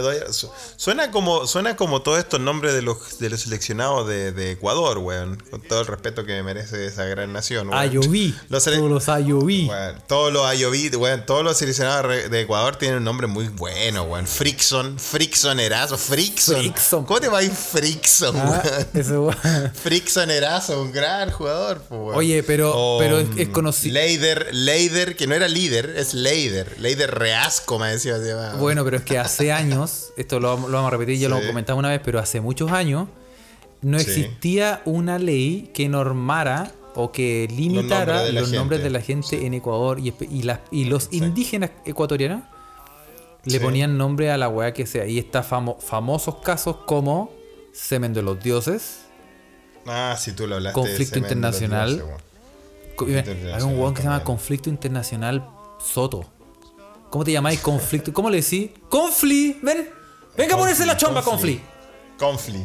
suena 0.76 1.10
como 1.10 1.46
suena 1.46 1.74
como 1.76 2.02
todos 2.02 2.18
estos 2.18 2.38
nombres 2.40 2.74
de 2.74 2.82
los 2.82 3.18
de 3.18 3.30
los 3.30 3.40
seleccionados 3.40 4.06
de, 4.06 4.32
de 4.32 4.52
Ecuador, 4.52 4.98
weón. 4.98 5.42
Con 5.50 5.60
todo 5.62 5.80
el 5.80 5.86
respeto 5.86 6.24
que 6.24 6.32
me 6.34 6.42
merece 6.42 6.86
esa 6.86 7.04
gran 7.06 7.32
nación, 7.32 7.68
weón. 7.68 7.80
Ayoví. 7.80 8.34
Los 8.48 8.64
Todos 8.64 8.90
los 8.90 9.08
Ayoví. 9.08 9.66
Weón, 9.68 10.02
todos 10.06 10.32
los 10.32 10.44
Ayoví, 10.46 10.88
weón, 10.90 11.24
todos 11.26 11.42
los 11.42 11.56
seleccionados 11.56 12.30
de 12.30 12.40
Ecuador 12.40 12.76
tienen 12.76 12.98
un 12.98 13.04
nombre 13.04 13.26
muy 13.26 13.48
bueno, 13.48 14.04
weón. 14.04 14.26
Frickson, 14.26 14.98
Frickson 14.98 15.58
Erazo, 15.58 15.96
Frickson. 15.98 16.56
Frickson. 16.56 17.04
¿Cómo 17.04 17.20
te 17.20 17.28
va 17.28 17.38
a 17.38 17.42
ir 17.42 17.50
Frickson, 17.50 18.36
Ah, 18.38 18.62
weón? 18.64 18.86
ese 18.94 19.18
weón. 19.18 19.72
Frickson 19.82 20.30
Erazo, 20.30 20.80
un 20.82 20.92
gran 20.92 21.30
jugador, 21.30 21.82
weón. 21.90 22.14
Oye, 22.16 22.42
pero- 22.42 22.96
pero 22.98 23.18
es- 23.18 23.28
es 23.36 23.48
conocido- 23.48 23.94
Leider, 23.94 24.48
Leider, 24.54 25.16
que 25.16 25.26
no 25.26 25.34
era 25.34 25.48
líder, 25.48 25.94
es 25.96 26.14
Leider. 26.14 26.78
Leider 26.78 27.10
Reasco, 27.18 27.78
me 27.78 27.88
decía. 27.88 28.10
Bueno, 28.58 28.84
pero 28.84 28.98
es 28.98 29.02
que 29.04 29.18
hace 29.32 29.52
años, 29.52 30.12
esto 30.16 30.40
lo, 30.40 30.56
lo 30.56 30.68
vamos 30.70 30.88
a 30.88 30.90
repetir, 30.90 31.18
ya 31.18 31.28
lo 31.28 31.40
Sí. 31.40 31.46
comentamos 31.46 31.78
una 31.80 31.88
vez, 31.90 32.00
pero 32.04 32.18
hace 32.18 32.40
muchos 32.40 32.70
años 32.72 33.08
no 33.82 33.98
Sí. 33.98 34.04
existía 34.04 34.82
una 34.84 35.18
ley 35.18 35.70
que 35.74 35.88
normara 35.88 36.72
o 36.94 37.12
que 37.12 37.48
limitara 37.50 38.14
nombres 38.14 38.26
de 38.26 38.32
la 38.32 38.40
los 38.40 38.52
nombres 38.52 38.80
gente. 38.80 38.92
de 38.92 38.98
la 38.98 39.00
gente 39.04 39.46
en 39.46 39.54
Ecuador 39.54 40.00
y, 40.00 40.10
espe- 40.12 40.28
y, 40.30 40.42
las- 40.42 40.60
y 40.70 40.84
los 40.86 41.08
indígenas 41.12 41.70
ecuatorianos 41.86 42.42
le 43.44 43.58
ponían 43.60 43.96
nombre 43.96 44.30
a 44.30 44.36
la 44.36 44.48
weá 44.48 44.72
que 44.74 44.86
sea. 44.86 45.06
Y 45.06 45.18
está 45.18 45.42
famo- 45.42 45.78
famosos 45.80 46.36
casos 46.36 46.76
como 46.86 47.30
Semen 47.72 48.12
de 48.12 48.22
los 48.22 48.42
Dioses. 48.42 49.02
Ah, 49.86 50.14
sí, 50.18 50.32
tú 50.32 50.46
lo 50.46 50.56
hablaste. 50.56 50.78
Conflicto 50.78 51.18
internacional. 51.18 52.02
Dioses, 52.98 53.54
Hay 53.54 53.62
un 53.62 53.78
weón 53.78 53.94
que 53.94 54.02
se 54.02 54.08
llama. 54.08 54.22
Conflicto 54.24 54.68
Internacional 54.68 55.46
Soto. 55.82 56.24
¿Cómo 57.10 57.24
te 57.24 57.32
llamáis 57.32 57.60
Conflicto? 57.60 58.12
¿Cómo 58.12 58.30
le 58.30 58.40
decís? 58.40 58.70
Confli, 58.88 59.58
ven, 59.62 59.88
venga 60.36 60.54
a 60.54 60.58
ponerse 60.58 60.86
la 60.86 60.96
chomba, 60.96 61.22
Confli. 61.22 61.60
Confli. 62.18 62.62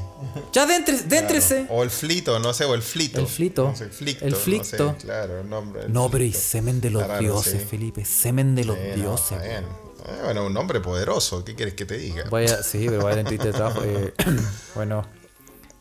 Ya 0.53 0.65
déntrese. 0.65 1.65
O 1.69 1.81
el 1.81 1.89
flito, 1.89 2.37
no 2.39 2.53
sé, 2.53 2.65
o 2.65 2.75
el 2.75 2.81
flito. 2.81 3.19
El 3.21 3.27
flito. 3.27 3.69
No 3.69 3.75
sé, 3.75 3.87
flicto, 3.89 4.25
El 4.25 4.31
no 4.31 4.37
sé, 4.37 4.43
flicto. 4.43 4.95
claro, 5.01 5.39
el 5.41 5.49
nombre. 5.49 5.83
el 5.85 5.93
No, 5.93 6.09
pero 6.11 6.23
y 6.25 6.33
semen 6.33 6.81
de 6.81 6.89
los 6.89 7.03
dioses, 7.19 7.61
sí. 7.61 7.67
Felipe. 7.67 8.03
Semen 8.05 8.53
de 8.53 8.65
los 8.65 8.75
Sí, 8.77 8.83
no, 8.89 8.95
dioses. 8.95 9.41
bien. 9.41 9.63
Eh, 10.07 10.19
bueno, 10.25 10.45
un 10.45 10.53
nombre 10.53 10.81
poderoso, 10.81 11.43
¿qué 11.45 11.55
quieres 11.55 11.73
que 11.73 11.85
te 11.85 11.97
diga? 11.97 12.25
Vaya, 12.29 12.61
sí, 12.61 12.85
pero 12.87 13.03
vaya 13.05 13.21
en 13.21 13.27
Twitter 13.27 13.47
de 13.47 13.53
trabajo. 13.53 13.81
eh, 13.83 14.13
bueno, 14.75 15.03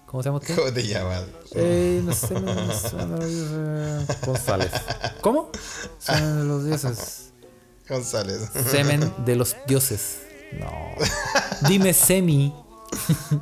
¿Cómo 0.06 0.22
se 0.22 0.28
llama 0.28 0.38
usted? 0.38 0.54
¿Cómo 0.56 0.72
te 0.72 0.86
llamas? 0.86 1.24
Eh, 1.56 2.00
no 2.04 2.12
sé, 2.14 2.34
no, 2.34 2.54
no 2.54 2.72
sé, 2.72 2.94
no, 2.96 3.06
no, 3.18 4.06
González. 4.26 4.70
¿Cómo? 5.20 5.50
Semen 5.98 6.38
de 6.38 6.44
los 6.44 6.64
dioses. 6.64 7.32
González. 7.89 8.41
Semen 8.70 9.12
de 9.24 9.37
los 9.37 9.57
dioses. 9.66 10.18
No. 10.53 10.95
Dime 11.68 11.93
semi. 11.95 12.53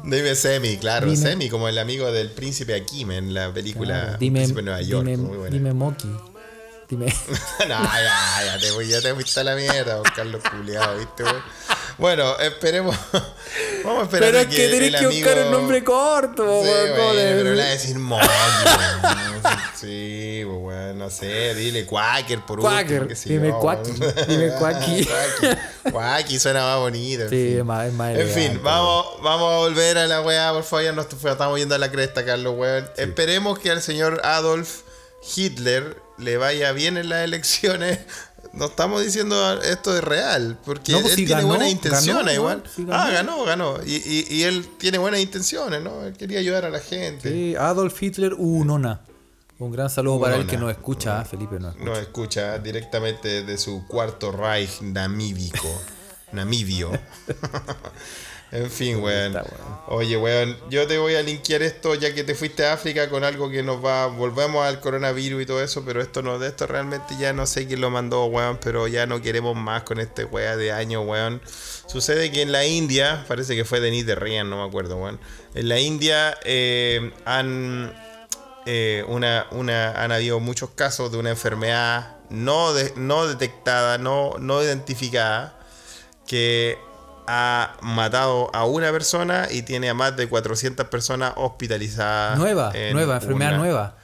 Dime 0.05 0.35
Semi, 0.35 0.79
claro, 0.79 1.07
Dime- 1.07 1.17
Semi, 1.29 1.51
como 1.51 1.69
el 1.69 1.77
amigo 1.79 2.11
del 2.11 2.31
príncipe 2.31 2.75
Akim 2.75 3.11
en 3.11 3.35
la 3.35 3.53
película 3.53 4.01
Claro, 4.03 4.19
dime, 4.19 4.39
Príncipe 4.39 4.61
de 4.61 4.65
Nueva 4.65 4.81
York. 4.81 5.05
dime, 5.07 5.17
muy 5.19 5.37
buena. 5.37 5.55
dime 5.55 5.73
Moki. 5.75 6.09
Dime. 6.89 7.07
no, 7.61 7.67
ya, 7.69 8.45
ya 8.47 8.59
te, 8.59 8.69
fui- 8.73 8.87
ya 8.89 9.03
te 9.03 9.13
fuiste 9.15 9.41
a 9.41 9.45
la 9.45 9.55
mierda, 9.57 10.01
Carlos 10.17 10.43
Culeado, 10.51 10.97
¿viste? 10.97 11.25
Bueno, 11.99 12.39
esperemos. 12.39 12.97
Vamos 13.85 14.01
a 14.01 14.05
esperar 14.05 14.29
Pero 14.31 14.39
a 14.39 14.41
es 14.43 14.47
que 14.49 14.69
tenés 14.69 14.95
el 14.95 14.99
que 15.01 15.07
buscar 15.07 15.33
amigo- 15.39 15.47
un 15.47 15.53
nombre 15.53 15.85
corto, 15.85 16.63
Sí, 16.63 16.69
weón, 16.69 16.91
¿cómo 16.97 17.05
bueno, 17.09 17.13
le- 17.21 17.35
pero 17.35 17.45
le 17.45 17.51
voy 17.51 17.61
a 17.61 17.65
decir 17.67 17.99
Moki. 17.99 18.27
Sí, 19.75 20.43
pues, 20.45 20.59
weón, 20.61 20.99
no 20.99 21.11
sé, 21.11 21.55
dile 21.55 21.85
Quaker 21.87 22.41
por 22.47 22.61
Quaker, 22.61 23.03
último. 23.03 23.21
dime 23.25 23.51
Quacky, 23.61 23.91
dime 24.29 24.53
Quacky. 24.59 25.09
Quacky. 25.91 26.39
Suena 26.39 26.63
más 26.63 26.79
bonito. 26.79 27.25
en 27.25 27.31
Sí, 27.31 27.55
es 27.59 27.65
más, 27.65 27.87
es 27.89 27.93
más 27.95 28.15
En 28.17 28.29
fin, 28.29 28.61
vamos, 28.63 29.07
vamos 29.23 29.53
a 29.53 29.57
volver 29.59 29.99
a 29.99 30.07
la 30.07 30.21
weá, 30.23 30.53
por 30.53 30.63
favor, 30.65 30.85
ya 30.85 30.93
nos 30.93 31.07
estamos 31.13 31.59
yendo 31.59 31.75
a 31.75 31.79
la 31.79 31.91
cresta, 31.91 32.25
Carlos, 32.25 32.55
weón. 32.57 32.85
Esperemos 32.97 33.59
que 33.59 33.71
al 33.71 33.83
señor 33.83 34.21
Adolf 34.25 34.83
Hitler 35.37 35.97
le 36.19 36.37
vaya 36.37 36.73
bien 36.73 36.97
en 36.97 37.09
las 37.09 37.25
elecciones. 37.25 37.99
No 38.53 38.67
estamos 38.67 39.03
diciendo 39.03 39.63
esto 39.63 39.97
es 39.97 40.05
real, 40.05 40.59
porque 40.67 40.93
No, 40.93 41.01
pues 41.01 41.13
él 41.13 41.17
tiene 41.25 41.33
ganó, 41.37 41.47
buenas 41.49 41.71
intenciones 41.71 42.17
ganó, 42.27 42.33
igual. 42.33 42.63
ah, 42.91 43.09
ganó. 43.11 43.45
ganó. 43.45 43.79
Y, 43.87 43.95
y- 43.97 44.27
y 44.29 44.43
él 44.43 44.69
tiene 44.79 44.99
buenas 44.99 45.21
intenciones, 45.21 45.81
¿no? 45.81 46.05
Él 46.05 46.13
quería 46.13 46.39
ayudar 46.41 46.67
a 46.67 46.69
la 46.71 46.81
gente. 46.81 47.31
Sí, 47.31 47.57
Adolf 47.57 48.03
Hitler 48.03 48.35
Unona. 48.35 49.01
Un 49.63 49.71
gran 49.71 49.89
saludo 49.89 50.21
para 50.21 50.35
Unona. 50.35 50.51
que 50.51 50.57
nos 50.57 50.73
escucha, 50.73 51.21
ah, 51.21 51.25
Felipe 51.25 51.61
nos 51.61 51.71
escucha. 51.71 51.89
Nos 51.89 51.99
escucha 52.01 52.59
directamente 52.59 53.45
de 53.45 53.59
su 53.59 53.87
cuarto 53.87 54.33
Reich 54.33 54.81
namíbico. 54.81 55.69
Namibio. 56.33 56.91
en 58.51 58.69
fin, 58.69 59.01
weón. 59.01 59.37
Oye, 59.87 60.17
weón, 60.17 60.57
yo 60.69 60.89
te 60.89 60.99
voy 60.99 61.15
a 61.15 61.23
linkear 61.23 61.63
esto 61.63 61.95
ya 61.95 62.13
que 62.13 62.25
te 62.25 62.35
fuiste 62.35 62.67
a 62.67 62.73
África 62.73 63.09
con 63.09 63.23
algo 63.23 63.51
que 63.51 63.63
nos 63.63 63.85
va. 63.85 64.09
Volvemos 64.09 64.67
al 64.67 64.81
coronavirus 64.81 65.43
y 65.43 65.47
todo 65.47 65.63
eso, 65.63 65.85
pero 65.85 66.03
esto 66.03 66.23
no, 66.23 66.41
de 66.41 66.49
esto 66.49 66.67
realmente 66.67 67.15
ya 67.21 67.33
no 67.33 67.47
sé 67.47 67.69
quién 67.69 67.83
lo 67.83 67.91
mandó, 67.91 68.25
weón, 68.25 68.59
pero 68.61 68.89
ya 68.89 69.07
no 69.07 69.23
queremos 69.23 69.55
más 69.55 69.85
con 69.85 70.01
este 70.01 70.25
weá 70.25 70.57
de 70.57 70.73
año, 70.73 71.03
weón. 71.03 71.41
Sucede 71.87 72.33
que 72.33 72.43
en 72.43 72.51
la 72.51 72.67
India, 72.67 73.25
parece 73.29 73.55
que 73.55 73.65
fue 73.65 73.79
Denis 73.79 74.07
de 74.07 74.17
Rian, 74.17 74.51
no 74.51 74.57
me 74.57 74.69
acuerdo, 74.69 74.97
weón. 74.97 75.21
En 75.55 75.69
la 75.69 75.79
India 75.79 76.37
eh, 76.45 77.13
han 77.27 77.93
eh, 78.67 79.05
una, 79.09 79.47
una, 79.51 79.93
han 80.03 80.13
habido 80.13 80.39
muchos 80.41 80.71
casos 80.71 81.11
de 81.13 81.19
una 81.19 81.31
enfermedad 81.31 82.17
no, 82.31 82.73
de- 82.73 82.93
no 82.97 83.27
detectada, 83.27 83.99
no, 83.99 84.35
no 84.39 84.63
identificada, 84.63 85.55
que 86.27 86.79
ha 87.27 87.77
matado 87.83 88.51
a 88.55 88.65
una 88.65 88.91
persona 88.91 89.49
y 89.51 89.63
tiene 89.63 89.89
a 89.91 89.95
más 89.95 90.17
de 90.17 90.29
400 90.29 90.87
personas 90.89 91.33
hospitalizadas. 91.37 92.39
Nueva, 92.39 92.71
en 92.75 92.93
nueva, 92.95 93.17
enfermedad 93.17 93.51
una- 93.51 93.59
nueva. 93.59 93.97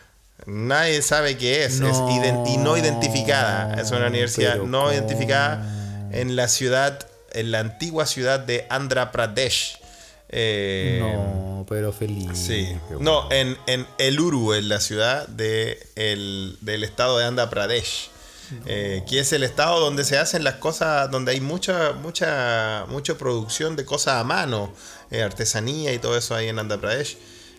Nadie 0.46 1.02
sabe 1.02 1.36
qué 1.36 1.64
es, 1.64 1.80
No, 1.80 1.88
es 1.88 1.96
ident- 1.96 2.48
y 2.48 2.56
no 2.59 2.76
identificada. 2.76 3.74
Es 3.80 3.90
una 3.90 4.06
universidad 4.06 4.56
no 4.59 4.92
identificada 4.92 6.09
en 6.12 6.36
la 6.36 6.48
ciudad, 6.48 7.06
en 7.32 7.50
la 7.50 7.59
antigua 7.61 8.06
ciudad 8.06 8.40
de 8.40 8.66
Andhra 8.70 9.11
Pradesh. 9.11 9.80
Eh, 10.31 10.99
no, 11.01 11.64
pero 11.68 11.93
feliz. 11.93 12.31
Sí. 12.39 12.76
No, 13.01 13.31
en, 13.31 13.57
en 13.66 13.87
Eluru, 13.99 14.55
en 14.55 14.68
la 14.68 14.81
ciudad 14.81 15.26
de 15.29 15.79
el- 15.97 16.57
del 16.61 16.85
estado 16.85 17.18
de 17.18 17.24
Andhra 17.24 17.49
Pradesh. 17.51 18.11
eh, 18.64 19.03
que 19.07 19.20
es 19.20 19.31
el 19.35 19.43
estado 19.43 19.79
donde 19.79 20.05
se 20.05 20.16
hacen 20.16 20.43
las 20.43 20.55
cosas, 20.55 21.11
donde 21.11 21.33
hay 21.33 21.41
mucha, 21.43 21.93
mucha, 21.93 22.87
mucha 22.89 23.18
producción 23.18 23.76
de 23.76 23.85
cosas 23.85 24.14
a 24.14 24.24
mano, 24.24 24.72
eh, 25.11 25.22
artesanía 25.22 25.93
y 25.93 25.99
todo 25.99 26.16
eso 26.16 26.35
ahí 26.35 26.49
en 26.49 26.59
Andhra 26.59 26.79
Pradesh. 26.79 27.18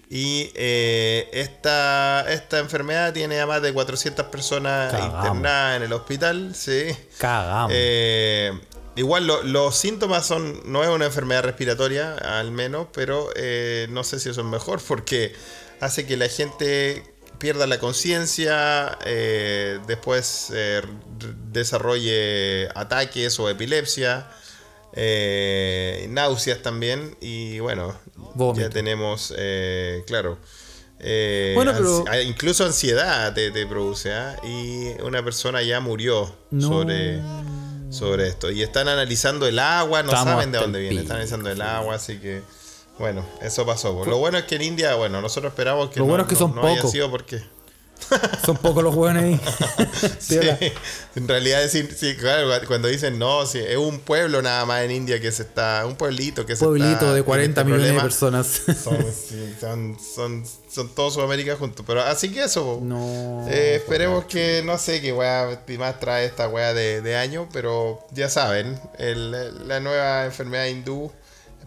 Y 0.10 0.50
eh, 0.56 1.30
esta, 1.34 2.26
esta 2.34 2.58
enfermedad 2.58 3.14
tiene 3.14 3.40
a 3.40 3.46
más 3.46 3.62
de 3.62 3.72
400 3.72 4.26
personas 4.28 4.92
Cagamos. 4.92 5.26
internadas 5.28 5.78
en 5.78 5.84
el 5.84 5.94
hospital, 5.94 6.56
sí. 6.56 6.86
Cagamos. 7.20 7.72
Eh, 7.76 8.52
igual 8.96 9.28
lo- 9.28 9.44
los 9.44 9.76
síntomas 9.76 10.26
son, 10.26 10.62
no 10.66 10.84
es 10.84 10.90
una 10.90 11.06
enfermedad 11.06 11.44
respiratoria, 11.44 12.16
al 12.16 12.52
menos, 12.52 12.88
pero 12.94 13.30
eh, 13.36 13.88
no 13.90 14.04
sé 14.04 14.20
si 14.20 14.30
eso 14.30 14.42
es 14.42 14.48
mejor 14.48 14.82
porque 14.86 15.34
hace 15.80 16.06
que 16.06 16.18
la 16.18 16.28
gente 16.28 17.04
pierda 17.38 17.66
la 17.68 17.80
conciencia, 17.80 18.98
eh, 19.06 19.80
después 19.88 20.50
eh, 20.54 20.82
desarrolle 21.52 22.68
ataques 22.76 23.40
o 23.40 23.50
epilepsia, 23.50 24.28
eh, 24.94 26.08
náuseas 26.10 26.62
también 26.62 27.16
y 27.22 27.60
bueno, 27.60 27.96
ya 28.56 28.70
tenemos, 28.70 29.34
eh, 29.38 30.04
claro. 30.08 30.38
eh, 31.00 31.54
Bueno, 31.56 31.72
pero- 31.74 32.04
ansi- 32.06 32.26
incluso 32.28 32.66
ansiedad 32.66 33.34
te, 33.34 33.52
te 33.52 33.66
produce, 33.66 34.12
¿ah? 34.12 34.36
Y 34.44 34.90
una 35.02 35.24
persona 35.24 35.62
ya 35.62 35.80
murió 35.80 36.36
No. 36.52 36.68
sobre, 36.68 37.22
sobre 37.90 38.28
esto. 38.28 38.52
Y 38.52 38.62
están 38.62 38.88
analizando 38.88 39.48
el 39.48 39.60
agua, 39.60 40.04
no 40.04 40.10
Estamos 40.10 40.34
saben 40.34 40.52
de 40.52 40.60
dónde 40.60 40.80
viene, 40.80 41.02
están 41.02 41.18
analizando 41.18 41.50
el 41.50 41.62
agua, 41.62 41.96
así 41.96 42.20
que 42.20 42.42
bueno, 42.98 43.26
eso 43.42 43.66
pasó. 43.66 44.04
Lo 44.06 44.18
bueno 44.18 44.38
es 44.38 44.44
que 44.44 44.56
en 44.56 44.62
India, 44.64 44.96
bueno, 44.96 45.22
nosotros 45.22 45.52
esperamos 45.52 45.90
que 45.90 46.00
Lo 46.00 46.06
no, 46.06 46.10
bueno 46.10 46.24
es 46.24 46.28
que 46.30 46.36
no- 46.36 46.40
son 46.40 46.56
no 46.56 46.66
haya 46.68 46.76
pocos. 46.78 46.92
sido 46.92 47.10
porque 47.10 47.42
Son 48.46 48.58
pocos 48.58 48.84
los 48.84 48.96
hueones 48.96 49.24
ahí. 49.24 49.42
Sí, 50.20 50.40
en 51.16 51.28
realidad 51.28 51.62
sí, 51.70 51.84
claro, 52.16 52.50
cuando 52.68 52.88
dicen 52.88 53.20
no, 53.20 53.46
sí, 53.46 53.60
es 53.60 53.78
un 53.78 54.00
pueblo 54.00 54.42
nada 54.42 54.66
más 54.66 54.84
en 54.84 54.92
India 54.92 55.20
que 55.20 55.32
se 55.32 55.44
está, 55.44 55.86
un 55.86 55.96
pueblito 55.96 56.46
que 56.46 56.56
se 56.56 56.64
Pueblito 56.64 56.92
está 56.92 57.14
de 57.14 57.20
en 57.20 57.26
40 57.26 57.62
este 57.62 57.72
millones 57.72 57.94
de 57.94 58.00
personas. 58.02 58.62
Son, 59.60 59.98
son, 60.00 60.46
son 60.72 60.90
todos 60.96 61.14
Sudamérica 61.16 61.56
juntos. 61.56 61.84
Pero 61.88 62.02
así 62.02 62.32
que 62.32 62.44
eso. 62.44 62.80
No. 62.82 63.46
Eh, 63.50 63.76
esperemos 63.76 64.26
que, 64.26 64.62
no 64.64 64.78
sé 64.78 65.02
qué 65.02 65.12
weá 65.14 65.62
más 65.78 66.00
trae 66.00 66.26
esta 66.26 66.48
weá 66.48 66.74
de, 66.74 67.02
de 67.02 67.16
año, 67.16 67.48
pero 67.52 68.06
ya 68.12 68.30
saben, 68.30 68.80
el- 68.98 69.68
la 69.68 69.80
nueva 69.80 70.26
enfermedad 70.26 70.66
hindú. 70.66 71.12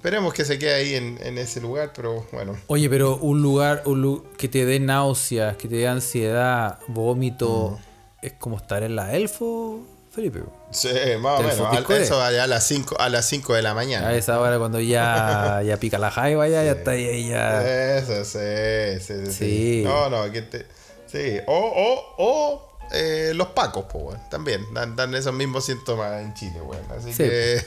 Esperemos 0.03 0.35
que 0.35 0.45
se 0.45 0.59
quede 0.59 0.75
ahí 0.75 0.95
en, 0.97 1.17
en 1.23 1.39
ese 1.39 1.61
lugar, 1.61 1.93
pero 1.95 2.27
bueno. 2.33 2.57
Oye, 2.67 2.91
pero 2.91 3.19
un 3.19 3.41
lugar 3.41 3.83
un 3.85 4.03
lu- 4.03 4.25
que 4.37 4.49
te 4.49 4.65
dé 4.67 4.81
náuseas, 4.81 5.57
que 5.57 5.69
te 5.69 5.77
dé 5.77 5.87
ansiedad, 5.87 6.81
vómito, 6.89 7.79
Mm. 7.79 8.27
es 8.27 8.33
como 8.33 8.57
estar 8.57 8.83
en 8.83 8.97
la 8.97 9.15
elfo, 9.15 9.79
Felipe. 10.11 10.41
Sí, 10.73 10.89
más 11.21 11.39
o 11.39 11.43
menos. 11.45 11.61
Al- 11.89 11.97
Eso 12.03 12.21
allá 12.21 12.43
a 12.43 12.47
las 12.49 12.67
5 12.67 12.97
a 12.99 13.09
las 13.11 13.27
5 13.29 13.55
de 13.55 13.63
la 13.63 13.75
mañana. 13.75 14.09
A 14.09 14.15
esa 14.17 14.41
hora 14.41 14.59
cuando 14.59 14.81
ya, 14.81 15.63
ya 15.65 15.77
pica 15.77 15.99
la 15.99 16.11
jaiba, 16.11 16.49
ya, 16.49 16.65
ya 16.65 16.73
está 16.73 16.91
ahí, 16.91 17.29
ya. 17.29 17.97
Eso, 17.99 18.25
sí, 18.25 19.01
sí, 19.01 19.27
sí. 19.27 19.33
Sí. 19.33 19.83
No, 19.85 20.11
no, 20.11 20.31
que 20.33 20.43
te, 20.43 20.67
sí. 21.07 21.39
O, 21.47 21.55
o, 21.57 22.15
o 22.19 22.73
eh, 22.93 23.33
los 23.37 23.47
pacos, 23.51 23.85
pues, 23.91 24.05
weón. 24.05 24.21
También 24.31 24.63
dan, 24.75 24.97
dan 24.97 25.15
esos 25.15 25.33
mismos 25.33 25.65
síntomas 25.65 26.21
en 26.23 26.35
Chile, 26.35 26.61
weón. 26.61 26.83
Así 26.99 27.13
Sí. 27.13 27.23
que. 27.23 27.63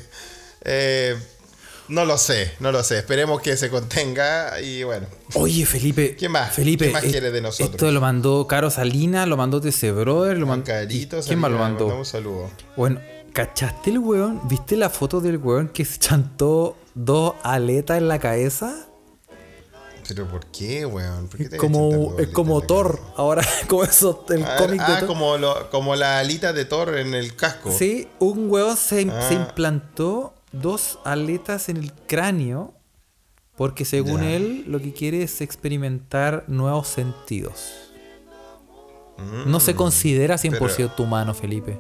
eh, 0.66 1.16
no 1.88 2.06
lo 2.06 2.18
sé, 2.18 2.54
no 2.60 2.72
lo 2.72 2.84
sé. 2.84 2.98
Esperemos 3.00 3.42
que 3.42 3.56
se 3.58 3.70
contenga 3.70 4.60
y 4.62 4.84
bueno. 4.84 5.08
Oye, 5.36 5.66
Felipe. 5.66 6.16
¿Qué 6.16 6.30
más? 6.30 6.54
Felipe, 6.54 6.88
¿Qué 6.88 6.92
más 6.94 7.04
es- 7.04 7.12
quieres 7.12 7.32
de 7.34 7.42
nosotros? 7.42 7.72
Esto 7.72 7.92
lo 7.92 8.02
mandó 8.02 8.48
Caro 8.48 8.70
Salina, 8.70 9.26
lo 9.26 9.38
mandó 9.38 9.62
TC 9.62 9.92
Brother, 9.92 10.38
lo 10.38 10.46
mandó. 10.48 10.66
Carito, 10.66 11.20
¿Quién 11.22 11.40
más 11.40 11.52
lo 11.52 11.58
mandó? 11.60 11.88
Un 11.88 12.06
saludo. 12.06 12.50
Bueno, 12.76 13.00
¿cachaste 13.34 13.90
el 13.92 14.00
weón? 14.00 14.42
¿Viste 14.48 14.76
la 14.78 14.90
foto 14.90 15.22
del 15.22 15.38
weón 15.38 15.68
que 15.70 15.86
se 15.86 16.00
chantó 16.00 16.76
dos 16.94 17.36
aletas 17.44 17.98
en 17.98 18.08
la 18.08 18.20
cabeza? 18.20 18.88
Pero 20.08 20.28
¿por 20.28 20.46
qué, 20.48 20.86
weón? 20.86 21.28
¿Por 21.28 21.38
qué 21.38 21.44
Es 21.46 21.50
te 21.50 21.58
como, 21.58 22.16
es 22.20 22.28
como 22.28 22.62
Thor. 22.62 23.00
Ahora, 23.18 23.44
como 23.68 23.84
eso, 23.84 24.24
el 24.30 24.44
cabeza? 24.44 24.58
cómic 24.64 24.86
de 24.86 24.94
Ah, 24.94 25.00
Thor. 25.00 25.08
como, 25.08 25.38
lo, 25.40 25.70
como 25.72 25.96
la 25.96 26.20
alita 26.20 26.54
de 26.54 26.66
Thor 26.66 26.96
en 27.00 27.16
el 27.16 27.36
casco. 27.36 27.72
Sí, 27.72 28.08
un 28.20 28.50
weón 28.52 28.78
se, 28.78 29.10
Ah. 29.10 29.26
se 29.28 29.34
implantó 29.34 30.35
dos 30.62 31.00
aletas 31.04 31.70
en 31.70 31.78
el 31.78 31.94
cráneo 31.94 32.74
porque 33.56 33.86
según 33.86 34.22
Ya. 34.22 34.32
él 34.32 34.66
lo 34.68 34.80
que 34.80 34.94
quiere 34.94 35.24
es 35.24 35.40
experimentar 35.42 36.44
nuevos 36.48 36.88
sentidos. 36.88 37.92
Mm, 39.18 39.50
No 39.50 39.60
se 39.60 39.76
considera 39.76 40.38
100% 40.38 40.94
pero- 40.98 41.08
humano, 41.08 41.34
Felipe. 41.34 41.80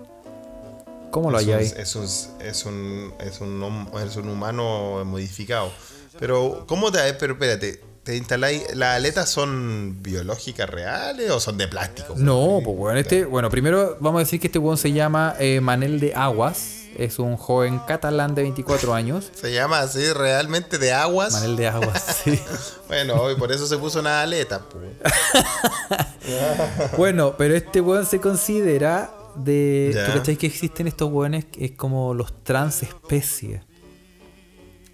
¿Cómo 1.12 1.32
lo 1.32 1.40
es, 1.40 1.48
ahí? 1.48 1.72
es, 1.78 1.96
un, 1.96 2.04
es, 2.04 2.66
un, 2.66 3.14
es, 3.20 3.42
un, 3.42 3.90
es 4.06 4.16
un 4.18 4.28
humano 4.30 5.04
modificado. 5.06 5.72
Pero, 6.20 6.66
¿cómo 6.68 6.92
te.? 6.92 7.14
Pero 7.14 7.34
espérate, 7.34 7.82
¿te 8.06 8.16
instaláis. 8.16 8.64
¿Las 8.76 8.96
aletas 8.96 9.30
son 9.30 10.02
biológicas 10.02 10.70
reales 10.70 11.30
o 11.32 11.40
son 11.42 11.58
de 11.58 11.68
plástico? 11.68 12.14
No, 12.16 12.62
pues 12.64 12.78
weón, 12.78 12.98
este, 12.98 13.26
bueno, 13.26 13.50
primero 13.50 13.98
vamos 14.00 14.20
a 14.20 14.24
decir 14.24 14.40
que 14.40 14.48
este 14.48 14.60
weón 14.60 14.78
se 14.78 14.94
llama 14.94 15.36
eh, 15.40 15.60
Manel 15.60 16.00
de 16.00 16.14
Aguas. 16.16 16.84
es 16.98 17.20
un 17.20 17.36
joven 17.36 17.80
catalán 17.88 18.36
de 18.36 18.44
24 18.44 18.94
años. 18.94 19.32
Se 19.34 19.52
llama 19.52 19.80
así 19.80 20.14
realmente 20.14 20.78
de 20.78 20.94
aguas. 20.94 21.34
Manel 21.34 21.58
de 21.58 21.68
Aguas, 21.68 22.22
sí. 22.24 22.40
Bueno, 22.88 23.30
y 23.32 23.36
por 23.36 23.52
eso 23.52 23.68
se 23.68 23.78
puso 23.78 24.00
una 24.00 24.22
aleta. 24.22 24.62
pues. 24.70 24.86
Bueno, 26.98 27.36
pero 27.38 27.56
este 27.56 27.82
weón 27.82 28.06
se 28.06 28.20
considera 28.20 29.12
de. 29.36 29.92
Ya. 29.94 30.06
¿Tú 30.06 30.14
cachai 30.18 30.38
que 30.38 30.48
existen 30.48 30.88
estos 30.88 31.12
weones 31.12 31.46
es 31.60 31.72
como 31.72 32.14
los 32.14 32.44
transespecies? 32.44 33.62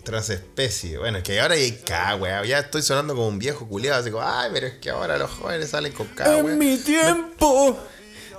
Transespecie. 0.03 0.97
Bueno, 0.97 1.19
es 1.19 1.23
que 1.23 1.39
ahora 1.39 1.55
hay 1.55 1.71
K, 1.71 2.15
weón. 2.15 2.45
Ya 2.45 2.59
estoy 2.59 2.81
sonando 2.81 3.15
como 3.15 3.27
un 3.27 3.39
viejo 3.39 3.67
culiado. 3.67 4.01
Así 4.01 4.11
como, 4.11 4.23
ay, 4.25 4.49
pero 4.53 4.67
es 4.67 4.73
que 4.75 4.89
ahora 4.89 5.17
los 5.17 5.29
jóvenes 5.31 5.69
salen 5.69 5.93
con 5.93 6.07
K, 6.07 6.23
weón. 6.37 6.57
mi 6.57 6.77
tiempo! 6.77 7.77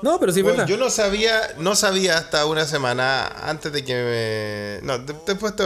No, 0.03 0.19
pero 0.19 0.33
sí, 0.33 0.43
Bueno, 0.43 0.59
verdad. 0.59 0.69
yo 0.69 0.77
no 0.79 0.91
sabía, 0.91 1.55
no 1.59 1.77
sabía 1.77 2.19
hasta 2.19 2.45
una 2.47 2.65
semana 2.67 3.25
antes 3.49 3.73
de 3.73 3.85
que 3.85 4.81
me. 4.81 4.85
No, 4.85 4.99
de- 4.99 5.15
después 5.25 5.55
te, 5.55 5.63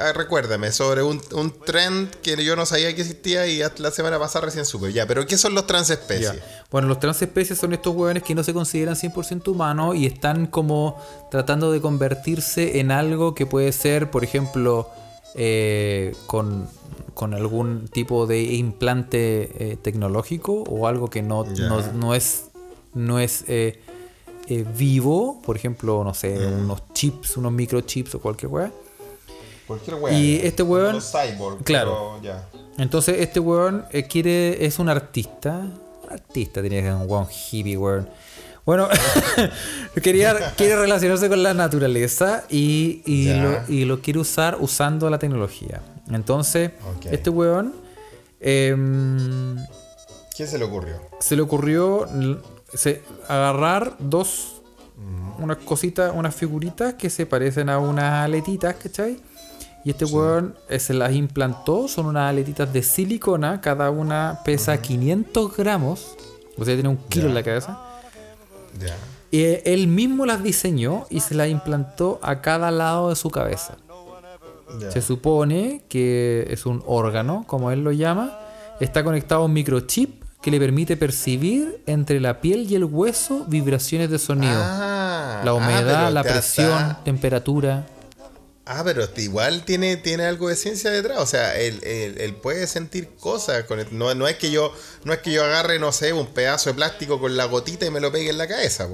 ah, 0.00 0.14
recuérdame 0.14 0.72
sobre 0.72 1.02
un, 1.02 1.20
un 1.32 1.50
trend 1.60 2.10
que 2.22 2.42
yo 2.42 2.56
no 2.56 2.64
sabía 2.64 2.94
que 2.94 3.02
existía 3.02 3.46
y 3.46 3.60
hasta 3.60 3.82
la 3.82 3.90
semana 3.90 4.18
pasada 4.18 4.46
recién 4.46 4.64
supe. 4.64 4.90
Ya, 4.90 5.06
pero 5.06 5.26
¿qué 5.26 5.36
son 5.36 5.54
los 5.54 5.66
transespecies? 5.66 6.32
Ya. 6.32 6.64
Bueno, 6.70 6.88
los 6.88 6.98
transespecies 6.98 7.58
son 7.58 7.74
estos 7.74 7.94
hueones 7.94 8.22
que 8.22 8.34
no 8.34 8.42
se 8.42 8.54
consideran 8.54 8.94
100% 8.96 9.48
humanos 9.48 9.96
y 9.96 10.06
están 10.06 10.46
como 10.46 10.98
tratando 11.30 11.70
de 11.70 11.82
convertirse 11.82 12.80
en 12.80 12.90
algo 12.90 13.34
que 13.34 13.44
puede 13.44 13.70
ser, 13.72 14.10
por 14.10 14.24
ejemplo, 14.24 14.88
eh, 15.34 16.14
con, 16.26 16.68
con 17.14 17.34
algún 17.34 17.88
tipo 17.88 18.26
de 18.26 18.42
implante 18.42 19.72
eh, 19.72 19.76
tecnológico 19.76 20.62
o 20.62 20.86
algo 20.86 21.08
que 21.08 21.22
no, 21.22 21.44
no, 21.44 21.80
no 21.92 22.14
es, 22.14 22.46
no 22.94 23.18
es 23.18 23.44
eh, 23.48 23.80
eh, 24.48 24.64
vivo, 24.76 25.40
por 25.44 25.56
ejemplo, 25.56 26.04
no 26.04 26.14
sé, 26.14 26.36
unos 26.46 26.82
chips, 26.92 27.36
unos 27.36 27.52
microchips 27.52 28.14
o 28.14 28.20
cualquier 28.20 28.50
hueá. 28.52 28.72
Cualquier. 29.66 29.96
Y 30.12 30.36
este 30.36 30.62
weón- 30.62 31.00
cyborg, 31.00 31.62
claro. 31.64 32.20
ya. 32.22 32.48
Entonces 32.76 33.16
este 33.20 33.40
weón 33.40 33.84
quiere, 34.10 34.64
es 34.66 34.78
un 34.78 34.88
artista. 34.88 35.66
Artista, 36.10 36.60
tenía 36.60 36.80
que 36.82 36.88
ser 36.88 36.94
un 36.96 37.10
weón 37.10 37.26
hippie, 37.50 37.76
weón. 37.78 38.08
Bueno, 38.66 38.88
quería, 40.02 40.54
quiere 40.56 40.76
relacionarse 40.76 41.28
con 41.28 41.42
la 41.42 41.52
naturaleza 41.54 42.44
y, 42.48 43.02
lo, 43.42 43.58
y 43.68 43.84
lo 43.84 44.00
quiere 44.00 44.20
usar 44.20 44.56
usando 44.60 45.10
la 45.10 45.18
tecnología. 45.18 45.82
Entonces, 46.10 46.70
este 47.10 47.30
weón 47.30 47.74
em, 48.40 49.56
¿Qué 50.36 50.46
se 50.46 50.58
le 50.58 50.64
ocurrió? 50.64 50.96
se 51.20 51.36
le 51.36 51.42
ocurrió 51.42 52.08
se- 52.72 53.02
agarrar 53.28 53.96
dos, 53.98 54.62
unas 55.38 55.58
cositas, 55.58 56.12
unas 56.14 56.34
figuritas 56.34 56.94
que 56.94 57.10
se 57.10 57.26
parecen 57.26 57.68
a 57.68 57.78
unas 57.78 58.24
aletitas, 58.24 58.76
¿cachai? 58.76 59.18
Y 59.84 59.90
este 59.90 60.06
weón 60.06 60.56
eh, 60.70 60.78
se 60.80 60.94
las 60.94 61.12
implantó, 61.12 61.88
son 61.88 62.06
unas 62.06 62.30
aletitas 62.30 62.72
de 62.72 62.82
silicona, 62.82 63.60
cada 63.60 63.90
una 63.90 64.40
pesa 64.44 64.80
500 64.80 65.54
gramos, 65.56 66.16
o 66.56 66.64
sea, 66.64 66.72
tiene 66.74 66.88
un 66.88 66.96
kilo 66.96 67.28
en 67.28 67.34
la 67.34 67.42
cabeza. 67.42 67.78
Y 69.30 69.42
él 69.64 69.88
mismo 69.88 70.26
las 70.26 70.42
diseñó 70.42 71.06
y 71.10 71.20
se 71.20 71.34
las 71.34 71.48
implantó 71.48 72.20
a 72.22 72.40
cada 72.40 72.70
lado 72.70 73.08
de 73.08 73.16
su 73.16 73.30
cabeza. 73.30 73.76
Se 74.90 75.02
supone 75.02 75.84
que 75.88 76.46
es 76.50 76.66
un 76.66 76.82
órgano, 76.86 77.44
como 77.46 77.70
él 77.70 77.84
lo 77.84 77.92
llama. 77.92 78.38
Está 78.80 79.04
conectado 79.04 79.42
a 79.42 79.44
un 79.44 79.52
microchip 79.52 80.22
que 80.42 80.50
le 80.50 80.58
permite 80.58 80.96
percibir 80.96 81.82
entre 81.86 82.20
la 82.20 82.40
piel 82.40 82.70
y 82.70 82.74
el 82.74 82.84
hueso 82.84 83.44
vibraciones 83.48 84.10
de 84.10 84.18
sonido. 84.18 84.60
Ah, 84.62 85.40
la 85.44 85.52
ah, 85.52 85.54
humedad, 85.54 86.12
la 86.12 86.22
presión, 86.22 86.98
temperatura. 87.04 87.86
Ah, 88.66 88.82
pero 88.84 89.06
igual 89.18 89.64
tiene, 89.66 89.96
tiene 89.98 90.24
algo 90.24 90.48
de 90.48 90.56
ciencia 90.56 90.90
detrás. 90.90 91.18
O 91.18 91.26
sea, 91.26 91.58
él, 91.60 91.80
él- 91.84 92.16
él 92.18 92.34
puede 92.34 92.66
sentir 92.66 93.10
cosas. 93.20 93.64
Con 93.64 93.78
el- 93.80 93.88
no, 93.96 94.14
no 94.14 94.26
es 94.26 94.36
que 94.36 94.50
yo 94.50 94.72
no 95.04 95.12
es 95.12 95.18
que 95.20 95.32
yo 95.32 95.44
agarre, 95.44 95.78
no 95.78 95.92
sé, 95.92 96.12
un 96.14 96.26
pedazo 96.28 96.70
de 96.70 96.74
plástico 96.74 97.20
con 97.20 97.36
la 97.36 97.44
gotita 97.44 97.84
y 97.84 97.90
me 97.90 98.00
lo 98.00 98.10
pegue 98.10 98.30
en 98.30 98.38
la 98.38 98.48
cabeza. 98.48 98.88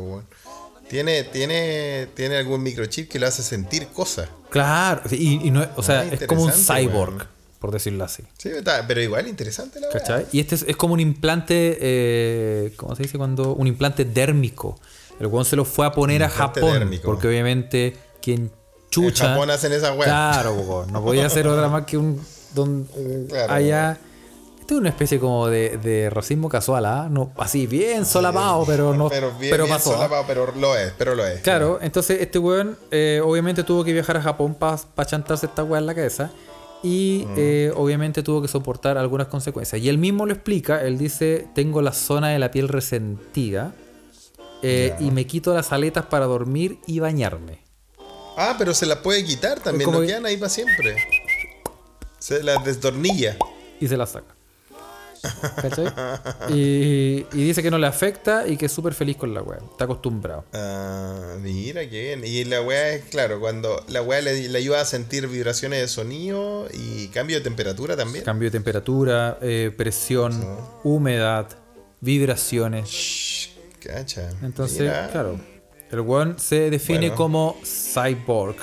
Tiene, 0.89 1.23
tiene, 1.23 2.09
tiene 2.15 2.37
algún 2.37 2.63
microchip 2.65 3.09
que 3.09 3.21
lo 3.21 3.29
hace 3.29 3.45
sentir 3.45 3.87
cosas. 3.89 4.29
Claro, 4.51 5.03
y, 5.11 5.47
y 5.47 5.51
no, 5.53 5.65
o 5.77 5.83
sea, 5.85 6.01
Ah, 6.01 6.05
es 6.15 6.27
como 6.27 6.43
un 6.43 6.53
cyborg, 6.53 7.29
por 7.61 7.71
decirlo 7.71 8.03
así. 8.03 8.25
Sí, 8.39 8.51
pero 8.89 9.01
igual 9.01 9.29
interesante 9.29 9.79
la 9.79 9.87
verdad. 9.87 10.01
¿Cachai? 10.01 10.27
Y 10.33 10.41
este 10.41 10.57
es, 10.57 10.65
es 10.67 10.75
como 10.77 10.95
un 10.95 11.01
implante, 11.01 11.79
eh, 11.81 12.73
¿cómo 12.77 12.97
se 12.97 13.05
dice 13.05 13.19
cuando? 13.19 13.55
Un 13.55 13.69
implante 13.69 14.05
dérmico. 14.05 14.81
El 15.21 15.29
weón 15.29 15.45
se 15.45 15.55
lo 15.55 15.65
fue 15.65 15.87
a 15.87 15.93
poner 15.93 16.25
a 16.25 16.29
Japón, 16.29 16.73
dérmico. 16.73 17.05
porque 17.05 17.29
obviamente 17.29 17.97
quien 18.21 18.51
chucha... 18.91 19.25
En 19.27 19.31
Japón 19.33 19.51
hacen 19.51 19.73
esa 19.73 19.93
weá. 19.95 20.05
Claro, 20.05 20.87
no 20.91 21.03
podía 21.03 21.29
ser 21.31 21.47
otra 21.49 21.69
más 21.69 21.85
que 21.87 21.97
un... 21.97 22.21
Don, 22.55 22.87
Claro. 23.29 23.53
allá... 23.53 23.99
Esto 24.61 24.75
es 24.77 24.81
una 24.83 24.91
especie 24.91 25.19
como 25.19 25.49
de, 25.49 25.79
de 25.79 26.11
racismo 26.11 26.49
casual, 26.49 26.87
¿ah? 26.87 27.09
No, 27.11 27.33
así 27.39 27.67
bien 27.67 28.05
solapado, 28.07 28.65
pero 28.65 28.95
no... 28.95 29.09
Pero, 29.09 29.33
bien, 29.37 29.51
pero 29.51 29.65
bien 29.65 29.77
pasó. 29.77 29.91
¿ah? 29.91 29.97
solapado, 29.97 30.25
pero 30.29 30.53
lo 30.57 30.77
es, 30.77 30.93
pero 30.97 31.17
lo 31.17 31.27
es. 31.27 31.41
Claro, 31.41 31.81
entonces 31.83 32.21
este 32.21 32.39
weón 32.39 32.77
eh, 32.93 33.21
obviamente 33.25 33.65
tuvo 33.65 33.83
que 33.83 33.93
viajar 33.93 34.17
a 34.19 34.23
Japón 34.23 34.55
para 34.55 34.79
chantarse 35.07 35.47
esta 35.47 35.65
weá 35.65 35.81
en 35.81 35.87
la 35.87 35.95
cabeza. 35.97 36.31
Y 36.85 37.25
Mm. 37.27 37.35
eh, 37.37 37.73
obviamente 37.75 38.23
tuvo 38.23 38.41
que 38.43 38.47
soportar 38.49 38.97
algunas 38.97 39.27
consecuencias. 39.27 39.83
Y 39.83 39.89
él 39.89 39.99
mismo 39.99 40.25
lo 40.25 40.33
explica, 40.33 40.83
él 40.85 40.99
dice, 40.99 41.49
tengo 41.55 41.83
la 41.83 41.93
zona 41.93 42.29
de 42.29 42.39
la 42.39 42.51
piel 42.53 42.69
resentida 42.69 43.73
eh, 44.63 44.95
y 45.01 45.11
me 45.11 45.27
quito 45.27 45.53
las 45.53 45.73
aletas 45.73 46.07
para 46.07 46.27
dormir 46.27 46.79
y 46.87 47.01
bañarme. 47.01 47.59
Ah, 48.37 48.55
pero 48.59 48.73
se 48.75 48.87
las 48.87 48.99
puede 48.99 49.25
quitar 49.25 49.61
también, 49.61 49.85
Como 49.87 49.99
no 49.99 50.03
que- 50.03 50.09
quedan 50.09 50.27
ahí 50.27 50.37
para 50.37 50.49
siempre. 50.51 50.97
Se 52.19 52.43
las 52.43 52.65
destornilla. 52.65 53.37
Y 53.81 53.89
se 53.89 53.97
las 53.97 54.11
saca. 54.11 54.35
¿Cachai? 55.61 55.85
Y, 56.49 57.27
y 57.33 57.45
dice 57.45 57.63
que 57.63 57.71
no 57.71 57.77
le 57.77 57.87
afecta 57.87 58.47
y 58.49 58.57
que 58.57 58.67
es 58.67 58.73
súper 58.73 58.95
feliz 58.95 59.17
con 59.19 59.35
la 59.35 59.43
weá. 59.43 59.59
Está 59.71 59.85
acostumbrado. 59.85 60.45
Ah, 60.55 61.37
mira 61.41 61.83
qué 61.91 62.17
bien. 62.17 62.25
Y 62.25 62.45
la 62.45 62.63
weá 62.63 62.95
es, 62.95 63.05
claro, 63.05 63.39
cuando 63.39 63.85
la 63.89 64.01
weá 64.01 64.23
le, 64.23 64.49
le 64.49 64.59
ayuda 64.59 64.81
a 64.81 64.85
sentir 64.87 65.27
vibraciones 65.29 65.81
de 65.81 65.89
sonido 65.89 66.69
y 66.73 67.09
cambio 67.09 67.37
de 67.37 67.43
temperatura 67.43 67.97
también. 67.97 68.25
Cambio 68.25 68.47
de 68.47 68.53
temperatura, 68.53 69.37
eh, 69.43 69.71
presión, 69.77 70.43
humedad, 70.85 71.49
vibraciones. 72.01 72.89
Shh, 72.89 73.49
cacha. 73.79 74.31
Entonces, 74.43 74.81
Mira. 74.81 75.09
claro, 75.13 75.39
el 75.91 76.01
weón 76.01 76.39
se 76.39 76.71
define 76.71 77.09
Bueno. 77.11 77.15
como 77.17 77.57
cyborg. 77.65 78.57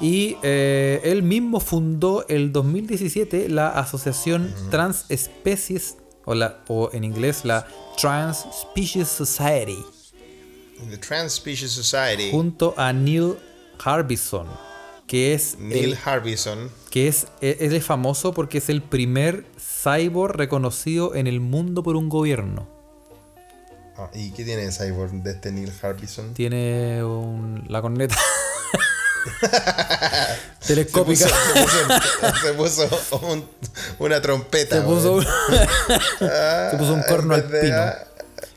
Y 0.00 0.36
eh, 0.42 1.00
él 1.04 1.22
mismo 1.22 1.60
fundó 1.60 2.24
el 2.28 2.52
2017 2.52 3.48
la 3.50 3.68
asociación 3.68 4.52
Transespecies, 4.70 5.96
o, 6.24 6.34
la, 6.34 6.60
o 6.68 6.90
en 6.92 7.04
inglés 7.04 7.44
la 7.44 7.66
Trans 8.00 8.46
Species 8.62 9.08
Society, 9.08 9.76
The 10.88 10.96
Trans 10.96 11.34
Species 11.34 11.70
Society. 11.70 12.30
junto 12.30 12.72
a 12.78 12.92
Neil 12.94 13.34
Harbison, 13.84 14.46
que 15.06 15.34
es, 15.34 15.58
Neil 15.58 15.84
el- 15.92 15.98
Harbison. 16.02 16.70
que 16.90 17.06
es, 17.08 17.26
e- 17.42 17.58
él 17.60 17.74
es 17.74 17.84
famoso 17.84 18.32
porque 18.32 18.56
es 18.58 18.70
el 18.70 18.80
primer 18.82 19.44
cyborg 19.58 20.34
reconocido 20.36 21.14
en 21.14 21.26
el 21.26 21.40
mundo 21.40 21.82
por 21.82 21.96
un 21.96 22.08
gobierno. 22.08 22.66
Ah, 24.02 24.08
¿Y 24.14 24.30
qué 24.32 24.44
tiene 24.44 24.70
cyborg 24.72 25.12
de 25.22 25.32
este 25.32 25.52
Neil 25.52 25.72
Harbison? 25.82 26.32
Tiene 26.34 27.04
un- 27.04 27.64
la 27.68 27.82
corneta 27.82 28.16
Se 30.60 30.84
puso, 30.84 31.26
telescópica. 31.26 31.28
se 31.28 32.54
puso- 32.54 32.88
se 32.88 32.88
puso 32.88 33.18
un- 33.26 33.48
una 33.98 34.20
trompeta. 34.22 34.76
Se 34.76 34.82
puso, 34.82 35.12
un, 35.14 35.22
se 35.24 36.76
puso 36.78 36.94
un 36.94 37.02
corno 37.02 37.34
alpino. 37.34 37.76
ah, 37.76 37.98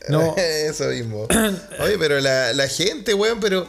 No. 0.08 0.34
Eso 0.36 0.84
mismo. 0.86 1.26
Oye, 1.80 1.98
pero 1.98 2.20
la, 2.20 2.52
la 2.52 2.68
gente, 2.68 3.14
weón, 3.14 3.40
pero. 3.40 3.66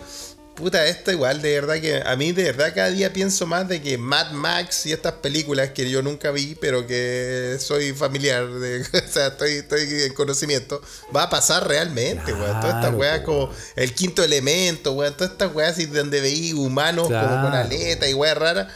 Puta, 0.56 0.86
esto 0.88 1.11
igual, 1.11 1.41
de 1.41 1.60
verdad 1.60 1.82
que. 1.82 2.02
A 2.06 2.15
mí, 2.15 2.32
de 2.32 2.44
verdad, 2.44 2.72
cada 2.73 2.90
día 2.90 3.11
pienso 3.11 3.45
más 3.45 3.68
de 3.68 3.82
que 3.82 3.98
Mad 3.98 4.32
Max 4.32 4.86
y 4.86 4.94
estas 4.94 5.11
películas 5.14 5.72
que 5.72 5.90
yo 5.90 6.02
nunca 6.02 6.32
vi, 6.32 6.56
pero 6.56 6.88
que 6.88 7.57
soy 7.60 7.91
familiar, 7.91 8.48
de, 8.49 8.82
o 9.06 9.11
sea, 9.11 9.27
estoy, 9.27 9.52
estoy 9.56 9.82
en 10.06 10.14
conocimiento, 10.14 10.82
va 11.14 11.23
a 11.23 11.30
pasar 11.30 11.68
realmente, 11.68 12.32
weón. 12.32 12.45
Todas 12.61 12.65
estas 12.68 12.80
Claro, 12.82 12.98
weas 12.98 13.19
como 13.22 13.49
el 13.76 13.94
quinto 13.94 14.23
elemento, 14.23 14.94
weón. 14.94 15.14
Todas 15.18 15.34
estas 15.34 15.53
weas 15.53 15.72
así 15.73 15.88
donde 15.88 16.22
veí 16.22 16.53
humanos 16.53 17.07
como 17.07 17.19
Claro. 17.19 17.41
con 17.49 17.53
aleta 17.53 18.07
y 18.07 18.14
weas 18.14 18.38
raras. 18.38 18.68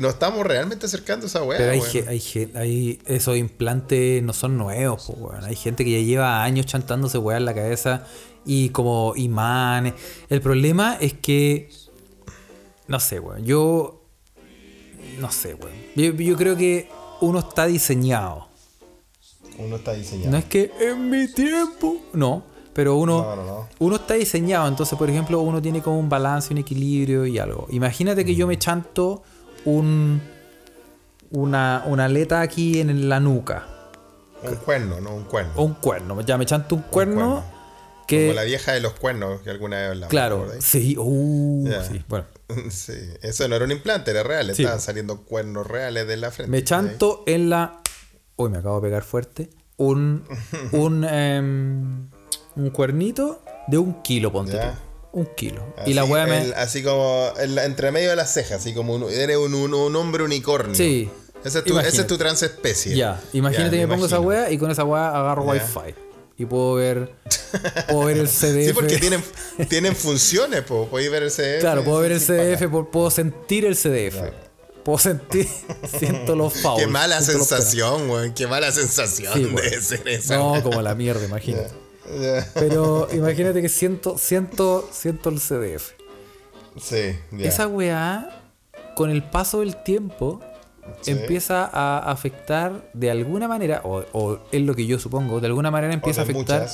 Nos 0.00 0.12
estamos 0.14 0.44
realmente 0.44 0.84
acercando 0.86 1.24
a 1.24 1.28
esa 1.28 1.42
wea, 1.44 1.56
Pero 1.56 1.70
hay, 1.70 1.78
weón. 1.80 2.08
hay, 2.08 2.50
hay- 2.56 3.00
esos 3.06 3.36
implantes 3.38 4.22
no 4.24 4.32
son 4.32 4.58
nuevos, 4.58 5.04
po, 5.06 5.12
weón. 5.12 5.44
Hay 5.44 5.54
gente 5.56 5.84
que 5.84 5.92
ya 5.92 5.98
lleva 6.04 6.42
años 6.42 6.66
chantándose 6.66 7.16
weá 7.18 7.36
en 7.38 7.44
la 7.44 7.54
cabeza 7.54 8.04
y 8.44 8.68
como 8.70 9.14
imanes. 9.16 9.94
El 10.28 10.40
problema 10.40 10.96
es 11.00 11.14
que. 11.14 11.68
No 12.88 12.98
sé, 13.00 13.20
weón. 13.20 13.44
Yo. 13.44 14.02
No 15.20 15.30
sé, 15.30 15.54
weón. 15.54 15.74
Yo, 15.96 16.12
yo 16.12 16.36
creo 16.36 16.56
que 16.56 16.88
uno 17.20 17.38
está 17.40 17.66
diseñado. 17.66 18.48
Uno 19.58 19.76
está 19.76 19.92
diseñado. 19.92 20.30
No 20.30 20.38
es 20.38 20.44
que 20.46 20.72
en 20.80 21.10
mi 21.10 21.28
tiempo. 21.28 21.96
No. 22.12 22.42
pero 22.72 22.96
uno, 22.96 23.22
No, 23.22 23.36
no, 23.36 23.44
no. 23.44 23.68
uno 23.78 23.96
está 23.96 24.14
diseñado. 24.14 24.66
Entonces, 24.68 24.98
por 24.98 25.08
ejemplo, 25.10 25.40
uno 25.40 25.60
tiene 25.60 25.82
como 25.82 25.98
un 25.98 26.08
balance, 26.08 26.52
un 26.52 26.58
equilibrio 26.58 27.26
y 27.26 27.38
algo. 27.38 27.66
Imagínate 27.70 28.24
que 28.24 28.34
yo 28.34 28.46
me 28.46 28.58
chanto 28.58 29.22
un, 29.66 30.20
una, 31.30 31.84
una 31.86 32.06
aleta 32.06 32.40
aquí 32.40 32.80
en 32.80 33.08
la 33.08 33.20
nuca. 33.20 33.66
Un 34.42 34.56
cuerno, 34.56 35.00
no 35.00 35.14
un 35.14 35.24
cuerno. 35.24 35.52
Un 35.56 35.74
cuerno. 35.74 36.20
Ya 36.22 36.36
me 36.38 36.46
chanto 36.46 36.74
un 36.74 36.82
cuerno, 36.82 37.14
cuerno. 37.14 37.44
Que. 38.16 38.26
Como 38.28 38.34
la 38.34 38.44
vieja 38.44 38.72
de 38.72 38.80
los 38.80 38.92
cuernos 38.94 39.40
que 39.42 39.50
alguna 39.50 39.76
vez 39.78 39.88
hablamos. 39.90 40.10
claro, 40.10 40.48
sí, 40.60 40.96
uh, 40.98 41.68
Ya. 41.68 41.84
sí. 41.84 42.02
Bueno, 42.08 42.26
Sí, 42.70 42.92
eso 43.22 43.48
no 43.48 43.56
era 43.56 43.64
un 43.64 43.70
implante, 43.72 44.10
era 44.10 44.22
real. 44.22 44.46
Sí. 44.54 44.62
Estaban 44.62 44.80
saliendo 44.80 45.22
cuernos 45.24 45.66
reales 45.66 46.06
de 46.06 46.16
la 46.16 46.30
frente. 46.30 46.50
me 46.50 46.62
chanto 46.64 47.22
en 47.26 47.50
la. 47.50 47.80
Uy, 48.36 48.50
me 48.50 48.58
acabo 48.58 48.80
de 48.80 48.86
pegar 48.88 49.02
fuerte. 49.02 49.50
Un. 49.76 50.24
un. 50.72 51.04
em, 51.04 52.08
un 52.54 52.70
cuernito 52.70 53.42
de 53.68 53.78
un 53.78 54.02
kilo, 54.02 54.30
ponte 54.32 54.58
tú. 54.58 54.66
Un 55.14 55.26
kilo. 55.36 55.74
Así, 55.78 55.90
y 55.90 55.94
la 55.94 56.04
weá 56.04 56.26
me. 56.26 56.42
el- 56.42 56.54
así 56.54 56.82
como 56.82 57.32
entre 57.38 57.90
medio 57.92 58.10
de 58.10 58.16
las 58.16 58.32
cejas, 58.32 58.60
así 58.60 58.72
como 58.74 58.94
un, 58.94 59.10
eres 59.10 59.36
un, 59.36 59.54
un- 59.54 59.74
un 59.74 59.96
hombre 59.96 60.22
unicornio. 60.24 60.74
Sí. 60.74 61.10
Ese 61.44 61.58
es 61.58 61.64
tu, 61.64 61.78
ese 61.80 62.00
es 62.02 62.06
tu 62.06 62.16
transespecie. 62.16 62.94
Ya, 62.94 63.20
imagínate 63.32 63.76
que 63.76 63.86
me 63.86 63.92
pongo 63.94 64.06
esa 64.06 64.20
weá 64.20 64.50
y 64.50 64.58
con 64.58 64.70
esa 64.70 64.84
weá 64.84 65.08
agarro 65.08 65.44
Ya. 65.46 65.52
wifi. 65.64 65.94
Y 66.38 66.46
puedo 66.46 66.74
ver. 66.74 67.14
Puedo 67.88 68.06
ver 68.06 68.18
el 68.18 68.28
CDF. 68.28 68.66
Sí, 68.66 68.72
porque 68.72 68.98
tienen, 68.98 69.22
tienen 69.68 69.94
funciones, 69.94 70.62
po. 70.62 70.88
podéis 70.88 71.10
ver 71.10 71.22
el 71.24 71.30
CDF. 71.30 71.60
Claro, 71.60 71.84
puedo 71.84 71.98
ver 72.00 72.12
el 72.12 72.20
pagar. 72.20 72.58
CDF, 72.58 72.90
puedo- 72.90 73.10
sentir 73.10 73.64
el 73.64 73.76
CDF. 73.76 74.16
Puedo 74.84 74.98
sentir. 74.98 75.46
siento 75.98 76.34
los 76.34 76.54
fouls. 76.54 76.80
Qué 76.80 76.86
mala 76.88 77.20
sensación, 77.20 78.10
weón. 78.10 78.32
Qué 78.34 78.46
mala 78.46 78.72
sensación 78.72 79.32
Sí, 79.34 79.80
ser 79.80 80.08
esa. 80.08 80.36
No, 80.36 80.60
como 80.62 80.82
la 80.82 80.94
mierda, 80.94 81.24
imagínate. 81.24 81.70
Pero 82.54 83.08
imagínate 83.12 83.62
que 83.62 83.68
siento, 83.68 84.18
siento, 84.18 84.88
siento 84.92 85.28
el 85.28 85.38
CDF. 85.38 85.92
Sí, 86.80 87.16
ya. 87.32 87.48
Esa 87.48 87.68
weá, 87.68 88.42
con 88.96 89.10
el 89.10 89.22
paso 89.22 89.60
del 89.60 89.82
tiempo, 89.84 90.40
Sí. 91.02 91.12
empieza 91.12 91.64
a 91.72 92.10
afectar 92.10 92.90
de 92.92 93.10
alguna 93.10 93.48
manera, 93.48 93.80
o, 93.84 94.04
o 94.12 94.38
es 94.50 94.62
lo 94.62 94.74
que 94.74 94.86
yo 94.86 94.98
supongo, 94.98 95.40
de 95.40 95.46
alguna 95.46 95.70
manera 95.70 95.94
empieza 95.94 96.22
a 96.22 96.24
afectar 96.24 96.68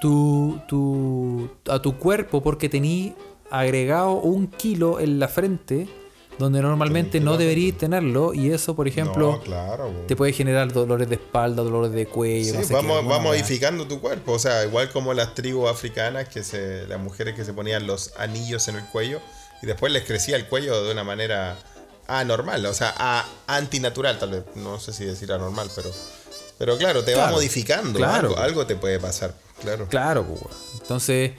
tu, 0.00 0.60
tu, 0.68 1.50
a 1.68 1.80
tu 1.80 1.96
cuerpo 1.98 2.42
porque 2.42 2.68
tení 2.68 3.14
agregado 3.50 4.12
un 4.14 4.48
kilo 4.48 5.00
en 5.00 5.18
la 5.18 5.28
frente 5.28 5.86
donde 6.38 6.60
normalmente 6.60 7.20
no 7.20 7.36
deberías 7.36 7.78
tenerlo 7.78 8.34
y 8.34 8.50
eso, 8.50 8.74
por 8.74 8.88
ejemplo, 8.88 9.32
No, 9.32 9.40
claro, 9.40 9.84
weón. 9.84 10.06
te 10.08 10.16
puede 10.16 10.32
generar 10.32 10.72
dolores 10.72 11.08
de 11.08 11.14
espalda, 11.14 11.62
dolores 11.62 11.92
de 11.92 12.06
cuello. 12.06 12.52
Sí, 12.52 12.58
no 12.58 12.62
sé 12.64 12.68
qué, 12.68 12.74
vamos, 12.74 13.08
va 13.08 13.20
modificando 13.20 13.86
tu 13.86 14.00
cuerpo. 14.00 14.32
O 14.32 14.38
sea, 14.40 14.64
igual 14.64 14.90
como 14.90 15.14
las 15.14 15.34
tribus 15.34 15.70
africanas, 15.70 16.28
que 16.28 16.42
se, 16.42 16.88
las 16.88 16.98
mujeres 16.98 17.36
que 17.36 17.44
se 17.44 17.52
ponían 17.54 17.86
los 17.86 18.12
anillos 18.18 18.66
en 18.66 18.74
el 18.76 18.84
cuello 18.86 19.20
y 19.62 19.66
después 19.66 19.92
les 19.92 20.02
crecía 20.04 20.34
el 20.34 20.48
cuello 20.48 20.82
de 20.84 20.90
una 20.90 21.04
manera 21.04 21.56
anormal, 22.06 22.64
o 22.66 22.74
sea, 22.74 22.94
a- 22.96 23.24
antinatural, 23.46 24.18
tal 24.18 24.30
vez. 24.30 24.44
No 24.56 24.78
sé 24.80 24.92
si 24.92 25.04
decir 25.04 25.32
anormal, 25.32 25.68
pero, 25.74 25.90
pero 26.58 26.76
claro, 26.78 27.02
te 27.04 27.14
va 27.14 27.30
modificando. 27.30 27.98
claro. 27.98 28.28
Algo, 28.30 28.40
algo 28.40 28.66
te 28.66 28.76
puede 28.76 28.98
pasar, 29.00 29.34
claro. 29.60 29.86
Claro, 29.88 30.24
pues. 30.24 30.54
Entonces, 30.80 31.32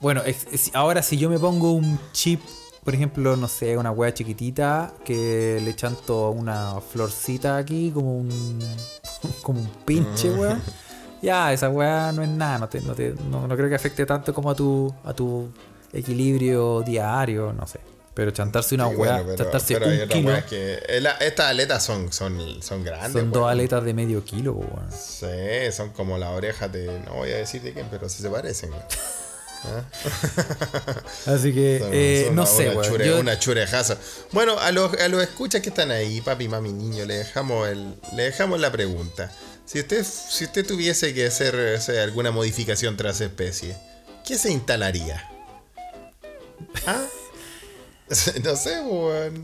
bueno, 0.00 0.22
es- 0.24 0.46
es- 0.52 0.70
ahora 0.74 1.02
si 1.02 1.16
yo 1.18 1.28
me 1.30 1.38
pongo 1.38 1.72
un 1.72 1.98
chip, 2.12 2.40
por 2.84 2.94
ejemplo, 2.94 3.36
no 3.36 3.46
sé, 3.48 3.76
una 3.76 3.90
wea 3.90 4.14
chiquitita, 4.14 4.94
que 5.04 5.60
le 5.62 5.76
chanto 5.76 6.30
una 6.30 6.80
florcita 6.80 7.56
aquí, 7.58 7.90
como 7.92 8.16
un. 8.16 8.58
como 9.42 9.60
un 9.60 9.68
pinche, 9.84 10.30
weón. 10.30 10.62
Ya, 11.22 11.52
esa 11.52 11.68
weá 11.68 12.10
no 12.12 12.22
es 12.22 12.30
nada, 12.30 12.58
no, 12.58 12.68
te, 12.70 12.80
no, 12.80 12.94
te- 12.94 13.14
no, 13.30 13.46
no 13.46 13.54
creo 13.54 13.68
que 13.68 13.74
afecte 13.74 14.06
tanto 14.06 14.32
como 14.32 14.50
a 14.50 14.54
tu, 14.54 14.90
a 15.04 15.12
tu 15.12 15.50
equilibrio 15.92 16.80
diario, 16.80 17.52
no 17.52 17.66
sé. 17.66 17.78
Pero 18.20 18.32
chantarse 18.32 18.74
una 18.74 18.90
Sí, 18.90 18.96
bueno, 18.96 19.22
pero, 19.24 19.36
chantarse 19.36 19.72
pero 19.78 19.86
un 19.86 20.08
kilo, 20.08 20.46
que. 20.46 20.78
estas 21.20 21.46
aletas 21.48 21.82
son, 21.82 22.12
son, 22.12 22.62
son 22.62 22.84
grandes. 22.84 23.12
son 23.12 23.32
dos 23.32 23.48
aletas 23.50 23.82
de 23.82 23.94
medio 23.94 24.22
kilo, 24.26 24.52
weón. 24.52 24.90
Sí, 24.92 25.72
son 25.72 25.88
como 25.94 26.18
las 26.18 26.28
orejas 26.28 26.70
de. 26.70 27.00
No 27.06 27.14
voy 27.14 27.30
a 27.32 27.36
decir 27.38 27.62
de 27.62 27.72
quién, 27.72 27.86
pero 27.90 28.10
sí 28.10 28.20
se 28.22 28.28
parecen. 28.28 28.72
weón. 28.72 28.84
Así 31.26 31.54
que, 31.54 31.78
Son- 31.78 31.90
eh, 31.94 32.22
son 32.26 32.34
no 32.36 32.42
una- 32.42 32.50
sé, 32.50 32.68
una, 32.68 32.82
chure- 32.88 33.06
Yo- 33.06 33.20
una 33.20 33.38
churejaza. 33.38 33.96
Bueno, 34.32 34.58
a 34.58 34.70
los, 34.70 34.92
a 35.00 35.08
los 35.08 35.22
escuchas 35.22 35.62
que 35.62 35.70
están 35.70 35.90
ahí, 35.90 36.20
papi, 36.20 36.46
mami, 36.46 36.72
niño, 36.74 37.06
le 37.06 37.14
dejamos 37.16 37.68
el, 37.70 37.94
le 38.14 38.24
dejamos 38.24 38.60
la 38.60 38.70
pregunta. 38.70 39.32
Si 39.64 39.80
usted, 39.80 40.04
si 40.04 40.44
usted 40.44 40.66
tuviese 40.66 41.14
que 41.14 41.26
hacer 41.26 41.54
o 41.56 41.80
sea, 41.80 42.02
alguna 42.02 42.32
modificación 42.32 42.98
tras 42.98 43.22
especie, 43.22 43.74
¿qué 44.26 44.36
se 44.36 44.50
instalaría? 44.52 45.26
¿Ah? 46.86 47.02
No 48.44 48.56
sé, 48.56 48.80
weón. 48.80 49.42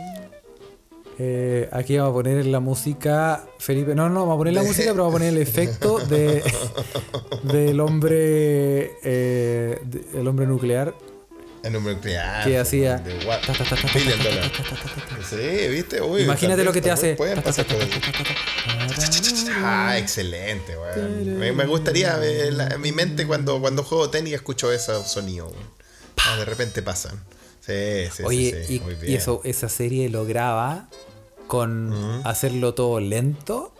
Eh, 1.18 1.66
aquí 1.72 1.96
vamos 1.96 2.10
a 2.10 2.14
poner 2.14 2.44
la 2.46 2.60
música, 2.60 3.46
Felipe. 3.58 3.94
No, 3.94 4.08
no, 4.10 4.20
vamos 4.20 4.34
a 4.34 4.38
poner 4.38 4.52
la 4.54 4.62
música, 4.62 4.90
pero 4.90 5.04
vamos 5.04 5.14
a 5.14 5.18
poner 5.18 5.32
el 5.34 5.40
efecto 5.40 5.98
de 5.98 6.42
del 7.44 7.80
hombre 7.80 8.92
eh, 9.02 9.78
de- 9.82 10.20
el 10.20 10.28
hombre 10.28 10.46
nuclear 10.46 10.94
El 11.62 11.72
número 11.72 11.96
nuclear. 11.96 12.44
que 12.44 12.58
hacía. 12.58 13.02
Sí, 15.30 15.68
¿viste? 15.70 16.02
Uy, 16.02 16.22
Imagínate 16.22 16.64
lo 16.64 16.72
que 16.72 16.82
te 16.82 16.90
hace. 16.90 17.14
Pueden 17.14 17.42
pasar 17.42 17.64
cosas. 17.66 17.88
Ah, 19.62 19.96
excelente, 19.98 20.76
weón. 20.76 21.38
Me, 21.38 21.52
me 21.52 21.64
gustaría 21.66 22.18
en 22.22 22.80
mi 22.80 22.92
mente 22.92 23.26
cuando, 23.26 23.58
cuando 23.60 23.82
juego 23.84 24.10
tenis 24.10 24.34
escucho 24.34 24.70
esos 24.72 25.10
sonidos. 25.10 25.52
Ah, 26.28 26.36
de 26.36 26.44
repente 26.44 26.82
pasan. 26.82 27.18
Sí, 27.66 28.04
sí, 28.06 28.10
sí, 28.18 28.22
Oye, 28.24 28.64
sí, 28.66 28.74
y, 28.76 28.80
muy 28.80 28.96
y 29.02 29.14
eso, 29.16 29.40
esa 29.44 29.68
serie 29.68 30.08
lograba 30.08 30.88
con 31.46 31.92
hacerlo 32.24 32.74
todo 32.74 33.00
lento. 33.00 33.72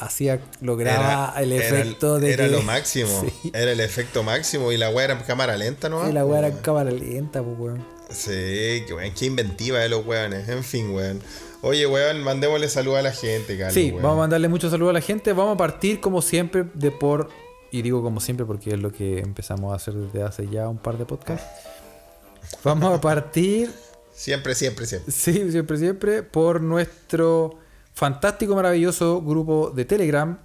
Hacía, 0.00 0.40
lograba 0.60 1.34
el 1.40 1.52
era 1.52 1.64
efecto 1.66 2.18
de 2.18 2.32
Era 2.32 2.46
que- 2.46 2.50
lo 2.50 2.62
máximo. 2.64 3.24
Sí. 3.42 3.50
Era 3.54 3.72
el 3.72 3.80
efecto 3.80 4.22
máximo. 4.24 4.72
Y 4.72 4.76
la 4.76 4.90
weá 4.90 5.04
era 5.04 5.14
en 5.14 5.20
cámara 5.20 5.56
lenta, 5.56 5.88
¿no? 5.88 6.08
Y 6.08 6.12
la 6.12 6.24
weá 6.26 6.40
era 6.40 6.48
en 6.48 6.56
cámara 6.58 6.90
lenta, 6.90 7.42
pues 7.42 7.58
weón. 7.58 7.84
Sí, 8.10 8.84
qué, 8.86 8.92
weón, 8.94 9.12
qué 9.14 9.26
inventiva 9.26 9.78
de 9.78 9.88
los 9.88 10.04
weones. 10.04 10.48
En 10.48 10.64
fin, 10.64 10.90
weón. 10.90 11.20
Oye, 11.62 11.86
weón, 11.86 12.22
mandémosle 12.24 12.68
salud 12.68 12.96
a 12.96 13.02
la 13.02 13.12
gente, 13.12 13.56
Carlos. 13.56 13.74
Sí, 13.74 13.90
weón. 13.92 14.02
vamos 14.02 14.16
a 14.16 14.20
mandarle 14.22 14.48
muchos 14.48 14.70
saludos 14.72 14.90
a 14.90 14.94
la 14.94 15.00
gente. 15.00 15.32
Vamos 15.32 15.54
a 15.54 15.58
partir 15.58 16.00
como 16.00 16.22
siempre 16.22 16.64
de 16.74 16.90
por. 16.90 17.30
Y 17.70 17.82
digo 17.82 18.02
como 18.02 18.20
siempre 18.20 18.44
porque 18.46 18.70
es 18.74 18.80
lo 18.80 18.90
que 18.92 19.20
empezamos 19.20 19.72
a 19.72 19.76
hacer 19.76 19.94
desde 19.94 20.22
hace 20.24 20.48
ya 20.48 20.68
un 20.68 20.78
par 20.78 20.98
de 20.98 21.06
podcasts. 21.06 21.46
Vamos 22.62 22.94
a 22.94 23.00
partir, 23.00 23.70
Siempre, 24.14 24.54
siempre, 24.54 24.86
siempre. 24.86 25.12
sí, 25.12 25.50
siempre, 25.50 25.76
siempre, 25.76 26.22
por 26.22 26.60
nuestro 26.60 27.58
fantástico, 27.94 28.54
maravilloso 28.54 29.20
grupo 29.22 29.70
de 29.74 29.84
Telegram, 29.84 30.38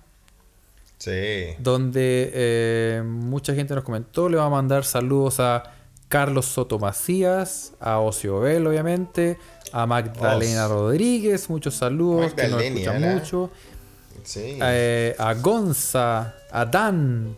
Sí. 0.98 1.56
donde 1.60 2.30
eh, 2.34 3.03
mucha 3.06 3.53
gente 3.56 3.73
nos 3.73 3.84
comentó. 3.84 4.27
Le 4.27 4.36
vamos 4.38 4.52
a 4.53 4.56
mandar 4.61 4.84
saludos 4.84 5.40
a 5.40 5.64
Carlos 6.10 6.45
Soto 6.45 6.77
Macías, 6.80 7.72
a 7.80 7.99
Ocio 7.99 8.40
Bel, 8.41 8.68
obviamente, 8.68 9.38
a 9.72 9.86
Magdalena 9.86 10.65
Os. 10.65 10.72
Rodríguez, 10.72 11.49
muchos 11.49 11.76
saludos, 11.76 12.34
que 12.34 12.44
nos 12.44 12.52
Magdalena, 12.53 12.80
escuchan 12.81 13.15
mucho. 13.15 13.49
Sí. 14.23 14.57
eh, 14.61 15.15
a 15.18 15.34
Gonza, 15.36 16.36
a 16.52 16.65
Dan, 16.65 17.36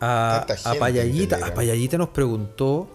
a, 0.00 0.46
a 0.64 0.74
Payallita. 0.76 1.44
A 1.44 1.52
Payallita 1.52 1.98
nos 1.98 2.08
preguntó. 2.10 2.94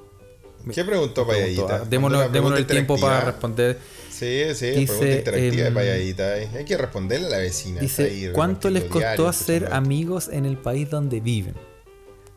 ¿Qué 0.72 0.84
preguntó 0.86 1.26
Payallita? 1.28 1.76
ah, 1.82 1.86
démonos, 1.90 2.32
démonos 2.32 2.60
el 2.60 2.68
tiempo 2.68 2.98
para 3.00 3.22
responder. 3.22 3.80
Sí, 4.10 4.44
sí, 4.54 4.68
Dice, 4.72 4.86
pregunta 4.94 5.16
interactiva 5.18 5.62
em, 5.62 5.64
de 5.66 5.72
Payallita. 5.72 6.38
eh. 6.38 6.50
Hay 6.56 6.66
que 6.66 6.78
responderle 6.78 7.28
a 7.28 7.30
la 7.32 7.38
vecina. 7.40 7.82
Dice, 7.82 8.32
¿cuánto 8.34 8.70
les 8.70 8.84
costó 8.84 9.00
diario, 9.00 9.28
hacer 9.28 9.74
amigos 9.74 10.30
en 10.32 10.46
el 10.46 10.58
país 10.58 10.90
donde 10.90 11.20
viven? 11.20 11.56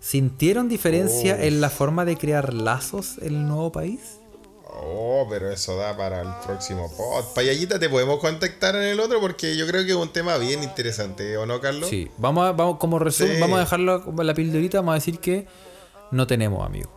¿Sintieron 0.01 0.69
diferencia 0.69 1.35
Uf. 1.35 1.43
en 1.43 1.61
la 1.61 1.71
forma 1.71 2.05
de 2.05 2.17
crear 2.17 2.53
lazos 2.55 3.19
en 3.19 3.35
el 3.35 3.47
nuevo 3.47 3.73
país? 3.73 4.01
Oh, 4.79 5.27
pero 5.31 5.51
eso 5.51 5.77
da 5.77 5.97
para 5.97 6.21
el 6.23 6.29
próximo 6.47 6.91
pod. 6.97 7.25
Payallita, 7.35 7.79
¿te 7.79 7.89
podemos 7.89 8.21
contactar 8.21 8.75
en 8.77 8.83
el 8.83 9.01
otro? 9.01 9.21
Porque 9.21 9.57
yo 9.57 9.67
creo 9.67 9.85
que 9.85 9.91
es 9.91 9.97
un 9.97 10.13
tema 10.13 10.37
bien 10.39 10.63
interesante, 10.63 11.37
¿o 11.39 11.47
no, 11.47 11.61
Carlos? 11.61 11.89
Sí, 11.89 12.11
vamos 12.19 12.47
a, 12.47 12.53
vamos, 12.53 12.77
como 12.79 12.99
resumen, 12.99 13.37
Sí. 13.37 13.41
vamos 13.41 13.57
a 13.57 13.61
dejarlo 13.61 14.05
la 14.23 14.35
pildorita, 14.35 14.79
vamos 14.79 14.93
a 14.93 14.95
decir 14.97 15.19
que 15.19 15.47
no 16.11 16.27
tenemos 16.27 16.65
amigos. 16.65 16.91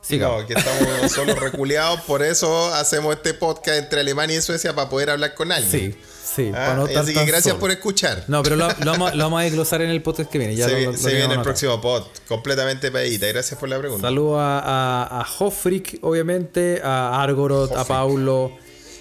Sigamos. 0.00 0.42
No, 0.42 0.46
que 0.46 0.54
estamos 0.54 1.12
solo 1.12 1.34
reculeados, 1.34 2.00
por 2.02 2.22
eso 2.22 2.72
hacemos 2.74 3.14
este 3.16 3.34
podcast 3.34 3.78
entre 3.78 4.00
Alemania 4.00 4.38
y 4.38 4.40
Suecia 4.40 4.74
para 4.74 4.88
poder 4.88 5.10
hablar 5.10 5.34
con 5.34 5.50
alguien. 5.52 5.92
Sí, 5.92 5.98
sí, 6.24 6.48
Ah, 6.50 6.52
para 6.54 6.74
no 6.76 6.86
estar 6.86 7.02
así 7.02 7.12
que 7.12 7.20
gracias 7.24 7.44
solo. 7.52 7.58
por 7.60 7.70
escuchar. 7.72 8.24
No, 8.28 8.42
pero 8.42 8.56
lo, 8.56 8.68
lo 8.68 8.92
vamos, 8.92 9.14
lo 9.14 9.24
vamos 9.24 9.40
a 9.40 9.44
desglosar 9.44 9.82
en 9.82 9.90
el 9.90 10.00
podcast 10.02 10.30
que 10.30 10.38
viene. 10.38 10.54
Ya 10.56 10.66
se 10.66 10.80
lo- 10.84 10.92
viene 10.92 11.34
el 11.34 11.42
próximo 11.42 11.80
pod, 11.80 12.04
completamente 12.28 12.90
Payallita. 12.90 13.26
Gracias 13.26 13.58
por 13.58 13.68
la 13.68 13.78
pregunta. 13.78 14.06
Saludos 14.06 14.38
a, 14.40 14.60
a, 14.60 15.20
a 15.20 15.26
Hofrick, 15.38 15.98
obviamente, 16.02 16.80
a 16.82 17.20
Argorot, 17.22 17.72
a 17.72 17.82
Hofrick. 17.82 17.88
Paulo. 17.88 18.52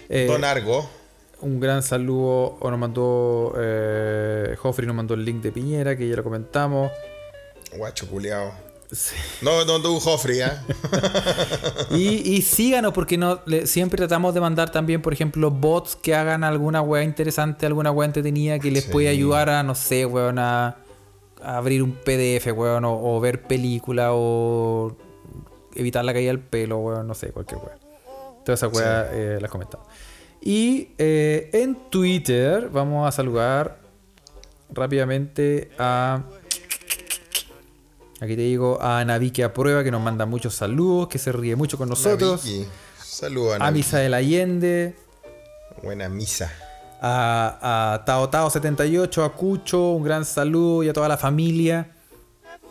eh, 0.10 0.26
Don 0.28 0.44
Argo. 0.44 0.90
un 1.42 1.60
gran 1.60 1.84
saludo. 1.84 2.58
O 2.60 2.70
nos 2.72 2.80
mandó. 2.80 3.54
Eh, 3.58 4.56
nos 4.84 4.96
mandó 4.96 5.14
el 5.14 5.24
link 5.24 5.42
de 5.42 5.52
Piñera, 5.52 5.96
que 5.96 6.08
ya 6.10 6.16
lo 6.16 6.24
comentamos. 6.24 6.92
Guacho 7.78 8.08
culiao. 8.90 9.16
No, 9.42 9.66
no 9.66 9.82
tuvo 9.82 10.00
Joffrey, 10.00 10.40
¿eh? 10.42 10.52
Y, 11.92 12.34
y 12.36 12.42
síganos 12.42 12.94
porque 12.94 13.18
no, 13.18 13.40
le- 13.46 13.68
siempre 13.68 13.98
tratamos 13.98 14.34
de 14.34 14.42
mandar 14.42 14.72
también, 14.72 15.02
por 15.02 15.14
ejemplo, 15.14 15.52
bots 15.52 15.96
que 15.96 16.16
hagan 16.16 16.44
alguna 16.44 16.82
weá 16.82 17.04
interesante, 17.04 17.66
alguna 17.66 17.92
weá 17.92 18.06
entretenida 18.08 18.60
que 18.60 18.72
les 18.72 18.86
Sí. 18.86 18.92
puede 18.92 19.10
ayudar 19.10 19.50
a, 19.50 19.64
no 19.64 19.76
sé, 19.76 20.06
weón, 20.06 20.40
a, 20.40 20.78
a 21.42 21.58
abrir 21.58 21.84
un 21.84 21.92
PDF, 21.94 22.48
weón, 22.56 22.86
o, 22.86 22.94
o 23.16 23.20
ver 23.20 23.44
película 23.44 24.10
o 24.14 24.96
evitar 25.76 26.04
la 26.06 26.14
caída 26.14 26.30
del 26.30 26.40
pelo, 26.40 26.78
weón, 26.80 27.08
no 27.08 27.14
sé, 27.14 27.32
cualquier 27.32 27.60
weá. 27.62 27.78
Todas 28.46 28.60
esas 28.64 28.74
weas 28.74 29.08
eh, 29.12 29.38
las 29.42 29.52
comentamos. 29.52 29.86
Y 30.42 30.90
eh, 30.98 31.50
en 31.54 31.76
Twitter 31.90 32.70
vamos 32.72 33.08
a 33.08 33.12
saludar 33.12 33.80
rápidamente 34.70 35.72
a... 35.78 36.22
Aquí 38.20 38.36
te 38.36 38.42
digo 38.42 38.80
a 38.82 39.04
Naviki 39.06 39.44
a 39.44 39.54
prueba 39.54 39.84
que 39.84 39.92
nos 39.92 40.02
manda 40.02 40.26
muchos 40.26 40.56
saludos, 40.56 41.08
que 41.08 41.20
se 41.20 41.32
ríe 41.32 41.56
mucho 41.56 41.78
con 41.78 41.88
nosotros. 41.90 42.42
Saludos 43.04 43.60
a 43.62 43.68
A. 43.68 43.72
Misa 43.72 44.00
del 44.00 44.14
Allende, 44.14 44.96
Buena 45.84 46.10
misa. 46.10 46.52
a, 47.02 47.94
a 47.94 48.06
Tao 48.06 48.30
Tao 48.30 48.50
78, 48.50 49.24
a 49.24 49.34
Cucho, 49.34 49.92
un 49.92 50.04
gran 50.04 50.26
saludo 50.26 50.84
y 50.84 50.90
a 50.90 50.94
toda 50.94 51.08
la 51.08 51.18
familia. 51.18 51.92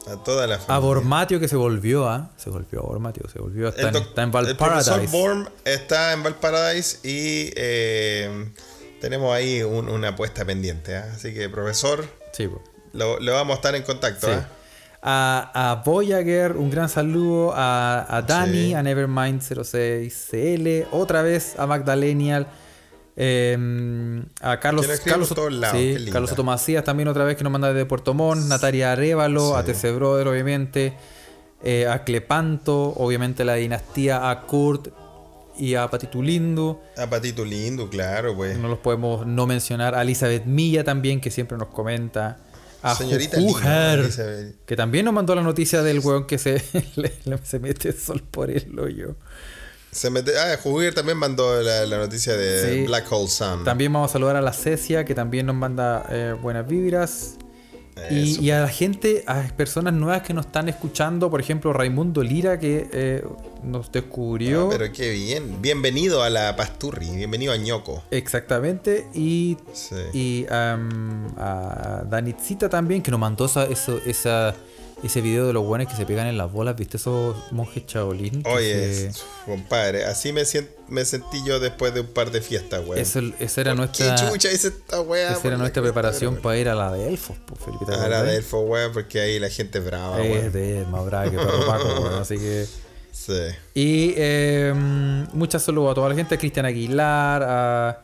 A 0.08 0.16
toda 0.22 0.46
la 0.46 0.56
A 0.56 0.58
familia. 0.58 0.78
Bormatio 0.86 1.40
que 1.40 1.48
se 1.48 1.56
volvió, 1.56 2.08
¿ah? 2.08 2.30
Se 2.36 2.50
volvió 2.50 2.80
a 2.80 2.82
Bormatio, 2.82 3.28
se 3.28 3.38
volvió. 3.40 3.68
Está, 3.68 3.82
El, 3.82 3.86
en, 3.88 3.92
doc- 3.94 4.08
está 4.08 4.22
en 4.22 4.28
el 4.28 4.56
profesor 4.56 4.66
Valparadise. 4.98 5.16
Borm 5.16 5.48
está 5.64 6.12
en 6.12 6.22
Valparadise 6.24 6.98
y 7.08 7.52
eh, 7.56 8.52
tenemos 9.00 9.32
ahí 9.34 9.62
un- 9.62 9.88
una 9.88 10.08
apuesta 10.08 10.44
pendiente. 10.44 10.96
¿ah? 10.96 11.12
Así 11.14 11.32
que, 11.34 11.48
profesor, 11.48 12.04
Sí, 12.32 12.48
lo, 12.92 13.18
lo 13.20 13.32
vamos 13.32 13.54
a 13.54 13.56
estar 13.56 13.74
en 13.76 13.82
contacto. 13.84 14.26
Sí. 14.26 14.38
A, 15.02 15.70
a 15.70 15.74
Voyager, 15.84 16.52
un 16.56 16.70
gran 16.70 16.88
saludo. 16.88 17.52
A, 17.54 18.06
a 18.08 18.22
Dani, 18.22 18.68
Sí. 18.68 18.74
a 18.74 18.82
Nevermind06CL. 18.82 20.86
Otra 20.92 21.22
vez 21.22 21.58
a 21.58 21.66
Magdalenial. 21.66 22.46
eh, 23.18 23.56
a 24.42 24.60
Carlos, 24.60 24.86
Carlos, 25.02 25.30
lados, 25.52 25.78
sí. 25.80 26.06
Carlos 26.12 26.32
Otomacías 26.32 26.84
también 26.84 27.08
otra 27.08 27.24
vez 27.24 27.36
que 27.36 27.44
nos 27.44 27.52
manda 27.52 27.72
desde 27.72 27.86
Puerto 27.86 28.12
Montt. 28.14 28.46
Natalia 28.46 28.92
Arevalo, 28.92 29.56
a 29.56 29.62
Sí. 29.64 29.72
TC 29.72 29.92
Brother, 29.94 30.28
obviamente. 30.28 30.94
eh, 31.62 31.86
a 31.88 32.04
Clepanto, 32.04 32.92
obviamente 32.96 33.42
la 33.44 33.54
dinastía, 33.54 34.30
a 34.30 34.42
Kurt 34.42 34.88
y 35.58 35.74
a 35.74 35.88
Patitulindo. 35.88 36.82
A 36.98 37.08
Patito 37.08 37.44
Lindo, 37.46 37.88
claro, 37.88 38.36
pues. 38.36 38.58
No 38.58 38.68
los 38.68 38.78
podemos 38.80 39.26
no 39.26 39.46
mencionar. 39.46 39.94
A 39.94 40.02
Elizabeth 40.02 40.44
Milla 40.44 40.84
también, 40.84 41.18
que 41.20 41.30
siempre 41.30 41.56
nos 41.56 41.68
comenta. 41.68 42.36
A 42.92 42.94
Señorita 42.94 43.38
Jujujar, 43.38 43.98
linda, 43.98 44.04
Elizabeth. 44.04 44.64
que 44.66 44.76
también 44.76 45.04
nos 45.04 45.14
mandó 45.14 45.34
la 45.34 45.42
noticia 45.42 45.82
del 45.82 46.00
weón 46.00 46.26
que 46.26 46.38
se, 46.38 46.62
le- 46.96 47.12
le- 47.24 47.38
se 47.44 47.58
mete 47.58 47.92
sol 47.92 48.22
por 48.30 48.50
el 48.50 48.78
hoyo. 48.78 49.16
Se 49.92 50.10
mete, 50.10 50.38
ah, 50.38 50.58
Juguir 50.62 50.94
también 50.94 51.16
mandó 51.16 51.62
la, 51.62 51.86
la 51.86 51.96
noticia 51.98 52.36
de 52.36 52.74
Sí. 52.80 52.86
Black 52.86 53.10
Hole 53.10 53.28
Sun. 53.28 53.64
También 53.64 53.92
vamos 53.92 54.10
a 54.10 54.12
saludar 54.12 54.36
a 54.36 54.42
la 54.42 54.52
Cecia, 54.52 55.04
que 55.06 55.14
también 55.14 55.46
nos 55.46 55.56
manda 55.56 56.04
eh, 56.10 56.34
buenas 56.40 56.68
vibras. 56.68 57.36
Y, 58.10 58.44
y 58.44 58.50
a 58.50 58.60
la 58.60 58.68
gente, 58.68 59.24
a 59.26 59.42
personas 59.56 59.94
nuevas 59.94 60.22
que 60.22 60.34
nos 60.34 60.46
están 60.46 60.68
escuchando, 60.68 61.30
por 61.30 61.40
ejemplo, 61.40 61.72
Raimundo 61.72 62.22
Lira, 62.22 62.58
que 62.58 62.88
eh, 62.92 63.24
nos 63.64 63.90
descubrió. 63.90 64.66
Ah, 64.66 64.76
pero 64.78 64.92
qué 64.92 65.10
bien. 65.12 65.62
Bienvenido 65.62 66.22
a 66.22 66.28
la 66.28 66.54
Pasturri. 66.56 67.08
Bienvenido 67.16 67.52
a 67.54 67.56
Ñoco. 67.56 68.02
Exactamente. 68.10 69.08
Y 69.14 69.56
Sí. 69.72 69.94
Y 70.12 70.46
am, 70.50 71.26
a 71.38 72.04
Danitzita 72.08 72.68
también, 72.68 73.02
que 73.02 73.10
nos 73.10 73.18
mandó 73.18 73.46
esa, 73.46 73.64
eso- 73.64 73.98
esa, 74.04 74.54
ese 75.02 75.20
video 75.20 75.46
de 75.46 75.52
los 75.52 75.64
buenos 75.64 75.88
que 75.88 75.94
se 75.96 76.06
pegan 76.06 76.26
en 76.26 76.38
las 76.38 76.50
bolas, 76.50 76.74
¿viste? 76.76 76.96
Esos 76.96 77.36
monjes 77.52 77.84
chaolín. 77.86 78.42
Oye, 78.46 79.12
se- 79.12 79.20
compadre, 79.44 80.04
así 80.04 80.32
me, 80.32 80.44
sentí 80.44 81.44
yo 81.44 81.60
después 81.60 81.92
de 81.94 82.00
un 82.00 82.06
par 82.06 82.30
de 82.30 82.40
fiestas, 82.40 82.80
weón. 82.86 82.98
eso- 82.98 83.20
esa 83.38 83.60
era 83.60 83.72
¿Qué 83.72 83.76
nuestra, 83.76 84.14
chucha 84.16 84.50
hice 84.50 84.68
esta 84.68 85.00
weá? 85.02 85.32
esa 85.32 85.46
era 85.48 85.58
nuestra 85.58 85.82
preparación 85.82 86.32
weón? 86.34 86.42
para 86.42 86.58
ir 86.58 86.68
a 86.68 86.74
la 86.74 86.92
de 86.92 87.08
Elfos, 87.08 87.36
pues, 87.46 87.60
Felipe. 87.62 87.84
¿te 87.86 87.94
A 87.94 88.08
la 88.08 88.22
de 88.22 88.36
Elfo, 88.36 88.60
weón, 88.60 88.92
porque 88.92 89.20
ahí 89.20 89.38
la 89.38 89.50
gente 89.50 89.78
es 89.78 89.84
brava, 89.84 90.20
Es 90.24 90.30
weón. 90.32 90.52
de 90.52 90.84
más 90.90 91.04
brava 91.04 91.30
que 91.30 91.36
perro 91.36 91.66
Paco, 91.66 92.00
weón, 92.00 92.14
así 92.22 92.38
que... 92.38 92.66
Sí. 93.12 93.32
Y 93.74 94.12
eh, 94.16 94.72
muchas 95.32 95.62
saludos 95.62 95.92
a 95.92 95.94
toda 95.94 96.10
la 96.10 96.14
gente, 96.14 96.34
a 96.34 96.38
Cristian 96.38 96.66
Aguilar, 96.66 97.42
a, 97.42 98.02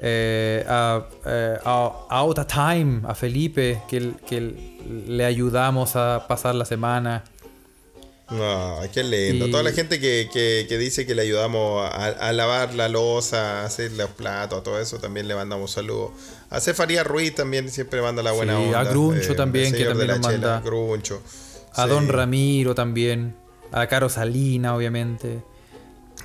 eh, 0.00 0.64
a, 0.68 1.06
eh, 1.26 1.56
a, 1.64 1.92
a 2.08 2.18
Out 2.20 2.38
of 2.38 2.46
Time, 2.46 3.02
a 3.06 3.14
Felipe, 3.14 3.82
que, 3.88 4.12
que 4.26 4.80
le 5.06 5.24
ayudamos 5.24 5.96
a 5.96 6.26
pasar 6.28 6.54
la 6.54 6.64
semana. 6.64 7.24
No, 8.30 8.76
qué 8.92 9.02
lindo. 9.02 9.46
Y- 9.46 9.50
Toda 9.50 9.62
la 9.62 9.72
gente 9.72 9.98
que, 9.98 10.28
que, 10.30 10.66
que 10.68 10.76
dice 10.76 11.06
que 11.06 11.14
le 11.14 11.22
ayudamos 11.22 11.82
a, 11.90 12.06
a 12.08 12.32
lavar 12.32 12.74
la 12.74 12.88
losa, 12.90 13.62
a 13.62 13.64
hacer 13.64 13.92
los 13.92 14.10
platos, 14.10 14.60
a 14.60 14.62
todo 14.62 14.78
eso, 14.78 14.98
también 14.98 15.26
le 15.28 15.34
mandamos 15.34 15.70
saludos. 15.70 16.10
A 16.50 16.60
Cefaría 16.60 17.04
Ruiz 17.04 17.34
también 17.34 17.70
siempre 17.70 18.02
manda 18.02 18.22
la 18.22 18.32
buena 18.32 18.56
Sí, 18.58 18.64
onda. 18.66 18.80
a 18.80 18.84
Gruncho 18.84 19.32
eh, 19.32 19.34
también, 19.34 19.72
que 19.74 19.84
también 19.84 20.08
la 20.08 20.18
nos 20.18 20.26
chela, 20.26 20.48
manda. 20.48 20.60
Gruncho. 20.60 21.22
A 21.74 21.84
Sí, 21.84 21.88
Don 21.88 22.08
Ramiro 22.08 22.74
también. 22.74 23.34
A 23.72 23.86
Caro 23.86 24.08
Salina, 24.10 24.74
obviamente. 24.76 25.42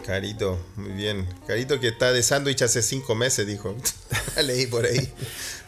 Carito, 0.06 0.60
muy 0.76 0.92
bien. 0.92 1.28
Carito 1.48 1.80
que 1.80 1.88
está 1.90 2.12
de 2.12 2.22
sándwich 2.24 2.62
hace 2.62 2.82
cinco 2.82 3.16
meses, 3.16 3.48
dijo. 3.48 3.76
Leí 4.44 4.68
por 4.68 4.86
ahí. 4.86 5.12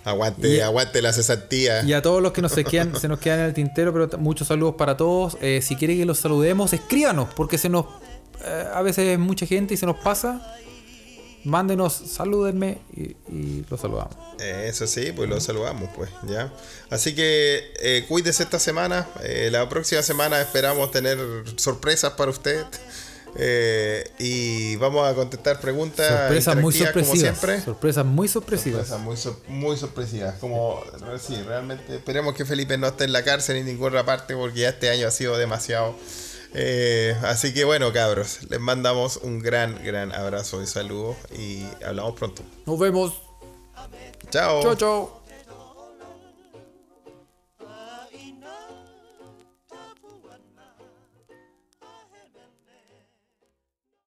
Aguante, 0.03 0.49
Y- 0.49 0.59
aguante 0.59 1.01
la 1.01 1.13
cesantía. 1.13 1.83
Y 1.83 1.93
a 1.93 2.01
todos 2.01 2.21
los 2.21 2.31
que 2.33 2.41
nos 2.41 2.51
se, 2.51 2.63
quedan, 2.63 2.99
se 2.99 3.07
nos 3.07 3.19
quedan 3.19 3.39
en 3.39 3.45
el 3.45 3.53
tintero, 3.53 3.91
pero 3.93 4.09
muchos 4.19 4.47
saludos 4.49 4.75
para 4.77 4.97
todos. 4.97 5.37
Eh, 5.41 5.61
si 5.63 5.75
quiere 5.75 5.95
que 5.97 6.05
los 6.05 6.19
saludemos, 6.19 6.73
escríbanos, 6.73 7.33
porque 7.33 7.57
se 7.57 7.69
nos. 7.69 7.85
eh, 8.43 8.65
a 8.73 8.81
veces 8.81 9.05
es 9.13 9.19
mucha 9.19 9.45
gente 9.45 9.73
y 9.73 9.77
se 9.77 9.85
nos 9.85 9.97
pasa. 9.97 10.55
Mándenos, 11.43 11.93
salúdenme 11.93 12.79
y, 12.95 13.01
y 13.31 13.65
los 13.69 13.79
saludamos. 13.79 14.15
Eh, 14.39 14.65
Eso 14.67 14.87
sí, 14.87 15.11
pues 15.15 15.29
lo 15.29 15.39
saludamos, 15.39 15.89
pues, 15.95 16.09
¿ya? 16.27 16.51
Así 16.89 17.13
que 17.13 17.71
eh, 17.79 18.03
cuídese 18.07 18.41
esta 18.43 18.57
semana. 18.57 19.07
La 19.51 19.69
próxima 19.69 20.01
semana 20.01 20.41
esperamos 20.41 20.91
tener 20.91 21.19
sorpresas 21.57 22.13
para 22.13 22.31
usted. 22.31 22.65
Eh, 23.37 24.09
y 24.17 24.75
vamos 24.77 25.05
a 25.07 25.13
contestar 25.13 25.59
preguntas 25.59 26.07
Sorpresas 26.07 26.55
muy 26.55 26.73
interactivas, 26.73 27.07
como 27.07 27.15
sorpresivas. 27.15 27.39
siempre. 27.39 27.65
Sorpresas 27.65 28.05
muy 28.05 28.27
sorpresivas. 28.27 28.87
Sorpresas 28.87 29.05
muy, 29.05 29.17
sor- 29.17 29.39
muy 29.49 29.77
sorpresivas. 29.77 30.35
Como, 30.39 30.81
sí, 31.19 31.35
realmente 31.45 31.95
esperemos 31.95 32.33
que 32.33 32.45
Felipe 32.45 32.77
no 32.77 32.87
esté 32.87 33.03
en 33.03 33.11
la 33.13 33.23
cárcel 33.23 33.55
ni 33.55 33.61
en 33.61 33.67
ninguna 33.67 34.05
parte 34.05 34.35
porque 34.35 34.61
ya 34.61 34.69
este 34.69 34.89
año 34.89 35.07
ha 35.07 35.11
sido 35.11 35.37
demasiado. 35.37 35.95
Eh, 36.53 37.13
así 37.23 37.53
que 37.53 37.65
bueno, 37.65 37.91
cabros, 37.91 38.39
les 38.49 38.61
mandamos 38.61 39.17
un 39.17 39.39
gran, 39.41 39.83
gran 39.83 40.13
abrazo 40.13 40.61
y 40.61 40.67
saludo 40.67 41.17
y 41.37 41.65
hablamos 41.85 42.13
pronto. 42.17 42.41
Nos 42.65 42.79
vemos. 42.79 43.13
Chao. 44.29 44.61
Chao, 44.63 44.75
chao. 44.75 45.24